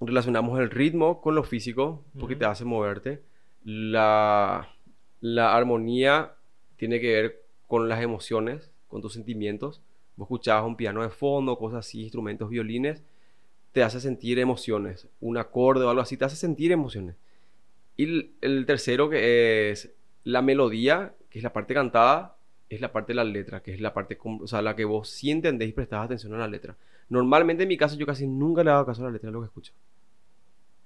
relacionamos 0.00 0.58
el 0.58 0.70
ritmo 0.70 1.20
con 1.20 1.34
lo 1.34 1.44
físico 1.44 2.02
porque 2.18 2.36
te 2.36 2.46
hace 2.46 2.64
moverte. 2.64 3.22
La, 3.62 4.74
la 5.20 5.54
armonía 5.54 6.32
tiene 6.76 7.00
que 7.00 7.12
ver 7.12 7.42
con 7.66 7.86
las 7.86 8.02
emociones, 8.02 8.72
con 8.88 9.02
tus 9.02 9.12
sentimientos. 9.12 9.82
Vos 10.16 10.24
escuchabas 10.24 10.64
un 10.66 10.76
piano 10.76 11.02
de 11.02 11.10
fondo, 11.10 11.58
cosas 11.58 11.86
así, 11.86 12.00
instrumentos, 12.00 12.48
violines, 12.48 13.04
te 13.72 13.82
hace 13.82 14.00
sentir 14.00 14.38
emociones. 14.38 15.06
Un 15.20 15.36
acorde 15.36 15.84
o 15.84 15.90
algo 15.90 16.00
así 16.00 16.16
te 16.16 16.24
hace 16.24 16.36
sentir 16.36 16.72
emociones. 16.72 17.16
Y 17.98 18.04
el, 18.04 18.32
el 18.40 18.64
tercero 18.64 19.10
que 19.10 19.70
es 19.70 19.94
la 20.24 20.40
melodía, 20.40 21.14
que 21.28 21.40
es 21.40 21.42
la 21.42 21.52
parte 21.52 21.74
cantada, 21.74 22.38
es 22.70 22.80
la 22.80 22.92
parte 22.92 23.08
de 23.08 23.16
la 23.16 23.24
letra, 23.24 23.62
que 23.62 23.74
es 23.74 23.80
la 23.80 23.92
parte, 23.92 24.16
o 24.22 24.46
sea, 24.46 24.62
la 24.62 24.76
que 24.76 24.84
vos 24.84 25.10
sí 25.10 25.30
entendés 25.30 25.68
y 25.68 25.72
prestás 25.72 26.04
atención 26.04 26.32
a 26.34 26.38
la 26.38 26.46
letra. 26.46 26.76
Normalmente 27.08 27.64
en 27.64 27.68
mi 27.68 27.76
caso 27.76 27.96
yo 27.96 28.06
casi 28.06 28.28
nunca 28.28 28.62
le 28.62 28.70
hago 28.70 28.86
caso 28.86 29.02
a 29.02 29.06
la 29.06 29.10
letra 29.10 29.28
de 29.28 29.32
lo 29.32 29.40
que 29.40 29.46
escucho. 29.46 29.72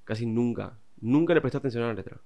Casi 0.05 0.25
nunca. 0.25 0.79
Nunca 1.03 1.35
le 1.35 1.43
presto 1.43 1.59
atención 1.59 1.85
a 1.85 1.89
la 1.89 1.95
letra. 1.95 2.19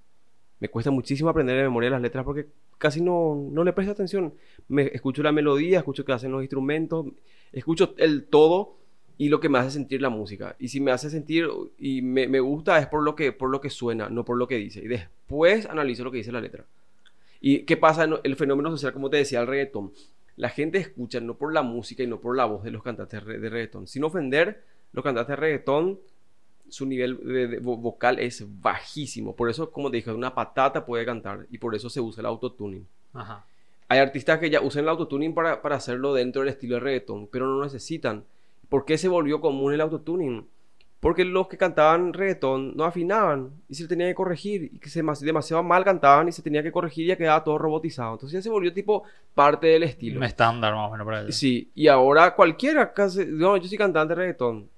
Me 0.61 0.69
cuesta 0.69 0.93
muchísimo 0.93 1.29
aprender 1.29 1.57
de 1.57 1.65
memoria 1.65 1.91
las 1.91 2.01
letras 2.01 2.25
porque 2.25 2.47
casi 2.79 3.01
no, 3.01 3.49
no 3.51 3.65
le 3.65 3.73
presto 3.73 3.93
atención. 3.93 4.33
Me 4.69 4.87
escucho 4.95 5.25
la 5.25 5.33
melodía, 5.33 5.79
escucho 5.79 6.05
qué 6.05 6.13
hacen 6.13 6.31
los 6.31 6.43
instrumentos, 6.43 7.07
escucho 7.53 7.95
el 7.99 8.27
todo 8.27 8.77
y 9.17 9.29
lo 9.29 9.41
que 9.41 9.49
me 9.49 9.59
hace 9.59 9.73
sentir 9.73 10.01
la 10.01 10.09
música. 10.09 10.55
Y 10.61 10.69
si 10.69 10.81
me 10.81 10.93
hace 10.93 11.11
sentir 11.11 11.49
y 11.79 12.01
me, 12.03 12.29
me 12.29 12.39
gusta 12.39 12.79
es 12.79 12.87
por 12.87 13.03
lo, 13.03 13.17
que, 13.17 13.33
por 13.33 13.51
lo 13.51 13.61
que 13.61 13.71
suena, 13.71 14.09
no 14.09 14.25
por 14.25 14.37
lo 14.37 14.47
que 14.47 14.55
dice. 14.55 14.81
Y 14.85 14.87
después 14.87 15.67
analizo 15.67 16.05
lo 16.05 16.13
que 16.13 16.19
dice 16.19 16.31
la 16.31 16.41
letra. 16.41 16.65
¿Y 17.41 17.61
qué 17.61 17.77
pasa 17.77 18.05
en 18.05 18.15
el 18.23 18.37
fenómeno 18.37 18.71
social, 18.71 18.93
como 18.93 19.11
te 19.11 19.19
decía, 19.19 19.41
el 19.41 19.47
reggaetón? 19.47 19.93
La 20.37 20.49
gente 20.51 20.79
escucha 20.79 21.21
no 21.21 21.35
por 21.35 21.53
la 21.53 21.63
música 21.63 22.03
y 22.03 22.07
no 22.07 22.21
por 22.21 22.37
la 22.37 22.45
voz 22.45 22.63
de 22.65 22.71
los 22.71 22.83
cantantes 22.83 23.25
de 23.25 23.39
reggaetón. 23.49 23.87
Sin 23.87 24.05
ofender, 24.05 24.63
los 24.93 25.03
cantantes 25.05 25.31
de 25.31 25.37
reggaetón, 25.37 25.99
su 26.69 26.85
nivel 26.87 27.19
de- 27.25 27.49
de 27.49 27.63
vo- 27.63 27.81
vocal 27.81 28.19
es 28.19 28.45
bajísimo. 28.61 29.35
Por 29.35 29.49
eso, 29.51 29.71
como 29.71 29.91
te 29.91 29.97
dije, 29.97 30.13
una 30.13 30.35
patata 30.35 30.85
puede 30.85 31.05
cantar 31.07 31.47
y 31.51 31.59
por 31.59 31.75
eso 31.75 31.89
se 31.91 32.01
usa 32.01 32.21
el 32.21 32.27
autotuning. 32.27 32.87
Ajá. 33.15 33.45
Hay 33.89 33.99
artistas 34.01 34.39
que 34.39 34.51
ya 34.51 34.61
usan 34.61 34.83
el 34.85 34.91
autotuning 34.91 35.35
para, 35.35 35.63
para 35.63 35.77
hacerlo 35.77 36.13
dentro 36.13 36.43
del 36.43 36.51
estilo 36.51 36.75
de 36.75 36.81
reggaetón, 36.81 37.27
pero 37.29 37.47
no 37.47 37.57
lo 37.59 37.65
necesitan. 37.65 38.23
¿Por 38.69 38.85
qué 38.85 38.99
se 38.99 39.09
volvió 39.09 39.41
común 39.41 39.73
el 39.73 39.81
autotuning? 39.81 40.47
Porque 41.01 41.25
los 41.25 41.47
que 41.47 41.57
cantaban 41.57 42.13
reggaetón 42.13 42.77
no 42.77 42.85
afinaban 42.85 43.51
y 43.69 43.75
se 43.77 43.87
tenía 43.87 44.09
que 44.09 44.17
corregir 44.17 44.65
y 44.75 44.79
que 44.81 44.89
se 44.91 45.01
mas- 45.03 45.21
demasiado 45.21 45.63
mal 45.63 45.85
cantaban 45.85 46.27
y 46.29 46.33
se 46.33 46.43
tenía 46.43 46.61
que 46.63 46.73
corregir 46.73 47.05
y 47.05 47.09
ya 47.09 47.17
quedaba 47.17 47.45
todo 47.45 47.57
robotizado. 47.57 48.15
Entonces 48.15 48.39
ya 48.39 48.43
se 48.43 48.51
volvió 48.51 48.73
tipo 48.73 49.05
parte 49.35 49.69
del 49.69 49.85
estilo. 49.85 50.19
Un 50.19 50.25
estándar 50.25 50.75
más 50.75 50.89
o 50.89 50.93
menos 50.93 51.05
para 51.07 51.21
ellos. 51.23 51.37
Sí, 51.37 51.71
y 51.77 51.87
ahora 51.87 52.35
cualquiera, 52.35 52.93
casi- 52.93 53.27
no, 53.27 53.57
yo 53.57 53.69
soy 53.69 53.79
cantante 53.79 54.15
de 54.15 54.21
reggaetón. 54.23 54.69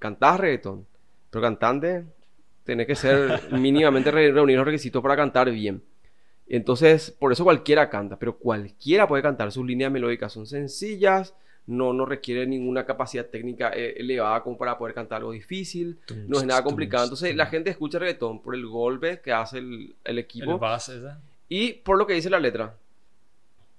Cantás 0.00 0.40
reggaetón, 0.40 0.84
pero 1.30 1.42
cantante, 1.42 2.04
tenés 2.64 2.88
que 2.88 2.96
ser 2.96 3.40
mínimamente 3.52 4.10
re- 4.10 4.32
reunir 4.32 4.56
los 4.56 4.66
requisitos 4.66 5.00
para 5.00 5.14
cantar 5.14 5.48
bien. 5.52 5.80
Entonces, 6.48 7.12
por 7.12 7.30
eso 7.32 7.44
cualquiera 7.44 7.88
canta, 7.88 8.18
pero 8.18 8.36
cualquiera 8.36 9.06
puede 9.06 9.22
cantar. 9.22 9.52
Sus 9.52 9.64
líneas 9.64 9.92
melódicas 9.92 10.32
son 10.32 10.46
sencillas, 10.46 11.34
no, 11.66 11.92
no 11.92 12.04
requiere 12.04 12.46
ninguna 12.46 12.84
capacidad 12.84 13.26
técnica 13.26 13.70
eh, 13.74 13.94
elevada 13.96 14.42
como 14.42 14.58
para 14.58 14.76
poder 14.76 14.94
cantar 14.94 15.18
algo 15.18 15.32
difícil. 15.32 15.98
No 16.26 16.38
es 16.38 16.44
nada 16.44 16.62
complicado. 16.64 17.04
Entonces, 17.04 17.34
la 17.36 17.46
gente 17.46 17.70
escucha 17.70 17.98
reggaetón 17.98 18.42
por 18.42 18.54
el 18.54 18.66
golpe 18.66 19.20
que 19.20 19.32
hace 19.32 19.58
el, 19.58 19.94
el 20.04 20.18
equipo 20.18 20.52
El 20.52 20.58
bass 20.58 20.88
ese. 20.88 21.10
y 21.48 21.72
por 21.74 21.98
lo 21.98 22.06
que 22.06 22.14
dice 22.14 22.30
la 22.30 22.40
letra. 22.40 22.76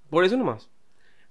Por 0.10 0.24
eso 0.24 0.38
nomás. 0.38 0.70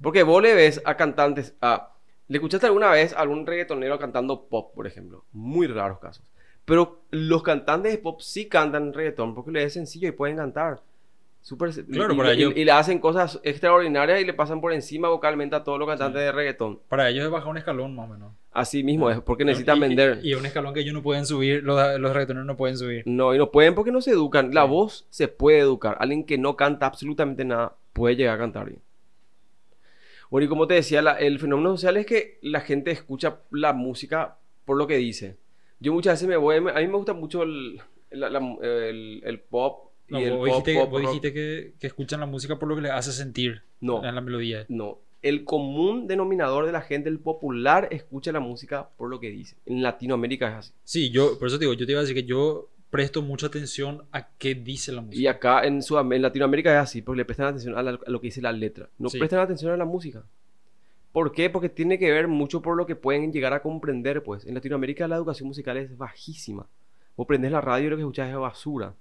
Porque 0.03 0.23
vos 0.25 0.43
le 0.43 0.55
ves 0.55 0.83
a 0.85 0.97
cantantes, 0.97 1.55
a... 1.61 1.91
¿Le 2.29 2.39
escuchaste 2.39 2.67
alguna 2.67 2.91
vez 2.91 3.13
a 3.13 3.21
algún 3.21 3.47
reggaetonero 3.47 3.99
cantando 3.99 4.45
pop, 4.47 4.75
por 4.75 4.87
ejemplo? 4.87 5.25
Muy 5.33 5.67
raros 5.67 5.99
casos. 6.01 6.25
Pero 6.65 7.03
los 7.11 7.43
cantantes 7.43 7.93
de 7.93 7.99
pop 7.99 8.21
sí 8.21 8.47
cantan 8.49 8.93
reggaetón 8.93 9.35
porque 9.35 9.51
les 9.51 9.67
es 9.67 9.73
sencillo 9.75 10.09
y 10.09 10.13
pueden 10.13 10.37
cantar. 10.37 10.83
Claro, 11.91 12.15
y, 12.15 12.17
para 12.17 12.35
y- 12.35 12.39
ello- 12.39 12.53
y 12.55 12.65
le 12.65 12.71
hacen 12.71 13.01
cosas 13.01 13.41
extraordinarias 13.43 14.21
y 14.21 14.25
le 14.25 14.33
pasan 14.33 14.61
por 14.61 14.73
encima 14.73 15.09
vocalmente 15.09 15.57
a 15.57 15.65
todos 15.65 15.79
los 15.79 15.89
cantantes 15.89 16.21
Sí. 16.21 16.25
de 16.27 16.33
reggaetón. 16.33 16.81
Para 16.89 17.09
ellos 17.11 17.25
es 17.25 17.31
bajar 17.31 17.49
un 17.49 17.59
escalón 17.59 17.97
más 17.97 18.09
o 18.09 18.13
menos. 18.13 18.33
Así 18.53 18.85
mismo 18.85 19.11
es, 19.11 19.21
porque 19.21 19.45
necesitan 19.45 19.79
Y- 19.79 19.81
vender. 19.81 20.21
Y, 20.23 20.35
un 20.35 20.47
escalón 20.47 20.73
que 20.73 20.81
ellos 20.81 20.95
no 20.95 21.03
pueden 21.03 21.27
subir, 21.27 21.65
los, 21.65 21.99
los 21.99 22.13
reggaetoneros 22.13 22.47
no 22.47 22.57
pueden 22.57 22.79
subir. 22.79 23.03
No, 23.07 23.35
y 23.35 23.39
no 23.39 23.51
pueden 23.51 23.75
porque 23.75 23.91
no 23.91 24.01
se 24.01 24.13
educan. 24.13 24.55
La 24.55 24.65
Sí. 24.65 24.69
voz 24.71 25.07
se 25.11 25.27
puede 25.29 25.59
educar. 25.59 25.97
Alguien 25.99 26.25
que 26.25 26.39
no 26.39 26.55
canta 26.57 26.87
absolutamente 26.87 27.45
nada 27.45 27.75
puede 27.93 28.15
llegar 28.15 28.37
a 28.37 28.39
cantar 28.39 28.67
bien. 28.67 28.81
Bueno, 30.31 30.45
y 30.47 30.49
como 30.49 30.67
te 30.67 30.75
decía, 30.75 31.03
la- 31.03 31.19
el 31.19 31.39
fenómeno 31.41 31.71
social 31.77 31.97
es 31.97 32.07
que 32.07 32.39
la 32.43 32.61
gente 32.61 32.91
escucha 32.91 33.41
la 33.51 33.73
música 33.73 34.37
por 34.65 34.77
lo 34.77 34.87
que 34.87 34.97
dice. 34.97 35.37
Yo 35.81 35.93
muchas 35.93 36.15
veces 36.15 36.29
me 36.29 36.37
voy, 36.37 36.57
a 36.57 36.61
mí 36.61 36.87
me 36.87 36.97
gusta 36.97 37.13
mucho 37.15 37.43
el 37.43 37.81
pop 39.51 39.92
y 40.09 40.13
No, 40.13 40.19
el 40.19 40.31
vos 40.31 40.39
pop, 40.39 40.47
dijiste, 40.67 40.75
pop 40.81 40.91
vos 40.91 41.01
rock. 41.03 41.11
dijiste 41.11 41.33
que, 41.33 41.73
que 41.79 41.87
escuchan 41.87 42.21
la 42.21 42.27
música 42.27 42.59
por 42.59 42.69
lo 42.69 42.77
que 42.77 42.83
les 42.83 42.93
hace 42.93 43.13
sentir 43.13 43.63
No. 43.81 44.05
en 44.05 44.15
la 44.15 44.21
melodía. 44.21 44.65
No, 44.69 44.99
el 45.23 45.45
común 45.45 46.07
denominador 46.07 46.67
de 46.67 46.73
la 46.73 46.81
gente, 46.83 47.09
el 47.09 47.19
popular, 47.21 47.89
escucha 47.93 48.33
la 48.33 48.41
música 48.41 48.89
por 48.97 49.09
lo 49.09 49.21
que 49.21 49.31
dice. 49.31 49.57
En 49.67 49.83
Latinoamérica 49.83 50.49
es 50.49 50.55
así. 50.55 50.73
Sí, 50.85 51.11
yo, 51.11 51.39
por 51.39 51.49
eso 51.49 51.59
te 51.59 51.65
digo, 51.65 51.75
yo 51.75 51.87
te 51.87 51.93
iba 51.93 52.01
a 52.01 52.03
decir 52.03 52.17
que 52.17 52.25
yo 52.25 52.69
presto 52.91 53.23
mucha 53.23 53.47
atención 53.47 54.03
a 54.13 54.29
qué 54.37 54.55
dice 54.55 54.93
la 54.93 55.01
música. 55.01 55.23
Y 55.23 55.27
acá 55.27 55.65
en, 55.65 55.81
Sudam- 55.81 56.15
en 56.15 56.21
Latinoamérica 56.23 56.73
es 56.75 56.79
así, 56.83 57.01
porque 57.01 57.19
le 57.19 57.25
prestan 57.25 57.47
atención 57.47 57.79
a, 57.79 57.83
la- 57.83 57.99
a 58.07 58.11
lo 58.11 58.21
que 58.21 58.27
dice 58.27 58.43
la 58.43 58.53
letra. 58.53 58.89
No 58.99 59.09
Sí. 59.09 59.19
prestan 59.19 59.39
atención 59.41 59.73
a 59.73 59.77
la 59.79 59.85
música. 59.87 60.25
¿Por 61.13 61.33
qué? 61.33 61.49
Porque 61.51 61.69
tiene 61.69 61.99
que 61.99 62.11
ver 62.11 62.27
mucho 62.27 62.61
por 62.63 62.77
lo 62.77 62.85
que 62.87 62.97
pueden 62.97 63.33
llegar 63.33 63.53
a 63.53 63.63
comprender, 63.63 64.23
pues. 64.23 64.45
En 64.47 64.55
Latinoamérica 64.55 65.07
la 65.09 65.17
educación 65.17 65.47
musical 65.49 65.77
es 65.77 65.97
bajísima. 65.97 66.67
Vos 67.17 67.27
prendés 67.27 67.53
la 67.53 67.61
radio 67.61 67.87
y 67.87 67.91
lo 67.91 67.97
que 67.97 68.03
escuchás 68.03 68.29
es 68.31 68.37
basura. 68.37 68.95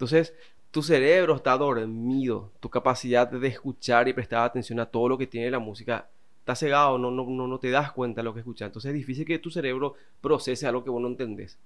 Entonces, 0.00 0.32
tu 0.70 0.82
cerebro 0.82 1.36
está 1.36 1.58
dormido. 1.58 2.50
Tu 2.60 2.70
capacidad 2.70 3.30
de 3.30 3.46
escuchar 3.48 4.08
y 4.08 4.14
prestar 4.14 4.44
atención 4.46 4.80
a 4.80 4.86
todo 4.86 5.10
lo 5.10 5.18
que 5.18 5.26
tiene 5.26 5.50
la 5.50 5.58
música 5.58 6.08
está 6.38 6.54
cegado. 6.56 6.96
No, 6.96 7.10
no, 7.10 7.26
no, 7.26 7.46
no 7.46 7.58
te 7.58 7.70
das 7.70 7.92
cuenta 7.92 8.20
de 8.20 8.24
lo 8.24 8.32
que 8.32 8.40
escuchas. 8.40 8.68
Entonces, 8.68 8.88
es 8.88 8.94
difícil 8.94 9.26
que 9.26 9.38
tu 9.38 9.50
cerebro 9.50 9.94
procese 10.22 10.66
algo 10.66 10.82
que 10.82 10.88
vos 10.88 11.02
no 11.02 11.08
entendés. 11.08 11.58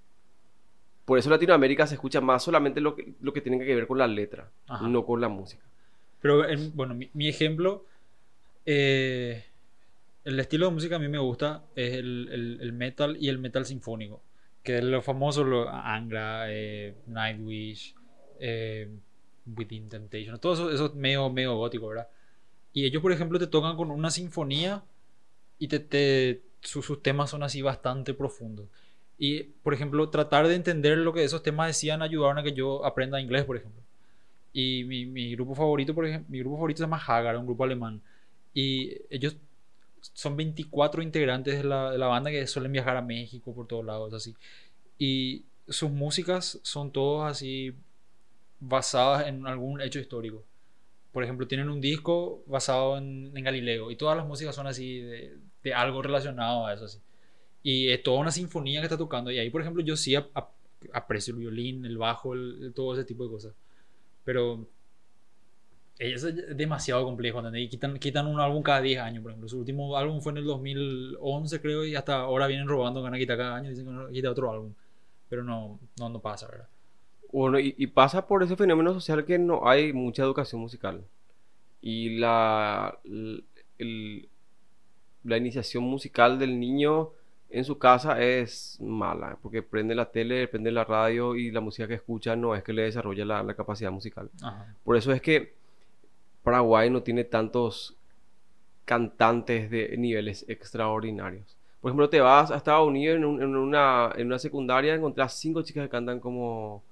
Por 1.05 1.16
eso 1.16 1.28
en 1.28 1.35
Latinoamérica 1.35 1.87
se 1.87 1.95
escucha 1.95 2.20
más 2.20 2.43
solamente 2.43 2.80
lo 2.80 2.97
que, 2.97 3.14
lo 3.20 3.32
que 3.32 3.41
tiene 3.41 3.64
que 3.64 3.72
ver 3.74 3.87
con 3.87 3.99
la 3.99 4.09
letra, 4.09 4.51
Ajá. 4.66 4.89
no 4.89 5.05
con 5.07 5.20
la 5.20 5.28
música. 5.28 5.62
Pero, 6.20 6.49
en- 6.49 6.74
bueno, 6.74 6.95
mi, 6.97 7.11
mi 7.12 7.28
ejemplo, 7.28 7.85
eh, 8.66 9.45
el 10.24 10.41
estilo 10.41 10.66
de 10.66 10.72
música 10.72 10.97
a 10.97 10.99
mí 10.99 11.07
me 11.07 11.18
gusta 11.18 11.62
es 11.76 11.93
el, 11.95 12.28
el- 12.32 12.59
el 12.61 12.72
metal 12.72 13.16
y 13.20 13.28
el 13.28 13.39
metal 13.39 13.64
sinfónico. 13.64 14.22
Que 14.64 14.78
es 14.78 14.85
lo 14.85 15.03
famoso, 15.03 15.45
lo, 15.45 15.68
Angra, 15.68 16.47
eh, 16.49 16.95
Nightwish, 17.07 17.95
eh, 18.45 18.88
Within 19.57 19.88
Temptation, 19.88 20.38
todo 20.40 20.55
eso, 20.55 20.70
eso 20.70 20.86
es 20.86 20.95
medio, 20.95 21.30
medio 21.30 21.57
gótico, 21.57 21.88
¿verdad? 21.88 22.09
Y 22.72 22.86
ellos, 22.86 23.03
por 23.03 23.12
ejemplo, 23.12 23.38
te 23.38 23.47
tocan 23.49 23.76
con 23.76 23.90
una 23.90 24.11
sinfonía 24.11 24.84
y 25.59 25.68
te, 25.68 25.80
te- 25.80 26.42
su- 26.62 26.82
sus 26.82 27.03
temas 27.03 27.30
son 27.30 27.42
así 27.42 27.62
bastante 27.62 28.14
profundos. 28.14 28.68
Y, 29.18 29.45
por 29.45 29.74
ejemplo, 29.74 30.11
tratar 30.11 30.49
de 30.49 30.55
entender 30.57 30.99
lo 30.99 31.12
que 31.12 31.24
esos 31.24 31.42
temas 31.42 31.68
decían 31.68 32.03
ayudaron 32.03 32.38
a 32.38 32.42
que 32.42 32.53
yo 32.53 32.84
aprenda 32.84 33.20
inglés, 33.20 33.45
por 33.45 33.57
ejemplo. 33.57 33.82
Y 34.53 34.84
mi, 34.84 35.07
mi 35.07 35.34
grupo 35.34 35.55
favorito, 35.55 35.95
por 35.95 36.07
ejemplo, 36.07 36.30
mi 36.30 36.38
grupo 36.40 36.57
favorito 36.57 36.78
se 36.78 36.84
llama 36.84 37.03
Hagar, 37.07 37.36
un 37.36 37.47
grupo 37.47 37.64
alemán. 37.64 38.03
Y 38.55 38.92
ellos 39.11 39.36
son 40.14 40.36
24 40.36 41.03
integrantes 41.03 41.59
de 41.59 41.64
la, 41.64 41.90
de 41.92 41.99
la 41.99 42.07
banda 42.07 42.30
que 42.30 42.47
suelen 42.47 42.72
viajar 42.72 42.97
a 42.97 43.03
México 43.03 43.55
por 43.55 43.66
todos 43.66 43.84
lados, 43.84 44.12
así. 44.14 44.34
Y 44.99 45.45
sus 45.68 45.90
músicas 45.90 46.61
son 46.62 46.92
todas 46.92 47.32
así 47.32 47.74
basadas 48.69 49.27
en 49.29 49.47
algún 49.47 49.81
hecho 49.81 49.99
histórico. 50.01 50.45
Por 51.12 51.25
ejemplo, 51.25 51.47
tienen 51.49 51.71
un 51.71 51.81
disco 51.81 52.43
basado 52.47 52.99
en, 52.99 53.33
en 53.37 53.45
Galileo 53.45 53.91
y 53.91 53.97
todas 53.97 54.17
las 54.17 54.27
músicas 54.27 54.55
son 54.55 54.67
así 54.67 55.01
de, 55.01 55.39
de 55.62 55.75
algo 55.75 56.03
relacionado 56.03 56.67
a 56.67 56.75
eso, 56.75 56.87
así. 56.87 57.01
Y 57.62 57.91
es 57.91 58.03
toda 58.03 58.21
una 58.21 58.33
sinfonía 58.33 58.81
que 58.81 58.87
está 58.87 58.99
tocando. 58.99 59.31
Y 59.31 59.39
ahí, 59.39 59.51
por 59.51 59.62
ejemplo, 59.62 59.83
yo 59.85 59.97
sí 59.97 60.15
ap- 60.17 60.31
ap- 60.35 60.53
aprecio 60.93 61.33
el 61.35 61.41
violín, 61.41 61.85
el 61.87 61.99
bajo, 61.99 62.35
el- 62.35 62.73
todo 62.75 62.95
ese 62.95 63.05
tipo 63.05 63.25
de 63.25 63.31
cosas. 63.31 63.55
Pero 64.25 64.69
es 65.99 66.23
demasiado 66.57 67.05
complejo, 67.05 67.39
¿entendés? 67.39 67.62
Y 67.65 67.69
quitan, 67.69 67.99
quitan 67.99 68.27
un 68.27 68.41
álbum 68.41 68.62
cada 68.62 68.81
10 68.81 68.99
años, 69.01 69.23
por 69.23 69.31
ejemplo. 69.31 69.49
Su 69.49 69.59
último 69.61 69.97
álbum 69.97 70.21
fue 70.21 70.33
en 70.33 70.39
el 70.39 70.45
2011, 70.45 71.61
creo, 71.61 71.85
y 71.85 71.95
hasta 71.95 72.17
ahora 72.17 72.47
vienen 72.49 72.67
robando, 72.69 73.01
van 73.03 73.15
a 73.15 73.19
quitar 73.19 73.37
cada 73.39 73.57
año, 73.57 73.71
dicen 73.71 73.85
que 73.87 73.93
van 73.93 74.07
a 74.09 74.11
quitar 74.11 74.33
otro 74.33 74.51
álbum. 74.51 74.75
Pero 75.29 75.45
no, 75.45 75.79
no, 75.99 76.09
no 76.09 76.21
pasa, 76.21 76.49
¿verdad? 76.49 76.69
Bueno, 77.35 77.59
y, 77.59 77.74
y 77.76 77.87
pasa 77.89 78.26
por 78.26 78.43
ese 78.43 78.57
fenómeno 78.57 78.93
social 78.95 79.24
que 79.24 79.39
no 79.39 79.68
hay 79.68 79.93
mucha 79.93 80.22
educación 80.22 80.61
musical. 80.61 81.05
Y 81.82 82.16
la, 82.18 82.99
el- 83.78 84.28
la 85.24 85.37
iniciación 85.37 85.85
musical 85.85 86.39
del 86.39 86.59
niño 86.61 87.11
en 87.51 87.64
su 87.64 87.78
casa 87.78 88.20
es 88.22 88.78
mala, 88.80 89.37
porque 89.43 89.62
prende 89.62 89.95
la 89.95 90.11
tele, 90.11 90.47
prende 90.49 90.70
la 90.70 90.85
radio 90.85 91.35
y 91.37 91.51
la 91.51 91.61
música 91.61 91.89
que 91.89 91.95
escucha 91.95 92.37
no 92.37 92.55
es 92.55 92.62
que 92.62 92.72
le 92.72 92.82
desarrolla 92.82 93.24
la, 93.24 93.43
la 93.43 93.55
capacidad 93.55 93.91
musical. 93.91 94.28
Ajá. 94.43 94.74
Por 94.85 94.97
eso 94.97 95.12
es 95.12 95.20
que 95.22 95.55
Paraguay 96.43 96.91
no 96.91 97.03
tiene 97.03 97.24
tantos 97.24 97.97
cantantes 98.85 99.70
de 99.70 99.97
niveles 99.97 100.45
extraordinarios. 100.49 101.57
Por 101.80 101.91
ejemplo, 101.91 102.09
te 102.09 102.20
vas 102.20 102.51
a 102.51 102.57
Estados 102.57 102.87
Unidos 102.87 103.16
en, 103.16 103.24
un- 103.24 103.43
en 103.43 103.57
una, 103.57 104.12
en 104.16 104.26
una 104.26 104.39
secundaria, 104.39 104.95
encontrás 104.95 105.35
cinco 105.35 105.62
chicas 105.62 105.85
que 105.85 105.91
cantan 105.91 106.20
como, 106.20 106.82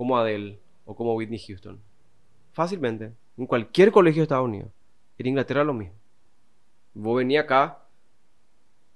como 0.00 0.16
Adele 0.16 0.58
o 0.86 0.96
como 0.96 1.14
Whitney 1.14 1.38
Houston. 1.38 1.78
Fácilmente. 2.52 3.12
En 3.36 3.44
cualquier 3.44 3.92
colegio 3.92 4.20
de 4.20 4.22
Estados 4.22 4.46
Unidos. 4.46 4.70
En 5.18 5.26
Inglaterra 5.26 5.62
lo 5.62 5.74
mismo. 5.74 5.94
Vos 6.94 7.18
venís 7.18 7.38
acá 7.38 7.80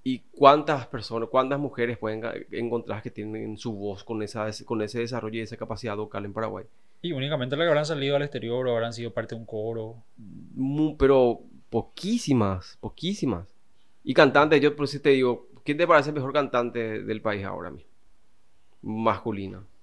y 0.02 0.20
cuántas 0.32 0.86
personas, 0.86 1.28
cuántas 1.28 1.60
mujeres 1.60 1.98
pueden 1.98 2.46
encontrar 2.52 3.02
que 3.02 3.10
tienen 3.10 3.58
su 3.58 3.74
voz 3.74 4.02
con, 4.02 4.22
esa, 4.22 4.48
con 4.64 4.80
ese 4.80 5.00
desarrollo 5.00 5.40
y 5.40 5.42
esa 5.42 5.58
capacidad 5.58 5.94
vocal 5.94 6.24
en 6.24 6.32
Paraguay. 6.32 6.64
Y 7.02 7.12
únicamente 7.12 7.54
las 7.54 7.66
que 7.66 7.68
habrán 7.68 7.84
salido 7.84 8.16
al 8.16 8.22
exterior 8.22 8.66
o 8.66 8.72
habrán 8.72 8.94
sido 8.94 9.12
parte 9.12 9.34
de 9.34 9.42
un 9.42 9.46
coro. 9.46 9.96
Pero 10.98 11.40
poquísimas, 11.68 12.78
poquísimas. 12.80 13.46
Y 14.04 14.14
cantantes, 14.14 14.58
yo 14.58 14.74
por 14.74 14.86
eso 14.86 14.98
te 15.02 15.10
digo, 15.10 15.48
¿quién 15.66 15.76
te 15.76 15.86
parece 15.86 16.08
el 16.08 16.14
mejor 16.14 16.32
cantante 16.32 17.02
del 17.02 17.20
país 17.20 17.44
ahora 17.44 17.70
mismo? 17.70 17.90
Masculino. 18.80 19.73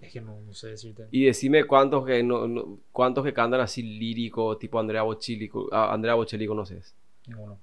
Es 0.00 0.12
que 0.12 0.20
no, 0.20 0.40
no 0.40 0.54
sé 0.54 0.68
decirte. 0.68 1.06
Y 1.10 1.24
decime 1.26 1.64
cuántos 1.64 2.06
que 2.06 2.22
no, 2.22 2.48
no- 2.48 2.78
cuántos 2.92 3.24
que 3.24 3.32
cantan 3.34 3.60
así 3.60 3.82
lírico, 3.82 4.56
tipo 4.56 4.78
Andrea 4.78 5.02
Bocelli, 5.02 5.48
co- 5.48 5.68
a 5.72 5.92
Andrea 5.92 6.14
Bocelli 6.14 6.46
conoces, 6.46 6.94
Ninguno. 7.26 7.58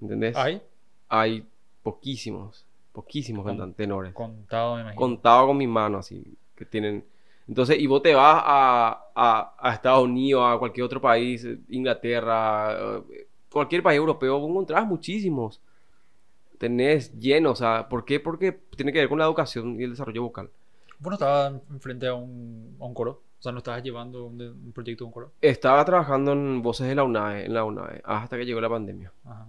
¿entendés? 0.00 0.36
Hay 0.36 0.60
Hay 1.08 1.44
poquísimos, 1.82 2.64
poquísimos 2.92 3.42
Con- 3.44 3.52
cantantes 3.52 3.76
tenores. 3.76 4.12
contado, 4.14 4.74
me 4.76 4.80
imagino. 4.82 5.00
Contado 5.00 5.46
con 5.46 5.56
mis 5.56 5.68
manos, 5.68 6.00
así, 6.06 6.22
que 6.54 6.64
tienen... 6.66 7.04
Entonces, 7.48 7.78
y 7.78 7.86
vos 7.86 8.02
te 8.02 8.12
vas 8.12 8.42
a, 8.44 9.04
a, 9.14 9.54
a 9.58 9.72
Estados 9.72 10.02
Unidos, 10.04 10.42
a 10.44 10.58
cualquier 10.58 10.84
otro 10.84 11.00
país, 11.00 11.46
Inglaterra, 11.68 12.76
eh, 13.08 13.26
cualquier 13.50 13.82
país 13.84 13.96
europeo, 13.98 14.38
vos 14.40 14.50
encontrás 14.50 14.84
muchísimos. 14.84 15.60
Tenés 16.58 17.12
lleno, 17.18 17.52
o 17.52 17.54
sea, 17.54 17.88
¿por 17.88 18.04
qué? 18.04 18.18
Porque 18.18 18.52
tiene 18.76 18.92
que 18.92 18.98
ver 18.98 19.08
con 19.08 19.18
la 19.18 19.26
educación 19.26 19.78
y 19.80 19.84
el 19.84 19.90
desarrollo 19.90 20.22
vocal. 20.22 20.50
Vos 20.98 21.10
no 21.10 21.14
estabas 21.14 21.54
enfrente 21.70 22.06
a 22.06 22.14
un, 22.14 22.76
a 22.80 22.84
un 22.84 22.94
coro. 22.94 23.22
O 23.38 23.42
sea, 23.42 23.52
no 23.52 23.58
estabas 23.58 23.82
llevando 23.82 24.24
un, 24.26 24.38
de- 24.38 24.50
un 24.50 24.72
proyecto 24.72 25.04
de 25.04 25.06
un 25.06 25.12
coro. 25.12 25.32
Estaba 25.42 25.84
trabajando 25.84 26.32
en 26.32 26.62
voces 26.62 26.88
de 26.88 26.94
la 26.94 27.04
UNAE, 27.04 27.44
en 27.46 27.54
la 27.54 27.64
UNAE, 27.64 28.00
hasta 28.04 28.36
que 28.38 28.46
llegó 28.46 28.60
la 28.60 28.68
pandemia. 28.70 29.12
Ajá. 29.24 29.46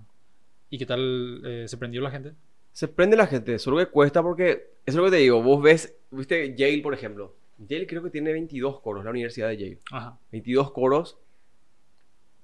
¿Y 0.70 0.78
qué 0.78 0.86
tal 0.86 1.42
eh, 1.46 1.66
se 1.68 1.78
prendió 1.78 2.02
la 2.02 2.12
gente? 2.12 2.34
Se 2.74 2.88
prende 2.90 3.16
la 3.16 3.26
gente, 3.28 3.58
solo 3.60 3.78
que 3.78 3.88
cuesta 3.88 4.22
porque, 4.22 4.52
eso 4.52 4.70
es 4.86 4.96
lo 4.96 5.06
que 5.06 5.12
te 5.12 5.18
digo, 5.18 5.42
vos 5.42 5.62
ves, 5.64 5.96
viste 6.12 6.54
Yale, 6.56 6.82
por 6.84 6.94
ejemplo. 6.94 7.34
Yale 7.58 7.88
creo 7.88 8.04
que 8.04 8.10
tiene 8.12 8.32
22 8.34 8.82
coros, 8.82 9.04
la 9.06 9.10
Universidad 9.10 9.48
de 9.48 9.58
Yale. 9.58 9.80
Ajá. 9.92 10.20
22 10.32 10.72
coros 10.72 11.18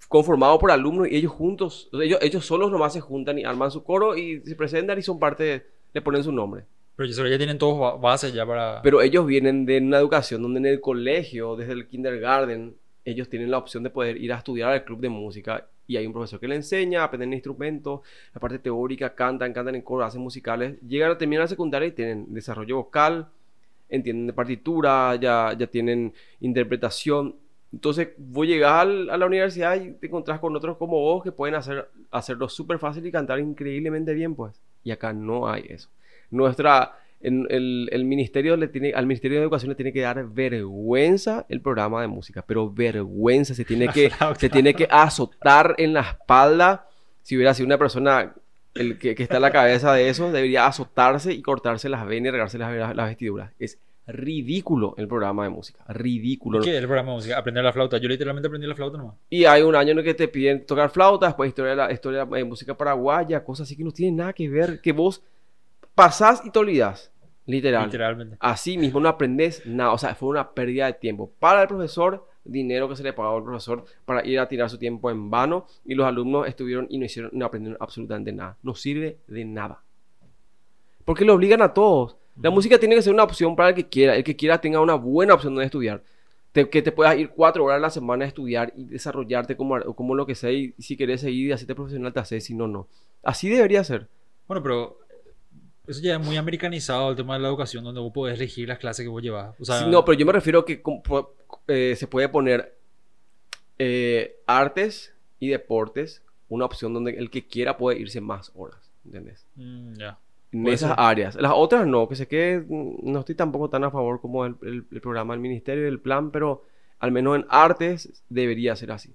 conformados 0.07 0.59
por 0.59 0.71
alumnos 0.71 1.07
y 1.09 1.15
ellos 1.15 1.31
juntos, 1.31 1.89
ellos, 1.93 2.19
ellos 2.21 2.45
solos 2.45 2.71
nomás 2.71 2.93
se 2.93 3.01
juntan 3.01 3.37
y 3.39 3.43
arman 3.43 3.71
su 3.71 3.83
coro 3.83 4.15
y 4.17 4.41
se 4.41 4.55
presentan 4.55 4.97
y 4.97 5.01
son 5.01 5.19
parte, 5.19 5.65
le 5.93 6.01
ponen 6.01 6.23
su 6.23 6.31
nombre. 6.31 6.65
Pero 6.95 7.09
ya 7.27 7.37
tienen 7.37 7.57
todos 7.57 7.79
ba- 7.79 7.95
bases 7.95 8.33
ya 8.33 8.45
para... 8.45 8.81
Pero 8.83 9.01
ellos 9.01 9.25
vienen 9.25 9.65
de 9.65 9.79
una 9.79 9.97
educación 9.97 10.41
donde 10.41 10.59
en 10.59 10.65
el 10.67 10.79
colegio, 10.81 11.55
desde 11.55 11.73
el 11.73 11.87
kindergarten, 11.87 12.75
ellos 13.05 13.29
tienen 13.29 13.49
la 13.51 13.57
opción 13.57 13.83
de 13.83 13.89
poder 13.89 14.17
ir 14.17 14.31
a 14.31 14.37
estudiar 14.37 14.71
al 14.71 14.83
club 14.83 14.99
de 14.99 15.09
música 15.09 15.67
y 15.87 15.97
hay 15.97 16.05
un 16.05 16.13
profesor 16.13 16.39
que 16.39 16.47
le 16.47 16.55
enseña, 16.55 17.03
aprenden 17.03 17.33
instrumentos, 17.33 18.01
la 18.33 18.39
parte 18.39 18.59
teórica, 18.59 19.13
cantan, 19.15 19.51
cantan 19.51 19.75
en 19.75 19.81
coro, 19.81 20.05
hacen 20.05 20.21
musicales, 20.21 20.79
llegan 20.87 21.11
a 21.11 21.17
terminar 21.17 21.43
la 21.43 21.47
secundaria 21.47 21.87
y 21.87 21.91
tienen 21.91 22.33
desarrollo 22.33 22.77
vocal, 22.77 23.27
entienden 23.89 24.27
de 24.27 24.33
partitura, 24.33 25.15
ya, 25.15 25.53
ya 25.57 25.67
tienen 25.67 26.13
interpretación. 26.39 27.35
Entonces, 27.73 28.09
vos 28.17 28.47
llegás 28.47 28.81
al- 28.83 29.09
a 29.09 29.17
la 29.17 29.25
universidad 29.25 29.75
y 29.75 29.91
te 29.93 30.07
encontrás 30.07 30.39
con 30.39 30.55
otros 30.55 30.77
como 30.77 30.99
vos 30.99 31.23
que 31.23 31.31
pueden 31.31 31.55
hacer, 31.55 31.89
hacerlo 32.11 32.47
súper 32.47 32.77
fácil 32.79 33.05
y 33.05 33.11
cantar 33.11 33.39
increíblemente 33.39 34.13
bien, 34.13 34.35
pues. 34.35 34.53
Y 34.83 34.91
acá 34.91 35.11
no 35.11 35.49
hay 35.49 35.65
eso. 35.69 35.89
Nuestra, 36.33 36.93
en- 37.21 37.47
el, 37.49 37.87
el 37.91 38.03
ministerio 38.05 38.57
le 38.57 38.67
tiene, 38.67 38.91
al 38.93 39.05
Ministerio 39.05 39.37
de 39.37 39.43
Educación 39.43 39.69
le 39.69 39.75
tiene 39.75 39.93
que 39.93 40.01
dar 40.01 40.25
vergüenza 40.27 41.45
el 41.49 41.61
programa 41.61 42.01
de 42.01 42.07
música, 42.07 42.43
pero 42.45 42.71
vergüenza, 42.71 43.53
se 43.53 43.65
tiene 43.65 43.87
que, 43.93 44.11
se 44.37 44.49
tiene 44.49 44.73
que 44.73 44.87
azotar 44.89 45.75
en 45.77 45.93
la 45.93 46.01
espalda. 46.01 46.87
Si 47.21 47.35
hubiera 47.35 47.53
sido 47.53 47.67
una 47.67 47.77
persona 47.77 48.33
el 48.73 48.97
que, 48.97 49.15
que 49.15 49.23
está 49.23 49.35
en 49.37 49.43
la 49.43 49.51
cabeza 49.51 49.93
de 49.93 50.09
eso, 50.09 50.31
debería 50.31 50.65
azotarse 50.65 51.31
y 51.31 51.41
cortarse 51.41 51.87
las 51.89 52.05
venas 52.05 52.29
y 52.29 52.31
regarse 52.31 52.57
las, 52.57 52.95
las 52.95 53.07
vestiduras. 53.07 53.51
Es 53.59 53.77
ridículo 54.05 54.95
el 54.97 55.07
programa 55.07 55.43
de 55.43 55.49
música, 55.49 55.83
ridículo. 55.87 56.59
¿Qué 56.59 56.71
es 56.71 56.75
el 56.81 56.85
programa 56.87 57.11
de 57.11 57.15
música? 57.17 57.37
Aprender 57.37 57.63
la 57.63 57.71
flauta. 57.71 57.97
Yo 57.99 58.09
literalmente 58.09 58.47
aprendí 58.47 58.67
la 58.67 58.75
flauta 58.75 58.97
nomás. 58.97 59.15
Y 59.29 59.45
hay 59.45 59.61
un 59.61 59.75
año 59.75 59.91
en 59.91 59.99
el 59.99 60.03
que 60.03 60.13
te 60.13 60.27
piden 60.27 60.65
tocar 60.65 60.89
flauta, 60.89 61.27
después 61.27 61.47
historia 61.47 61.71
de 61.71 61.77
la 61.77 61.91
historia 61.93 62.25
de 62.25 62.43
música 62.43 62.75
paraguaya, 62.75 63.43
cosas 63.43 63.65
así 63.67 63.77
que 63.77 63.83
no 63.83 63.91
tienen 63.91 64.17
nada 64.17 64.33
que 64.33 64.49
ver, 64.49 64.81
que 64.81 64.91
vos 64.91 65.23
pasás 65.95 66.41
y 66.45 66.49
te 66.51 66.59
olvidás, 66.59 67.11
literal. 67.45 67.85
Literalmente. 67.85 68.37
Así 68.39 68.77
mismo 68.77 68.99
no 68.99 69.09
aprendes 69.09 69.65
nada, 69.65 69.91
o 69.91 69.97
sea, 69.97 70.15
fue 70.15 70.29
una 70.29 70.51
pérdida 70.51 70.85
de 70.87 70.93
tiempo 70.93 71.31
para 71.39 71.61
el 71.61 71.67
profesor, 71.67 72.27
dinero 72.45 72.89
que 72.89 72.95
se 72.95 73.03
le 73.03 73.13
pagaba 73.13 73.37
al 73.37 73.43
profesor 73.43 73.85
para 74.05 74.25
ir 74.25 74.39
a 74.39 74.47
tirar 74.47 74.69
su 74.69 74.77
tiempo 74.77 75.09
en 75.09 75.29
vano 75.29 75.65
y 75.85 75.95
los 75.95 76.05
alumnos 76.05 76.47
estuvieron 76.47 76.87
y 76.89 76.97
no 76.97 77.05
hicieron, 77.05 77.31
no 77.33 77.45
aprendieron 77.45 77.77
absolutamente 77.79 78.31
nada. 78.33 78.57
No 78.63 78.75
sirve 78.75 79.17
de 79.27 79.45
nada. 79.45 79.81
Porque 81.05 81.25
lo 81.25 81.33
obligan 81.33 81.61
a 81.61 81.73
todos. 81.73 82.17
La 82.41 82.49
música 82.49 82.79
tiene 82.79 82.95
que 82.95 83.01
ser 83.01 83.13
una 83.13 83.23
opción 83.23 83.55
para 83.55 83.69
el 83.69 83.75
que 83.75 83.87
quiera, 83.87 84.15
el 84.15 84.23
que 84.23 84.35
quiera 84.35 84.59
tenga 84.59 84.79
una 84.81 84.95
buena 84.95 85.33
opción 85.35 85.55
de 85.55 85.65
estudiar. 85.65 86.01
Te- 86.51 86.69
que 86.69 86.81
te 86.81 86.91
puedas 86.91 87.17
ir 87.17 87.29
cuatro 87.29 87.65
horas 87.65 87.77
a 87.77 87.81
la 87.81 87.89
semana 87.89 88.25
a 88.25 88.27
estudiar 88.27 88.73
y 88.75 88.85
desarrollarte 88.85 89.55
como, 89.55 89.79
como 89.95 90.15
lo 90.15 90.25
que 90.25 90.35
sea 90.35 90.51
y 90.51 90.73
si 90.79 90.97
querés 90.97 91.21
seguir 91.21 91.47
y 91.47 91.51
hacerte 91.51 91.75
profesional 91.75 92.13
te 92.13 92.19
haces, 92.19 92.43
si 92.45 92.53
no, 92.55 92.67
no. 92.67 92.87
Así 93.23 93.49
debería 93.49 93.83
ser. 93.83 94.07
Bueno, 94.47 94.61
pero 94.63 94.99
eso 95.87 96.01
ya 96.01 96.15
es 96.15 96.25
muy 96.25 96.37
americanizado 96.37 97.09
el 97.11 97.15
tema 97.15 97.33
de 97.35 97.41
la 97.41 97.47
educación, 97.49 97.83
donde 97.83 97.99
vos 98.01 98.11
podés 98.13 98.35
elegir 98.37 98.67
las 98.69 98.77
clases 98.79 99.03
que 99.03 99.09
vos 99.09 99.21
llevas. 99.21 99.55
O 99.59 99.65
sea, 99.65 99.79
Sí, 99.79 99.85
no, 99.89 100.03
pero 100.05 100.17
yo 100.17 100.25
me 100.25 100.31
refiero 100.33 100.63
que 100.65 100.81
com- 100.81 101.01
po- 101.01 101.33
eh, 101.67 101.95
se 101.97 102.07
puede 102.07 102.29
poner 102.29 102.75
eh, 103.79 104.37
artes 104.47 105.13
y 105.39 105.49
deportes, 105.49 106.21
una 106.49 106.65
opción 106.65 106.93
donde 106.93 107.11
el 107.11 107.29
que 107.29 107.45
quiera 107.47 107.77
puede 107.77 107.99
irse 107.99 108.21
más 108.21 108.51
horas, 108.55 108.79
¿entendés? 109.05 109.45
mm, 109.55 109.93
ya. 109.95 110.17
En 110.51 110.67
esas 110.67 110.89
ser. 110.91 110.99
áreas. 110.99 111.35
Las 111.35 111.51
otras 111.55 111.87
no, 111.87 112.07
que 112.07 112.15
sé 112.15 112.27
que 112.27 112.63
mm, 112.67 113.11
no 113.11 113.19
estoy 113.21 113.33
tampoco 113.35 113.69
tan 113.69 113.83
a 113.83 113.89
favor 113.91 114.21
como 114.21 114.45
el, 114.45 114.55
el- 114.61 114.85
el 114.91 115.01
programa 115.01 115.33
del 115.33 115.41
ministerio 115.41 115.85
y 115.85 115.87
el 115.87 115.99
plan, 115.99 116.29
pero 116.31 116.63
al 116.99 117.11
menos 117.11 117.35
en 117.37 117.45
artes 117.49 118.23
debería 118.29 118.75
ser 118.75 118.91
así. 118.91 119.13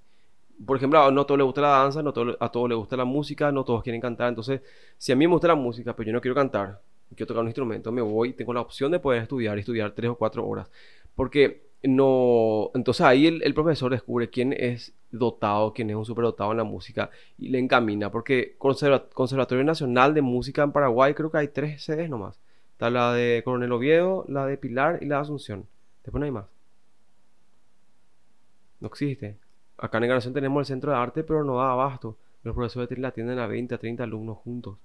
Por 0.66 0.76
ejemplo, 0.76 1.00
a 1.00 1.10
no 1.10 1.24
todos 1.24 1.38
les 1.38 1.44
gusta 1.44 1.60
la 1.60 1.68
danza, 1.68 2.02
no 2.02 2.10
a 2.10 2.50
todos 2.50 2.68
les 2.68 2.78
gusta 2.78 2.96
la 2.96 3.04
música, 3.04 3.52
no 3.52 3.64
todos 3.64 3.82
quieren 3.82 4.00
cantar. 4.00 4.28
Entonces, 4.28 4.60
si 4.96 5.12
a 5.12 5.16
mí 5.16 5.26
me 5.26 5.32
gusta 5.32 5.48
la 5.48 5.54
música, 5.54 5.94
pero 5.94 6.08
yo 6.08 6.12
no 6.12 6.20
quiero 6.20 6.34
cantar, 6.34 6.80
quiero 7.10 7.26
tocar 7.26 7.42
un 7.42 7.48
instrumento, 7.48 7.92
me 7.92 8.02
voy, 8.02 8.32
tengo 8.32 8.52
la 8.52 8.60
opción 8.60 8.90
de 8.92 8.98
poder 9.00 9.22
estudiar 9.22 9.58
estudiar 9.58 9.92
tres 9.92 10.10
o 10.10 10.16
cuatro 10.16 10.46
horas. 10.46 10.68
Porque 11.14 11.62
no. 11.82 12.70
Entonces 12.74 13.02
ahí 13.06 13.26
el, 13.26 13.54
profesor 13.54 13.90
descubre 13.92 14.30
quién 14.30 14.52
es 14.52 14.92
dotado, 15.10 15.72
quién 15.72 15.90
es 15.90 15.96
un 15.96 16.04
superdotado 16.04 16.50
en 16.52 16.58
la 16.58 16.64
música 16.64 17.10
y 17.38 17.48
le 17.50 17.58
encamina. 17.58 18.10
Porque 18.10 18.56
Conserva- 18.58 19.08
Conservatorio 19.12 19.64
Nacional 19.64 20.14
de 20.14 20.22
Música 20.22 20.62
en 20.62 20.72
Paraguay 20.72 21.14
creo 21.14 21.30
que 21.30 21.38
hay 21.38 21.48
tres 21.48 21.82
sedes 21.82 22.10
nomás. 22.10 22.40
Está 22.72 22.90
la 22.90 23.12
de 23.12 23.42
Coronel 23.44 23.72
Oviedo, 23.72 24.24
la 24.28 24.46
de 24.46 24.56
Pilar 24.56 24.98
y 25.02 25.06
la 25.06 25.16
de 25.16 25.22
Asunción. 25.22 25.66
Después 26.04 26.20
no 26.20 26.24
hay 26.26 26.30
más. 26.32 26.46
No 28.80 28.88
existe. 28.88 29.36
Acá 29.78 29.98
en 29.98 30.04
Encarnación 30.04 30.34
tenemos 30.34 30.60
el 30.60 30.66
centro 30.66 30.90
de 30.92 30.98
arte, 30.98 31.22
pero 31.24 31.44
no 31.44 31.56
da 31.56 31.72
abasto. 31.72 32.16
Los 32.42 32.54
profesores 32.54 32.98
la 32.98 33.08
atienden 33.08 33.38
a 33.38 33.46
20, 33.46 33.74
a 33.74 33.78
30 33.78 34.04
alumnos 34.04 34.38
juntos. 34.38 34.76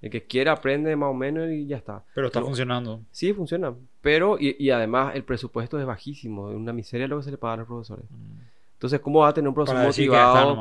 El 0.00 0.10
que 0.10 0.24
quiera 0.24 0.52
aprende 0.52 0.94
más 0.94 1.10
o 1.10 1.14
menos 1.14 1.50
y 1.50 1.66
ya 1.66 1.76
está. 1.76 2.04
Pero 2.14 2.28
está 2.28 2.38
No. 2.40 2.46
funcionando. 2.46 3.00
Sí, 3.10 3.32
funciona. 3.32 3.74
Pero, 4.00 4.38
y, 4.38 4.54
y 4.58 4.70
además, 4.70 5.14
el 5.16 5.24
presupuesto 5.24 5.78
es 5.80 5.84
bajísimo. 5.86 6.50
Es 6.50 6.56
una 6.56 6.72
miseria 6.72 7.08
lo 7.08 7.16
que 7.18 7.24
se 7.24 7.30
le 7.32 7.38
paga 7.38 7.54
a 7.54 7.56
los 7.58 7.66
profesores. 7.66 8.04
Mm. 8.10 8.40
Entonces, 8.74 9.00
¿cómo 9.00 9.20
va 9.20 9.28
a 9.28 9.34
tener 9.34 9.48
un 9.48 9.54
profesor 9.54 9.82
motivado? 9.84 10.60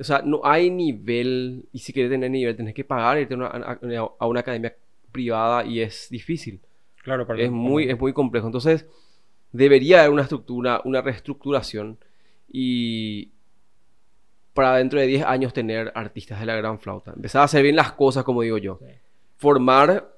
O 0.00 0.04
sea, 0.04 0.22
no 0.24 0.40
hay 0.42 0.70
nivel. 0.70 1.66
Y 1.72 1.80
si 1.80 1.92
quieres 1.92 2.10
tener 2.10 2.30
nivel, 2.30 2.56
tenés 2.56 2.72
que 2.72 2.84
pagar 2.84 3.18
irte 3.18 3.34
a 3.34 3.36
una, 3.36 3.46
a- 3.48 3.78
a 4.18 4.26
una 4.26 4.40
academia 4.40 4.74
privada 5.12 5.64
y 5.66 5.80
es 5.80 6.08
difícil. 6.10 6.60
Claro, 7.02 7.26
para 7.26 7.42
Es 7.42 7.50
muy, 7.50 7.90
es 7.90 7.98
muy 7.98 8.14
complejo. 8.14 8.46
Entonces, 8.46 8.86
debería 9.52 10.00
haber 10.00 10.12
una 10.12 10.22
estructura, 10.22 10.80
una 10.84 11.02
reestructuración 11.02 11.98
y 12.50 13.30
para 14.54 14.76
dentro 14.76 14.98
de 14.98 15.06
10 15.06 15.24
años 15.24 15.52
tener 15.52 15.92
artistas 15.94 16.40
de 16.40 16.46
la 16.46 16.56
gran 16.56 16.78
flauta. 16.80 17.12
Empezar 17.14 17.42
a 17.42 17.44
hacer 17.44 17.62
bien 17.62 17.76
las 17.76 17.92
cosas, 17.92 18.24
como 18.24 18.42
digo 18.42 18.58
yo. 18.58 18.78
Sí. 18.80 18.92
Formar 19.36 20.08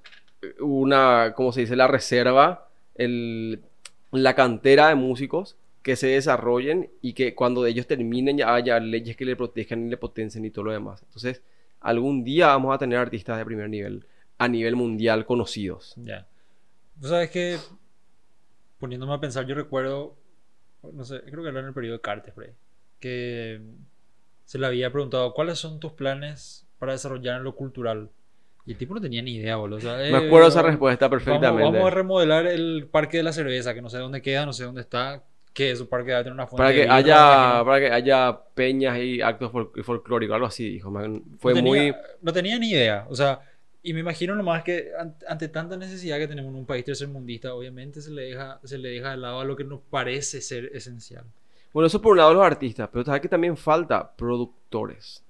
una, 0.61 1.35
¿cómo 1.37 1.53
se 1.53 1.61
dice? 1.61 1.77
La 1.77 1.87
reserva, 1.87 2.69
el, 2.95 3.63
la 4.13 4.35
cantera 4.35 4.89
de 4.89 4.95
músicos 4.95 5.57
que 5.83 5.97
se 5.97 6.09
desarrollen 6.09 6.91
y 7.01 7.15
que 7.15 7.35
cuando 7.35 7.65
ellos 7.67 7.87
terminen 7.87 8.39
ya 8.39 8.55
haya 8.55 8.79
leyes 8.81 9.17
que 9.17 9.25
le 9.25 9.37
protejan 9.37 9.87
y 9.87 9.91
le 9.91 9.97
potencien 9.97 10.45
y 10.45 10.51
todo 10.51 10.67
lo 10.67 10.73
demás. 10.73 11.03
Entonces, 11.03 11.43
algún 11.81 12.25
día 12.25 12.49
vamos 12.49 12.75
a 12.75 12.79
tener 12.79 12.99
artistas 12.99 13.39
de 13.39 13.45
primer 13.45 13.69
nivel, 13.69 14.07
a 14.39 14.49
nivel 14.49 14.77
mundial 14.77 15.25
conocidos. 15.25 15.95
Ya. 15.97 16.27
Tú 17.01 17.09
sabes 17.09 17.31
que, 17.31 17.57
poniéndome 18.79 19.15
a 19.15 19.21
pensar, 19.21 19.47
yo 19.47 19.55
recuerdo, 19.55 20.17
no 20.93 21.05
sé, 21.05 21.21
creo 21.23 21.43
que 21.43 21.49
era 21.51 21.61
en 21.61 21.67
el 21.67 21.73
periodo 21.75 21.97
de 21.97 22.01
Cartes, 22.03 22.33
por 22.35 22.45
ahí, 22.45 22.51
que 22.99 23.61
se 24.45 24.59
le 24.59 24.67
había 24.67 24.91
preguntado, 24.91 25.33
¿cuáles 25.35 25.59
son 25.59 25.81
tus 25.81 25.93
planes 25.93 26.67
para 26.79 26.93
desarrollar 26.93 27.37
en 27.39 27.45
lo 27.45 27.55
cultural? 27.55 28.11
Y 28.67 28.73
el 28.73 28.79
tipo 28.79 28.95
no 28.95 29.01
tenía 29.01 29.23
ni 29.23 29.37
idea, 29.37 29.57
boludo. 29.57 29.79
O 29.79 29.81
sea, 29.81 29.97
Me 29.97 30.09
eh, 30.11 30.27
acuerdo 30.27 30.49
esa 30.49 30.59
vamos- 30.61 30.73
respuesta 30.73 31.09
perfectamente. 31.09 31.47
Vamos, 31.65 31.73
vamos 31.75 31.87
a 31.93 31.95
remodelar 31.95 32.47
el 32.47 32.87
parque 32.91 33.17
de 33.17 33.23
la 33.23 33.33
cerveza, 33.33 33.75
que 33.75 33.83
no 33.83 33.89
sé 33.89 33.99
dónde 33.99 34.21
queda, 34.23 34.45
no 34.47 34.53
sé 34.53 34.65
dónde 34.65 34.81
está. 34.83 35.23
Que 35.53 35.73
es 35.73 35.81
un 35.81 35.89
parque 35.89 36.15
a 36.15 36.19
tener 36.19 36.33
una 36.33 36.47
fuente 36.47 36.59
para 36.59 36.69
de 36.69 36.75
que 36.77 36.81
vidrio, 36.83 36.95
haya 36.95 37.65
para 37.65 37.81
que 37.81 37.91
haya 37.91 38.39
peñas 38.55 38.99
y 38.99 39.21
actos 39.21 39.51
fol- 39.51 39.83
folclóricos, 39.83 40.35
algo 40.35 40.47
así, 40.47 40.71
dijo. 40.71 40.91
man. 40.93 41.23
Fue 41.41 41.55
no 41.55 41.63
muy 41.63 41.79
tenía, 41.79 42.01
no 42.23 42.33
tenía 42.33 42.59
ni 42.59 42.71
idea. 42.71 43.07
O 43.09 43.17
sea, 43.17 43.41
y 43.83 43.93
me 43.95 44.01
imagino 44.01 44.35
nomás 44.35 44.63
que 44.63 44.91
an- 44.99 45.17
ante 45.29 45.49
tanta 45.49 45.77
necesidad 45.77 46.19
que 46.19 46.29
tenemos 46.29 46.51
en 46.51 46.57
un 46.59 46.67
país 46.67 46.85
tercermundista, 46.85 47.55
obviamente 47.55 48.01
se 48.03 48.11
le 48.11 48.23
deja, 48.23 48.61
se 48.65 48.79
le 48.79 48.91
deja 48.91 49.13
de 49.13 49.17
lado 49.17 49.41
a 49.41 49.45
lo 49.45 49.57
que 49.57 49.65
nos 49.65 49.81
parece 49.91 50.41
ser 50.41 50.71
esencial. 50.75 51.25
Bueno, 51.73 51.87
eso 51.87 52.03
por 52.03 52.13
un 52.13 52.19
lado 52.19 52.35
los 52.35 52.45
artistas, 52.45 52.89
pero 52.93 53.05
sabes 53.05 53.21
que 53.23 53.29
también 53.29 53.57
falta 53.57 54.13
productores. 54.17 55.23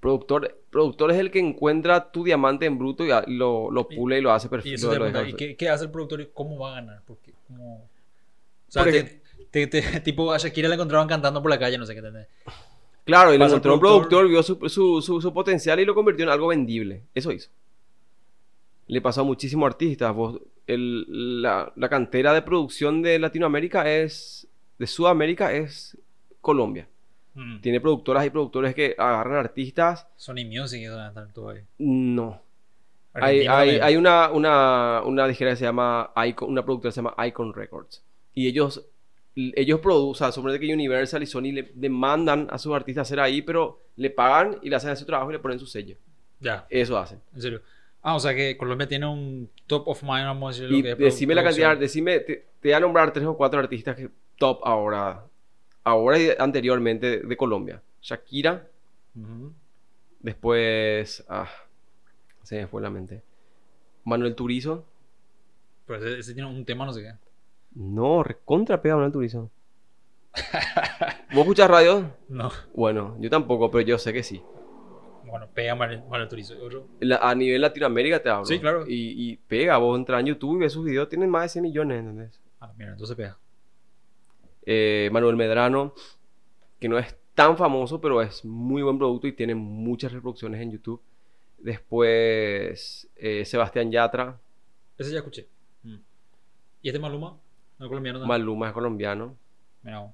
Productor, 0.00 0.58
productor 0.70 1.12
es 1.12 1.18
el 1.18 1.30
que 1.30 1.38
encuentra 1.38 2.10
tu 2.10 2.24
diamante 2.24 2.66
en 2.66 2.76
bruto 2.76 3.04
y 3.06 3.12
a- 3.12 3.22
lo, 3.28 3.70
lo 3.70 3.86
Y- 3.88 3.94
pule 3.96 4.18
y 4.18 4.20
lo 4.20 4.32
hace 4.32 4.48
Y 4.48 4.50
perfecto. 4.50 4.74
eso 4.74 4.90
te 4.90 4.98
lo 4.98 5.04
deja 5.04 5.18
pregunta, 5.20 5.44
¿y 5.44 5.48
qué, 5.48 5.56
qué 5.56 5.68
hace 5.68 5.84
el 5.84 5.90
productor 5.92 6.20
y 6.22 6.26
cómo 6.34 6.58
va 6.58 6.72
a 6.72 6.74
ganar? 6.80 7.02
Porque, 7.06 7.32
como... 7.46 7.76
O 7.76 7.88
sea, 8.68 8.82
Por 8.82 8.90
te- 8.92 9.22
te- 9.52 9.66
te- 9.68 10.00
tipo 10.00 10.32
a 10.32 10.38
Shakira 10.38 10.68
la 10.68 10.74
encontraban 10.74 11.06
cantando 11.06 11.40
por 11.40 11.50
la 11.52 11.58
calle, 11.58 11.78
no 11.78 11.86
sé 11.86 11.92
qué 11.92 12.00
entendés. 12.00 12.26
Claro, 13.04 13.34
y 13.34 13.38
le 13.38 13.44
encontró 13.44 13.74
un 13.74 13.80
productor. 13.80 14.28
vio 14.28 14.42
su, 14.42 14.68
su- 14.68 15.02
su- 15.02 15.20
su 15.20 15.32
potencial 15.34 15.80
y 15.80 15.84
lo 15.84 15.94
convirtió 15.94 16.24
en 16.24 16.30
algo 16.30 16.48
vendible. 16.48 17.02
Eso 17.14 17.32
hizo. 17.32 17.50
Le 18.86 19.00
pasó 19.00 19.22
a 19.22 19.24
muchísimos 19.24 19.66
artistas. 19.66 20.14
Vos- 20.14 20.40
el- 20.66 21.42
la, 21.42 21.72
la 21.76 21.88
cantera 21.88 22.32
de 22.32 22.42
producción 22.42 23.02
de 23.02 23.18
Latinoamérica 23.18 23.90
es. 23.90 24.46
de 24.78 24.86
Sudamérica 24.86 25.52
es 25.52 25.96
Colombia. 26.40 26.86
Mm. 27.34 27.60
Tiene 27.60 27.80
productoras 27.80 28.26
y 28.26 28.30
productores 28.30 28.74
que 28.74 28.94
agarran 28.98 29.36
artistas. 29.38 30.06
Sony 30.16 30.44
Music, 30.46 30.82
ahí. 31.50 31.60
No. 31.78 32.40
Hay, 33.14 33.46
hay, 33.46 33.78
hay 33.78 33.96
una, 33.96 34.30
una, 34.30 35.02
una 35.04 35.26
disquera 35.28 35.50
que 35.50 35.56
se 35.56 35.64
llama 35.64 36.10
Icon, 36.26 36.48
una 36.50 36.64
productora 36.64 36.90
que 36.90 36.94
se 36.94 37.02
llama 37.02 37.26
Icon 37.26 37.52
Records. 37.52 38.02
Y 38.34 38.46
ellos, 38.48 38.84
ellos 39.34 39.80
producen, 39.80 40.26
o 40.28 40.32
sea, 40.32 40.58
que 40.58 40.72
Universal 40.74 41.22
y 41.22 41.26
Sony 41.26 41.52
le 41.52 41.70
demandan 41.74 42.48
a 42.50 42.58
sus 42.58 42.74
artistas 42.74 43.08
hacer 43.08 43.20
ahí, 43.20 43.42
pero 43.42 43.80
le 43.96 44.10
pagan 44.10 44.58
y 44.62 44.68
le 44.68 44.76
hacen 44.76 44.90
ese 44.90 45.04
trabajo 45.04 45.30
y 45.30 45.34
le 45.34 45.38
ponen 45.38 45.58
su 45.58 45.66
sello. 45.66 45.96
Ya, 46.40 46.66
Eso 46.68 46.98
hacen. 46.98 47.20
en 47.34 47.40
serio. 47.40 47.62
Ah, 48.02 48.16
o 48.16 48.20
sea 48.20 48.34
que 48.34 48.56
Colombia 48.56 48.88
tiene 48.88 49.06
un 49.06 49.48
top 49.66 49.86
of 49.86 50.02
mind, 50.02 50.24
vamos 50.24 50.58
a 50.58 50.62
decir, 50.62 50.70
lo 50.70 50.76
Y 50.76 50.82
que 50.82 50.94
decime 50.96 51.34
la 51.34 51.44
cantidad, 51.44 51.76
decime, 51.76 52.18
te, 52.20 52.46
te 52.60 52.68
voy 52.68 52.72
a 52.72 52.80
nombrar 52.80 53.12
tres 53.12 53.26
o 53.26 53.36
cuatro 53.36 53.60
artistas 53.60 53.94
que 53.96 54.10
top 54.36 54.60
ahora, 54.64 55.24
ahora 55.84 56.18
y 56.18 56.30
anteriormente 56.36 57.06
de, 57.06 57.16
de 57.20 57.36
Colombia. 57.36 57.80
Shakira, 58.00 58.66
después, 60.20 61.24
ah, 61.28 61.48
se 62.42 62.56
me 62.56 62.66
fue 62.66 62.82
la 62.82 62.90
mente. 62.90 63.22
Manuel 64.04 64.34
Turizo. 64.34 64.84
Pero 65.86 66.04
ese, 66.04 66.18
ese 66.18 66.34
tiene 66.34 66.48
un 66.48 66.64
tema, 66.64 66.84
no 66.84 66.92
sé 66.92 67.02
qué. 67.02 67.12
No, 67.74 68.22
recontra 68.22 68.80
pega 68.80 68.94
Manuel 68.96 69.12
Turizo. 69.12 69.50
¿Vos 71.32 71.40
escuchás 71.40 71.70
radio? 71.70 72.10
No. 72.28 72.50
Bueno, 72.74 73.16
yo 73.20 73.28
tampoco, 73.28 73.70
pero 73.70 73.86
yo 73.86 73.98
sé 73.98 74.12
que 74.12 74.22
sí. 74.22 74.42
Bueno, 75.26 75.48
pega 75.52 76.28
Turizo. 76.28 76.54
Otro. 76.62 76.86
La- 77.00 77.16
a 77.18 77.34
nivel 77.34 77.60
Latinoamérica 77.60 78.22
te 78.22 78.28
hablo. 78.30 78.44
Sí, 78.46 78.58
claro. 78.58 78.84
Y, 78.86 79.30
y 79.32 79.36
pega, 79.36 79.76
vos 79.78 79.98
entras 79.98 80.20
en 80.20 80.26
YouTube 80.26 80.56
y 80.56 80.60
ves 80.60 80.72
sus 80.72 80.84
videos, 80.84 81.08
tienen 81.08 81.28
más 81.30 81.42
de 81.44 81.48
100 81.50 81.62
millones, 81.62 81.98
¿entendés? 82.00 82.40
Ah, 82.60 82.72
mira, 82.76 82.92
entonces 82.92 83.16
pega. 83.16 83.38
Eh, 84.64 85.10
Manuel 85.12 85.36
Medrano, 85.36 85.94
que 86.78 86.88
no 86.88 86.98
es 86.98 87.14
tan 87.34 87.56
famoso, 87.56 88.00
pero 88.00 88.20
es 88.22 88.44
muy 88.44 88.82
buen 88.82 88.98
producto 88.98 89.26
y 89.26 89.32
tiene 89.32 89.54
muchas 89.54 90.12
reproducciones 90.12 90.60
en 90.60 90.70
YouTube. 90.72 91.00
Después, 91.58 93.08
eh, 93.16 93.44
Sebastián 93.44 93.90
Yatra, 93.90 94.38
Ese 94.98 95.10
ya 95.12 95.18
escuché. 95.18 95.48
Mm. 95.82 95.96
¿Y 96.82 96.88
este 96.88 96.98
Maluma? 96.98 97.38
¿No 97.82 97.88
colombiano 97.88 98.20
también? 98.20 98.28
Maluma 98.40 98.68
es 98.68 98.72
colombiano. 98.72 99.36
Mira. 99.82 100.12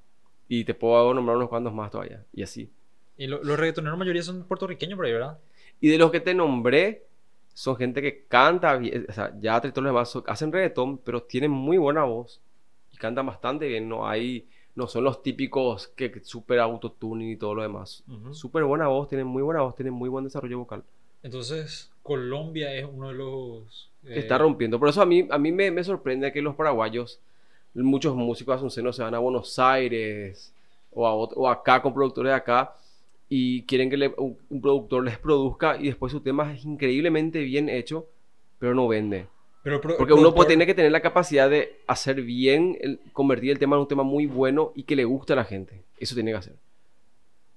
Y 0.48 0.64
te 0.64 0.72
puedo 0.72 1.12
nombrar 1.12 1.36
unos 1.36 1.50
cuantos 1.50 1.74
más 1.74 1.90
todavía. 1.90 2.24
Y 2.32 2.42
así. 2.42 2.70
Y 3.18 3.26
lo- 3.26 3.44
los 3.44 3.58
reggaetoneros, 3.58 3.98
mayoría 3.98 4.22
son 4.22 4.44
puertorriqueños 4.44 4.96
por 4.96 5.04
ahí, 5.04 5.12
¿verdad? 5.12 5.38
Y 5.80 5.88
de 5.88 5.98
los 5.98 6.10
que 6.10 6.20
te 6.20 6.32
nombré, 6.32 7.04
son 7.52 7.76
gente 7.76 8.00
que 8.00 8.24
canta, 8.26 8.80
o 9.08 9.12
sea, 9.12 9.38
Yatra 9.38 9.68
y 9.68 9.72
todos 9.72 9.84
los 9.84 9.92
demás 10.14 10.24
hacen 10.28 10.50
reggaetón, 10.50 10.96
pero 10.98 11.22
tienen 11.22 11.50
muy 11.50 11.76
buena 11.76 12.04
voz. 12.04 12.40
Y 12.92 12.96
cantan 12.96 13.26
bastante 13.26 13.68
bien. 13.68 13.86
No 13.88 14.08
hay, 14.08 14.48
no 14.74 14.86
son 14.86 15.04
los 15.04 15.22
típicos 15.22 15.88
que, 15.88 16.10
que 16.10 16.24
super 16.24 16.60
autotuning 16.60 17.30
y 17.32 17.36
todo 17.36 17.54
lo 17.54 17.62
demás. 17.62 18.02
Ujú. 18.08 18.32
Súper 18.32 18.64
buena 18.64 18.88
voz, 18.88 19.08
tienen 19.08 19.26
muy 19.26 19.42
buena 19.42 19.60
voz, 19.60 19.74
tienen 19.76 19.92
muy 19.92 20.08
buen 20.08 20.24
desarrollo 20.24 20.58
vocal. 20.60 20.82
Entonces, 21.22 21.90
Colombia 22.02 22.72
es 22.72 22.86
uno 22.90 23.08
de 23.08 23.14
los... 23.14 23.90
Que 24.02 24.14
eh, 24.14 24.18
está 24.20 24.38
rompiendo. 24.38 24.78
Por 24.78 24.88
eso 24.88 25.02
a 25.02 25.06
mí, 25.06 25.26
a 25.30 25.36
mí 25.36 25.52
me, 25.52 25.70
me 25.70 25.84
sorprende 25.84 26.32
que 26.32 26.40
los 26.40 26.54
paraguayos, 26.54 27.20
muchos 27.74 28.14
músicos 28.16 28.56
asuncenos 28.56 28.96
se 28.96 29.02
van 29.02 29.14
a 29.14 29.18
Buenos 29.18 29.58
Aires 29.58 30.52
o, 30.92 31.06
a 31.06 31.14
o 31.14 31.48
acá 31.48 31.80
con 31.82 31.94
productores 31.94 32.30
de 32.30 32.34
acá 32.36 32.74
y 33.28 33.62
quieren 33.64 33.90
que 33.90 33.96
le- 33.96 34.14
un, 34.16 34.36
productor 34.60 35.04
les 35.04 35.18
produzca 35.18 35.76
y 35.78 35.86
después 35.86 36.10
su 36.12 36.20
tema 36.20 36.54
es 36.54 36.64
increíblemente 36.64 37.40
bien 37.40 37.68
hecho, 37.68 38.06
pero 38.58 38.74
no 38.74 38.88
vende. 38.88 39.26
Pero 39.62 39.80
pro- 39.80 39.96
Porque 39.98 40.14
uno 40.14 40.34
puede, 40.34 40.48
tiene 40.48 40.66
que 40.66 40.74
tener 40.74 40.92
la 40.92 41.00
capacidad 41.02 41.50
de 41.50 41.76
hacer 41.86 42.22
bien, 42.22 42.78
el- 42.80 43.00
convertir 43.12 43.50
el 43.50 43.58
tema 43.58 43.76
en 43.76 43.82
un 43.82 43.88
tema 43.88 44.02
muy 44.02 44.26
bueno 44.26 44.72
y 44.74 44.84
que 44.84 44.96
le 44.96 45.04
guste 45.04 45.34
a 45.34 45.36
la 45.36 45.44
gente. 45.44 45.82
Eso 45.98 46.14
tiene 46.14 46.30
que 46.30 46.36
hacer. 46.38 46.54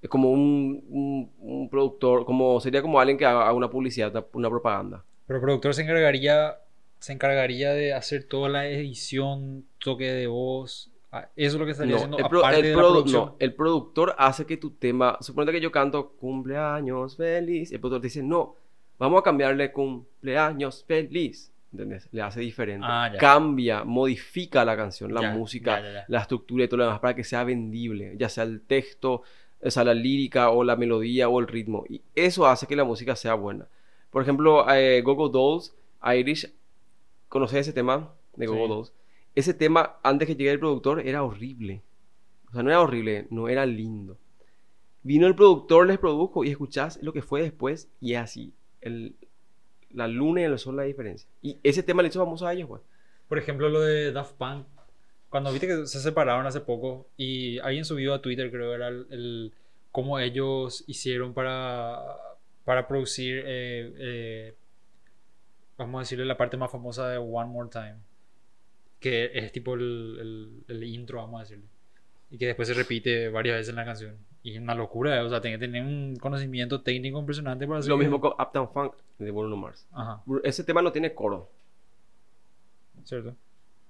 Es 0.02 0.10
como 0.10 0.30
un, 0.30 0.84
un- 0.90 1.30
un 1.38 1.70
productor, 1.70 2.24
como 2.24 2.60
sería 2.60 2.82
como 2.82 2.98
alguien 3.00 3.16
que 3.16 3.24
haga 3.24 3.52
una 3.52 3.70
publicidad, 3.70 4.10
una, 4.14 4.26
una 4.34 4.50
propaganda. 4.50 5.04
Pero 5.26 5.38
el 5.38 5.42
productor 5.42 5.74
se 5.74 5.82
encargaría, 5.82 6.56
se 7.02 7.12
encargaría 7.12 7.72
de 7.72 7.92
hacer 7.92 8.24
toda 8.24 8.48
la 8.48 8.66
edición, 8.68 9.64
toque 9.78 10.10
de 10.12 10.26
voz. 10.28 10.90
ah, 11.10 11.28
Eso 11.36 11.56
es 11.56 11.60
lo 11.60 11.64
que 11.66 11.72
estaría 11.72 11.92
No, 11.92 11.96
haciendo 11.96 12.18
el, 12.18 12.24
aparte 12.24 12.56
el 12.56 12.62
de 12.62 12.68
la 12.70 12.74
produ- 12.76 12.90
producción. 12.92 13.24
no, 13.26 13.36
el 13.38 13.54
productor 13.54 14.14
hace 14.18 14.46
que 14.46 14.56
tu 14.56 14.70
tema, 14.70 15.18
suponete 15.20 15.52
que 15.52 15.60
yo 15.60 15.70
canto 15.72 16.12
cumpleaños 16.12 17.16
feliz, 17.16 17.72
el 17.72 17.80
productor 17.80 18.00
te 18.02 18.06
dice, 18.06 18.22
no, 18.22 18.54
vamos 18.98 19.20
a 19.20 19.22
cambiarle 19.24 19.72
cumpleaños 19.72 20.84
feliz, 20.84 21.50
¿entendés? 21.72 22.08
Le 22.12 22.22
hace 22.22 22.40
diferente, 22.40 22.86
Ah, 22.88 23.10
cambia, 23.18 23.84
modifica 23.84 24.64
la 24.64 24.76
canción, 24.76 25.12
la 25.12 25.22
Ya, 25.22 25.30
música, 25.32 25.80
ya, 25.80 25.92
ya. 25.92 26.04
la 26.08 26.20
estructura 26.20 26.64
y 26.64 26.68
todo 26.68 26.78
lo 26.78 26.84
demás 26.84 27.00
para 27.00 27.14
que 27.16 27.24
sea 27.24 27.42
vendible, 27.44 28.14
ya 28.16 28.28
sea 28.28 28.44
el 28.44 28.60
texto, 28.62 29.22
o 29.64 29.70
sea, 29.70 29.84
la 29.84 29.94
lírica 29.94 30.50
o 30.50 30.64
la 30.64 30.76
melodía 30.76 31.28
o 31.28 31.40
el 31.40 31.46
ritmo, 31.48 31.84
y 31.88 32.00
eso 32.14 32.46
hace 32.46 32.66
que 32.66 32.76
la 32.76 32.84
música 32.84 33.16
sea 33.16 33.34
buena. 33.34 33.66
Por 34.10 34.22
ejemplo, 34.22 34.64
eh, 34.72 35.00
Gogo 35.02 35.28
Dolls, 35.28 35.74
Irish, 36.16 36.50
¿conoces 37.32 37.60
ese 37.60 37.72
tema 37.72 38.12
de 38.36 38.46
Gogo 38.46 38.64
Sí. 38.66 38.68
Dolls? 38.68 38.92
Ese 39.34 39.54
tema, 39.54 39.96
antes 40.02 40.28
que 40.28 40.36
llegue 40.36 40.50
el 40.50 40.58
productor, 40.60 41.00
era 41.06 41.22
horrible. 41.24 41.80
O 42.50 42.52
sea, 42.52 42.62
no 42.62 42.68
era 42.68 42.82
horrible, 42.82 43.26
no 43.30 43.48
era 43.48 43.64
lindo. 43.64 44.18
Vino 45.02 45.26
el 45.26 45.34
productor, 45.34 45.86
les 45.86 45.98
produjo 45.98 46.44
y 46.44 46.50
escuchás 46.50 46.98
lo 47.02 47.12
que 47.14 47.22
fue 47.22 47.40
después 47.42 47.88
y 48.00 48.12
es 48.12 48.18
así. 48.20 48.52
El, 48.82 49.14
la 49.90 50.06
luna 50.06 50.42
y 50.42 50.44
el 50.44 50.58
sol 50.58 50.76
la 50.76 50.82
diferencia. 50.82 51.26
Y 51.40 51.56
ese 51.62 51.82
tema 51.82 52.02
le 52.02 52.08
hizo 52.08 52.22
famoso 52.22 52.46
a 52.46 52.52
ellos, 52.52 52.68
pues. 52.68 52.82
Por 53.28 53.38
ejemplo, 53.38 53.70
lo 53.70 53.80
de 53.80 54.12
Daft 54.12 54.34
Punk. 54.34 54.66
Cuando 55.30 55.50
viste 55.50 55.66
que 55.66 55.86
se 55.86 56.00
separaron 56.00 56.44
hace 56.46 56.60
poco 56.60 57.06
y 57.16 57.58
alguien 57.60 57.86
subió 57.86 58.12
a 58.12 58.20
Twitter, 58.20 58.50
creo, 58.50 58.74
era 58.74 58.88
el, 58.88 59.06
el- 59.10 59.52
cómo 59.90 60.18
ellos 60.18 60.84
hicieron 60.86 61.32
para, 61.32 61.98
para 62.64 62.86
producir, 62.86 63.42
eh, 63.46 63.94
eh, 63.98 64.54
vamos 65.78 65.98
a 65.98 66.02
decirle, 66.02 66.24
la 66.24 66.36
parte 66.36 66.56
más 66.56 66.70
famosa 66.70 67.08
de 67.08 67.18
One 67.18 67.50
More 67.50 67.68
Time. 67.70 67.96
Que 69.00 69.30
es 69.34 69.50
tipo 69.52 69.74
el, 69.74 70.62
el- 70.68 70.74
el 70.76 70.84
intro, 70.84 71.18
vamos 71.18 71.40
a 71.40 71.42
decirle. 71.44 71.64
Y 72.30 72.38
que 72.38 72.46
después 72.46 72.68
se 72.68 72.74
repite 72.74 73.28
varias 73.28 73.56
veces 73.56 73.68
en 73.70 73.76
la 73.76 73.84
canción. 73.84 74.16
Y 74.44 74.54
es 74.54 74.60
una 74.60 74.74
locura, 74.74 75.22
o 75.24 75.28
sea, 75.28 75.40
tiene 75.40 75.58
que 75.58 75.66
tener 75.66 75.84
un 75.84 76.16
conocimiento 76.16 76.80
técnico 76.80 77.18
impresionante 77.18 77.66
para 77.66 77.78
hacer 77.80 77.90
Lo 77.90 77.96
mismo 77.98 78.20
con 78.20 78.32
Uptown 78.32 78.68
Funk 78.72 78.94
de 79.18 79.30
Bruno 79.30 79.56
Mars. 79.56 79.86
Ajá, 79.92 80.22
Ese 80.44 80.64
tema 80.64 80.82
no 80.82 80.90
tiene 80.92 81.14
coro. 81.14 81.48
¿cierto? 83.04 83.34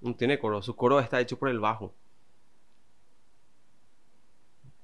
No 0.01 0.15
tiene 0.15 0.37
coro. 0.39 0.61
Su 0.61 0.75
coro 0.75 0.99
está 0.99 1.19
hecho 1.21 1.37
por 1.39 1.49
el 1.49 1.59
bajo. 1.59 1.93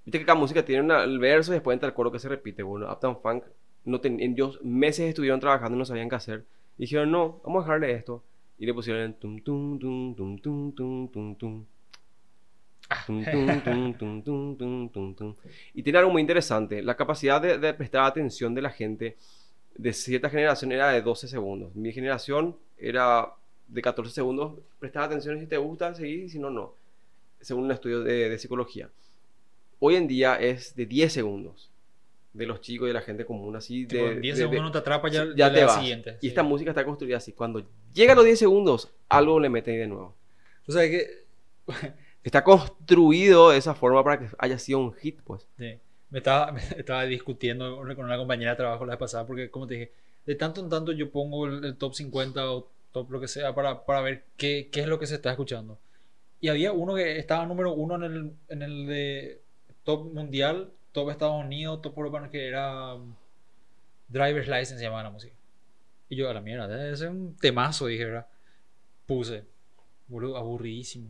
Viste 0.05 0.19
que 0.19 0.25
cada 0.25 0.39
música 0.39 0.63
tiene 0.65 0.83
una- 0.83 1.03
el 1.03 1.19
verso 1.19 1.51
y 1.51 1.55
después 1.55 1.75
entra 1.75 1.87
el 1.89 1.93
coro 1.95 2.11
que 2.11 2.19
se 2.19 2.29
repite. 2.29 2.63
Bueno, 2.63 2.91
Uptown 2.91 3.19
Funk, 3.21 3.43
no 3.85 3.99
ten- 4.01 4.19
ellos 4.19 4.59
meses 4.63 5.09
estuvieron 5.09 5.39
trabajando 5.39 5.75
y 5.75 5.79
no 5.79 5.85
sabían 5.85 6.09
qué 6.09 6.15
hacer. 6.15 6.45
Y 6.79 6.83
dijeron, 6.83 7.11
no, 7.11 7.41
vamos 7.43 7.61
a 7.61 7.67
dejarle 7.67 7.91
esto. 7.91 8.23
Y 8.57 8.65
le 8.65 8.73
pusieron 8.73 9.13
tum 9.15 9.41
tum 9.41 9.77
tum 9.77 10.15
tum 10.15 10.39
tum 10.39 10.71
tum 10.73 11.07
tum 11.09 11.35
tum. 11.35 11.65
Tum, 13.05 13.23
tum, 13.25 13.61
tum, 13.61 13.93
tum, 13.93 14.23
tum, 14.23 14.57
tum, 14.57 14.89
tum, 14.89 15.13
tum. 15.13 15.35
Y 15.73 15.83
tiene 15.83 15.99
algo 15.99 16.09
muy 16.09 16.21
interesante. 16.21 16.81
La 16.81 16.95
capacidad 16.95 17.41
de, 17.41 17.57
de 17.57 17.73
prestar 17.73 18.05
atención 18.05 18.55
de 18.55 18.61
la 18.61 18.69
gente 18.69 19.17
de 19.75 19.91
cierta 19.91 20.29
generación 20.29 20.71
era 20.71 20.89
de 20.91 21.01
12 21.01 21.27
segundos. 21.27 21.75
Mi 21.75 21.91
generación 21.91 22.55
era 22.77 23.33
de 23.67 23.81
14 23.81 24.13
segundos. 24.13 24.59
Prestar 24.79 25.03
atención 25.03 25.37
si 25.37 25.47
te 25.47 25.57
gusta, 25.57 25.93
seguir, 25.93 26.29
si 26.29 26.39
no, 26.39 26.49
no. 26.49 26.75
Según 27.41 27.65
un 27.65 27.71
estudio 27.71 28.01
de, 28.03 28.29
de 28.29 28.39
psicología. 28.39 28.89
hoy 29.79 29.95
en 29.95 30.07
día 30.07 30.35
es 30.35 30.75
de 30.77 30.85
10 30.85 31.11
segundos. 31.11 31.69
De 32.31 32.45
los 32.45 32.61
chicos 32.61 32.85
y 32.85 32.89
de 32.89 32.93
la 32.93 33.01
gente 33.01 33.25
común, 33.25 33.55
así. 33.55 33.85
Tipo, 33.87 34.03
de, 34.05 34.11
en 34.13 34.21
10 34.21 34.35
de- 34.35 34.41
segundos 34.43 34.63
no 34.63 34.71
te 34.71 34.77
atrapa, 34.77 35.09
ya, 35.09 35.25
ya 35.35 35.51
te 35.51 35.63
vas. 35.63 35.75
siguiente. 35.79 36.11
Y 36.17 36.21
sí. 36.21 36.27
esta 36.27 36.43
música 36.43 36.71
está 36.71 36.85
construida 36.85 37.17
así. 37.17 37.33
Cuando 37.33 37.65
llega 37.93 38.13
a 38.13 38.15
los 38.15 38.25
10 38.25 38.37
segundos, 38.39 38.91
algo 39.09 39.39
le 39.39 39.49
meten 39.49 39.79
de 39.79 39.87
nuevo. 39.87 40.15
O 40.67 40.71
sea 40.71 40.83
que 40.89 41.25
Está 42.23 42.43
construido 42.43 43.49
de 43.51 43.57
esa 43.57 43.73
forma 43.73 44.03
para 44.03 44.19
que 44.19 44.27
haya 44.37 44.59
sido 44.59 44.79
un 44.79 44.93
hit, 44.93 45.19
pues. 45.23 45.47
Sí. 45.57 45.79
Me 46.09 46.17
estaba, 46.19 46.51
me 46.51 46.61
estaba 46.61 47.05
discutiendo 47.05 47.77
con 47.77 47.95
con 47.95 48.05
una 48.05 48.17
compañera 48.17 48.51
de 48.51 48.57
trabajo 48.57 48.85
la 48.85 48.91
vez 48.93 48.99
pasada 48.99 49.25
porque, 49.25 49.49
como 49.49 49.67
te 49.67 49.73
dije, 49.75 49.91
de 50.25 50.35
tanto 50.35 50.61
en 50.61 50.69
tanto 50.69 50.91
yo 50.91 51.09
pongo 51.11 51.47
el, 51.47 51.63
el 51.63 51.75
top 51.77 51.93
50 51.95 52.51
o 52.51 52.67
top 52.91 53.09
lo 53.11 53.19
que 53.19 53.27
sea 53.27 53.53
para, 53.55 53.85
para 53.85 54.01
ver 54.01 54.23
qué, 54.37 54.69
qué 54.71 54.81
es 54.81 54.87
lo 54.87 54.99
que 54.99 55.07
se 55.07 55.15
está 55.15 55.31
escuchando. 55.31 55.77
Y 56.41 56.49
había 56.49 56.71
uno 56.71 56.95
que 56.95 57.17
estaba 57.17 57.45
número 57.45 57.73
uno 57.73 57.95
en 57.95 58.03
el, 58.03 58.31
en 58.49 58.61
el 58.61 58.87
de 58.87 59.41
top 59.83 60.13
mundial, 60.13 60.71
top 60.91 61.09
Estados 61.09 61.43
Unidos, 61.43 61.81
top 61.81 61.97
Europa, 61.97 62.29
que 62.29 62.47
era 62.47 62.95
um, 62.95 63.13
Driver's 64.07 64.47
License, 64.47 64.77
se 64.77 64.83
llamaba 64.83 65.03
la 65.03 65.09
música. 65.09 65.33
Y 66.09 66.15
yo, 66.15 66.29
a 66.29 66.33
la 66.33 66.41
mierda, 66.41 66.67
debe 66.67 66.95
ser 66.97 67.09
un 67.09 67.35
temazo, 67.35 67.87
dije, 67.87 68.05
¿verdad? 68.05 68.27
Puse, 69.05 69.45
boludo, 70.07 70.37
aburridísimo, 70.37 71.09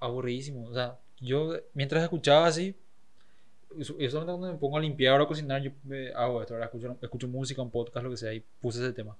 aburridísimo. 0.00 0.66
O 0.66 0.74
sea, 0.74 0.98
yo 1.20 1.54
mientras 1.74 2.02
escuchaba 2.02 2.46
así, 2.46 2.74
eso 3.78 3.94
solamente 4.10 4.32
cuando 4.32 4.52
me 4.52 4.58
pongo 4.58 4.78
a 4.78 4.80
limpiar 4.80 5.20
o 5.20 5.24
a 5.24 5.28
cocinar, 5.28 5.62
yo 5.62 5.70
eh, 5.90 6.12
hago 6.16 6.40
esto, 6.40 6.58
escucho, 7.02 7.28
música, 7.28 7.60
un 7.60 7.70
podcast, 7.70 8.04
lo 8.04 8.10
que 8.10 8.16
sea, 8.16 8.32
y 8.32 8.42
puse 8.60 8.82
ese 8.82 8.92
tema. 8.92 9.16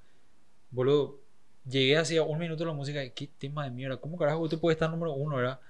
Boludo, 0.70 1.18
llegué 1.68 1.98
hacía 1.98 2.22
un 2.22 2.38
minuto 2.38 2.64
la 2.64 2.72
música 2.72 3.06
qué 3.10 3.28
tema 3.38 3.64
de 3.64 3.70
mierda, 3.70 3.98
¿cómo 3.98 4.16
carajo 4.16 4.40
usted 4.40 4.58
puede 4.58 4.74
estar 4.74 4.90
número 4.90 5.12
uno, 5.12 5.36
verdad? 5.36 5.60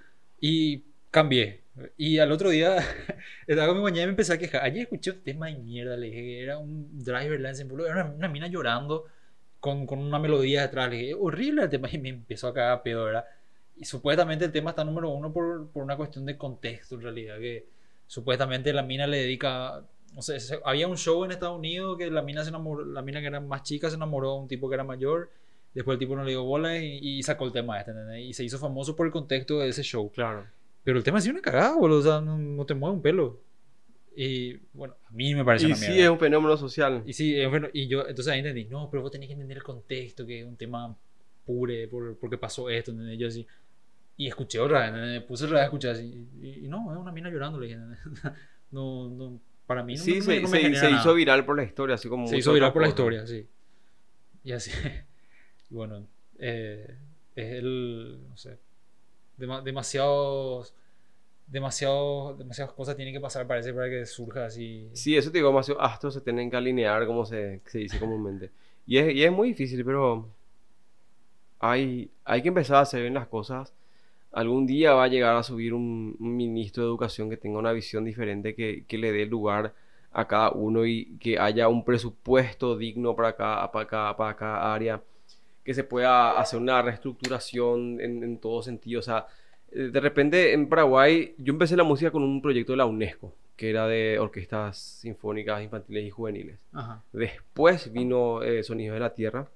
Y 0.40 0.84
cambié. 1.10 1.62
Y 1.96 2.18
al 2.18 2.32
otro 2.32 2.50
día 2.50 2.76
estaba 3.46 3.68
con 3.68 3.76
mi 3.78 3.82
mañana 3.82 4.02
y 4.04 4.06
me 4.06 4.10
empecé 4.10 4.32
a 4.34 4.38
quejar. 4.38 4.62
Ayer 4.64 4.82
escuché 4.82 5.10
un 5.12 5.22
tema 5.22 5.46
de 5.46 5.56
mierda, 5.56 5.96
le 5.96 6.06
dije 6.06 6.42
era 6.42 6.58
un 6.58 7.02
driver 7.04 7.38
license, 7.40 7.64
boludo, 7.64 7.86
era 7.88 8.04
una, 8.04 8.14
una 8.14 8.28
mina 8.28 8.46
llorando 8.48 9.04
con, 9.60 9.86
con 9.86 9.98
una 9.98 10.18
melodía 10.18 10.62
detrás. 10.62 10.90
Le 10.90 10.96
dije, 10.96 11.14
horrible 11.14 11.62
el 11.64 11.68
tema 11.70 11.88
y 11.92 11.98
me 11.98 12.08
empezó 12.10 12.48
a 12.48 12.54
cagar 12.54 12.82
pedo, 12.82 13.04
¿verdad? 13.04 13.24
Y 13.76 13.84
supuestamente 13.84 14.44
el 14.44 14.52
tema 14.52 14.70
está 14.70 14.84
número 14.84 15.10
uno 15.10 15.32
por, 15.32 15.68
por 15.70 15.82
una 15.84 15.96
cuestión 15.96 16.26
de 16.26 16.36
contexto, 16.36 16.96
en 16.96 17.02
realidad, 17.02 17.38
que 17.38 17.66
supuestamente 18.06 18.72
la 18.72 18.82
mina 18.82 19.06
le 19.06 19.18
dedica, 19.18 19.84
o 20.16 20.22
sea, 20.22 20.40
se- 20.40 20.58
había 20.64 20.88
un 20.88 20.96
show 20.96 21.24
en 21.24 21.30
Estados 21.32 21.58
Unidos 21.58 21.96
que 21.98 22.10
la 22.10 22.22
mina 22.22 22.42
se 22.42 22.48
enamoró, 22.50 22.84
la 22.84 23.02
mina 23.02 23.20
que 23.20 23.26
era 23.26 23.40
más 23.40 23.62
chica 23.62 23.88
se 23.88 23.96
enamoró 23.96 24.32
de 24.34 24.40
un 24.40 24.48
tipo 24.48 24.68
que 24.68 24.74
era 24.74 24.84
mayor, 24.84 25.30
después 25.74 25.94
el 25.94 25.98
tipo 26.00 26.16
no 26.16 26.24
le 26.24 26.30
dio 26.32 26.42
bola 26.44 26.76
y, 26.78 26.98
y 27.02 27.22
sacó 27.22 27.44
el 27.44 27.52
tema 27.52 27.78
este, 27.78 27.92
¿entendés? 27.92 28.24
Y 28.24 28.32
se 28.32 28.42
hizo 28.44 28.58
famoso 28.58 28.96
por 28.96 29.06
el 29.06 29.12
contexto 29.12 29.60
de 29.60 29.68
ese 29.68 29.82
show. 29.84 30.10
Claro. 30.10 30.46
Pero 30.88 30.96
el 30.96 31.04
tema 31.04 31.20
sí 31.20 31.28
una 31.28 31.42
cagada, 31.42 31.76
boludo, 31.76 31.98
o 31.98 32.02
sea, 32.02 32.20
no, 32.22 32.38
no 32.38 32.64
te 32.64 32.72
mueve 32.72 32.96
un 32.96 33.02
pelo. 33.02 33.38
Y 34.16 34.54
bueno, 34.72 34.94
a 35.04 35.10
mí 35.10 35.34
me 35.34 35.44
parece 35.44 35.66
Y 35.66 35.68
una 35.68 35.76
sí, 35.76 35.82
mierda. 35.82 36.04
es 36.04 36.08
un 36.08 36.18
fenómeno 36.18 36.56
social. 36.56 37.02
Y 37.04 37.12
sí, 37.12 37.38
eh, 37.38 37.46
bueno, 37.46 37.68
y 37.74 37.88
yo 37.88 38.08
entonces 38.08 38.28
ahí 38.28 38.38
entendí, 38.38 38.64
no, 38.64 38.88
pero 38.90 39.02
vos 39.02 39.12
tenés 39.12 39.26
que 39.26 39.34
entender 39.34 39.58
el 39.58 39.62
contexto, 39.62 40.24
que 40.26 40.40
es 40.40 40.46
un 40.46 40.56
tema 40.56 40.96
pure, 41.44 41.88
por, 41.88 42.16
porque 42.16 42.38
pasó 42.38 42.70
esto, 42.70 42.92
¿entendés? 42.92 43.18
Yo 43.18 43.28
así, 43.28 43.46
y 44.16 44.28
escuché 44.28 44.60
otra 44.60 44.90
vez. 44.90 45.22
Puse 45.24 45.44
otra 45.44 45.56
vez 45.56 45.62
a 45.62 45.66
escuchar 45.66 45.90
así, 45.90 46.26
y, 46.40 46.64
y 46.64 46.68
no, 46.68 46.90
es 46.90 46.96
una 46.98 47.12
mina 47.12 47.28
llorando, 47.28 47.60
le 47.60 47.66
dije, 47.66 47.78
no, 48.70 49.10
no, 49.10 49.38
para 49.66 49.82
mí 49.82 49.94
no, 49.94 50.04
Sí, 50.04 50.14
no 50.20 50.22
se, 50.22 50.28
me, 50.30 50.40
no 50.40 50.48
me 50.48 50.58
se- 50.62 50.74
se 50.74 50.90
hizo 50.90 51.12
viral 51.12 51.44
por 51.44 51.54
la 51.58 51.64
historia, 51.64 51.96
así 51.96 52.08
como 52.08 52.26
Se 52.28 52.38
hizo 52.38 52.54
viral 52.54 52.72
por 52.72 52.80
la 52.80 52.88
historia, 52.88 53.26
sí. 53.26 53.46
Y 54.42 54.52
así, 54.52 54.70
y 55.70 55.74
bueno, 55.74 56.06
eh, 56.38 56.96
es 57.36 57.52
el, 57.52 58.20
no 58.26 58.36
sé, 58.38 58.58
dema- 59.38 59.62
demasiados, 59.62 60.74
demasiados, 61.50 62.38
demasiadas 62.38 62.74
cosas 62.74 62.96
tienen 62.96 63.14
que 63.14 63.20
pasar, 63.20 63.46
parece, 63.46 63.72
para 63.72 63.88
que 63.88 64.04
surja 64.06 64.46
así. 64.46 64.88
Sí, 64.92 65.16
eso 65.16 65.30
te 65.30 65.38
digo, 65.38 65.48
demasiado 65.48 65.80
astros 65.80 66.14
se 66.14 66.20
tienen 66.20 66.50
que 66.50 66.56
alinear, 66.56 67.06
como 67.06 67.24
se, 67.24 67.60
se 67.66 67.78
dice 67.78 67.98
comúnmente. 67.98 68.50
Y 68.86 68.98
es, 68.98 69.14
y 69.14 69.24
es 69.24 69.32
muy 69.32 69.48
difícil, 69.48 69.84
pero 69.84 70.28
hay, 71.58 72.10
hay 72.24 72.42
que 72.42 72.48
empezar 72.48 72.76
a 72.76 72.80
hacer 72.80 73.02
bien 73.02 73.14
las 73.14 73.28
cosas. 73.28 73.72
Algún 74.30 74.66
día 74.66 74.92
va 74.92 75.04
a 75.04 75.08
llegar 75.08 75.36
a 75.36 75.42
subir 75.42 75.72
un, 75.72 76.16
un 76.20 76.36
ministro 76.36 76.82
de 76.82 76.88
educación 76.88 77.30
que 77.30 77.36
tenga 77.36 77.58
una 77.58 77.72
visión 77.72 78.04
diferente, 78.04 78.54
que, 78.54 78.84
que 78.86 78.98
le 78.98 79.10
dé 79.12 79.26
lugar 79.26 79.74
a 80.12 80.26
cada 80.26 80.50
uno 80.52 80.86
y 80.86 81.16
que 81.18 81.38
haya 81.38 81.68
un 81.68 81.84
presupuesto 81.84 82.76
digno 82.76 83.14
para 83.16 83.36
cada, 83.36 83.70
para 83.72 83.86
cada, 83.86 84.16
para 84.16 84.36
cada 84.36 84.74
área, 84.74 85.02
que 85.64 85.74
se 85.74 85.84
pueda 85.84 86.38
hacer 86.38 86.58
una 86.60 86.80
reestructuración 86.82 88.00
en, 88.00 88.22
en 88.22 88.38
todo 88.38 88.62
sentido. 88.62 89.00
O 89.00 89.02
sea, 89.02 89.26
de 89.70 90.00
repente 90.00 90.52
en 90.52 90.68
Paraguay 90.68 91.34
yo 91.38 91.52
empecé 91.52 91.76
la 91.76 91.84
música 91.84 92.10
con 92.10 92.22
un 92.22 92.40
proyecto 92.40 92.72
de 92.72 92.78
la 92.78 92.86
UNESCO, 92.86 93.34
que 93.56 93.70
era 93.70 93.86
de 93.86 94.18
orquestas 94.18 94.78
sinfónicas 94.78 95.62
infantiles 95.62 96.04
y 96.04 96.10
juveniles. 96.10 96.58
Ajá. 96.72 97.02
Después 97.12 97.92
vino 97.92 98.42
eh, 98.42 98.62
Sonidos 98.62 98.94
de 98.94 99.00
la 99.00 99.14
Tierra, 99.14 99.48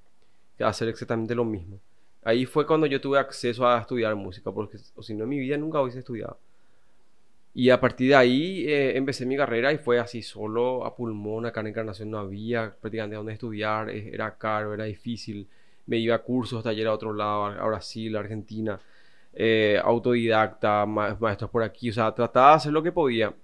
a 0.60 0.68
hacer 0.68 0.88
exactamente 0.88 1.34
lo 1.34 1.44
mismo. 1.44 1.78
Ahí 2.24 2.46
fue 2.46 2.66
cuando 2.66 2.86
yo 2.86 3.00
tuve 3.00 3.18
acceso 3.18 3.66
a 3.66 3.80
estudiar 3.80 4.14
música, 4.14 4.52
porque 4.52 4.78
o 4.94 5.02
si 5.02 5.14
no 5.14 5.24
en 5.24 5.30
mi 5.30 5.38
vida 5.38 5.56
nunca 5.56 5.80
hubiese 5.80 6.00
estudiado. 6.00 6.38
Y 7.54 7.70
a 7.70 7.80
partir 7.80 8.08
de 8.08 8.14
ahí 8.14 8.64
eh, 8.66 8.96
empecé 8.96 9.26
mi 9.26 9.36
carrera 9.36 9.72
y 9.72 9.78
fue 9.78 9.98
así 9.98 10.22
solo 10.22 10.86
a 10.86 10.96
pulmón, 10.96 11.44
acá 11.46 11.60
en 11.60 11.68
Encarnación 11.68 12.10
no 12.10 12.18
había 12.18 12.74
prácticamente 12.80 13.16
dónde 13.16 13.34
estudiar, 13.34 13.90
eh, 13.90 14.10
era 14.12 14.36
caro, 14.36 14.72
era 14.72 14.84
difícil. 14.84 15.46
Me 15.86 15.98
iba 15.98 16.14
a 16.14 16.22
cursos, 16.22 16.62
talleres 16.62 16.90
a 16.90 16.94
otro 16.94 17.12
lado, 17.12 17.46
a 17.46 17.66
Brasil, 17.66 18.16
a 18.16 18.20
Argentina, 18.20 18.80
eh, 19.34 19.80
autodidacta, 19.82 20.86
ma- 20.86 21.16
maestros 21.20 21.50
por 21.50 21.62
aquí, 21.62 21.90
o 21.90 21.92
sea, 21.92 22.14
trataba 22.14 22.50
de 22.50 22.56
hacer 22.56 22.72
lo 22.72 22.82
que 22.82 22.92
podía. 22.92 23.34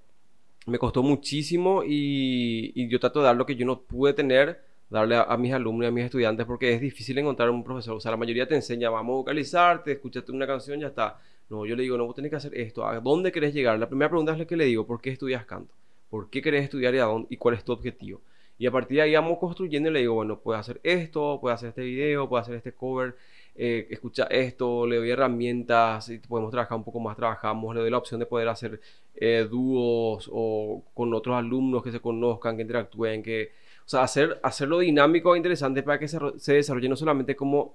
Me 0.66 0.78
costó 0.78 1.02
muchísimo 1.02 1.82
y, 1.84 2.72
y 2.74 2.88
yo 2.88 3.00
trato 3.00 3.20
de 3.20 3.26
dar 3.26 3.36
lo 3.36 3.46
que 3.46 3.56
yo 3.56 3.64
no 3.66 3.80
pude 3.80 4.12
tener, 4.12 4.60
darle 4.90 5.16
a, 5.16 5.36
mis 5.36 5.52
alumnos 5.52 5.84
y 5.84 5.88
a 5.88 5.90
mis 5.90 6.04
estudiantes 6.04 6.46
porque 6.46 6.72
es 6.74 6.80
difícil 6.80 7.16
encontrar 7.18 7.50
un 7.50 7.64
profesor. 7.64 7.96
O 7.96 8.00
sea, 8.00 8.10
la 8.10 8.16
mayoría 8.18 8.46
te 8.46 8.54
enseña, 8.54 8.90
vamos 8.90 9.14
a 9.14 9.16
vocalizarte, 9.16 9.92
escúchate 9.92 10.30
una 10.32 10.46
canción, 10.46 10.80
ya 10.80 10.88
está. 10.88 11.18
No, 11.48 11.64
yo 11.64 11.74
le 11.74 11.82
digo, 11.84 11.96
no, 11.96 12.04
vos 12.04 12.14
tenés 12.14 12.30
que 12.30 12.36
hacer 12.36 12.54
esto. 12.54 12.86
¿A 12.86 13.00
dónde 13.00 13.32
querés 13.32 13.54
llegar? 13.54 13.78
La 13.78 13.88
primera 13.88 14.10
pregunta 14.10 14.32
es 14.32 14.38
la 14.38 14.44
que 14.44 14.56
le 14.56 14.66
digo, 14.66 14.86
¿por 14.86 15.00
qué 15.00 15.10
estudias 15.10 15.46
canto? 15.46 15.72
¿Por 16.10 16.28
qué 16.28 16.42
querés 16.42 16.64
estudiar 16.64 16.94
y, 16.94 16.98
a 16.98 17.04
dónde, 17.04 17.28
y 17.30 17.36
cuál 17.38 17.54
es 17.54 17.64
tu 17.64 17.72
objetivo? 17.72 18.20
Y 18.58 18.66
a 18.66 18.70
partir 18.70 18.96
de 18.96 19.02
ahí 19.02 19.14
vamos 19.14 19.38
construyendo 19.38 19.88
y 19.88 19.92
le 19.92 20.00
digo, 20.00 20.14
bueno, 20.14 20.38
puedes 20.40 20.60
hacer 20.60 20.80
esto, 20.82 21.38
puedes 21.40 21.54
hacer 21.54 21.70
este 21.70 21.82
video, 21.82 22.28
puedes 22.28 22.42
hacer 22.42 22.56
este 22.56 22.72
cover, 22.72 23.16
eh, 23.60 23.88
escucha 23.90 24.24
esto, 24.30 24.86
le 24.86 24.96
doy 24.96 25.10
herramientas, 25.10 26.08
y 26.10 26.18
podemos 26.18 26.50
trabajar 26.52 26.78
un 26.78 26.84
poco 26.84 27.00
más, 27.00 27.16
trabajamos, 27.16 27.74
le 27.74 27.80
doy 27.82 27.90
la 27.90 27.98
opción 27.98 28.20
de 28.20 28.26
poder 28.26 28.48
hacer 28.48 28.80
eh, 29.16 29.46
dúos 29.50 30.30
o 30.32 30.84
con 30.94 31.12
otros 31.12 31.36
alumnos 31.36 31.82
que 31.82 31.90
se 31.90 32.00
conozcan, 32.00 32.56
que 32.56 32.62
interactúen, 32.62 33.22
que, 33.22 33.50
o 33.84 33.88
sea, 33.88 34.02
hacer, 34.02 34.38
hacerlo 34.42 34.78
dinámico 34.78 35.34
e 35.34 35.38
interesante 35.38 35.82
para 35.82 35.98
que 35.98 36.06
se, 36.06 36.18
ro- 36.18 36.38
se 36.38 36.54
desarrolle 36.54 36.88
no 36.88 36.96
solamente 36.96 37.34
como 37.34 37.74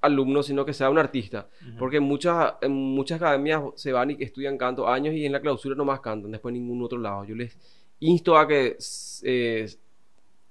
alumno, 0.00 0.42
sino 0.42 0.64
que 0.66 0.74
sea 0.74 0.90
un 0.90 0.98
artista. 0.98 1.48
Porque 1.78 1.96
en 1.98 2.02
muchas, 2.02 2.54
en 2.60 2.72
muchas 2.72 3.16
academias 3.22 3.62
se 3.76 3.92
van 3.92 4.10
y 4.10 4.16
estudian 4.18 4.58
canto 4.58 4.86
años 4.86 5.14
y 5.14 5.24
en 5.24 5.32
la 5.32 5.40
clausura 5.40 5.74
nomás 5.76 6.00
cantan, 6.00 6.30
después 6.32 6.54
en 6.54 6.60
ningún 6.60 6.82
otro 6.82 6.98
lado. 6.98 7.24
Yo 7.24 7.34
les 7.34 7.56
insto 8.00 8.36
a 8.36 8.46
que 8.46 8.76
eh, 9.22 9.66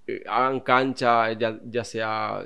eh, 0.08 0.24
hagan 0.28 0.62
cancha, 0.62 1.34
ya, 1.34 1.60
ya 1.66 1.84
sea 1.84 2.44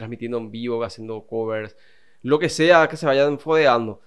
transmitiendo 0.00 0.38
en 0.38 0.50
vivo, 0.50 0.82
haciendo 0.84 1.22
covers, 1.26 1.76
lo 2.22 2.38
que 2.38 2.48
sea, 2.48 2.88
que 2.88 2.96
se 2.96 3.06
vayan 3.06 3.38
fodeando, 3.38 4.00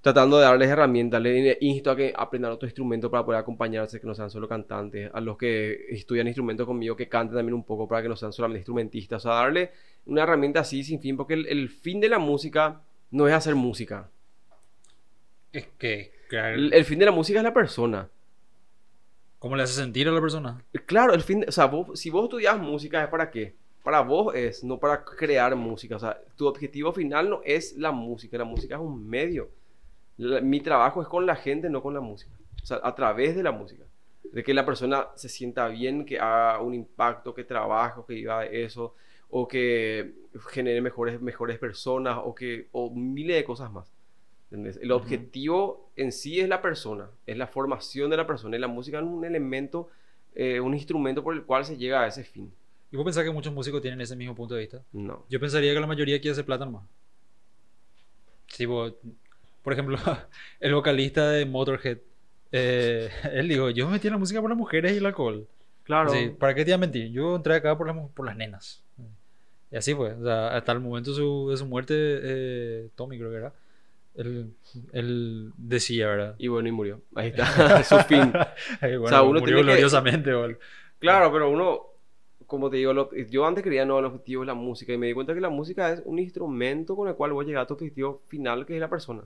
tratando 0.00 0.38
de 0.38 0.44
darles 0.44 0.68
herramientas. 0.70 1.22
Les 1.22 1.56
insto 1.60 1.90
a 1.90 1.96
que 1.96 2.12
aprendan 2.16 2.52
otro 2.52 2.66
instrumento 2.68 3.10
para 3.10 3.24
poder 3.24 3.40
acompañarse, 3.40 4.00
que 4.00 4.06
no 4.06 4.14
sean 4.14 4.30
solo 4.30 4.48
cantantes, 4.48 5.10
a 5.14 5.20
los 5.20 5.36
que 5.38 5.86
estudian 5.90 6.26
instrumentos 6.28 6.66
conmigo, 6.66 6.96
que 6.96 7.08
canten 7.08 7.36
también 7.36 7.54
un 7.54 7.64
poco 7.64 7.88
para 7.88 8.02
que 8.02 8.08
no 8.08 8.16
sean 8.16 8.32
solamente 8.32 8.60
instrumentistas, 8.60 9.24
o 9.24 9.28
sea, 9.28 9.36
darle 9.42 9.72
una 10.06 10.22
herramienta 10.24 10.60
así 10.60 10.84
sin 10.84 11.00
fin, 11.00 11.16
porque 11.16 11.34
el, 11.34 11.46
el 11.46 11.68
fin 11.68 12.00
de 12.00 12.08
la 12.08 12.18
música 12.18 12.82
no 13.10 13.28
es 13.28 13.34
hacer 13.34 13.54
música. 13.54 14.10
Es 15.52 15.66
que, 15.78 16.12
claro, 16.28 16.56
El, 16.56 16.72
el 16.74 16.84
fin 16.84 16.98
de 16.98 17.06
la 17.06 17.12
música 17.12 17.38
es 17.40 17.44
la 17.44 17.54
persona. 17.54 18.08
¿cómo 19.38 19.56
le 19.56 19.62
hace 19.62 19.74
sentir 19.74 20.08
a 20.08 20.12
la 20.12 20.20
persona? 20.20 20.64
Claro, 20.86 21.14
el 21.14 21.22
fin, 21.22 21.40
de- 21.40 21.46
o 21.48 21.52
sea, 21.52 21.66
vos- 21.66 21.98
si 21.98 22.10
vos 22.10 22.24
estudias 22.24 22.58
música 22.58 23.02
es 23.04 23.08
para 23.08 23.30
qué? 23.30 23.54
Para 23.82 24.00
vos 24.00 24.34
es, 24.34 24.62
no 24.64 24.78
para 24.78 25.04
crear 25.04 25.54
música. 25.56 25.96
O 25.96 25.98
sea, 25.98 26.20
tu 26.36 26.46
objetivo 26.46 26.92
final 26.92 27.30
no 27.30 27.40
es 27.44 27.76
la 27.76 27.90
música, 27.92 28.36
la 28.38 28.44
música 28.44 28.74
es 28.74 28.80
un 28.80 29.08
medio. 29.08 29.48
La- 30.18 30.40
mi 30.40 30.60
trabajo 30.60 31.00
es 31.00 31.08
con 31.08 31.24
la 31.26 31.36
gente, 31.36 31.70
no 31.70 31.82
con 31.82 31.94
la 31.94 32.00
música. 32.00 32.32
O 32.62 32.66
sea, 32.66 32.80
a 32.82 32.94
través 32.94 33.34
de 33.36 33.42
la 33.42 33.52
música. 33.52 33.84
De 34.32 34.42
que 34.42 34.52
la 34.52 34.66
persona 34.66 35.08
se 35.14 35.28
sienta 35.30 35.68
bien, 35.68 36.04
que 36.04 36.18
haga 36.18 36.60
un 36.60 36.74
impacto, 36.74 37.32
que 37.34 37.44
trabaje, 37.44 38.00
que 38.06 38.14
viva 38.14 38.40
de 38.42 38.64
eso, 38.64 38.94
o 39.30 39.48
que 39.48 40.12
genere 40.50 40.80
mejores, 40.82 41.20
mejores 41.20 41.58
personas, 41.58 42.18
o 42.22 42.34
que, 42.34 42.68
o 42.72 42.90
miles 42.90 43.36
de 43.36 43.44
cosas 43.44 43.72
más. 43.72 43.90
¿Entendés? 44.50 44.78
El 44.82 44.92
objetivo 44.92 45.90
en 45.96 46.10
sí 46.12 46.40
es 46.40 46.48
la 46.48 46.60
persona, 46.60 47.08
es 47.26 47.36
la 47.36 47.46
formación 47.46 48.10
de 48.10 48.16
la 48.18 48.26
persona, 48.26 48.56
y 48.56 48.60
la 48.60 48.68
música 48.68 48.98
es 48.98 49.04
un 49.04 49.24
elemento, 49.24 49.88
eh, 50.34 50.60
un 50.60 50.74
instrumento 50.74 51.22
por 51.22 51.34
el 51.34 51.44
cual 51.44 51.64
se 51.64 51.76
llega 51.76 52.02
a 52.02 52.06
ese 52.06 52.24
fin. 52.24 52.52
¿Y 52.90 52.96
vos 52.96 53.04
pensás 53.04 53.24
que 53.24 53.30
muchos 53.30 53.52
músicos 53.52 53.82
tienen 53.82 54.00
ese 54.00 54.16
mismo 54.16 54.34
punto 54.34 54.54
de 54.54 54.60
vista? 54.60 54.82
No. 54.92 55.24
Yo 55.28 55.38
pensaría 55.40 55.74
que 55.74 55.80
la 55.80 55.86
mayoría 55.86 56.18
quiere 56.20 56.32
hacer 56.32 56.44
plata 56.44 56.64
nomás. 56.64 56.84
Tipo, 58.56 58.90
por 59.62 59.72
ejemplo, 59.72 59.98
el 60.60 60.74
vocalista 60.74 61.30
de 61.30 61.44
Motorhead 61.44 61.98
eh, 62.50 63.10
él 63.32 63.48
dijo, 63.48 63.70
yo 63.70 63.86
me 63.86 63.92
metí 63.92 64.08
en 64.08 64.14
la 64.14 64.18
música 64.18 64.40
por 64.40 64.50
las 64.50 64.58
mujeres 64.58 64.92
y 64.92 64.96
el 64.98 65.06
alcohol. 65.06 65.46
Claro. 65.84 66.10
Sí, 66.10 66.30
¿Para 66.38 66.54
qué 66.54 66.64
te 66.64 66.70
iba 66.70 66.76
a 66.76 66.80
mentir? 66.80 67.10
Yo 67.10 67.36
entré 67.36 67.54
acá 67.54 67.76
por 67.76 67.86
las, 67.86 68.10
por 68.10 68.26
las 68.26 68.36
nenas. 68.36 68.82
Y 69.70 69.76
así 69.76 69.94
fue. 69.94 70.12
O 70.14 70.24
sea, 70.24 70.56
hasta 70.56 70.72
el 70.72 70.80
momento 70.80 71.10
de 71.10 71.16
su, 71.16 71.48
de 71.50 71.56
su 71.56 71.66
muerte, 71.66 71.94
eh, 71.96 72.88
Tommy 72.94 73.18
creo 73.18 73.30
que 73.30 73.36
era, 73.36 73.52
él, 74.14 74.54
él 74.92 75.52
decía, 75.56 76.06
¿verdad? 76.08 76.34
Y 76.38 76.48
bueno, 76.48 76.68
y 76.68 76.72
murió. 76.72 77.02
Ahí 77.14 77.28
está, 77.28 77.82
su 77.84 77.98
fin. 78.00 78.32
Bueno, 78.80 79.08
sea, 79.08 79.22
uno 79.22 79.40
murió 79.40 79.56
tiene 79.56 79.60
que- 79.60 79.62
gloriosamente. 79.64 80.32
o 80.32 80.44
algo. 80.44 80.58
Claro, 80.98 81.30
pero 81.32 81.50
uno, 81.50 81.82
como 82.48 82.68
te 82.70 82.78
digo, 82.78 82.92
lo- 82.92 83.14
yo 83.14 83.46
antes 83.46 83.62
creía 83.62 83.84
no, 83.84 84.00
el 84.00 84.06
objetivo 84.06 84.42
es 84.42 84.46
la 84.48 84.54
música 84.54 84.92
y 84.92 84.98
me 84.98 85.06
di 85.06 85.12
cuenta 85.14 85.34
que 85.34 85.40
la 85.40 85.50
música 85.50 85.92
es 85.92 86.02
un 86.04 86.18
instrumento 86.18 86.96
con 86.96 87.06
el 87.08 87.14
cual 87.14 87.32
voy 87.32 87.44
a 87.44 87.46
llegar 87.48 87.62
a 87.62 87.66
tu 87.66 87.74
objetivo 87.74 88.20
final, 88.26 88.66
que 88.66 88.74
es 88.74 88.80
la 88.80 88.88
persona. 88.90 89.22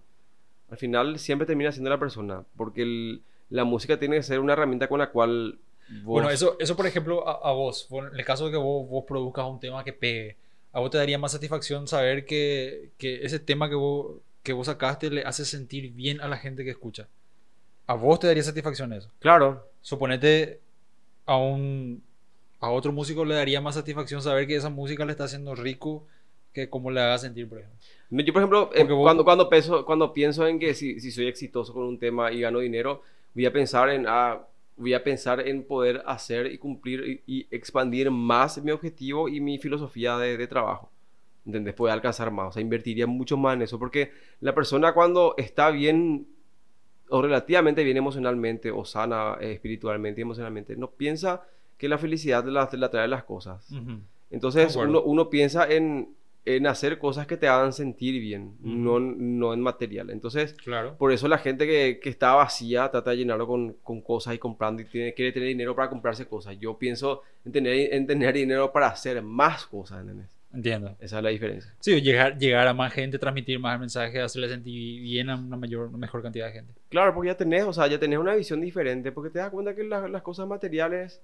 Al 0.71 0.77
final 0.77 1.19
siempre 1.19 1.47
termina 1.47 1.73
siendo 1.73 1.89
la 1.89 1.99
persona, 1.99 2.45
porque 2.57 2.83
el- 2.83 3.23
la 3.49 3.65
música 3.65 3.99
tiene 3.99 4.17
que 4.17 4.23
ser 4.23 4.41
una 4.41 4.53
herramienta 4.55 4.89
con 4.89 4.99
la 4.99 5.11
cual 5.11 5.59
vos... 5.89 6.05
Bueno, 6.05 6.31
eso, 6.31 6.57
eso 6.59 6.77
por 6.77 6.87
ejemplo, 6.87 7.27
a, 7.29 7.49
a 7.49 7.53
vos, 7.53 7.87
vos, 7.91 8.07
en 8.13 8.19
el 8.19 8.25
caso 8.25 8.47
de 8.47 8.51
que 8.53 8.57
vos, 8.59 8.89
vos 8.89 9.05
produzcas 9.07 9.47
un 9.47 9.61
tema 9.61 9.85
que 9.85 9.93
pegue, 9.93 10.37
a 10.73 10.81
vos 10.81 10.91
te 10.91 10.99
daría 10.99 11.19
más 11.19 11.33
satisfacción 11.33 11.87
saber 11.87 12.25
que, 12.27 12.91
que 12.99 13.25
ese 13.25 13.39
tema 13.39 13.69
que 13.69 13.75
vos, 13.77 14.17
que 14.43 14.53
vos 14.53 14.67
sacaste 14.67 15.11
le 15.11 15.23
hace 15.23 15.45
sentir 15.45 15.93
bien 15.93 16.21
a 16.21 16.29
la 16.29 16.39
gente 16.39 16.65
que 16.65 16.71
escucha. 16.71 17.07
A 17.87 17.95
vos 17.95 18.19
te 18.19 18.27
daría 18.27 18.43
satisfacción 18.43 18.93
eso. 18.93 19.11
Claro, 19.21 19.67
Suponete 19.83 20.61
a 21.27 21.37
un 21.37 22.03
a 22.63 22.71
otro 22.71 22.93
músico 22.93 23.25
le 23.25 23.35
daría 23.35 23.61
más 23.61 23.75
satisfacción 23.77 24.23
saber 24.23 24.47
que 24.47 24.57
esa 24.57 24.71
música 24.71 25.05
le 25.05 25.13
está 25.13 25.25
haciendo 25.25 25.55
rico 25.55 26.07
que 26.55 26.71
como 26.71 26.91
le 26.91 27.01
haga 27.01 27.19
sentir, 27.19 27.49
por 27.49 27.59
ejemplo. 27.61 27.79
yo 28.11 28.33
por 28.33 28.43
ejemplo, 28.43 28.71
eh, 28.75 28.85
vos- 28.85 29.03
cuando, 29.03 29.25
cuando, 29.25 29.49
peso, 29.49 29.85
cuando 29.85 30.13
pienso 30.13 30.47
en 30.47 30.59
que 30.59 30.75
si, 30.75 31.01
si 31.01 31.11
soy 31.11 31.27
exitoso 31.27 31.73
con 31.73 31.85
un 31.85 31.99
tema 31.99 32.33
y 32.33 32.41
gano 32.41 32.61
dinero, 32.61 33.03
voy 33.35 33.47
a 33.47 33.53
pensar 33.53 33.91
en... 33.91 34.05
ah, 34.09 34.47
voy 34.77 34.95
a 34.95 35.05
pensar 35.05 35.47
en 35.47 35.65
poder 35.65 36.03
hacer 36.07 36.47
y 36.47 36.59
cumplir 36.59 37.23
y, 37.27 37.41
y 37.41 37.47
expandir 37.55 38.11
más 38.11 38.63
mi 38.63 38.71
objetivo 38.73 39.29
y 39.29 39.41
mi 39.41 39.59
filosofía 39.59 40.17
de, 40.19 40.37
de 40.37 40.47
trabajo. 40.47 40.91
¿Entendés? 41.47 41.75
Poder 41.75 41.93
alcanzar 41.95 42.31
más. 42.31 42.49
O 42.49 42.53
sea, 42.53 42.63
invertiría 42.63 43.07
mucho 43.07 43.37
más 43.37 43.55
en 43.57 43.63
eso. 43.63 43.79
Porque 43.79 44.13
la 44.41 44.55
persona 44.55 44.95
cuando 44.95 45.35
está 45.37 45.71
bien 45.71 46.27
o 47.09 47.23
relativamente 47.23 47.85
bien 47.85 47.97
emocionalmente 47.97 48.71
o 48.71 48.85
sana 48.85 49.37
eh, 49.41 49.53
espiritualmente 49.53 50.21
y 50.21 50.23
emocionalmente, 50.23 50.77
no 50.77 50.91
piensa 50.91 51.43
que 51.83 51.89
la 51.89 51.99
felicidad 51.99 52.45
la, 52.45 52.69
la 52.73 52.91
trae 52.93 53.09
las 53.09 53.25
cosas. 53.25 53.69
Entonces 54.31 54.77
uno, 54.77 55.03
uno 55.03 55.29
piensa 55.29 55.69
en, 55.69 56.11
en 56.45 56.69
hacer 56.69 57.01
cosas 57.01 57.27
que 57.27 57.37
te 57.37 57.49
hagan 57.49 57.73
sentir 57.73 58.21
bien, 58.21 58.55
no, 58.61 59.01
no 59.01 59.53
en 59.53 59.61
material. 59.61 60.11
Entonces, 60.11 60.55
Claro. 60.55 60.97
por 60.97 61.11
eso 61.11 61.27
la 61.27 61.39
gente 61.39 61.67
que, 61.67 61.99
que 62.01 62.09
está 62.09 62.35
vacía 62.35 62.89
trata 62.89 63.11
de 63.11 63.17
llenarlo 63.17 63.49
con, 63.49 63.73
con 63.83 64.01
cosas 64.01 64.37
y 64.37 64.39
comprando 64.39 64.81
y 64.83 64.85
tiene, 64.85 65.13
quiere 65.13 65.33
tener 65.33 65.49
dinero 65.49 65.75
para 65.75 65.91
comprarse 65.91 66.25
cosas. 66.27 66.57
Yo 66.61 66.79
pienso 66.79 67.23
en 67.45 67.51
tener, 67.51 67.93
en 67.93 68.07
tener 68.07 68.33
dinero 68.33 68.73
para 68.73 68.87
hacer 68.87 69.21
más 69.23 69.67
cosas, 69.67 70.03
¿entendés? 70.03 70.29
Entiendo. 70.55 70.95
Esa 71.01 71.17
es 71.17 71.23
la 71.25 71.31
diferencia. 71.31 71.75
Sí, 71.81 72.01
llegar, 72.01 72.39
llegar 72.39 72.69
a 72.69 72.75
más 72.75 72.93
gente, 72.93 73.19
transmitir 73.19 73.59
más 73.59 73.73
el 73.75 73.81
mensaje, 73.81 74.21
hacerle 74.21 74.51
sentir 74.51 75.01
bien 75.03 75.31
a 75.31 75.37
una 75.37 75.57
mayor, 75.57 75.89
una 75.89 75.99
mejor 75.99 76.23
cantidad 76.23 76.47
de 76.47 76.53
gente. 76.53 76.73
Claro, 76.91 77.13
porque 77.13 77.29
ya 77.31 77.37
tenés, 77.37 77.65
o 77.65 77.73
sea, 77.73 77.87
ya 77.89 77.99
tenés 77.99 78.19
una 78.19 78.35
visión 78.35 78.61
diferente, 78.61 79.11
porque 79.13 79.31
te 79.31 79.39
das 79.41 79.51
cuenta 79.51 79.75
que 79.75 79.83
las, 79.83 80.09
las 80.11 80.21
cosas 80.23 80.47
materiales 80.47 81.21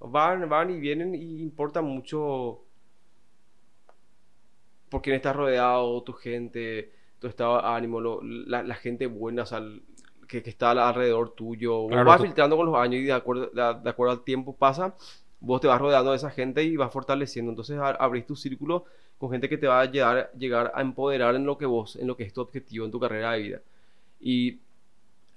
van, 0.00 0.48
van 0.48 0.70
y 0.70 0.78
vienen 0.80 1.14
y 1.14 1.42
importa 1.42 1.82
mucho 1.82 2.62
por 4.88 5.02
quién 5.02 5.16
estás 5.16 5.34
rodeado, 5.36 6.02
tu 6.02 6.12
gente, 6.12 6.92
tu 7.18 7.26
estado 7.26 7.56
de 7.60 7.68
ánimo, 7.68 8.00
lo- 8.00 8.20
la, 8.22 8.62
la 8.62 8.74
gente 8.74 9.06
buena, 9.06 9.42
o 9.42 9.46
sea, 9.46 9.60
que, 10.28 10.42
que 10.42 10.50
está 10.50 10.70
alrededor 10.70 11.30
tuyo. 11.34 11.88
Claro, 11.88 12.04
vas 12.04 12.20
tú- 12.20 12.22
filtrando 12.22 12.56
con 12.56 12.66
los 12.66 12.76
años 12.76 13.00
y 13.00 13.04
de 13.04 13.12
acuerdo, 13.12 13.46
de, 13.52 13.80
de 13.82 13.90
acuerdo 13.90 14.12
al 14.12 14.24
tiempo 14.24 14.54
pasa, 14.56 14.94
vos 15.40 15.60
te 15.60 15.66
vas 15.68 15.80
rodeando 15.80 16.10
de 16.10 16.16
esa 16.16 16.30
gente 16.30 16.62
y 16.64 16.76
vas 16.76 16.92
fortaleciendo. 16.92 17.50
Entonces 17.50 17.78
a- 17.78 17.90
abrís 17.90 18.26
tu 18.26 18.36
círculo 18.36 18.84
con 19.18 19.30
gente 19.30 19.48
que 19.48 19.58
te 19.58 19.66
va 19.66 19.80
a 19.80 19.84
llegar, 19.86 20.30
llegar 20.38 20.72
a 20.74 20.82
empoderar 20.82 21.34
en 21.34 21.46
lo 21.46 21.58
que 21.58 21.66
vos, 21.66 21.96
en 21.96 22.06
lo 22.06 22.16
que 22.16 22.24
es 22.24 22.32
tu 22.32 22.40
objetivo 22.40 22.84
en 22.84 22.90
tu 22.92 23.00
carrera 23.00 23.32
de 23.32 23.42
vida. 23.42 23.60
Y 24.20 24.60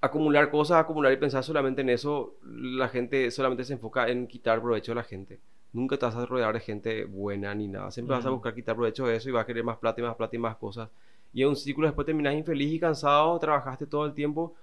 acumular 0.02 0.50
cosas, 0.50 0.78
acumular 0.78 1.12
y 1.12 1.18
pensar 1.18 1.44
solamente 1.44 1.82
en 1.82 1.90
eso, 1.90 2.38
la 2.44 2.88
gente 2.90 3.30
solamente 3.32 3.64
se 3.66 3.74
enfoca 3.74 4.08
en 4.10 4.28
quitar 4.28 4.62
provecho 4.62 4.92
de 4.92 4.96
la 4.96 5.04
gente. 5.04 5.40
Nunca 5.72 5.98
te 5.98 6.06
vas 6.06 6.16
a 6.16 6.26
rodear 6.26 6.54
de 6.54 6.60
gente 6.62 7.06
buena 7.06 7.54
ni 7.54 7.68
nada. 7.68 7.92
Siempre 7.92 8.16
vas 8.16 8.26
a 8.26 8.30
buscar 8.30 8.56
quitar 8.56 8.76
provecho 8.76 9.06
de 9.06 9.16
eso 9.16 9.30
y 9.30 9.32
vas 9.32 9.44
a 9.44 9.46
querer 9.46 9.64
más 9.64 9.78
plata 9.78 10.02
y 10.02 10.04
más 10.04 10.16
plata 10.16 10.36
y 10.36 10.40
más 10.40 10.56
cosas. 10.56 10.90
Y 11.32 11.44
en 11.44 11.50
un 11.50 11.56
círculo 11.56 11.88
después 11.88 12.06
terminas 12.06 12.34
infeliz 12.34 12.74
y 12.74 12.80
cansado, 12.80 13.38
trabajaste 13.38 13.86
todo 13.86 14.06
el 14.06 14.14
tiempo 14.14 14.56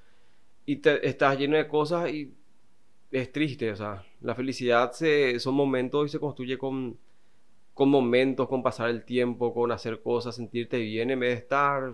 y 0.64 0.76
te, 0.76 1.07
estás 1.07 1.39
lleno 1.39 1.57
de 1.57 1.68
cosas 1.68 2.11
y 2.11 2.34
es 3.12 3.30
triste. 3.30 3.70
O 3.70 3.76
sea, 3.76 4.05
la 4.20 4.34
felicidad 4.34 4.91
se, 4.93 5.39
son 5.39 5.55
momentos 5.55 6.07
y 6.07 6.09
se 6.09 6.18
construye 6.18 6.59
con, 6.59 6.99
con 7.72 7.89
momentos, 7.89 8.49
con 8.49 8.62
pasar 8.62 8.91
el 8.91 9.05
tiempo, 9.05 9.55
con 9.55 9.70
hacer 9.70 10.03
cosas, 10.03 10.34
sentirte 10.34 10.78
bien 10.78 11.11
en 11.11 11.20
vez 11.20 11.30
de 11.30 11.37
estar 11.37 11.93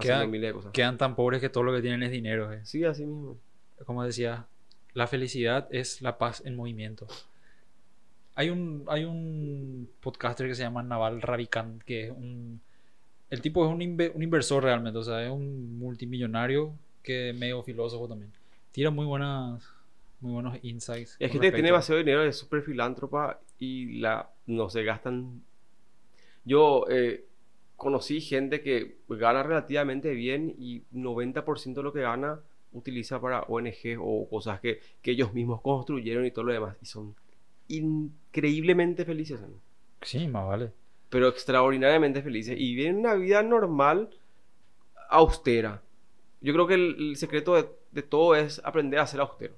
haciendo 0.00 0.22
Queda- 0.24 0.30
miles 0.30 0.48
de 0.50 0.52
cosas. 0.54 0.72
Quedan 0.72 0.98
tan 0.98 1.14
pobres 1.16 1.40
que 1.40 1.48
todo 1.48 1.64
lo 1.64 1.72
que 1.72 1.80
tienen 1.80 2.02
es 2.02 2.10
dinero. 2.10 2.52
eh. 2.52 2.60
Sí, 2.64 2.84
así 2.84 3.06
mismo. 3.06 3.38
Como 3.86 4.04
decía, 4.04 4.46
la 4.94 5.06
felicidad 5.06 5.68
es 5.70 6.02
la 6.02 6.18
paz 6.18 6.42
en 6.44 6.56
movimiento. 6.56 7.06
Hay 8.34 8.50
un, 8.50 8.84
hay 8.88 9.04
un 9.04 9.88
podcaster 10.00 10.46
que 10.46 10.54
se 10.54 10.62
llama 10.62 10.82
Naval 10.82 11.20
Ravikant, 11.22 11.82
que 11.82 12.06
es 12.06 12.10
un... 12.10 12.60
El 13.28 13.40
tipo 13.42 13.64
es 13.64 13.72
un, 13.72 13.80
inve- 13.80 14.10
un 14.14 14.22
inversor 14.22 14.62
realmente, 14.64 14.98
o 14.98 15.04
sea, 15.04 15.22
es 15.24 15.30
un 15.30 15.78
multimillonario 15.78 16.72
que 17.02 17.32
medio 17.38 17.62
filósofo 17.62 18.08
también. 18.08 18.32
Tira 18.72 18.90
muy 18.90 19.06
buenas, 19.06 19.62
muy 20.20 20.32
buenos 20.32 20.58
insights. 20.62 21.16
Es 21.18 21.30
que 21.30 21.38
tiene 21.38 21.62
demasiado 21.62 21.98
dinero, 21.98 22.24
es 22.24 22.36
súper 22.38 22.62
filántropa 22.62 23.38
y 23.58 24.00
la, 24.00 24.28
no 24.46 24.68
se 24.68 24.82
gastan. 24.82 25.42
Yo 26.44 26.86
eh, 26.90 27.24
conocí 27.80 28.20
gente 28.20 28.60
que 28.60 28.98
gana 29.08 29.42
relativamente 29.42 30.10
bien 30.10 30.54
y 30.58 30.82
90% 30.92 31.74
de 31.74 31.82
lo 31.82 31.94
que 31.94 32.02
gana 32.02 32.38
utiliza 32.72 33.18
para 33.22 33.40
ONG 33.44 33.96
o 33.98 34.28
cosas 34.28 34.60
que, 34.60 34.80
que 35.00 35.12
ellos 35.12 35.32
mismos 35.32 35.62
construyeron 35.62 36.26
y 36.26 36.30
todo 36.30 36.44
lo 36.44 36.52
demás. 36.52 36.76
Y 36.82 36.84
son 36.84 37.16
increíblemente 37.68 39.06
felices, 39.06 39.40
¿no? 39.40 39.62
Sí, 40.02 40.28
más 40.28 40.46
vale. 40.46 40.72
pero 41.08 41.28
extraordinariamente 41.28 42.22
felices 42.22 42.54
y 42.58 42.74
viven 42.74 42.98
una 42.98 43.14
vida 43.14 43.42
normal, 43.42 44.10
austera. 45.08 45.82
Yo 46.42 46.52
creo 46.52 46.66
que 46.66 46.74
el, 46.74 46.96
el 46.98 47.16
secreto 47.16 47.54
de, 47.54 47.66
de 47.92 48.02
todo 48.02 48.36
es 48.36 48.60
aprender 48.62 49.00
a 49.00 49.06
ser 49.06 49.20
austero. 49.20 49.54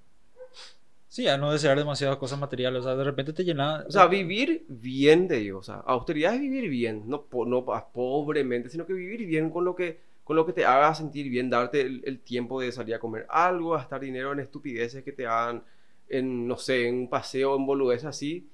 Sí, 1.13 1.29
a 1.29 1.37
no 1.37 1.53
desear 1.53 1.77
demasiadas 1.77 2.17
cosas 2.17 2.39
materiales. 2.39 2.81
O 2.81 2.85
sea, 2.85 2.97
de 2.97 3.05
repente 3.05 3.35
te 3.35 3.45
llena. 3.45 3.85
O 3.87 3.91
sea, 3.91 4.07
vivir 4.07 4.65
bien, 4.67 5.29
te 5.29 5.35
digo. 5.35 5.59
O 5.59 5.63
sea, 5.63 5.75
austeridad 5.85 6.33
es 6.35 6.41
vivir 6.41 6.71
bien, 6.71 7.03
no, 7.07 7.25
po- 7.25 7.45
no 7.45 7.67
pobremente, 7.93 8.71
sino 8.71 8.87
que 8.87 8.95
vivir 8.95 9.27
bien 9.27 9.51
con 9.51 9.63
lo 9.67 9.75
que, 9.77 10.01
con 10.25 10.37
lo 10.37 10.47
que 10.47 10.55
te 10.55 10.65
haga 10.65 10.95
sentir 10.95 11.29
bien, 11.29 11.51
darte 11.51 11.83
el, 11.83 12.01
el 12.07 12.21
tiempo 12.21 12.63
de 12.63 12.73
salir 12.73 12.95
a 12.95 12.99
comer 12.99 13.27
algo, 13.29 13.73
gastar 13.73 14.01
dinero 14.01 14.33
en 14.33 14.41
estupideces 14.41 15.05
que 15.05 15.13
te 15.13 15.27
hagan, 15.27 15.63
en, 16.09 16.49
no 16.49 16.57
sé, 16.57 16.89
en 16.89 16.95
un 17.01 17.11
paseo, 17.11 17.57
en 17.57 17.67
boludeces 17.67 18.07
así, 18.07 18.49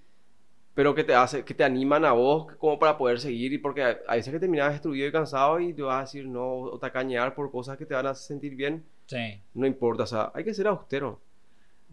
pero 0.74 0.94
que 0.94 1.04
te, 1.04 1.14
hace, 1.14 1.44
que 1.44 1.54
te 1.54 1.64
animan 1.64 2.04
a 2.04 2.12
vos 2.12 2.54
como 2.56 2.78
para 2.78 2.98
poder 2.98 3.20
seguir. 3.20 3.52
Y 3.52 3.58
porque 3.58 3.82
a, 3.84 4.14
veces 4.16 4.32
que 4.32 4.40
terminas 4.40 4.72
destruido 4.72 5.08
y 5.08 5.12
cansado 5.12 5.60
y 5.60 5.74
te 5.74 5.82
vas 5.82 5.98
a 5.98 6.00
decir 6.02 6.26
no, 6.26 6.60
o 6.60 6.78
tacañear 6.78 7.34
por 7.36 7.50
cosas 7.52 7.78
que 7.78 7.86
te 7.86 7.94
van 7.94 8.06
a 8.08 8.14
sentir 8.16 8.56
bien, 8.56 8.84
Sí, 9.06 9.40
no 9.54 9.66
importa. 9.66 10.02
O 10.04 10.06
sea, 10.06 10.32
hay 10.34 10.44
que 10.44 10.54
ser 10.54 10.66
austero. 10.68 11.20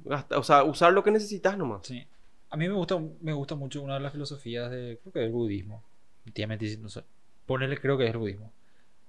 Gasta- 0.04 0.38
o 0.38 0.44
sea, 0.44 0.64
usar 0.64 0.94
lo 0.94 1.04
que 1.04 1.12
necesitas 1.12 1.58
nomás. 1.58 1.86
sí. 1.88 2.06
A 2.52 2.58
mí 2.58 2.68
me 2.70 2.74
gusta, 2.76 2.98
me 3.22 3.34
gusta 3.34 3.56
mucho 3.56 3.82
una 3.82 3.96
de 3.96 4.00
las 4.00 4.14
filosofías 4.14 4.70
de, 4.72 4.98
creo 5.02 5.12
que 5.14 5.20
del 5.20 5.32
budismo. 5.32 5.84
Mentis, 6.48 6.80
no 6.80 6.90
sé. 6.90 7.04
Ponele, 7.46 7.78
creo 7.78 7.98
que 7.98 8.06
es 8.06 8.12
el 8.12 8.18
budismo. 8.18 8.52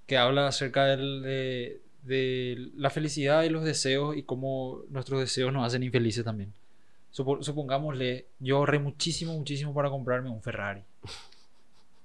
Que 0.07 0.17
habla 0.19 0.49
acerca 0.49 0.85
del- 0.87 1.23
de, 1.23 1.81
de 2.03 2.71
la 2.77 2.91
felicidad 2.91 3.43
y 3.45 3.51
los 3.51 3.63
deseos 3.65 4.17
y 4.17 4.23
cómo 4.25 4.81
nuestros 4.91 5.21
deseos 5.21 5.53
nos 5.53 5.65
hacen 5.67 5.83
infelices 5.83 6.25
también. 6.25 6.53
Supo- 7.13 7.43
supongámosle, 7.43 8.27
yo 8.41 8.57
ahorré 8.57 8.79
muchísimo, 8.79 9.33
muchísimo 9.35 9.73
para 9.75 9.91
comprarme 9.91 10.29
un 10.31 10.43
Ferrari. 10.43 10.83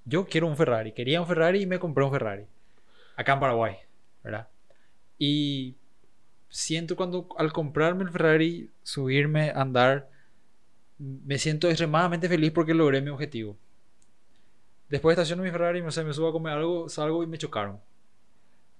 Yo 0.04 0.26
quiero 0.26 0.46
un 0.46 0.56
Ferrari. 0.56 0.92
Quería 0.92 1.20
un 1.20 1.26
Ferrari 1.26 1.62
y 1.62 1.66
me 1.66 1.78
compré 1.78 2.04
un 2.04 2.10
Ferrari. 2.12 2.44
Acá 3.16 3.34
en 3.34 3.40
Paraguay, 3.40 3.76
¿verdad? 4.22 4.48
Y 5.18 5.74
siento 6.52 6.96
cuando 6.96 7.28
al 7.38 7.52
comprarme 7.52 8.04
el 8.04 8.10
Ferrari, 8.12 8.70
subirme, 8.84 9.50
andar, 9.50 10.08
me 10.98 11.38
siento 11.38 11.68
extremadamente 11.68 12.28
feliz 12.28 12.52
porque 12.52 12.74
logré 12.74 13.02
mi 13.02 13.10
objetivo. 13.10 13.58
Después 14.88 15.14
estaciono 15.14 15.42
mi 15.42 15.50
Ferrari, 15.50 15.82
no 15.82 15.90
sé, 15.90 16.04
me 16.04 16.12
subo 16.12 16.28
a 16.28 16.32
comer 16.32 16.52
algo, 16.54 16.88
salgo 16.88 17.22
y 17.22 17.26
me 17.26 17.38
chocaron. 17.38 17.80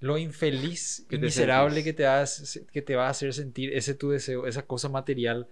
Lo 0.00 0.18
infeliz 0.18 1.06
y 1.10 1.18
miserable 1.18 1.84
que 1.84 1.92
te, 1.92 2.06
hace- 2.06 2.66
que 2.66 2.82
te 2.82 2.96
va 2.96 3.06
a 3.06 3.10
hacer 3.10 3.32
sentir 3.32 3.72
ese 3.72 3.94
tu 3.94 4.10
deseo, 4.10 4.46
esa 4.46 4.62
cosa 4.66 4.88
material, 4.88 5.46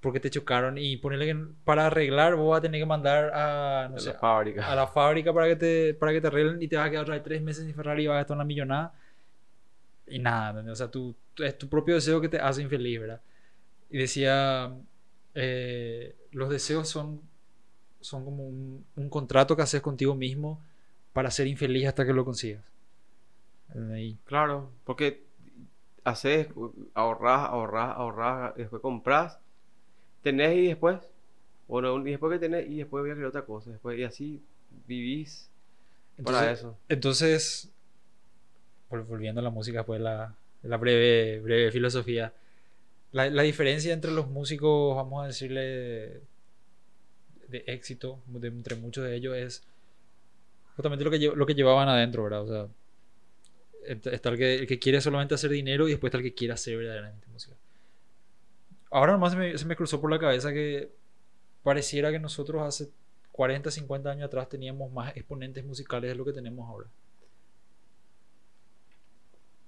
porque 0.00 0.20
te 0.20 0.30
chocaron 0.30 0.78
y 0.78 0.96
ponerle 0.98 1.26
que 1.26 1.36
para 1.64 1.86
arreglar 1.86 2.36
vos 2.36 2.50
vas 2.50 2.58
a 2.60 2.62
tener 2.62 2.80
que 2.80 2.86
mandar 2.86 3.32
a, 3.34 3.88
no 3.90 3.98
sé, 4.00 4.12
la 4.12 4.18
fábrica. 4.18 4.72
a 4.72 4.76
la 4.76 4.86
fábrica 4.88 5.34
para 5.34 5.48
que 5.48 5.56
te, 5.56 5.94
para 5.94 6.12
que 6.12 6.20
te 6.22 6.28
arreglen 6.28 6.62
y 6.62 6.68
te 6.68 6.76
vas 6.76 6.86
a 6.88 6.90
quedar 6.90 7.02
otra 7.04 7.14
vez 7.16 7.24
tres 7.24 7.42
meses 7.42 7.64
sin 7.66 7.74
Ferrari 7.74 8.04
y 8.04 8.06
vas 8.08 8.16
a 8.16 8.18
gastar 8.18 8.36
una 8.36 8.44
millonada. 8.44 8.94
Y 10.08 10.18
nada, 10.18 10.50
¿entendés? 10.50 10.72
O 10.74 10.76
sea, 10.76 10.90
tú, 10.90 11.16
tú- 11.34 11.44
es 11.44 11.58
tu 11.58 11.68
propio 11.68 11.94
deseo 11.96 12.20
que 12.20 12.28
te 12.28 12.38
hace 12.40 12.62
infeliz, 12.62 13.00
¿verdad? 13.00 13.20
Y 13.90 13.98
decía, 13.98 14.74
eh, 15.34 16.16
los 16.32 16.50
deseos 16.50 16.88
son, 16.88 17.22
son 18.00 18.24
como 18.24 18.46
un, 18.48 18.86
un 18.96 19.10
contrato 19.10 19.56
que 19.56 19.62
haces 19.62 19.82
contigo 19.82 20.14
mismo 20.16 20.62
para 21.12 21.30
ser 21.30 21.46
infeliz 21.48 21.86
hasta 21.88 22.06
que 22.06 22.12
lo 22.14 22.24
consigas. 22.24 22.64
Y 23.96 24.18
Claro, 24.24 24.72
porque 24.84 25.24
haces, 26.04 26.48
ahorras, 26.94 27.48
ahorras, 27.50 27.96
ahorras, 27.96 28.56
después 28.56 28.82
compras, 28.82 29.38
tenés 30.22 30.56
y 30.58 30.68
después, 30.68 30.98
bueno, 31.68 31.98
y 32.06 32.12
después 32.12 32.32
que 32.32 32.38
tenés 32.40 32.68
y 32.70 32.78
después 32.78 33.02
voy 33.02 33.10
a 33.10 33.14
querer 33.14 33.28
otra 33.28 33.46
cosa, 33.46 33.70
después 33.72 33.98
y 33.98 34.04
así 34.04 34.42
vivís 34.86 35.50
para 36.22 36.50
entonces, 36.50 36.52
eso. 36.52 36.78
entonces, 36.88 37.72
volviendo 38.90 39.40
a 39.40 39.44
la 39.44 39.50
música, 39.50 39.84
pues 39.84 40.00
la, 40.00 40.34
la 40.62 40.76
breve, 40.76 41.40
breve 41.40 41.70
filosofía. 41.72 42.32
La, 43.12 43.30
la 43.30 43.42
diferencia 43.42 43.92
entre 43.94 44.12
los 44.12 44.28
músicos, 44.28 44.96
vamos 44.96 45.24
a 45.24 45.28
decirle, 45.28 46.22
de 47.48 47.64
éxito, 47.66 48.20
de- 48.26 48.48
entre 48.48 48.76
muchos 48.76 49.04
de 49.04 49.14
ellos, 49.16 49.36
es 49.36 49.62
justamente 50.76 51.04
lo 51.04 51.10
que, 51.10 51.18
lo 51.18 51.46
que 51.46 51.54
llevaban 51.54 51.88
adentro, 51.88 52.22
¿verdad? 52.24 52.42
O 52.42 52.46
sea, 52.48 52.68
est- 53.84 54.06
está 54.06 54.28
el 54.30 54.36
que, 54.38 54.54
el 54.54 54.66
que 54.66 54.78
quiere 54.78 55.00
solamente 55.00 55.34
hacer 55.34 55.50
dinero 55.50 55.86
y 55.88 55.92
después 55.92 56.10
está 56.10 56.18
el 56.18 56.24
que 56.24 56.34
quiere 56.34 56.54
hacer 56.54 56.76
verdaderamente 56.76 57.26
música. 57.32 57.54
Ahora 58.90 59.12
nomás 59.12 59.32
se 59.32 59.38
me, 59.38 59.58
se 59.58 59.64
me 59.66 59.76
cruzó 59.76 60.00
por 60.00 60.10
la 60.10 60.18
cabeza 60.18 60.52
que 60.52 60.90
pareciera 61.64 62.10
que 62.12 62.18
nosotros 62.20 62.62
hace 62.62 62.90
40, 63.32 63.70
50 63.70 64.10
años 64.10 64.26
atrás 64.26 64.48
teníamos 64.48 64.92
más 64.92 65.16
exponentes 65.16 65.64
musicales 65.64 66.10
de 66.10 66.16
lo 66.16 66.24
que 66.24 66.32
tenemos 66.32 66.68
ahora. 66.68 66.88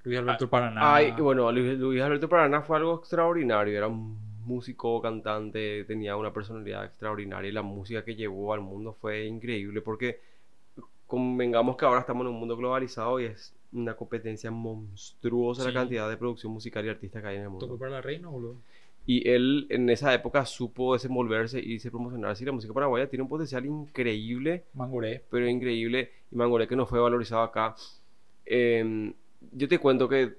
Luis 0.08 0.18
Alberto 0.18 0.44
el 0.44 0.50
Paraná. 0.50 0.94
Ay, 0.94 1.12
bueno, 1.12 1.50
Luis, 1.52 1.78
Luis 1.78 2.00
Alberto 2.02 2.28
Paraná 2.28 2.62
fue 2.62 2.76
algo 2.78 2.96
extraordinario, 2.96 3.76
era 3.76 3.88
un 3.88 4.16
músico, 4.46 5.00
cantante, 5.02 5.84
tenía 5.84 6.16
una 6.16 6.32
personalidad 6.32 6.84
extraordinaria 6.86 7.48
y 7.50 7.52
la 7.52 7.62
música 7.62 8.02
que 8.04 8.14
llevó 8.16 8.54
al 8.54 8.60
mundo 8.62 8.94
fue 8.98 9.26
increíble 9.26 9.82
porque 9.82 10.20
convengamos 11.06 11.76
que 11.76 11.84
ahora 11.84 12.00
estamos 12.00 12.22
en 12.26 12.32
un 12.32 12.38
mundo 12.40 12.56
globalizado 12.56 13.20
y 13.20 13.24
es 13.26 13.54
una 13.72 13.94
competencia 13.94 14.50
monstruosa 14.50 15.62
Sí. 15.62 15.68
la 15.68 15.74
cantidad 15.80 16.08
de 16.08 16.16
producción 16.16 16.52
musical 16.52 16.84
y 16.86 16.88
artistas 16.88 17.22
que 17.22 17.28
hay 17.28 17.36
en 17.36 17.42
el 17.42 17.50
mundo. 17.50 17.66
Tocó 17.66 17.78
para 17.78 17.90
la 17.92 18.00
reina, 18.00 18.28
boludo. 18.28 18.56
Y 19.06 19.26
él 19.28 19.66
en 19.70 19.88
esa 19.88 20.12
época 20.12 20.44
supo 20.44 20.92
desenvolverse 20.92 21.58
y 21.60 21.78
se 21.78 21.90
promocionarse. 21.90 22.44
Y 22.44 22.46
la 22.46 22.52
música 22.52 22.74
paraguaya 22.74 23.08
tiene 23.08 23.22
un 23.22 23.28
potencial 23.28 23.64
increíble, 23.64 24.64
Mangoré. 24.74 25.22
pero 25.30 25.48
increíble. 25.48 26.10
Y 26.30 26.36
Mangoré 26.36 26.68
que 26.68 26.76
no 26.76 26.84
fue 26.84 27.00
valorizado 27.00 27.42
acá. 27.42 27.74
Eh, 28.44 29.12
yo 29.52 29.68
te 29.68 29.78
cuento 29.78 30.08
que 30.08 30.36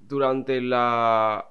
durante 0.00 0.60
la, 0.60 1.46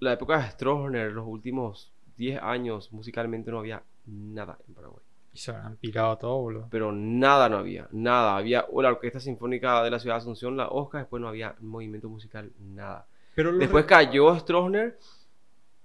la 0.00 0.12
época 0.12 0.38
de 0.38 0.50
Stroessner, 0.50 1.12
los 1.12 1.26
últimos 1.26 1.92
10 2.16 2.42
años, 2.42 2.92
musicalmente 2.92 3.50
no 3.50 3.58
había 3.60 3.82
nada 4.06 4.58
en 4.68 4.74
Paraguay. 4.74 5.02
Y 5.34 5.38
se 5.38 5.50
habrán 5.50 5.76
pirado 5.76 6.18
todo, 6.18 6.38
boludo. 6.40 6.68
Pero 6.70 6.92
nada 6.92 7.48
no 7.48 7.56
había, 7.56 7.88
nada. 7.90 8.36
Había 8.36 8.66
la 8.70 8.88
Orquesta 8.88 9.18
Sinfónica 9.18 9.82
de 9.82 9.90
la 9.90 9.98
Ciudad 9.98 10.16
de 10.16 10.20
Asunción, 10.20 10.56
la 10.56 10.68
OSCA, 10.68 10.98
después 10.98 11.22
no 11.22 11.28
había 11.28 11.54
movimiento 11.60 12.08
musical, 12.08 12.50
nada. 12.60 13.06
Pero 13.34 13.56
Después 13.56 13.86
cayó 13.86 14.38
Stroessner 14.38 14.98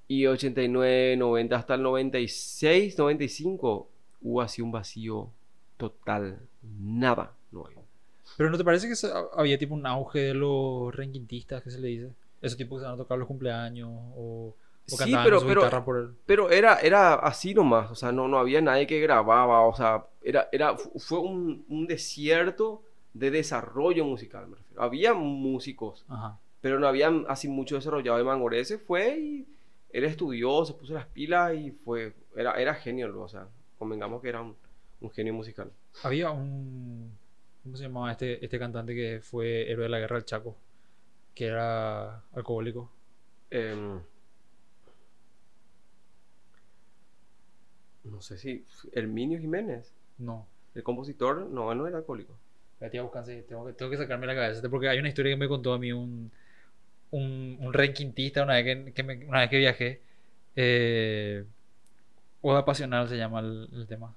y 0.09 0.26
89, 0.26 1.15
90 1.18 1.55
hasta 1.55 1.76
el 1.76 1.84
96, 1.84 2.97
95 2.97 3.89
hubo 4.22 4.41
así 4.41 4.61
un 4.61 4.72
vacío 4.72 5.30
total. 5.78 6.39
Nada. 6.61 7.36
Pero 8.36 8.49
¿no 8.49 8.57
te 8.57 8.63
parece 8.63 8.88
que 8.88 8.95
se- 8.95 9.11
había 9.36 9.57
tipo 9.57 9.73
un 9.73 9.86
auge 9.86 10.19
de 10.19 10.34
los 10.34 10.93
renquintistas, 10.95 11.63
que 11.63 11.71
se 11.71 11.80
le 11.80 11.88
dice? 11.88 12.09
Esos 12.41 12.57
tipos 12.57 12.78
que 12.78 12.82
se 12.82 12.86
van 12.86 12.95
a 12.95 12.97
tocar 13.03 13.17
los 13.17 13.28
cumpleaños 13.28 13.89
o, 14.15 14.49
o 14.49 14.55
Sí, 14.86 15.13
pero- 15.23 15.39
su 15.39 15.47
pero- 15.47 15.61
guitarra 15.61 15.84
por 15.84 15.97
el... 15.97 16.09
Pero 16.25 16.49
era, 16.49 16.75
era 16.80 17.15
así 17.15 17.53
nomás, 17.53 17.91
o 17.91 17.95
sea, 17.95 18.11
no, 18.11 18.28
no 18.28 18.38
había 18.39 18.61
nadie 18.61 18.88
que 18.88 18.99
grababa, 19.01 19.61
o 19.61 19.75
sea, 19.75 20.05
era, 20.21 20.47
era, 20.51 20.78
fu- 20.78 20.97
fue 20.99 21.19
un, 21.19 21.65
un 21.69 21.88
desierto 21.88 22.82
de 23.13 23.32
desarrollo 23.32 24.05
musical, 24.05 24.47
me 24.47 24.55
refiero. 24.57 24.82
Había 24.84 25.13
músicos, 25.13 26.05
Ajá. 26.07 26.38
pero 26.61 26.80
no 26.80 26.88
había 26.88 27.11
así 27.28 27.47
mucho 27.47 27.75
desarrollado. 27.75 28.19
Y 28.19 28.23
Mangoré 28.23 28.63
se 28.63 28.78
fue 28.78 29.17
y 29.19 29.47
él 29.91 30.03
estudió, 30.05 30.63
se 30.65 30.73
puso 30.73 30.93
las 30.93 31.07
pilas 31.07 31.53
y 31.55 31.71
fue, 31.71 32.13
era, 32.36 32.53
era 32.53 32.73
genio, 32.75 33.19
o 33.19 33.28
sea, 33.28 33.47
convengamos 33.80 34.21
que 34.21 34.30
era 34.30 34.41
un, 34.41 34.55
un 35.01 35.09
genio 35.11 35.34
musical. 35.34 35.69
Había 36.03 36.30
un... 36.32 37.11
¿Cómo 37.68 37.76
se 37.76 37.84
llamaba 37.84 38.09
este, 38.13 38.41
este 38.45 38.57
cantante 38.57 38.95
que 38.95 39.20
fue 39.22 39.70
héroe 39.70 39.84
de 39.84 39.89
la 39.89 39.99
guerra 39.99 40.15
del 40.15 40.24
Chaco? 40.24 40.55
Que 41.36 41.47
era 41.47 42.20
alcohólico. 42.32 42.89
Em, 43.51 43.99
no 48.05 48.22
sé 48.22 48.38
si 48.38 48.63
Herminio 48.93 49.38
Jiménez, 49.38 49.93
No. 50.18 50.47
el 50.76 50.84
compositor, 50.84 51.41
no, 51.49 51.70
él 51.74 51.78
no 51.78 51.88
era 51.88 51.97
alcohólico. 51.97 52.34
Tengo, 52.89 53.11
que, 53.11 53.43
tengo 53.74 53.91
que 53.91 53.97
sacarme 53.97 54.28
la 54.28 54.36
cabeza. 54.36 54.70
Porque 54.70 54.88
hay 54.88 54.99
una 54.99 55.09
historia 55.09 55.34
que 55.34 55.38
me 55.38 55.49
contó 55.49 55.74
a 55.74 55.78
mí 55.78 55.91
un, 55.91 56.32
un, 57.11 57.57
un 57.59 57.74
renquintista 57.74 58.43
una 58.43 58.53
vez 58.53 58.63
que, 58.63 58.93
que 58.93 59.03
me- 59.03 59.26
una 59.26 59.41
vez 59.41 59.49
que 59.49 59.57
viajé. 59.57 60.01
Eh, 60.55 61.43
Oda 62.41 62.63
Pasional 62.63 63.09
se 63.09 63.18
llama 63.18 63.41
el, 63.41 63.68
el 63.74 63.88
tema. 63.88 64.15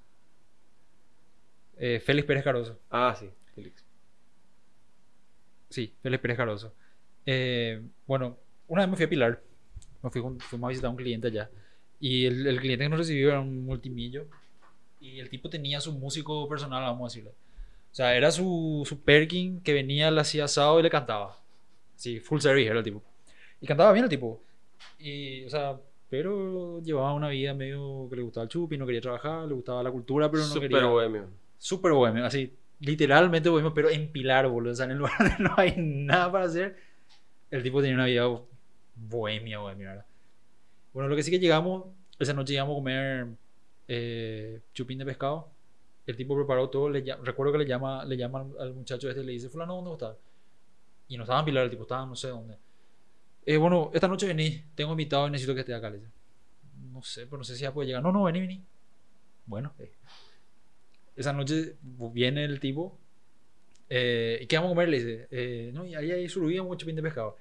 Eh, 1.78 1.98
Félix 1.98 2.28
Pérez 2.28 2.44
Caroso. 2.44 2.78
Ah, 2.90 3.16
sí, 3.18 3.28
Félix. 3.54 3.84
Sí, 5.68 5.94
Félix 6.02 6.20
Pérez 6.22 6.36
Caroso. 6.36 6.74
Eh, 7.26 7.80
bueno, 8.06 8.38
una 8.68 8.82
vez 8.82 8.90
me 8.90 8.96
fui 8.96 9.04
a 9.06 9.08
Pilar. 9.08 9.42
Me 10.02 10.10
fui 10.10 10.22
fuimos 10.40 10.68
a 10.68 10.70
visitar 10.70 10.88
a 10.88 10.90
un 10.90 10.96
cliente 10.96 11.28
allá. 11.28 11.50
Y 12.00 12.26
el, 12.26 12.46
el 12.46 12.60
cliente 12.60 12.84
que 12.84 12.88
nos 12.88 12.98
recibió 12.98 13.28
era 13.30 13.40
un 13.40 13.64
multimillo. 13.64 14.26
Y 15.00 15.20
el 15.20 15.30
tipo 15.30 15.48
tenía 15.48 15.80
su 15.80 15.92
músico 15.92 16.48
personal, 16.48 16.82
vamos 16.82 17.02
a 17.02 17.10
decirle. 17.12 17.30
O 17.30 17.94
sea, 17.94 18.14
era 18.16 18.30
su, 18.30 18.84
su 18.86 19.00
Perkin 19.00 19.60
que 19.62 19.72
venía, 19.72 20.10
le 20.10 20.20
hacía 20.20 20.44
asado 20.44 20.78
y 20.80 20.82
le 20.82 20.90
cantaba. 20.90 21.38
Sí, 21.96 22.20
full 22.20 22.40
service 22.40 22.68
era 22.68 22.78
el 22.78 22.84
tipo. 22.84 23.02
Y 23.60 23.66
cantaba 23.66 23.92
bien 23.92 24.04
el 24.04 24.10
tipo. 24.10 24.40
Y, 24.98 25.44
o 25.44 25.50
sea, 25.50 25.78
pero 26.08 26.80
llevaba 26.82 27.12
una 27.14 27.28
vida 27.28 27.54
medio 27.54 28.06
que 28.10 28.16
le 28.16 28.22
gustaba 28.22 28.44
el 28.44 28.48
chupi, 28.50 28.76
no 28.78 28.86
quería 28.86 29.00
trabajar, 29.00 29.46
le 29.46 29.54
gustaba 29.54 29.82
la 29.82 29.90
cultura, 29.90 30.30
pero 30.30 30.42
no 30.42 30.48
Súper 30.48 30.68
quería. 30.70 30.86
bohemio. 30.86 31.28
Súper 31.58 31.92
bohemio, 31.92 32.24
así, 32.24 32.52
literalmente 32.80 33.48
bohemio, 33.48 33.72
pero 33.72 33.90
en 33.90 34.10
Pilar, 34.10 34.48
boludo. 34.48 34.72
O 34.72 34.74
sea, 34.74 34.86
en 34.86 34.92
el 34.92 34.98
lugar 34.98 35.12
donde 35.18 35.36
no 35.38 35.54
hay 35.56 35.74
nada 35.76 36.30
para 36.32 36.46
hacer. 36.46 36.76
El 37.50 37.62
tipo 37.62 37.80
tenía 37.80 37.94
una 37.94 38.06
vida 38.06 38.26
bohemia, 38.94 39.58
bohemia, 39.58 39.88
¿verdad? 39.90 40.06
Bueno, 40.92 41.08
lo 41.08 41.16
que 41.16 41.22
sí 41.22 41.30
que 41.30 41.38
llegamos, 41.38 41.86
esa 42.18 42.32
noche 42.32 42.52
llegamos 42.52 42.74
a 42.74 42.76
comer 42.76 43.28
eh, 43.88 44.60
chupín 44.72 44.98
de 44.98 45.04
pescado. 45.04 45.50
El 46.06 46.16
tipo 46.16 46.36
preparó 46.36 46.68
todo. 46.68 46.88
Le, 46.90 47.02
recuerdo 47.22 47.52
que 47.52 47.58
le 47.58 47.66
llama, 47.66 48.04
le 48.04 48.16
llama 48.16 48.40
al, 48.40 48.60
al 48.60 48.74
muchacho 48.74 49.08
este 49.08 49.22
y 49.22 49.26
le 49.26 49.32
dice: 49.32 49.48
Fulano, 49.48 49.76
¿dónde 49.76 49.92
estás? 49.92 50.16
Y 51.08 51.16
no 51.16 51.24
estaba 51.24 51.40
en 51.40 51.44
Pilar, 51.44 51.64
el 51.64 51.70
tipo 51.70 51.82
estaba 51.82 52.06
no 52.06 52.16
sé 52.16 52.28
dónde. 52.28 52.56
Eh, 53.44 53.56
bueno, 53.56 53.90
esta 53.92 54.06
noche 54.06 54.26
vení, 54.26 54.62
tengo 54.74 54.92
invitado 54.92 55.26
y 55.26 55.30
necesito 55.30 55.54
que 55.54 55.60
esté 55.60 55.74
acá. 55.74 55.90
Le 55.90 55.98
dice. 55.98 56.10
No 56.92 57.02
sé, 57.02 57.26
pero 57.26 57.38
no 57.38 57.44
sé 57.44 57.56
si 57.56 57.62
ya 57.62 57.72
puede 57.72 57.88
llegar. 57.88 58.02
No, 58.02 58.12
no, 58.12 58.24
vení, 58.24 58.40
vení. 58.40 58.64
Bueno, 59.46 59.72
eh. 59.78 59.92
Esa 61.16 61.32
noche 61.32 61.76
viene 61.82 62.44
el 62.44 62.60
tipo. 62.60 62.98
Eh, 63.88 64.38
¿Y 64.42 64.46
qué 64.46 64.56
vamos 64.56 64.70
a 64.72 64.74
comer? 64.74 64.88
Le 64.88 64.96
dice. 64.98 65.28
"Eh, 65.30 65.70
no, 65.74 65.84
y 65.86 65.94
ahí 65.94 66.12
hay 66.12 66.28
surubí, 66.28 66.58
un 66.58 66.76
chupín 66.76 66.96
de 66.96 67.02
pescado. 67.02 67.36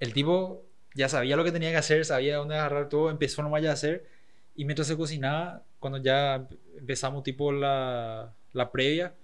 El 0.00 0.12
tipo 0.12 0.64
ya 0.94 1.08
sabía 1.08 1.36
lo 1.36 1.44
que 1.44 1.52
tenía 1.52 1.70
que 1.70 1.76
hacer, 1.78 2.04
sabía 2.04 2.36
dónde 2.36 2.54
agarrar 2.56 2.88
todo, 2.88 3.10
empezó 3.10 3.42
nomás 3.42 3.62
ya 3.62 3.70
a 3.70 3.74
hacer. 3.74 4.06
Y 4.54 4.64
mientras 4.64 4.88
se 4.88 4.96
cocinaba, 4.96 5.64
cuando 5.80 5.98
ya 5.98 6.48
empezamos 6.78 7.22
tipo 7.22 7.52
la, 7.52 8.34
la 8.52 8.72
previa, 8.72 9.14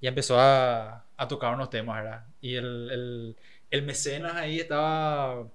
ya 0.00 0.08
empezó 0.10 0.38
a, 0.38 1.06
a 1.16 1.28
tocar 1.28 1.54
unos 1.54 1.70
temas, 1.70 2.02
¿verdad? 2.02 2.26
Y 2.40 2.56
el, 2.56 2.90
el, 2.90 3.36
el 3.70 3.82
mecenas 3.82 4.34
ahí 4.34 4.60
estaba, 4.60 5.48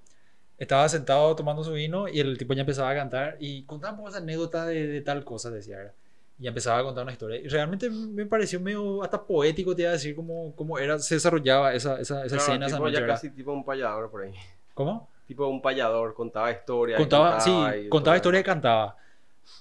estaba 0.58 0.90
sentado 0.90 1.36
tomando 1.36 1.64
su 1.64 1.74
vino 1.74 2.08
y 2.08 2.20
el 2.20 2.38
tipo 2.38 2.54
ya 2.54 2.62
empezaba 2.62 2.90
a 2.92 2.96
cantar 2.96 3.38
y 3.40 3.64
contaba 3.66 3.94
un 3.94 3.98
poco 3.98 4.10
esa 4.10 4.20
anécdota 4.20 4.66
de, 4.66 4.88
de 4.88 5.02
tal 5.02 5.24
cosa, 5.26 5.52
decía, 5.52 5.78
¿verdad? 5.78 5.94
Y 6.40 6.48
empezaba 6.48 6.80
a 6.80 6.84
contar 6.84 7.04
una 7.04 7.12
historia. 7.14 7.40
Y 7.40 7.48
realmente 7.48 7.90
me 7.90 8.26
pareció 8.28 8.60
medio 8.60 9.02
hasta 9.04 9.26
poético, 9.26 9.76
te 9.76 9.82
iba 9.84 9.90
a 9.90 9.94
decir, 9.94 10.16
cómo, 10.16 10.54
cómo 10.56 10.78
era, 10.78 11.00
se 11.00 11.16
desarrollaba 11.16 11.74
esa, 11.74 12.00
esa, 12.00 12.24
esa 12.26 12.36
Claro, 12.36 12.42
escena, 12.52 12.66
esa 12.68 12.76
tipo 12.76 12.84
noche, 12.86 12.94
ya 12.96 13.02
¿verdad? 13.02 13.16
casi 13.16 13.30
tipo 13.32 13.52
un 13.54 13.66
payador 13.66 14.12
por 14.12 14.22
ahí. 14.24 14.34
¿Cómo? 14.76 15.10
Tipo 15.26 15.48
un 15.48 15.62
payador, 15.62 16.14
contaba 16.14 16.52
historias. 16.52 17.00
contaba, 17.00 17.40
sí, 17.42 17.50
cantaba 17.50 17.90
contaba 17.90 18.14
todo. 18.14 18.16
historia 18.18 18.40
y 18.40 18.44
cantaba. 18.44 18.98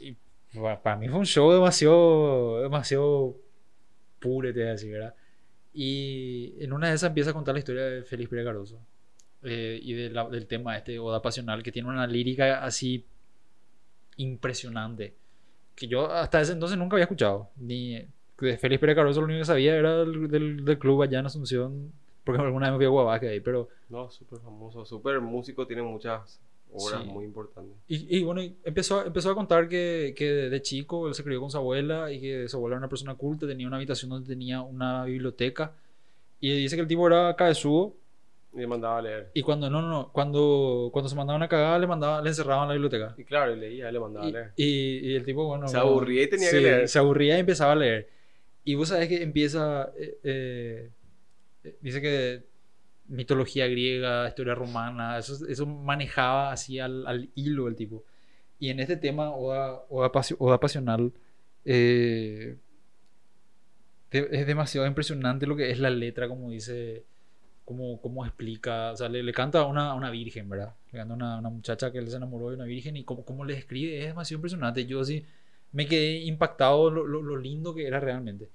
Y 0.01 0.16
pa- 0.61 0.83
para 0.83 0.97
mí 0.97 1.09
fue 1.09 1.18
un 1.18 1.27
show 1.27 1.51
demasiado, 1.53 2.61
demasiado 2.62 3.37
puro, 4.20 4.53
te 4.53 4.61
voy 4.61 4.68
a 4.68 4.72
decir, 4.72 4.93
¿verdad? 4.93 5.14
Y 5.72 6.55
en 6.62 6.72
una 6.72 6.89
de 6.91 6.95
esas 6.95 7.09
empieza 7.09 7.31
a 7.31 7.33
contar 7.35 7.55
la 7.55 7.59
historia 7.61 7.85
de 7.85 8.03
Félix 8.03 8.29
Pérez 8.31 8.45
Garoso 8.45 8.79
eh, 9.43 9.79
y 9.83 9.95
de 9.95 10.11
la- 10.11 10.29
del 10.29 10.47
tema 10.47 10.77
este, 10.77 10.99
Oda 10.99 11.22
Pasional, 11.22 11.62
que 11.62 11.72
tiene 11.72 11.89
una 11.89 12.07
lírica 12.07 12.62
así 12.64 13.05
impresionante, 14.16 15.14
que 15.77 15.87
yo 15.87 16.11
hasta 16.11 16.41
ese 16.41 16.53
entonces 16.53 16.77
nunca 16.77 16.97
había 16.97 17.05
escuchado. 17.05 17.51
Ni 17.57 18.05
de 18.41 18.59
Félix 18.59 18.81
Pérez 18.81 18.97
Garoso 18.97 19.20
lo 19.20 19.27
único 19.27 19.41
que 19.41 19.45
sabía 19.45 19.77
era 19.77 19.99
del, 19.99 20.29
del, 20.29 20.64
del 20.64 20.79
club 20.79 21.03
allá 21.03 21.20
en 21.20 21.27
Asunción, 21.27 21.93
porque 22.24 22.43
alguna 22.43 22.66
vez 22.66 22.72
me 22.72 22.79
fui 22.79 22.87
a 22.87 22.89
Guabasque 22.89 23.29
ahí, 23.29 23.41
pero... 23.41 23.68
No, 23.89 24.11
súper 24.11 24.41
famoso, 24.41 24.85
súper 24.85 25.20
músico, 25.20 25.66
tiene 25.66 25.83
muchas 25.83 26.41
obras 26.72 27.03
Sí. 27.03 27.09
muy 27.09 27.24
importantes. 27.24 27.72
Y, 27.89 28.18
y 28.18 28.24
bueno, 28.24 28.43
y 28.43 28.57
empezó, 28.64 29.07
empezó 29.07 29.31
a 29.31 29.35
contar 29.35 29.68
que, 29.68 30.12
que 30.16 30.24
de 30.24 30.62
chico 30.62 31.09
él 31.09 31.14
se 31.14 31.22
crió 31.22 31.41
con 31.41 31.51
su 31.51 31.57
abuela 31.57 32.11
y 32.12 32.20
que 32.20 32.49
su 32.49 32.57
abuela 32.57 32.74
era 32.74 32.81
una 32.81 32.89
persona 32.89 33.14
culta, 33.14 33.47
tenía 33.47 33.66
una 33.66 33.77
habitación 33.77 34.11
donde 34.11 34.27
tenía 34.29 34.61
una 34.62 35.05
biblioteca. 35.05 35.72
Y 36.41 36.51
dice 36.59 36.77
que 36.77 36.83
el 36.83 36.89
tipo 36.89 37.07
era 37.07 37.35
cabezudo 37.37 37.95
le 38.57 38.66
mandaba 38.66 38.98
a 38.98 39.02
leer. 39.02 39.30
y 39.34 39.42
cuando 39.42 39.68
no, 39.70 39.82
no, 39.82 39.88
no, 39.88 40.12
cuando, 40.12 40.88
cuando 40.92 41.09
se 41.09 41.14
mandaba 41.16 41.36
una 41.36 41.48
cagada 41.48 41.78
le, 41.78 41.86
mandaba, 41.86 42.22
le 42.22 42.28
encerraban 42.30 42.64
en 42.64 42.68
la 42.68 42.74
biblioteca. 42.74 43.14
Y 43.18 43.24
claro, 43.24 43.54
y 43.54 43.61
leía, 43.61 43.90
le 43.92 44.00
mandaba 44.00 44.26
a 44.26 44.30
leer. 44.30 44.52
y- 44.57 45.11
y 45.12 45.14
el 45.14 45.24
tipo, 45.24 45.44
bueno... 45.46 45.68
Se 45.68 45.76
aburría 45.76 46.22
y 46.22 46.28
tenía 46.30 46.50
que 46.50 46.57
sí, 46.57 46.62
leer. 46.62 46.88
Se 46.88 46.98
aburría 46.98 47.36
y 47.36 47.40
empezaba 47.40 47.72
a 47.72 47.76
leer. 47.76 48.09
Y 48.64 48.74
vos 48.74 48.88
sabés 48.88 49.09
que 49.09 49.22
empieza... 49.22 49.90
eh, 49.98 50.18
eh, 50.24 50.90
dice 51.80 52.00
que 52.00 52.44
mitología 53.09 53.66
griega, 53.68 54.26
historia 54.26 54.54
romana, 54.54 55.18
eso, 55.18 55.46
eso 55.46 55.64
manejaba 55.66 56.50
así 56.52 56.78
al, 56.80 57.07
al 57.07 57.28
hilo 57.34 57.68
el 57.68 57.76
tipo. 57.76 58.04
Y 58.59 58.70
en 58.70 58.80
este 58.80 58.96
tema, 58.96 59.30
Oda, 59.30 59.82
Oda, 59.90 60.11
Pasio- 60.11 60.36
Oda 60.40 60.59
Pasional, 60.59 61.12
eh, 61.64 62.57
es 64.11 64.46
demasiado 64.46 64.86
impresionante 64.86 65.46
lo 65.46 65.57
que 65.57 65.70
es 65.70 65.78
la 65.78 65.90
letra, 65.90 66.26
como 66.28 66.50
dice, 66.50 67.04
como, 67.67 68.01
como 68.01 68.25
explica, 68.25 68.93
o 68.93 68.97
sea, 68.97 69.09
le, 69.09 69.23
le 69.25 69.33
canta 69.33 69.61
a 69.61 69.67
una, 69.67 69.93
una 69.95 70.11
virgen, 70.11 70.49
¿verdad? 70.49 70.75
Le 70.93 70.99
canta 71.01 71.14
a 71.14 71.17
una, 71.17 71.39
una 71.41 71.51
muchacha 71.51 71.91
que 71.93 71.99
él 71.99 72.09
se 72.09 72.17
enamoró 72.17 72.51
de 72.51 72.57
una 72.57 72.64
virgen 72.64 72.97
y 72.97 73.05
cómo, 73.05 73.25
cómo 73.25 73.45
le 73.45 73.55
escribe 73.55 73.99
es 73.99 74.07
demasiado 74.07 74.39
impresionante. 74.39 74.87
Yo 74.87 75.05
sí 75.05 75.25
me 75.73 75.87
quedé 75.87 76.19
impactado 76.21 76.91
lo, 76.91 77.07
lo, 77.07 77.23
lo 77.23 77.37
lindo 77.37 77.75
que 77.75 77.87
era 77.87 77.99
realmente. 78.01 78.49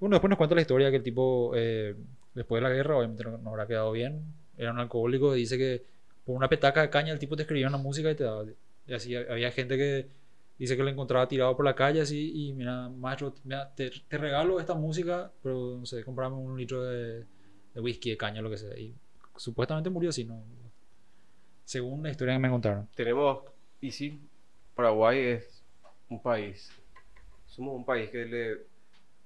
Bueno, 0.00 0.14
después 0.16 0.30
nos 0.30 0.38
cuenta 0.38 0.54
la 0.54 0.62
historia 0.62 0.90
que 0.90 0.96
el 0.96 1.02
tipo, 1.02 1.52
eh, 1.54 1.94
después 2.34 2.62
de 2.62 2.68
la 2.68 2.74
guerra, 2.74 2.96
obviamente 2.96 3.22
no, 3.24 3.36
no 3.36 3.50
habrá 3.50 3.66
quedado 3.66 3.92
bien, 3.92 4.22
era 4.56 4.72
un 4.72 4.78
alcohólico, 4.78 5.34
dice 5.34 5.58
que 5.58 5.84
por 6.24 6.34
una 6.34 6.48
petaca 6.48 6.80
de 6.80 6.90
caña 6.90 7.12
el 7.12 7.18
tipo 7.18 7.36
te 7.36 7.42
escribía 7.42 7.68
una 7.68 7.76
música 7.76 8.10
y 8.10 8.14
te 8.14 8.24
daba. 8.24 8.44
Y 8.86 8.94
así 8.94 9.14
había 9.14 9.50
gente 9.50 9.76
que 9.76 10.08
dice 10.58 10.74
que 10.74 10.82
lo 10.82 10.88
encontraba 10.88 11.28
tirado 11.28 11.54
por 11.54 11.66
la 11.66 11.74
calle 11.74 12.00
así 12.00 12.32
y 12.48 12.54
mira, 12.54 12.88
maestro, 12.88 13.34
mira, 13.44 13.74
te, 13.74 13.90
te 14.08 14.18
regalo 14.18 14.58
esta 14.58 14.74
música, 14.74 15.30
pero 15.42 15.76
no 15.78 15.84
sé, 15.86 16.02
comprame 16.02 16.36
un 16.36 16.56
litro 16.56 16.82
de, 16.82 17.24
de 17.74 17.80
whisky, 17.80 18.10
de 18.10 18.16
caña, 18.16 18.40
lo 18.40 18.50
que 18.50 18.58
sea. 18.58 18.76
Y 18.78 18.94
supuestamente 19.36 19.90
murió 19.90 20.10
así, 20.10 20.24
¿no? 20.24 20.42
Según 21.64 22.02
la 22.02 22.10
historia 22.10 22.34
que 22.34 22.40
me 22.40 22.50
contaron. 22.50 22.88
Tenemos, 22.94 23.44
y 23.80 23.90
sí, 23.90 24.20
Paraguay 24.74 25.18
es 25.18 25.62
un 26.08 26.20
país. 26.20 26.70
Somos 27.46 27.74
un 27.74 27.84
país 27.84 28.10
que 28.10 28.24
le 28.24 28.58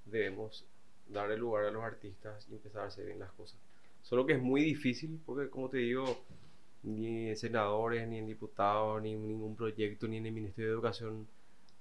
debemos 0.05 0.65
darle 1.09 1.37
lugar 1.37 1.65
a 1.65 1.71
los 1.71 1.83
artistas 1.83 2.47
y 2.51 2.55
empezar 2.55 2.83
a 2.83 2.87
hacer 2.87 3.07
bien 3.07 3.19
las 3.19 3.33
cosas. 3.33 3.59
Solo 4.03 4.25
que 4.27 4.35
es 4.35 4.43
muy 4.43 4.63
difícil 4.63 5.21
porque, 5.27 5.51
como 5.51 5.69
te 5.69 5.79
digo, 5.79 6.19
ni 6.83 7.29
en 7.29 7.37
senadores, 7.37 8.07
ni 8.09 8.19
en 8.19 8.27
diputados, 8.27 9.03
ni 9.03 9.13
en 9.13 9.27
ningún 9.27 9.57
proyecto, 9.57 10.07
ni 10.07 10.19
en 10.19 10.27
el 10.27 10.33
Ministerio 10.33 10.71
de 10.71 10.75
Educación 10.75 11.27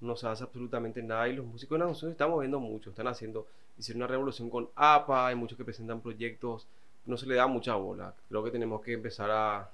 no 0.00 0.16
se 0.16 0.28
hace 0.28 0.44
absolutamente 0.44 1.02
nada 1.02 1.28
y 1.28 1.34
los 1.34 1.46
músicos 1.46 1.76
de 1.76 1.84
la 1.84 1.90
nación 1.90 2.10
están 2.10 2.30
moviendo 2.30 2.60
mucho, 2.60 2.90
están 2.90 3.08
haciendo, 3.08 3.46
hicieron 3.78 4.02
una 4.02 4.08
revolución 4.08 4.50
con 4.50 4.68
APA, 4.74 5.28
hay 5.28 5.34
muchos 5.34 5.56
que 5.56 5.64
presentan 5.64 6.00
proyectos, 6.00 6.66
no 7.06 7.16
se 7.16 7.26
le 7.26 7.36
da 7.36 7.46
mucha 7.46 7.74
bola. 7.76 8.14
Creo 8.28 8.44
que 8.44 8.50
tenemos 8.50 8.82
que 8.82 8.92
empezar 8.92 9.30
a, 9.30 9.70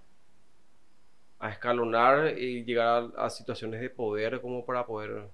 a 1.39 1.51
escalonar 1.51 2.39
y 2.39 2.65
llegar 2.65 3.11
a, 3.17 3.27
a 3.27 3.31
situaciones 3.31 3.81
de 3.81 3.91
poder 3.91 4.41
como 4.41 4.65
para 4.65 4.87
poder 4.87 5.25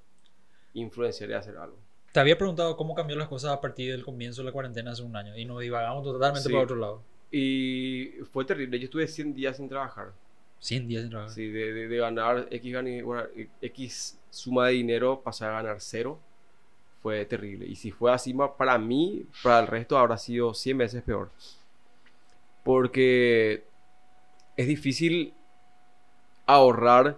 influenciar 0.75 1.31
y 1.31 1.33
hacer 1.35 1.57
algo. 1.57 1.77
Te 2.13 2.19
había 2.21 2.37
preguntado 2.37 2.77
cómo 2.77 2.95
cambió 2.95 3.17
las 3.17 3.29
cosas 3.29 3.53
a 3.53 3.61
partir 3.61 3.93
del 3.93 4.05
comienzo 4.05 4.41
de 4.43 4.47
la 4.47 4.53
cuarentena 4.53 4.91
hace 4.93 5.03
un 5.03 5.15
año 5.15 5.37
y 5.37 5.45
nos 5.45 5.61
divagamos 5.61 6.03
totalmente 6.05 6.49
Sí. 6.49 6.53
para 6.53 6.65
otro 6.65 6.77
lado. 6.77 7.03
Y 7.31 8.07
fue 8.33 8.45
terrible, 8.45 8.79
yo 8.79 8.87
estuve 8.87 9.07
100 9.07 9.35
días 9.35 9.57
sin 9.57 9.69
trabajar. 9.69 10.13
100 10.59 10.89
días 10.89 11.03
sin 11.03 11.11
trabajar. 11.11 11.33
Sí, 11.35 11.47
de, 11.49 11.73
de- 11.73 11.89
de 11.89 11.97
ganar 11.99 12.49
X, 12.51 12.75
X 13.63 14.19
suma 14.31 14.67
de 14.67 14.73
dinero, 14.75 15.21
pasar 15.23 15.51
a 15.51 15.63
ganar 15.63 15.77
cero, 15.81 16.19
fue 17.03 17.25
terrible. 17.25 17.67
Y 17.67 17.77
si 17.77 17.91
fue 17.91 18.13
así 18.13 18.35
para 18.57 18.79
mí, 18.79 19.25
para 19.43 19.61
el 19.61 19.67
resto 19.67 19.99
habrá 19.99 20.19
sido 20.19 20.55
100 20.55 20.79
veces 20.79 21.03
peor. 21.03 21.31
Porque 22.65 23.65
es 24.57 24.67
difícil 24.67 25.33
ahorrar 26.47 27.17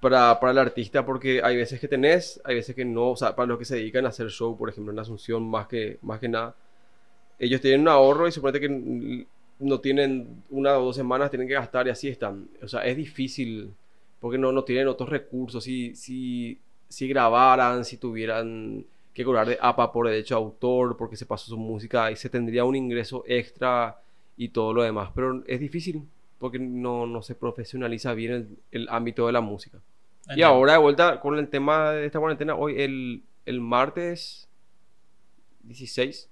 para, 0.00 0.38
para 0.38 0.52
el 0.52 0.58
artista 0.58 1.04
porque 1.04 1.40
hay 1.42 1.56
veces 1.56 1.80
que 1.80 1.88
tenés, 1.88 2.40
hay 2.44 2.54
veces 2.54 2.74
que 2.76 2.84
no. 2.84 3.10
O 3.10 3.16
sea, 3.16 3.34
para 3.34 3.46
los 3.46 3.58
que 3.58 3.64
se 3.64 3.76
dedican 3.76 4.06
a 4.06 4.10
hacer 4.10 4.28
show, 4.30 4.56
por 4.56 4.68
ejemplo, 4.68 4.92
en 4.92 4.98
Asunción, 4.98 5.48
más 5.48 5.66
que, 5.66 5.98
más 6.02 6.20
que 6.20 6.28
nada, 6.28 6.54
ellos 7.38 7.60
tienen 7.60 7.82
un 7.82 7.88
ahorro 7.88 8.28
y 8.28 8.32
suponete 8.32 8.60
que 8.60 9.26
no 9.60 9.80
tienen 9.80 10.44
una 10.50 10.78
o 10.78 10.84
dos 10.84 10.96
semanas, 10.96 11.30
tienen 11.30 11.48
que 11.48 11.54
gastar 11.54 11.86
y 11.86 11.90
así 11.90 12.08
están. 12.08 12.48
O 12.62 12.68
sea, 12.68 12.84
es 12.86 12.96
difícil 12.96 13.72
porque 14.20 14.38
no, 14.38 14.52
no 14.52 14.64
tienen 14.64 14.88
otros 14.88 15.08
recursos. 15.08 15.64
Si, 15.64 15.94
si, 15.94 16.58
si 16.88 17.08
grabaran, 17.08 17.84
si 17.84 17.96
tuvieran 17.96 18.84
que 19.18 19.24
cobrar 19.24 19.48
de 19.48 19.58
APA 19.60 19.90
por 19.90 20.06
derecho 20.06 20.36
de 20.36 20.42
autor, 20.42 20.96
porque 20.96 21.16
se 21.16 21.26
pasó 21.26 21.46
su 21.46 21.58
música, 21.58 22.10
y 22.12 22.16
se 22.16 22.30
tendría 22.30 22.64
un 22.64 22.76
ingreso 22.76 23.24
extra 23.26 24.00
y 24.36 24.50
todo 24.50 24.72
lo 24.72 24.84
demás. 24.84 25.10
Pero 25.12 25.42
es 25.46 25.58
difícil 25.58 26.08
porque 26.38 26.60
no, 26.60 27.04
no 27.04 27.20
se 27.20 27.34
profesionaliza 27.34 28.14
bien 28.14 28.32
el, 28.32 28.58
el 28.70 28.88
ámbito 28.88 29.26
de 29.26 29.32
la 29.32 29.40
música. 29.40 29.80
Y 30.36 30.42
ahora 30.42 30.74
de 30.74 30.78
vuelta 30.78 31.20
con 31.20 31.36
el 31.36 31.48
tema 31.48 31.90
de 31.92 32.06
esta 32.06 32.20
cuarentena, 32.20 32.54
hoy 32.54 32.80
el, 32.80 33.24
el 33.44 33.60
martes 33.60 34.48
16, 35.64 36.30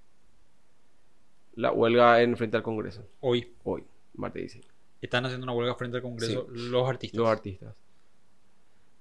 la 1.57 1.73
huelga 1.73 2.23
en 2.23 2.37
frente 2.37 2.57
al 2.57 2.63
Congreso. 2.63 3.05
Hoy 3.19 3.53
Hoy, 3.65 3.83
martes 4.15 4.43
16. 4.43 4.65
están 5.01 5.25
haciendo 5.27 5.45
una 5.45 5.55
huelga 5.55 5.75
frente 5.75 5.97
al 5.97 6.05
Congreso 6.05 6.47
los 6.51 6.89
artistas. 6.89 7.19
Los 7.19 7.29
artistas. 7.29 7.75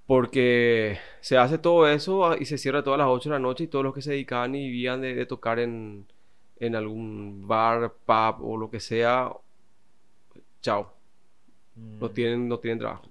Porque 0.07 0.99
se 1.21 1.37
hace 1.37 1.57
todo 1.57 1.87
eso 1.87 2.25
ah, 2.27 2.37
y 2.39 2.45
se 2.45 2.57
cierra 2.57 2.83
todas 2.83 2.99
las 2.99 3.07
8 3.07 3.29
de 3.29 3.35
la 3.35 3.39
noche 3.39 3.63
y 3.63 3.67
todos 3.67 3.83
los 3.83 3.93
que 3.93 4.01
se 4.03 4.11
dedicaban 4.11 4.53
y 4.53 4.67
vivían 4.67 5.01
de, 5.01 5.15
de 5.15 5.25
tocar 5.25 5.57
en, 5.59 6.05
en 6.59 6.75
algún 6.75 7.47
bar, 7.47 7.91
pub 8.05 8.45
o 8.47 8.57
lo 8.57 8.69
que 8.69 8.79
sea, 8.79 9.31
chao, 10.61 10.91
Mm. 11.77 11.99
no 11.99 12.09
tienen, 12.09 12.47
no 12.47 12.57
tienen 12.57 12.79
trabajo. 12.79 13.03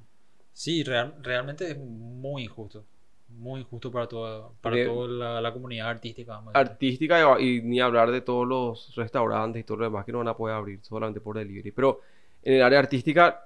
Sí, 0.55 0.83
real- 0.85 1.15
realmente 1.21 1.71
es 1.71 1.77
muy 1.79 2.45
injusto. 2.45 2.83
Muy 3.29 3.61
injusto 3.61 3.91
para 3.93 4.07
toda, 4.09 4.49
para 4.63 4.77
De- 4.77 4.87
toda 4.87 5.07
la, 5.09 5.41
la 5.43 5.53
comunidad 5.53 5.91
artística. 5.91 6.41
artística 6.55 7.41
y, 7.41 7.57
y 7.59 7.61
ni 7.63 7.81
hablar 7.81 8.11
de 8.11 8.23
todos 8.23 8.47
los 8.49 8.95
restaurantes 8.97 9.61
y 9.61 9.65
todo 9.65 9.77
lo 9.79 9.85
demás 9.85 10.07
que 10.07 10.13
no 10.13 10.19
van 10.19 10.29
a 10.29 10.37
poder 10.37 10.57
abrir 10.57 10.79
solamente 10.83 11.21
por 11.21 11.37
delivery. 11.37 11.73
Pero 11.73 12.01
en 12.43 12.55
el 12.55 12.63
área 12.63 12.79
artística 12.79 13.45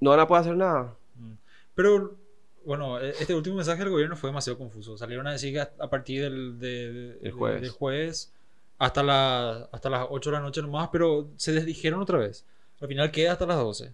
no 0.00 0.10
van 0.10 0.20
a 0.20 0.26
poder 0.26 0.40
hacer 0.40 0.56
nada. 0.56 0.92
Mm. 1.14 1.32
Pero, 1.76 2.16
bueno, 2.68 3.00
e- 3.00 3.10
este 3.10 3.34
último 3.34 3.56
mensaje 3.56 3.80
del 3.80 3.90
gobierno 3.90 4.14
fue 4.16 4.30
demasiado 4.30 4.58
confuso. 4.58 4.96
Salieron 4.96 5.26
a 5.26 5.32
decir 5.32 5.52
que 5.54 5.60
a 5.60 5.90
partir 5.90 6.22
del, 6.22 6.58
de- 6.58 6.92
de- 6.92 7.18
El 7.22 7.32
jueves. 7.32 7.62
del 7.62 7.70
jueves 7.70 8.32
hasta, 8.78 9.02
la, 9.02 9.68
hasta 9.72 9.90
las 9.90 10.06
8 10.08 10.30
de 10.30 10.36
la 10.36 10.42
noche 10.42 10.62
nomás, 10.62 10.88
pero 10.92 11.28
se 11.36 11.52
desdijeron 11.52 12.00
otra 12.00 12.18
vez. 12.18 12.44
Al 12.80 12.88
final 12.88 13.10
queda 13.10 13.32
hasta 13.32 13.46
las 13.46 13.56
12. 13.56 13.92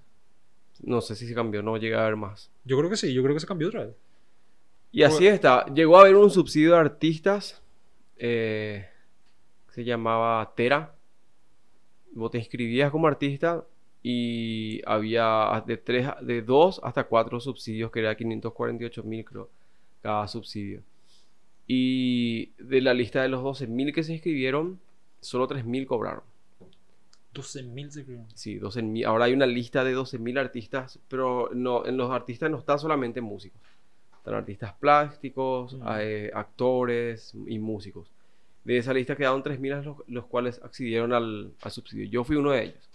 No 0.83 1.01
sé 1.01 1.15
si 1.15 1.27
se 1.27 1.35
cambió, 1.35 1.63
no 1.63 1.77
llega 1.79 1.99
a 2.01 2.03
haber 2.03 2.17
más. 2.17 2.51
Yo 2.65 2.77
creo 2.77 2.91
que 2.91 2.97
sí, 2.97 3.15
yo 3.15 3.23
creo 3.23 3.35
que 3.35 3.41
se 3.41 3.47
cambió 3.47 3.69
otra 3.69 3.85
vez. 3.87 3.95
Y 4.93 5.03
así 5.03 5.27
está. 5.27 5.65
Llegó 5.75 5.97
a 5.97 6.03
haber 6.03 6.17
un 6.17 6.31
subsidio 6.31 6.73
de 6.73 6.79
artistas. 6.79 7.63
eh, 8.17 8.87
se 9.71 9.83
llamaba 9.85 10.53
Tera. 10.55 10.95
Vos 12.13 12.31
te 12.31 12.39
inscribías 12.39 12.91
como 12.93 13.07
artista 13.09 13.65
y 14.05 14.83
había 14.87 15.65
de, 15.67 15.79
tres, 15.79 16.09
de 16.21 16.43
dos 16.43 16.79
hasta 16.85 17.05
cuatro 17.05 17.41
subsidios, 17.41 17.91
que 17.91 18.01
era 18.01 18.15
548 18.15 19.03
mil, 19.03 19.25
creo, 19.25 19.49
cada 20.03 20.29
subsidio. 20.29 20.83
Y 21.67 22.51
de 22.59 22.83
la 22.83 22.93
lista 22.93 23.23
de 23.23 23.29
los 23.31 23.43
12 23.43 23.67
mil 23.67 23.93
que 23.95 24.03
se 24.03 24.13
inscribieron, 24.13 24.79
solo 25.21 25.47
3 25.49 25.65
mil 25.65 25.87
cobraron. 25.87 26.23
12.000 27.33 27.91
se 27.91 28.01
escribieron. 28.01 28.29
Sí, 28.35 28.61
12.000. 28.61 29.07
Ahora 29.07 29.25
hay 29.25 29.33
una 29.33 29.47
lista 29.47 29.83
de 29.83 29.97
12.000 29.97 30.39
artistas, 30.39 31.01
pero 31.09 31.51
no, 31.53 31.85
en 31.87 31.97
los 31.97 32.11
artistas 32.13 32.51
no 32.51 32.59
están 32.59 32.79
solamente 32.79 33.21
músicos. 33.21 33.61
Están 34.19 34.35
artistas 34.35 34.75
plásticos, 34.75 35.75
Mm. 35.75 35.83
eh, 35.99 36.31
actores 36.35 37.35
y 37.49 37.59
músicos. 37.59 38.09
De 38.63 38.77
esa 38.77 38.93
lista 38.95 39.17
quedaron 39.17 39.43
3.000 39.43 39.83
los, 39.83 39.97
los 40.07 40.27
cuales 40.27 40.61
accedieron 40.63 41.13
al, 41.13 41.53
al 41.63 41.71
subsidio. 41.73 42.05
Yo 42.09 42.23
fui 42.25 42.37
uno 42.37 42.53
de 42.53 42.65
ellos. 42.65 42.89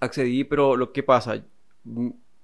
Accedí, 0.00 0.44
pero 0.44 0.76
lo 0.76 0.92
que 0.92 1.02
pasa, 1.02 1.42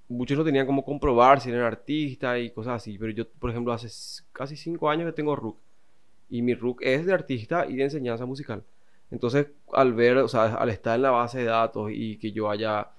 muchos 0.07 0.37
no 0.37 0.43
tenían 0.43 0.65
cómo 0.65 0.83
comprobar 0.83 1.41
si 1.41 1.49
eran 1.49 1.63
artistas 1.63 2.39
y 2.39 2.49
cosas 2.51 2.75
así. 2.75 2.97
Pero 2.97 3.11
yo, 3.11 3.29
por 3.29 3.49
ejemplo, 3.49 3.73
hace 3.73 3.89
casi 4.31 4.55
5 4.55 4.89
años 4.89 5.07
que 5.07 5.13
tengo 5.13 5.35
RUC. 5.35 5.57
Y 6.29 6.41
mi 6.41 6.55
RUC 6.55 6.81
es 6.81 7.05
de 7.05 7.13
artista 7.13 7.65
y 7.67 7.75
de 7.75 7.83
enseñanza 7.83 8.25
musical. 8.25 8.63
Entonces, 9.11 9.47
al 9.71 9.93
ver, 9.93 10.17
o 10.17 10.27
sea, 10.27 10.55
al 10.55 10.69
estar 10.69 10.95
en 10.95 11.03
la 11.03 11.11
base 11.11 11.39
de 11.39 11.45
datos 11.45 11.91
y 11.93 12.17
que 12.17 12.31
yo 12.31 12.49
haya, 12.49 12.89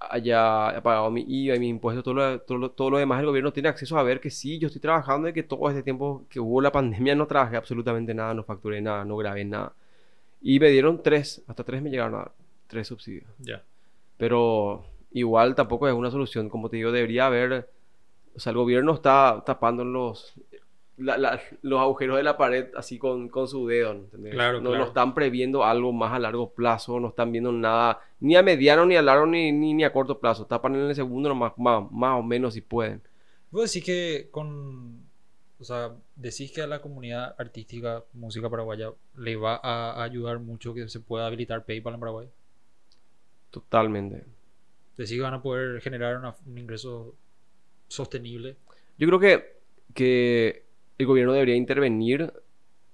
haya 0.00 0.80
pagado 0.82 1.10
mi 1.10 1.24
IVA 1.28 1.56
y 1.56 1.60
mis 1.60 1.70
impuestos, 1.70 2.02
todo 2.04 2.14
lo, 2.14 2.40
todo, 2.40 2.58
lo, 2.58 2.70
todo 2.72 2.90
lo 2.90 2.98
demás, 2.98 3.20
el 3.20 3.26
gobierno 3.26 3.52
tiene 3.52 3.68
acceso 3.68 3.98
a 3.98 4.02
ver 4.02 4.20
que 4.20 4.30
sí, 4.30 4.58
yo 4.58 4.66
estoy 4.66 4.80
trabajando 4.80 5.28
y 5.28 5.32
que 5.32 5.44
todo 5.44 5.68
este 5.70 5.82
tiempo 5.84 6.26
que 6.28 6.40
hubo 6.40 6.60
la 6.60 6.72
pandemia 6.72 7.14
no 7.14 7.26
trabajé 7.26 7.56
absolutamente 7.56 8.14
nada, 8.14 8.34
no 8.34 8.42
facturé 8.44 8.80
nada, 8.80 9.04
no 9.04 9.16
grabé 9.16 9.44
nada. 9.44 9.72
Y 10.42 10.60
me 10.60 10.70
dieron 10.70 11.02
tres, 11.02 11.42
hasta 11.46 11.64
tres 11.64 11.82
me 11.82 11.90
llegaron 11.90 12.14
a 12.16 12.18
dar. 12.18 12.32
tres 12.66 12.88
subsidios. 12.88 13.30
Ya. 13.38 13.62
Pero 14.16 14.84
igual 15.12 15.54
tampoco 15.54 15.88
es 15.88 15.94
una 15.94 16.10
solución. 16.10 16.48
Como 16.48 16.68
te 16.68 16.76
digo, 16.76 16.92
debería 16.92 17.26
haber. 17.26 17.70
O 18.34 18.40
sea, 18.40 18.50
el 18.50 18.56
gobierno 18.58 18.92
está 18.94 19.42
tapando 19.46 19.84
los, 19.84 20.34
la- 20.98 21.16
la- 21.18 21.40
los 21.62 21.80
agujeros 21.80 22.16
de 22.16 22.22
la 22.22 22.36
pared 22.36 22.68
así 22.76 22.98
con, 22.98 23.28
con 23.28 23.48
su 23.48 23.66
dedo. 23.66 23.92
¿entendés? 23.92 24.34
Claro, 24.34 24.60
no, 24.60 24.70
claro. 24.70 24.84
no 24.84 24.88
están 24.88 25.14
previendo 25.14 25.64
algo 25.64 25.92
más 25.92 26.12
a 26.12 26.18
largo 26.18 26.50
plazo. 26.50 27.00
No 27.00 27.08
están 27.08 27.32
viendo 27.32 27.52
nada. 27.52 28.00
Ni 28.20 28.36
a 28.36 28.42
mediano, 28.42 28.84
ni 28.86 28.96
a 28.96 29.02
largo, 29.02 29.26
ni, 29.26 29.52
ni, 29.52 29.74
ni 29.74 29.84
a 29.84 29.92
corto 29.92 30.18
plazo. 30.18 30.46
Tapan 30.46 30.74
en 30.76 30.82
el 30.88 30.94
segundo 30.94 31.28
nomás, 31.28 31.52
más, 31.56 31.90
más 31.92 32.18
o 32.18 32.22
menos 32.22 32.54
si 32.54 32.60
pueden. 32.60 33.02
Vos 33.50 33.72
decís 33.72 33.84
que 33.84 34.28
con. 34.30 35.04
O 35.58 35.64
sea, 35.64 35.92
decís 36.16 36.52
que 36.52 36.60
a 36.60 36.66
la 36.66 36.82
comunidad 36.82 37.34
artística, 37.38 38.04
música 38.12 38.50
paraguaya, 38.50 38.90
le 39.16 39.36
va 39.36 39.58
a 39.62 40.02
ayudar 40.02 40.38
mucho 40.38 40.74
que 40.74 40.86
se 40.90 41.00
pueda 41.00 41.26
habilitar 41.26 41.64
PayPal 41.64 41.94
en 41.94 42.00
Paraguay. 42.00 42.28
Totalmente. 43.60 44.24
Decís 44.98 45.16
que 45.16 45.20
van 45.22 45.34
a 45.34 45.42
poder 45.42 45.80
generar 45.80 46.18
una- 46.18 46.34
un 46.46 46.58
ingreso 46.58 47.14
sostenible. 47.88 48.56
Yo 48.98 49.06
creo 49.08 49.18
que, 49.20 49.56
que 49.94 50.64
el 50.98 51.06
gobierno 51.06 51.32
debería 51.32 51.54
intervenir, 51.54 52.32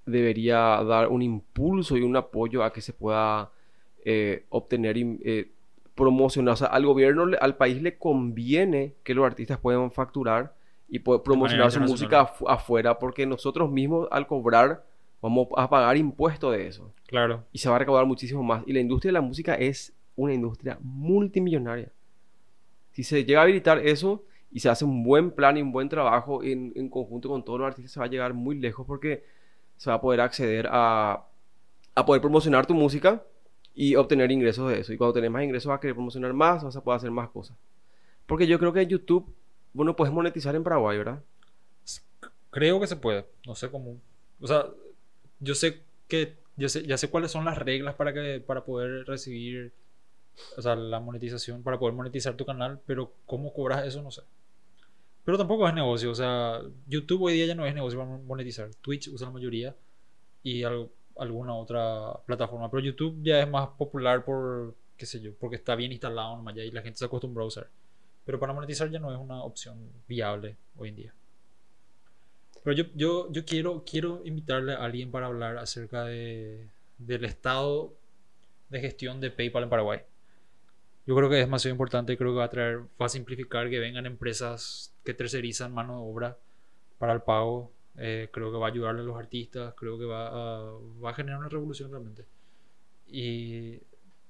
debería 0.07 0.83
dar 0.85 1.09
un 1.09 1.23
impulso 1.23 1.97
y 1.97 2.03
un 2.03 2.17
apoyo 2.17 2.63
a 2.65 2.73
que 2.73 2.81
se 2.81 2.93
pueda 2.93 3.51
eh, 4.05 4.47
obtener, 4.51 4.97
eh, 4.99 5.51
promocionar. 5.95 6.55
O 6.55 6.57
sea, 6.57 6.67
al 6.69 6.85
gobierno, 6.85 7.25
al 7.41 7.57
país 7.57 7.81
le 7.81 7.97
conviene 7.99 8.95
que 9.05 9.15
los 9.15 9.25
artistas 9.25 9.59
puedan 9.59 9.93
facturar 9.93 10.55
y 10.89 10.99
promocionar 10.99 11.71
su 11.71 11.79
música 11.81 12.27
afu- 12.27 12.47
afuera, 12.49 12.99
porque 12.99 13.27
nosotros 13.27 13.71
mismos 13.71 14.09
al 14.11 14.27
cobrar 14.27 14.85
vamos 15.23 15.47
a 15.57 15.71
pagar 15.71 15.97
impuestos 15.97 16.53
de 16.53 16.67
eso 16.67 16.93
Claro. 17.07 17.45
y 17.53 17.59
se 17.59 17.69
va 17.71 17.77
a 17.77 17.79
recaudar 17.79 18.05
muchísimo 18.07 18.43
más. 18.43 18.65
Y 18.67 18.73
la 18.73 18.81
industria 18.81 19.11
de 19.11 19.15
la 19.15 19.21
música 19.21 19.55
es 19.55 19.93
una 20.17 20.35
industria 20.35 20.79
multimillonaria. 20.81 21.91
Si 22.93 23.03
se 23.05 23.25
llega 23.25 23.41
a 23.41 23.43
habilitar 23.45 23.79
eso 23.79 24.25
y 24.51 24.61
se 24.61 24.69
hace 24.69 24.85
un 24.85 25.03
buen 25.03 25.31
plan 25.31 25.57
y 25.57 25.63
un 25.63 25.73
buen 25.73 25.89
trabajo 25.89 26.43
en, 26.43 26.73
en 26.77 26.89
conjunto 26.89 27.29
con 27.29 27.45
todos 27.45 27.61
los 27.61 27.67
artistas, 27.67 27.93
se 27.93 28.01
va 28.01 28.07
a 28.07 28.11
llegar 28.11 28.35
muy 28.35 28.59
lejos 28.59 28.87
porque 28.87 29.25
se 29.77 29.91
va 29.91 29.97
a 29.97 30.01
poder 30.01 30.21
acceder 30.21 30.69
a, 30.71 31.27
a 31.95 32.07
poder 32.07 32.21
promocionar 32.21 32.67
tu 32.67 32.75
música 32.75 33.23
y 33.75 33.97
obtener 33.97 34.31
ingresos 34.31 34.71
de 34.71 34.81
eso. 34.81 34.93
Y 34.93 34.97
cuando 34.97 35.15
tenés 35.15 35.31
más 35.31 35.43
ingresos 35.45 35.69
vas 35.69 35.79
a 35.79 35.81
querer 35.81 35.95
promocionar 35.95 36.33
más, 36.33 36.63
vas 36.63 36.77
a 36.77 36.85
poder 36.85 36.99
hacer 36.99 37.11
más 37.11 37.31
cosas. 37.31 37.57
Porque 38.27 38.47
yo 38.47 38.59
creo 38.59 38.73
que 38.73 38.83
en 38.83 38.89
YouTube, 38.89 39.35
bueno, 39.73 39.97
puedes 39.97 40.13
monetizar 40.13 40.55
en 40.55 40.63
Paraguay, 40.63 40.99
¿verdad? 40.99 41.23
Creo 42.51 42.79
que 42.81 42.87
se 42.87 42.97
puede. 42.97 43.25
No 43.47 43.55
sé 43.55 43.71
cómo. 43.71 43.97
O 44.41 44.47
sea, 44.47 44.67
yo 45.41 45.55
sé 45.55 45.81
que. 46.07 46.37
Yo 46.55 46.69
sé, 46.69 46.87
ya 46.87 46.99
sé 46.99 47.09
cuáles 47.09 47.31
son 47.31 47.47
las 47.47 47.57
reglas 47.57 47.95
para 47.95 48.13
que 48.13 48.43
para 48.47 48.65
poder 48.65 49.07
recibir. 49.07 49.73
O 50.57 50.63
sea, 50.63 50.75
la 50.77 51.01
monetización, 51.01 51.63
para 51.63 51.79
poder 51.79 51.95
monetizar 51.95 52.37
tu 52.37 52.45
canal, 52.47 52.81
pero 52.87 53.13
cómo 53.27 53.53
cobras 53.53 53.87
eso 53.87 54.03
no 54.03 54.11
sé. 54.11 54.23
Pero 55.25 55.39
tampoco 55.39 55.69
es 55.69 55.75
negocio. 55.75 56.11
O 56.11 56.15
sea, 56.15 56.61
YouTube 56.89 57.23
hoy 57.23 57.35
día 57.35 57.47
ya 57.47 57.55
no 57.55 57.67
es 57.67 57.75
negocio 57.75 57.99
para 57.99 58.11
monetizar. 58.19 58.71
Twitch 58.81 59.09
usa 59.09 59.27
la 59.29 59.33
mayoría 59.33 59.75
y 60.43 60.65
al- 60.65 60.91
alguna 61.19 61.55
otra 61.57 62.15
plataforma. 62.27 62.71
Pero 62.71 62.83
YouTube 62.85 63.19
ya 63.23 63.41
es 63.41 63.49
más 63.49 63.69
popular 63.71 64.25
por, 64.25 64.75
qué 64.97 65.07
sé 65.07 65.21
yo, 65.21 65.33
porque 65.41 65.57
está 65.57 65.75
bien 65.77 65.93
instalado 65.93 66.37
nomás 66.37 66.55
ya 66.57 66.65
y 66.65 66.71
la 66.71 66.83
gente 66.83 66.99
se 66.99 67.05
acostumbró 67.05 67.45
a 67.45 67.49
usar. 67.49 67.69
Pero 68.25 68.39
para 68.41 68.53
monetizar 68.53 68.91
ya 68.91 68.99
no 69.01 69.13
es 69.13 69.19
una 69.19 69.43
opción 69.45 69.79
viable 70.09 70.57
hoy 70.79 70.91
en 70.91 70.97
día. 70.97 71.15
Pero 72.65 72.77
yo, 72.77 72.85
yo, 72.95 73.33
yo 73.33 73.45
quiero, 73.45 73.85
quiero 73.85 74.23
invitarle 74.25 74.75
a 74.75 74.85
alguien 74.85 75.11
para 75.11 75.27
hablar 75.27 75.59
acerca 75.59 76.05
de, 76.05 76.69
del 76.99 77.25
estado 77.25 77.93
de 78.71 78.81
gestión 78.81 79.21
de 79.21 79.31
PayPal 79.31 79.65
en 79.65 79.71
Paraguay. 79.71 80.01
Yo 81.07 81.17
creo 81.17 81.29
que 81.29 81.41
es 81.41 81.47
demasiado 81.47 81.73
importante, 81.73 82.17
creo 82.17 82.33
que 82.33 82.39
va 82.39 82.45
a 82.45 82.51
traer, 82.51 82.81
va 83.01 83.07
a 83.07 83.09
simplificar 83.09 83.69
que 83.69 83.81
vengan 83.81 84.07
empresas 84.07 84.95
que 85.05 85.15
tercerizan 85.15 85.75
mano 85.75 85.95
de 85.95 86.11
obra 86.11 86.39
para 86.99 87.13
el 87.13 87.23
pago. 87.23 87.73
Eh, 87.97 88.29
creo 88.33 88.53
que 88.53 88.59
va 88.59 88.69
a 88.69 88.71
ayudarle 88.71 89.01
a 89.01 89.05
los 89.05 89.19
artistas, 89.19 89.75
creo 89.75 89.99
que 89.99 90.05
va 90.05 90.29
a, 90.29 90.73
va 91.05 91.11
a 91.11 91.15
generar 91.15 91.41
una 91.41 91.49
revolución 91.49 91.91
realmente. 91.91 92.25
Y 93.09 93.79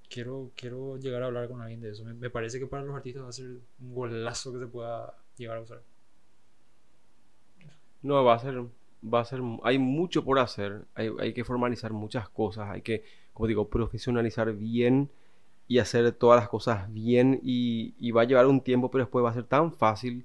quiero, 0.08 0.50
quiero 0.56 0.96
llegar 0.96 1.22
a 1.22 1.26
hablar 1.26 1.48
con 1.48 1.60
alguien 1.60 1.80
de 1.80 1.90
eso. 1.90 2.04
Me, 2.04 2.30
parece 2.30 2.58
que 2.58 2.66
para 2.66 2.82
los 2.84 2.96
artistas 2.96 3.22
va 3.22 3.28
a 3.28 3.32
ser 3.32 3.46
un 3.80 3.94
golazo 3.94 4.52
que 4.52 4.58
se 4.58 4.66
pueda 4.66 5.14
llegar 5.36 5.58
a 5.58 5.60
usar. 5.60 5.82
No, 8.02 8.24
va 8.24 8.34
a 8.34 8.38
ser, 8.38 8.64
va 9.02 9.20
a 9.20 9.24
ser, 9.26 9.40
hay 9.62 9.78
mucho 9.78 10.24
por 10.24 10.38
hacer, 10.38 10.82
hay, 10.94 11.10
hay 11.20 11.34
que 11.34 11.44
formalizar 11.44 11.92
muchas 11.92 12.28
cosas, 12.30 12.70
hay 12.70 12.80
que, 12.80 13.04
como 13.34 13.46
digo, 13.46 13.68
profesionalizar 13.68 14.52
bien 14.54 15.10
y 15.74 15.78
hacer 15.78 16.12
todas 16.12 16.40
las 16.40 16.48
cosas 16.48 16.92
bien 16.92 17.40
y, 17.42 17.94
y 17.98 18.10
va 18.12 18.22
a 18.22 18.24
llevar 18.24 18.46
un 18.46 18.60
tiempo, 18.62 18.90
pero 18.90 19.04
después 19.04 19.24
va 19.24 19.30
a 19.30 19.34
ser 19.34 19.44
tan 19.44 19.72
fácil 19.72 20.24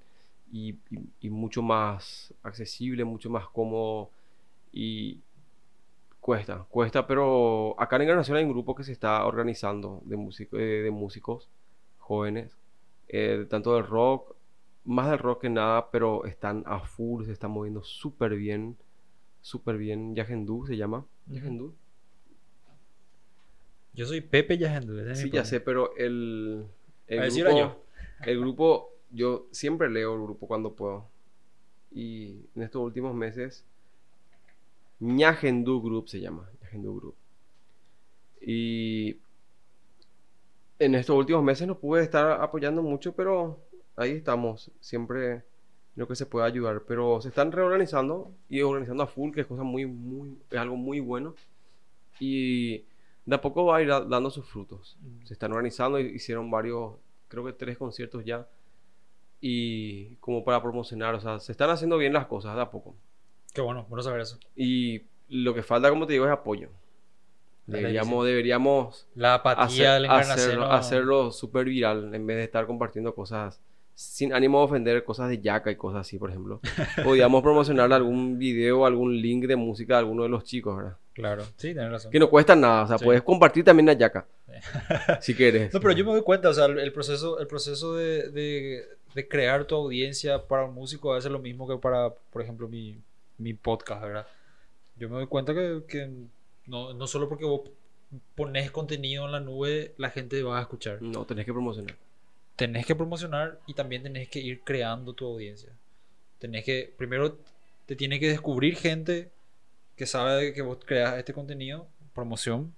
y, 0.51 0.71
y- 0.91 1.09
y 1.21 1.29
mucho 1.29 1.61
más 1.61 2.33
accesible, 2.43 3.03
mucho 3.05 3.29
más 3.29 3.47
cómodo 3.49 4.09
y 4.73 5.21
cuesta, 6.19 6.65
cuesta, 6.69 7.07
pero 7.07 7.75
acá 7.79 7.95
en 7.97 8.03
Encarnación 8.03 8.37
hay 8.37 8.43
un 8.43 8.51
grupo 8.51 8.75
que 8.75 8.83
se 8.83 8.91
está 8.91 9.25
organizando 9.25 10.01
de, 10.05 10.17
músico- 10.17 10.57
eh, 10.57 10.83
de 10.83 10.91
músicos 10.91 11.49
jóvenes, 11.99 12.57
eh, 13.07 13.45
tanto 13.49 13.75
del 13.75 13.85
rock, 13.87 14.35
más 14.85 15.09
del 15.09 15.19
rock 15.19 15.41
que 15.41 15.49
nada, 15.49 15.89
pero 15.91 16.25
están 16.25 16.63
a 16.65 16.79
full, 16.81 17.25
se 17.25 17.31
están 17.33 17.51
moviendo 17.51 17.83
súper 17.83 18.35
bien, 18.35 18.77
súper 19.41 19.77
bien. 19.77 20.15
Yagendú 20.15 20.65
se 20.67 20.77
llama. 20.77 21.05
Yagendú. 21.27 21.75
Yo 23.97 24.05
soy 24.05 24.21
Pepe 24.21 24.59
Yagendú. 24.59 24.99
ese 24.99 25.11
es 25.11 25.19
Sí, 25.19 25.31
ya 25.31 25.43
sé, 25.43 25.59
pero 25.59 25.95
el, 25.97 26.67
el 27.07 27.31
grupo, 27.31 27.57
yo. 27.57 27.83
el 28.27 28.39
grupo, 28.39 28.89
yo 29.09 29.47
siempre 29.51 29.89
leo 29.89 30.13
el 30.13 30.21
grupo 30.21 30.47
cuando 30.47 30.73
puedo. 30.73 31.09
Y 31.91 32.45
en 32.55 32.61
estos 32.61 32.83
últimos 32.83 33.15
meses, 33.15 33.65
Ñagendú 34.99 35.81
Group 35.81 36.09
se 36.09 36.21
llama, 36.21 36.47
Ñagendú 36.61 36.95
Group. 36.95 37.15
Y 38.39 39.17
en 40.77 40.93
estos 40.93 41.17
últimos 41.17 41.43
meses 41.43 41.67
no 41.67 41.79
pude 41.79 42.03
estar 42.03 42.39
apoyando 42.39 42.83
mucho, 42.83 43.13
pero 43.15 43.59
ahí 43.95 44.11
estamos, 44.11 44.69
siempre 44.79 45.41
lo 45.95 46.07
que 46.07 46.15
se 46.15 46.27
pueda 46.27 46.45
ayudar. 46.45 46.83
Pero 46.87 47.19
se 47.19 47.29
están 47.29 47.51
reorganizando 47.51 48.31
y 48.47 48.61
organizando 48.61 49.01
a 49.01 49.07
full, 49.07 49.31
que 49.31 49.41
es 49.41 49.47
cosa 49.47 49.63
muy, 49.63 49.87
muy, 49.87 50.37
es 50.51 50.57
algo 50.59 50.75
muy 50.75 50.99
bueno. 50.99 51.33
Y 52.19 52.85
de 53.27 53.35
a 53.35 53.41
poco 53.41 53.65
va 53.65 53.77
a 53.77 53.81
ir 53.83 53.89
da- 53.89 54.01
dando 54.05 54.31
sus 54.31 54.45
frutos. 54.47 54.97
Se 55.23 55.33
están 55.33 55.51
organizando, 55.51 55.99
hicieron 55.99 56.49
varios, 56.49 56.93
creo 57.27 57.45
que 57.45 57.53
tres 57.53 57.77
conciertos 57.77 58.25
ya. 58.25 58.47
Y 59.39 60.15
como 60.15 60.43
para 60.43 60.61
promocionar, 60.61 61.13
o 61.13 61.19
sea, 61.19 61.39
se 61.39 61.51
están 61.51 61.69
haciendo 61.69 61.97
bien 61.97 62.13
las 62.13 62.25
cosas 62.25 62.55
de 62.55 62.61
a 62.61 62.71
poco. 62.71 62.95
Qué 63.53 63.61
bueno, 63.61 63.85
bueno 63.89 64.01
saber 64.01 64.21
eso. 64.21 64.39
Y 64.55 65.03
lo 65.29 65.53
que 65.53 65.61
falta, 65.61 65.89
como 65.89 66.07
te 66.07 66.13
digo, 66.13 66.25
es 66.25 66.31
apoyo. 66.31 66.69
Deberíamos, 67.65 68.25
deberíamos 68.25 69.07
La 69.13 69.35
apatía 69.35 69.65
hacer- 69.97 70.01
del 70.01 70.05
hacerlo, 70.09 70.65
hacerlo 70.71 71.31
súper 71.31 71.65
viral 71.65 72.15
en 72.15 72.25
vez 72.25 72.37
de 72.37 72.43
estar 72.45 72.65
compartiendo 72.65 73.13
cosas 73.13 73.59
sin 73.93 74.31
ánimo 74.31 74.59
de 74.59 74.65
ofender, 74.65 75.03
cosas 75.03 75.27
de 75.29 75.39
yaca 75.41 75.69
y 75.69 75.75
cosas 75.75 76.01
así, 76.01 76.17
por 76.17 76.29
ejemplo. 76.29 76.61
Podríamos 77.03 77.41
promocionar 77.43 77.91
algún 77.91 78.39
video, 78.39 78.85
algún 78.85 79.19
link 79.21 79.45
de 79.47 79.55
música 79.57 79.95
de 79.95 79.99
alguno 79.99 80.23
de 80.23 80.29
los 80.29 80.43
chicos, 80.45 80.77
¿verdad? 80.77 80.97
Claro, 81.17 81.43
sí, 81.57 81.73
tienes 81.73 81.89
razón. 81.91 82.11
Que 82.11 82.19
no 82.19 82.29
cuesta 82.29 82.55
nada, 82.55 82.83
o 82.83 82.87
sea, 82.87 82.97
Sí. 82.99 83.05
puedes 83.05 83.23
compartir 83.23 83.63
también 83.63 83.87
la 83.87 83.93
yaca. 83.93 84.25
si 85.19 85.33
quieres. 85.35 85.73
No, 85.73 85.79
pero 85.79 85.93
yo 85.93 86.05
me 86.05 86.11
doy 86.11 86.21
cuenta, 86.21 86.49
o 86.49 86.53
sea, 86.53 86.65
el 86.65 86.79
el 86.79 86.93
proceso, 86.93 87.39
el 87.39 87.47
proceso 87.47 87.95
de, 87.95 88.29
de- 88.29 88.85
de 89.15 89.27
crear 89.27 89.65
tu 89.65 89.73
audiencia 89.75 90.43
para 90.47 90.65
un 90.65 90.75
músico 90.75 91.11
a 91.11 91.15
veces 91.15 91.25
es 91.25 91.31
lo 91.31 91.39
mismo 91.39 91.67
que 91.67 91.75
para, 91.77 92.11
por 92.31 92.41
ejemplo, 92.43 92.67
mi, 92.67 92.99
mi 93.39 93.53
podcast, 93.55 94.03
¿verdad? 94.03 94.27
Yo 94.95 95.09
me 95.09 95.15
doy 95.15 95.25
cuenta 95.27 95.53
que, 95.55 95.81
que 95.87 96.07
no, 96.67 96.93
no 96.93 97.07
solo 97.07 97.27
porque 97.27 97.45
vos 97.45 97.61
pones 98.35 98.69
contenido 98.71 99.25
en 99.25 99.31
la 99.31 99.39
nube, 99.39 99.93
la 99.97 100.11
gente 100.11 100.41
va 100.43 100.59
a 100.59 100.61
escuchar. 100.61 101.01
No, 101.01 101.25
tenés 101.25 101.45
que 101.45 101.53
promocionar. 101.53 101.95
Tenés 102.55 102.85
que 102.85 102.95
promocionar 102.95 103.59
y 103.65 103.73
también 103.73 104.03
tenés 104.03 104.29
que 104.29 104.39
ir 104.39 104.61
creando 104.63 105.13
tu 105.13 105.25
audiencia. 105.25 105.71
Tenés 106.39 106.63
que, 106.63 106.93
primero, 106.97 107.37
te 107.87 107.95
tiene 107.95 108.19
que 108.19 108.27
descubrir 108.29 108.75
gente 108.75 109.29
que 109.97 110.05
sabe 110.05 110.53
que 110.53 110.61
vos 110.61 110.77
creas 110.85 111.17
este 111.17 111.33
contenido, 111.33 111.87
promoción, 112.13 112.73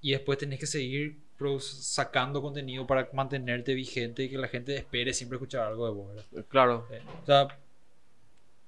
y 0.00 0.12
después 0.12 0.38
tenés 0.38 0.60
que 0.60 0.66
seguir 0.66 1.18
sacando 1.60 2.42
contenido 2.42 2.86
para 2.86 3.08
mantenerte 3.12 3.72
vigente 3.74 4.24
y 4.24 4.28
que 4.28 4.38
la 4.38 4.48
gente 4.48 4.76
espere 4.76 5.14
siempre 5.14 5.36
escuchar 5.36 5.62
algo 5.66 5.86
de 5.86 5.92
vos, 5.92 6.08
¿verdad? 6.08 6.46
Claro. 6.48 6.86
Eh, 6.90 7.00
O 7.22 7.26
sea, 7.26 7.48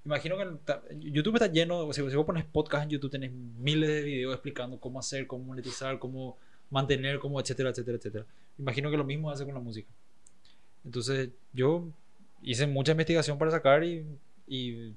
imagino 0.05 0.37
que 0.37 1.01
YouTube 1.01 1.35
está 1.35 1.49
lleno, 1.49 1.79
o 1.79 1.93
sea, 1.93 2.09
si 2.09 2.17
vos 2.17 2.25
pones 2.27 2.45
podcast 2.45 2.85
en 2.85 2.91
YouTube 2.91 3.11
tenés 3.11 3.33
miles 3.33 3.89
de 3.89 4.03
videos 4.03 4.33
explicando 4.33 4.79
cómo 4.79 5.01
hacer, 5.01 5.27
cómo 5.27 5.45
monetizar, 5.45 5.99
cómo 5.99 6.39
mantener, 6.71 7.19
cómo 7.19 7.41
etcétera, 7.41 7.71
etcétera, 7.71 7.99
etcétera. 7.99 8.27
Imagino 8.57 8.91
que 8.91 8.97
lo 8.97 9.05
mismo 9.05 9.31
hace 9.31 9.45
con 9.45 9.55
la 9.55 9.61
música. 9.61 9.89
Entonces, 10.85 11.31
yo 11.53 11.89
hice 12.43 12.67
mucha 12.67 12.93
investigación 12.93 13.37
para 13.37 13.51
sacar 13.51 13.83
y, 13.85 14.07
y 14.47 14.95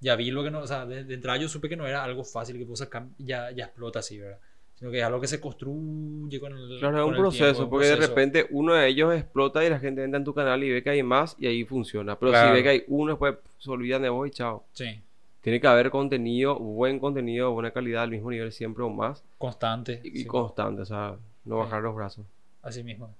ya 0.00 0.16
vi 0.16 0.30
lo 0.30 0.42
que 0.44 0.50
no, 0.50 0.60
o 0.60 0.66
sea, 0.66 0.84
de, 0.86 1.04
de 1.04 1.14
entrada 1.14 1.38
yo 1.38 1.48
supe 1.48 1.68
que 1.68 1.76
no 1.76 1.86
era 1.86 2.02
algo 2.04 2.24
fácil 2.24 2.56
que 2.58 2.64
vos 2.64 2.86
ya, 3.18 3.50
ya 3.50 3.64
explota 3.64 4.00
así, 4.00 4.18
¿verdad? 4.18 4.38
sino 4.74 4.90
que 4.90 4.98
es 4.98 5.04
algo 5.04 5.18
que 5.22 5.26
se 5.26 5.40
construye 5.40 6.38
con 6.38 6.52
el 6.52 6.78
Claro, 6.78 6.96
es 6.98 7.00
con 7.02 7.08
un 7.08 7.14
el 7.14 7.20
proceso, 7.20 7.44
tiempo, 7.44 7.62
un 7.64 7.70
porque 7.70 7.86
de 7.86 7.96
repente 7.96 8.46
uno 8.50 8.74
de 8.74 8.86
ellos 8.88 9.14
explota 9.14 9.64
y 9.64 9.70
la 9.70 9.78
gente 9.78 10.04
entra 10.04 10.18
en 10.18 10.24
tu 10.24 10.34
canal 10.34 10.62
y 10.62 10.70
ve 10.70 10.82
que 10.82 10.90
hay 10.90 11.02
más 11.02 11.34
y 11.38 11.46
ahí 11.46 11.64
funciona. 11.64 12.18
Pero 12.18 12.32
Claro. 12.32 12.48
si 12.48 12.54
ve 12.54 12.62
que 12.62 12.68
hay 12.68 12.84
uno, 12.88 13.12
después 13.12 13.36
se 13.58 13.70
olvidan 13.70 14.02
de 14.02 14.10
vos 14.10 14.28
y 14.28 14.30
chao. 14.32 14.64
Sí, 14.72 15.00
Tiene 15.40 15.60
que 15.62 15.66
haber 15.66 15.90
contenido, 15.90 16.58
buen 16.58 16.98
contenido, 16.98 17.52
buena 17.52 17.70
calidad, 17.70 18.02
al 18.02 18.10
mismo 18.10 18.30
nivel 18.30 18.52
siempre 18.52 18.84
o 18.84 18.90
más. 18.90 19.22
constante. 19.38 20.00
Y, 20.04 20.26
constante, 20.26 20.82
o 20.82 20.84
sea, 20.84 21.16
no 21.46 21.56
bajar 21.58 21.80
los 21.82 21.94
brazos. 21.94 22.26
Así 22.62 22.82
mismo. 22.82 23.14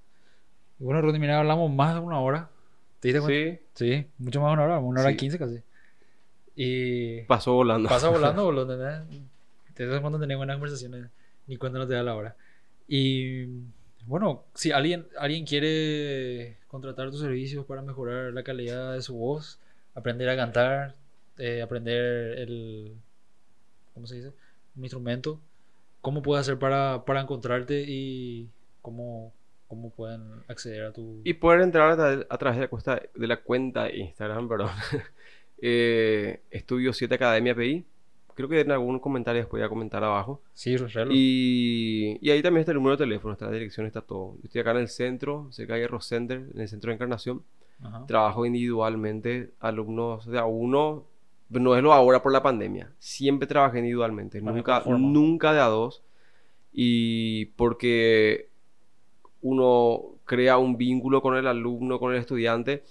Y 0.78 0.85
bueno, 0.85 1.01
Rodney, 1.01 1.20
mira, 1.20 1.39
hablamos 1.39 1.70
más 1.73 1.94
de 1.94 2.01
una 2.01 2.20
hora. 2.20 2.51
¿Te 3.01 3.09
diste 3.09 3.20
cuenta? 3.23 3.62
Sí, 3.74 3.93
Sí, 3.94 4.07
mucho 4.19 4.40
más 4.43 4.51
de 4.51 4.53
una 4.55 4.65
hora, 4.65 4.78
una 4.81 5.01
hora 5.01 5.11
Sí. 5.11 5.16
quince 5.16 5.39
casi. 5.39 5.62
Y 6.57 7.20
pasó 7.23 7.53
volando. 7.53 7.89
pasa 7.89 8.09
volando, 8.09 8.45
boludo, 8.47 8.73
¿entendés? 8.73 9.23
De 9.77 9.87
vez 9.87 9.97
en 9.97 10.01
cuando 10.01 10.19
tenés 10.19 10.37
buenas 10.39 10.57
conversaciones, 10.57 11.07
ni 11.47 11.57
cuenta 11.59 11.78
no 11.78 11.87
te 11.87 11.95
da 11.95 12.03
la 12.03 12.15
hora. 12.15 12.35
Y 12.89 13.45
bueno, 14.07 14.45
si 14.55 14.73
alguien, 14.73 15.07
alguien 15.19 15.45
quiere 15.45 16.57
contratar 16.69 17.11
tus 17.11 17.20
servicios 17.20 17.66
para 17.66 17.83
mejorar 17.83 18.33
la 18.33 18.43
calidad 18.43 18.95
de 18.95 19.03
su 19.03 19.16
voz, 19.16 19.59
aprender 19.95 20.28
a 20.31 20.37
cantar, 20.37 20.95
eh, 21.39 21.61
aprender 21.61 22.39
el, 22.39 22.95
¿cómo 23.95 24.07
se 24.07 24.16
dice? 24.16 24.33
Un 24.77 24.85
instrumento, 24.85 25.39
¿cómo 26.01 26.23
puede 26.23 26.41
hacer 26.41 26.59
para, 26.59 27.05
para 27.05 27.20
encontrarte 27.20 27.85
y 27.87 28.49
cómo, 28.81 29.33
cómo 29.69 29.91
pueden 29.91 30.23
acceder 30.49 30.85
a 30.85 30.93
tu... 30.93 31.20
Y 31.24 31.35
poder 31.35 31.61
entrar 31.61 32.01
a, 32.01 32.27
a 32.31 32.39
través 32.39 32.57
de 32.59 32.62
la, 32.62 32.69
cuesta- 32.69 33.03
de 33.15 33.27
la 33.27 33.37
cuenta 33.43 33.85
de 33.85 33.97
Instagram, 33.99 34.49
perdón. 34.49 34.70
eh, 35.59 36.41
Estudio 36.51 36.93
7 36.93 37.15
Academia 37.15 37.55
PI. 37.55 37.85
Creo 38.35 38.49
que 38.49 38.61
en 38.61 38.70
algún 38.70 38.99
comentario 38.99 39.41
después 39.41 39.61
voy 39.61 39.66
a 39.66 39.70
comentar 39.70 40.05
abajo. 40.05 40.43
Sí, 40.53 40.77
reloj. 40.77 41.15
Y, 41.15 42.19
y 42.20 42.31
ahí 42.31 42.43
también 42.43 42.61
está 42.61 42.73
el 42.73 42.77
número 42.77 42.97
de 42.97 43.05
teléfono, 43.05 43.33
está 43.33 43.47
la 43.47 43.53
dirección, 43.53 43.87
está 43.87 44.03
todo. 44.03 44.35
Yo 44.37 44.41
estoy 44.45 44.61
acá 44.61 44.73
en 44.73 44.78
el 44.78 44.89
centro, 44.89 45.49
cerca 45.53 45.74
de 45.74 45.81
Hierro 45.81 46.01
Center, 46.01 46.45
en 46.53 46.61
el 46.61 46.69
centro 46.69 46.91
de 46.91 46.97
Encarnación. 46.97 47.43
Ajá. 47.83 48.05
Trabajo 48.07 48.45
individualmente, 48.45 49.53
alumnos 49.61 50.27
de 50.27 50.39
a 50.39 50.45
uno. 50.45 51.05
No 51.49 51.77
es 51.77 51.83
lo 51.83 51.93
ahora 51.95 52.23
por 52.23 52.33
la 52.33 52.43
pandemia. 52.43 52.93
Siempre 52.99 53.47
trabajé 53.47 53.78
individualmente, 53.78 54.43
nunca, 54.43 54.83
nunca 54.87 55.53
de 55.55 55.61
a 55.61 55.66
dos. 55.66 56.03
Y 56.73 57.47
porque 57.57 58.51
uno 59.41 60.16
crea 60.27 60.59
un 60.59 60.77
vínculo 60.77 61.23
con 61.23 61.37
el 61.37 61.47
alumno, 61.47 61.99
con 61.99 62.12
el 62.12 62.19
estudiante, 62.19 62.83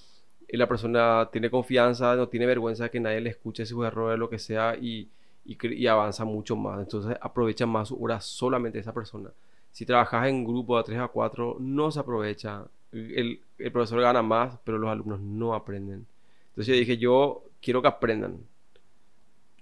y 0.47 0.57
la 0.57 0.67
persona 0.67 1.30
tiene 1.31 1.49
confianza, 1.49 2.15
no 2.15 2.27
tiene 2.30 2.45
vergüenza 2.45 2.85
de 2.85 2.89
que 2.91 2.99
nadie 2.99 3.22
le 3.22 3.30
escuche 3.31 3.65
sus 3.65 3.85
errores, 3.85 4.17
lo 4.19 4.30
que 4.30 4.39
sea, 4.39 4.76
y, 4.76 5.09
y, 5.45 5.88
avanza 5.88 6.26
mucho 6.26 6.55
más. 6.55 6.80
Entonces 6.81 7.17
aprovecha 7.22 7.65
más 7.65 7.89
su 7.89 8.01
hora 8.03 8.19
solamente 8.22 8.80
esa 8.80 8.93
persona. 8.93 9.30
Si 9.72 9.85
trabajas 9.85 10.27
en 10.27 10.43
grupo 10.45 10.77
de 10.77 10.84
3 10.84 10.99
a 10.99 11.07
4, 11.07 11.57
no 11.59 11.91
se 11.91 11.99
aprovecha. 11.99 12.65
El, 12.91 13.41
el 13.59 13.72
profesor 13.72 14.01
gana 14.01 14.22
más, 14.22 14.57
pero 14.63 14.77
los 14.77 14.89
alumnos 14.89 15.19
no 15.19 15.53
aprenden. 15.53 16.05
Entonces 16.49 16.67
yo 16.73 16.80
dije, 16.80 16.97
yo 16.97 17.43
quiero 17.61 17.81
que 17.81 17.88
aprendan. 17.89 18.38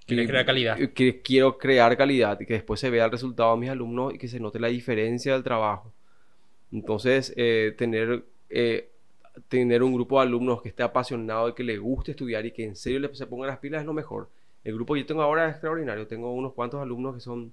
Quieres 0.06 0.26
Y- 0.26 0.28
crear 0.28 0.46
calidad. 0.46 0.78
que 0.94 1.22
quiero 1.22 1.58
crear 1.58 1.96
calidad 1.98 2.40
y 2.40 2.46
que 2.46 2.54
después 2.54 2.80
se 2.80 2.90
vea 2.90 3.06
el 3.06 3.12
resultado 3.12 3.54
de 3.54 3.60
mis 3.62 3.70
alumnos 3.70 4.14
y 4.14 4.18
que 4.18 4.28
se 4.28 4.40
note 4.40 4.60
la 4.60 4.68
diferencia 4.68 5.34
del 5.34 5.44
trabajo. 5.44 5.94
Entonces, 6.72 7.34
eh, 7.38 7.74
tener, 7.78 8.24
eh, 8.50 8.90
tener 9.50 9.84
un 9.84 9.94
grupo 9.94 10.20
de 10.20 10.28
alumnos 10.28 10.62
que 10.62 10.70
esté 10.70 10.84
apasionado 10.84 11.50
y 11.50 11.54
que 11.54 11.64
le 11.64 11.78
guste 11.78 12.12
estudiar 12.12 12.46
y 12.46 12.52
que 12.52 12.66
en 12.66 12.76
serio 12.76 13.00
le, 13.00 13.14
se 13.16 13.26
pongan 13.28 13.48
las 13.48 13.60
pilas 13.60 13.82
es 13.82 13.86
lo 13.88 13.94
mejor. 13.94 14.30
El 14.64 14.76
grupo 14.76 14.94
que 14.94 15.02
yo 15.02 15.06
tengo 15.06 15.22
ahora 15.24 15.46
es 15.48 15.52
extraordinario. 15.54 16.08
Tengo 16.08 16.32
unos 16.34 16.54
cuantos 16.54 16.82
alumnos 16.82 17.16
que 17.16 17.22
son 17.22 17.52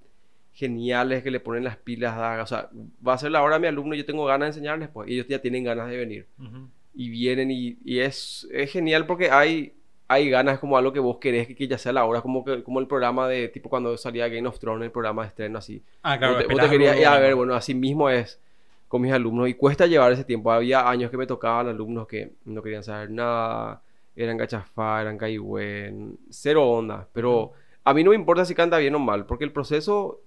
geniales, 0.53 1.23
que 1.23 1.31
le 1.31 1.41
ponen 1.41 1.65
las 1.65 1.77
pilas. 1.77 2.17
da- 2.17 2.43
o 2.43 2.47
sea, 2.47 2.69
va 3.07 3.15
a 3.15 3.19
ser 3.19 3.31
la 3.31 3.43
hora 3.43 3.55
de 3.57 3.61
mi 3.61 3.67
alumno 3.69 3.95
y 3.95 3.99
yo 3.99 4.05
tengo 4.07 4.25
ganas 4.27 4.47
de 4.47 4.59
enseñarles, 4.61 4.89
pues 4.91 5.09
ellos 5.11 5.27
ya 5.29 5.41
tienen 5.41 5.65
ganas 5.65 5.89
de 5.89 5.97
venir 5.97 6.27
Ujú. 6.39 6.69
y 6.95 7.09
vienen 7.09 7.51
y, 7.51 7.79
y 7.85 8.01
es, 8.01 8.47
es 8.53 8.71
genial 8.73 9.07
porque 9.07 9.31
hay, 9.31 9.73
hay 10.09 10.29
ganas 10.29 10.59
como 10.59 10.77
algo 10.77 10.93
que 10.93 11.01
vos 11.01 11.19
querés 11.19 11.47
que, 11.47 11.55
que 11.55 11.69
ya 11.69 11.79
sea 11.79 11.93
la 11.93 12.05
hora, 12.05 12.21
como, 12.21 12.45
que, 12.45 12.63
como 12.63 12.81
el 12.81 12.87
programa 12.89 13.29
de 13.29 13.49
tipo 13.49 13.69
cuando 13.71 13.97
salía 13.97 14.29
Game 14.29 14.47
of 14.49 14.59
Thrones, 14.59 14.85
el 14.87 14.93
programa 14.93 15.23
de 15.23 15.29
estreno 15.29 15.59
así. 15.59 15.83
Ah, 16.03 16.19
claro, 16.19 16.35
vos 16.35 16.43
te, 16.47 16.53
vos 16.53 16.61
te 16.63 16.69
querías 16.71 17.07
a 17.07 17.19
ver, 17.19 17.35
bueno, 17.35 17.55
así 17.55 17.75
mismo 17.75 18.11
es 18.11 18.41
con 18.91 19.03
mis 19.03 19.13
alumnos 19.13 19.49
y 19.49 19.55
cuesta 19.55 19.87
llevar 19.87 20.11
ese 20.13 20.25
tiempo. 20.25 20.51
Había 20.51 20.91
años 20.91 21.13
que 21.13 21.17
me 21.17 21.27
tocaban 21.29 21.69
alumnos 21.69 22.09
que 22.09 22.33
no 22.45 22.61
querían 22.61 22.83
saber 22.83 23.09
nada, 23.11 23.81
eran 24.17 24.37
gachafá, 24.37 25.01
eran 25.01 25.17
caigüen, 25.17 26.19
cero 26.29 26.69
onda, 26.69 27.07
pero 27.13 27.53
a 27.85 27.95
mí 27.95 28.03
no 28.03 28.11
me 28.11 28.17
importa 28.17 28.45
si 28.45 28.53
canta 28.55 28.79
bien 28.79 28.95
o 28.97 28.99
mal, 28.99 29.27
porque 29.27 29.45
el 29.45 29.53
proceso 29.53 30.21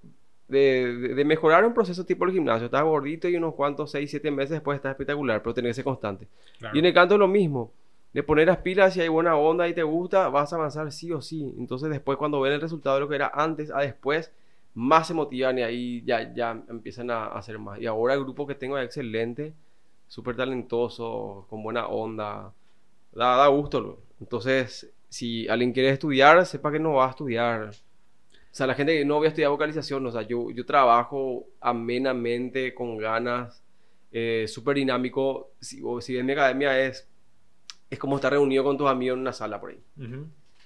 de, 0.48 0.96
de- 0.96 1.14
de 1.16 1.26
mejorar 1.26 1.66
un 1.66 1.74
proceso 1.74 2.06
tipo 2.06 2.24
el 2.26 2.32
gimnasio, 2.32 2.66
estás 2.66 2.84
gordito 2.84 3.28
y 3.28 3.36
unos 3.36 3.54
cuantos 3.54 3.92
6, 3.92 4.10
7 4.10 4.32
meses 4.32 4.52
después 4.52 4.78
estás 4.78 4.92
espectacular, 4.92 5.42
pero 5.44 5.54
tenés 5.54 5.72
que 5.72 5.74
ser 5.76 5.84
constante. 5.84 6.28
Claro. 6.60 6.74
Y 6.76 6.80
en 6.80 6.86
el 6.86 6.94
canto 6.94 7.16
es 7.16 7.20
lo 7.20 7.28
mismo. 7.28 7.72
De 8.14 8.24
poner 8.24 8.48
las 8.48 8.58
pilas, 8.60 8.94
si 8.94 9.02
hay 9.02 9.08
buena 9.10 9.36
onda 9.36 9.68
y 9.68 9.74
te 9.74 9.84
gusta, 9.84 10.30
vas 10.30 10.54
a 10.54 10.56
avanzar 10.56 10.92
sí 10.92 11.12
o 11.12 11.20
sí. 11.22 11.54
Entonces 11.58 11.90
después 11.90 12.18
cuando 12.18 12.40
ven 12.40 12.54
el 12.54 12.62
resultado 12.62 12.96
de 12.96 13.02
lo 13.02 13.10
que 13.10 13.16
era 13.16 13.32
antes 13.34 13.72
a 13.72 13.80
después, 13.82 14.32
más 14.74 15.08
se 15.08 15.14
motivan 15.14 15.60
y 15.60 15.62
ahí 15.62 16.04
ya, 16.06 16.34
ya 16.34 16.64
empiezan 16.70 17.12
a 17.12 17.28
hacer 17.28 17.60
más. 17.60 17.80
Y 17.80 17.86
ahora 17.86 18.14
el 18.16 18.22
grupo 18.22 18.48
que 18.48 18.56
tengo 18.56 18.78
es 18.78 18.86
excelente, 18.86 19.54
súper 20.08 20.36
talentoso, 20.36 21.46
con 21.50 21.64
buena 21.64 21.88
onda. 21.88 22.54
Da, 23.12 23.38
da 23.38 23.48
gusto. 23.48 24.02
Entonces, 24.20 24.92
si 25.10 25.48
alguien 25.48 25.74
quiere 25.74 25.90
estudiar, 25.90 26.46
sepa 26.46 26.72
que 26.72 26.80
no 26.80 26.94
va 26.94 27.08
a 27.08 27.12
estudiar. 27.12 27.70
O 27.70 28.56
sea, 28.56 28.68
la 28.68 28.76
gente 28.76 28.98
que 28.98 29.06
no 29.06 29.18
voy 29.18 29.26
a 29.26 29.30
estudiar 29.30 29.52
vocalización, 29.52 30.06
o 30.06 30.12
sea, 30.12 30.24
yo, 30.24 30.50
yo 30.52 30.66
trabajo 30.66 31.46
amenamente, 31.60 32.74
con 32.74 32.98
ganas, 32.98 33.64
eh, 34.12 34.46
súper 34.48 34.78
dinámico. 34.78 35.52
Si, 35.60 35.82
o 35.84 36.02
si 36.02 36.18
en 36.18 36.26
mi 36.26 36.34
academia 36.34 36.80
es, 36.80 37.08
es 37.90 38.00
como 38.00 38.16
estar 38.16 38.32
reunido 38.32 38.64
con 38.64 38.78
tus 38.78 38.88
amigos 38.88 39.16
en 39.16 39.22
una 39.22 39.34
sala 39.34 39.60
por 39.60 39.72
ahí. 39.72 39.84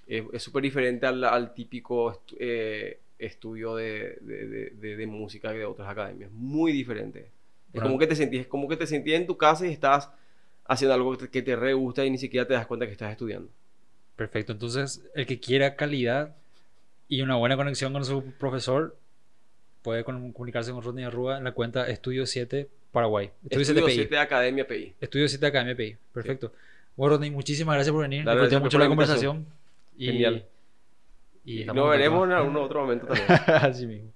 Es 0.06 0.24
es 0.32 0.44
súper 0.44 0.64
diferente 0.64 1.06
al, 1.06 1.24
al 1.26 1.54
típico 1.54 2.22
eh, 2.40 3.02
estudio 3.19 3.76
de, 3.76 4.18
de, 4.22 4.69
de- 4.72 4.95
de- 4.95 5.07
música 5.07 5.52
de 5.52 5.65
otras 5.65 5.89
academias. 5.89 6.31
Muy 6.31 6.72
diferente. 6.72 7.30
Es 7.73 7.81
como 7.81 7.98
que 7.99 8.07
te 8.07 8.15
sentís, 8.15 8.41
es 8.41 8.48
como 8.48 8.68
que 8.68 8.77
te 8.77 8.88
sentís 8.88 9.14
en 9.14 9.27
tu 9.27 9.38
casa 9.38 9.68
y 9.68 9.72
estás 9.72 10.10
haciendo 10.65 10.94
algo 10.94 11.18
que 11.18 11.41
te, 11.41 11.56
re 11.56 11.73
gusta 11.73 12.06
y 12.06 12.10
ni 12.10 12.18
siquiera 12.18 12.48
te 12.48 12.53
das 12.53 12.65
cuenta 12.68 12.85
que 12.85 12.91
estás 12.91 13.11
estudiando. 13.11 13.49
Perfecto. 14.15 14.52
Entonces, 14.53 15.03
el 15.15 15.26
que 15.26 15.39
quiera 15.39 15.76
calidad 15.76 16.35
y 17.07 17.22
una 17.22 17.35
buena 17.35 17.56
conexión 17.56 17.94
con 17.94 18.03
su 18.03 18.23
profesor 18.34 18.95
puede 19.81 20.03
comunicarse 20.03 20.72
con 20.72 20.81
Rodney 20.84 21.06
Arrua 21.06 21.38
en 21.38 21.44
la 21.44 21.52
cuenta 21.53 21.88
Estudio 21.88 22.26
7 22.26 22.68
Paraguay. 22.91 23.31
Estudio 23.44 23.65
7 23.65 23.80
Estudio 23.80 23.85
PI. 23.85 23.94
7 23.95 24.15
de 24.15 24.22
Academia 24.22 24.68
PI. 24.68 24.94
Estudio 24.99 25.27
7 25.27 25.45
Academia 25.45 25.76
PI. 25.76 25.98
Perfecto. 26.14 26.52
Bueno, 26.95 27.15
Rodney, 27.15 27.31
muchísimas 27.31 27.76
gracias 27.76 27.94
por 27.94 28.02
venir. 28.02 28.26
Disfruté 28.26 28.60
mucho 28.60 28.80
la 28.80 28.88
conversación. 28.88 29.45
Y, 29.98 30.07
Genial. 30.07 30.45
Y 31.48 31.64
lo 31.64 31.88
veremos 31.88 32.28
en 32.28 32.34
algún 32.34 32.57
otro 32.57 32.82
momento 32.82 33.07
también. 33.07 33.26
Así 33.48 33.88
mismo. 33.88 34.11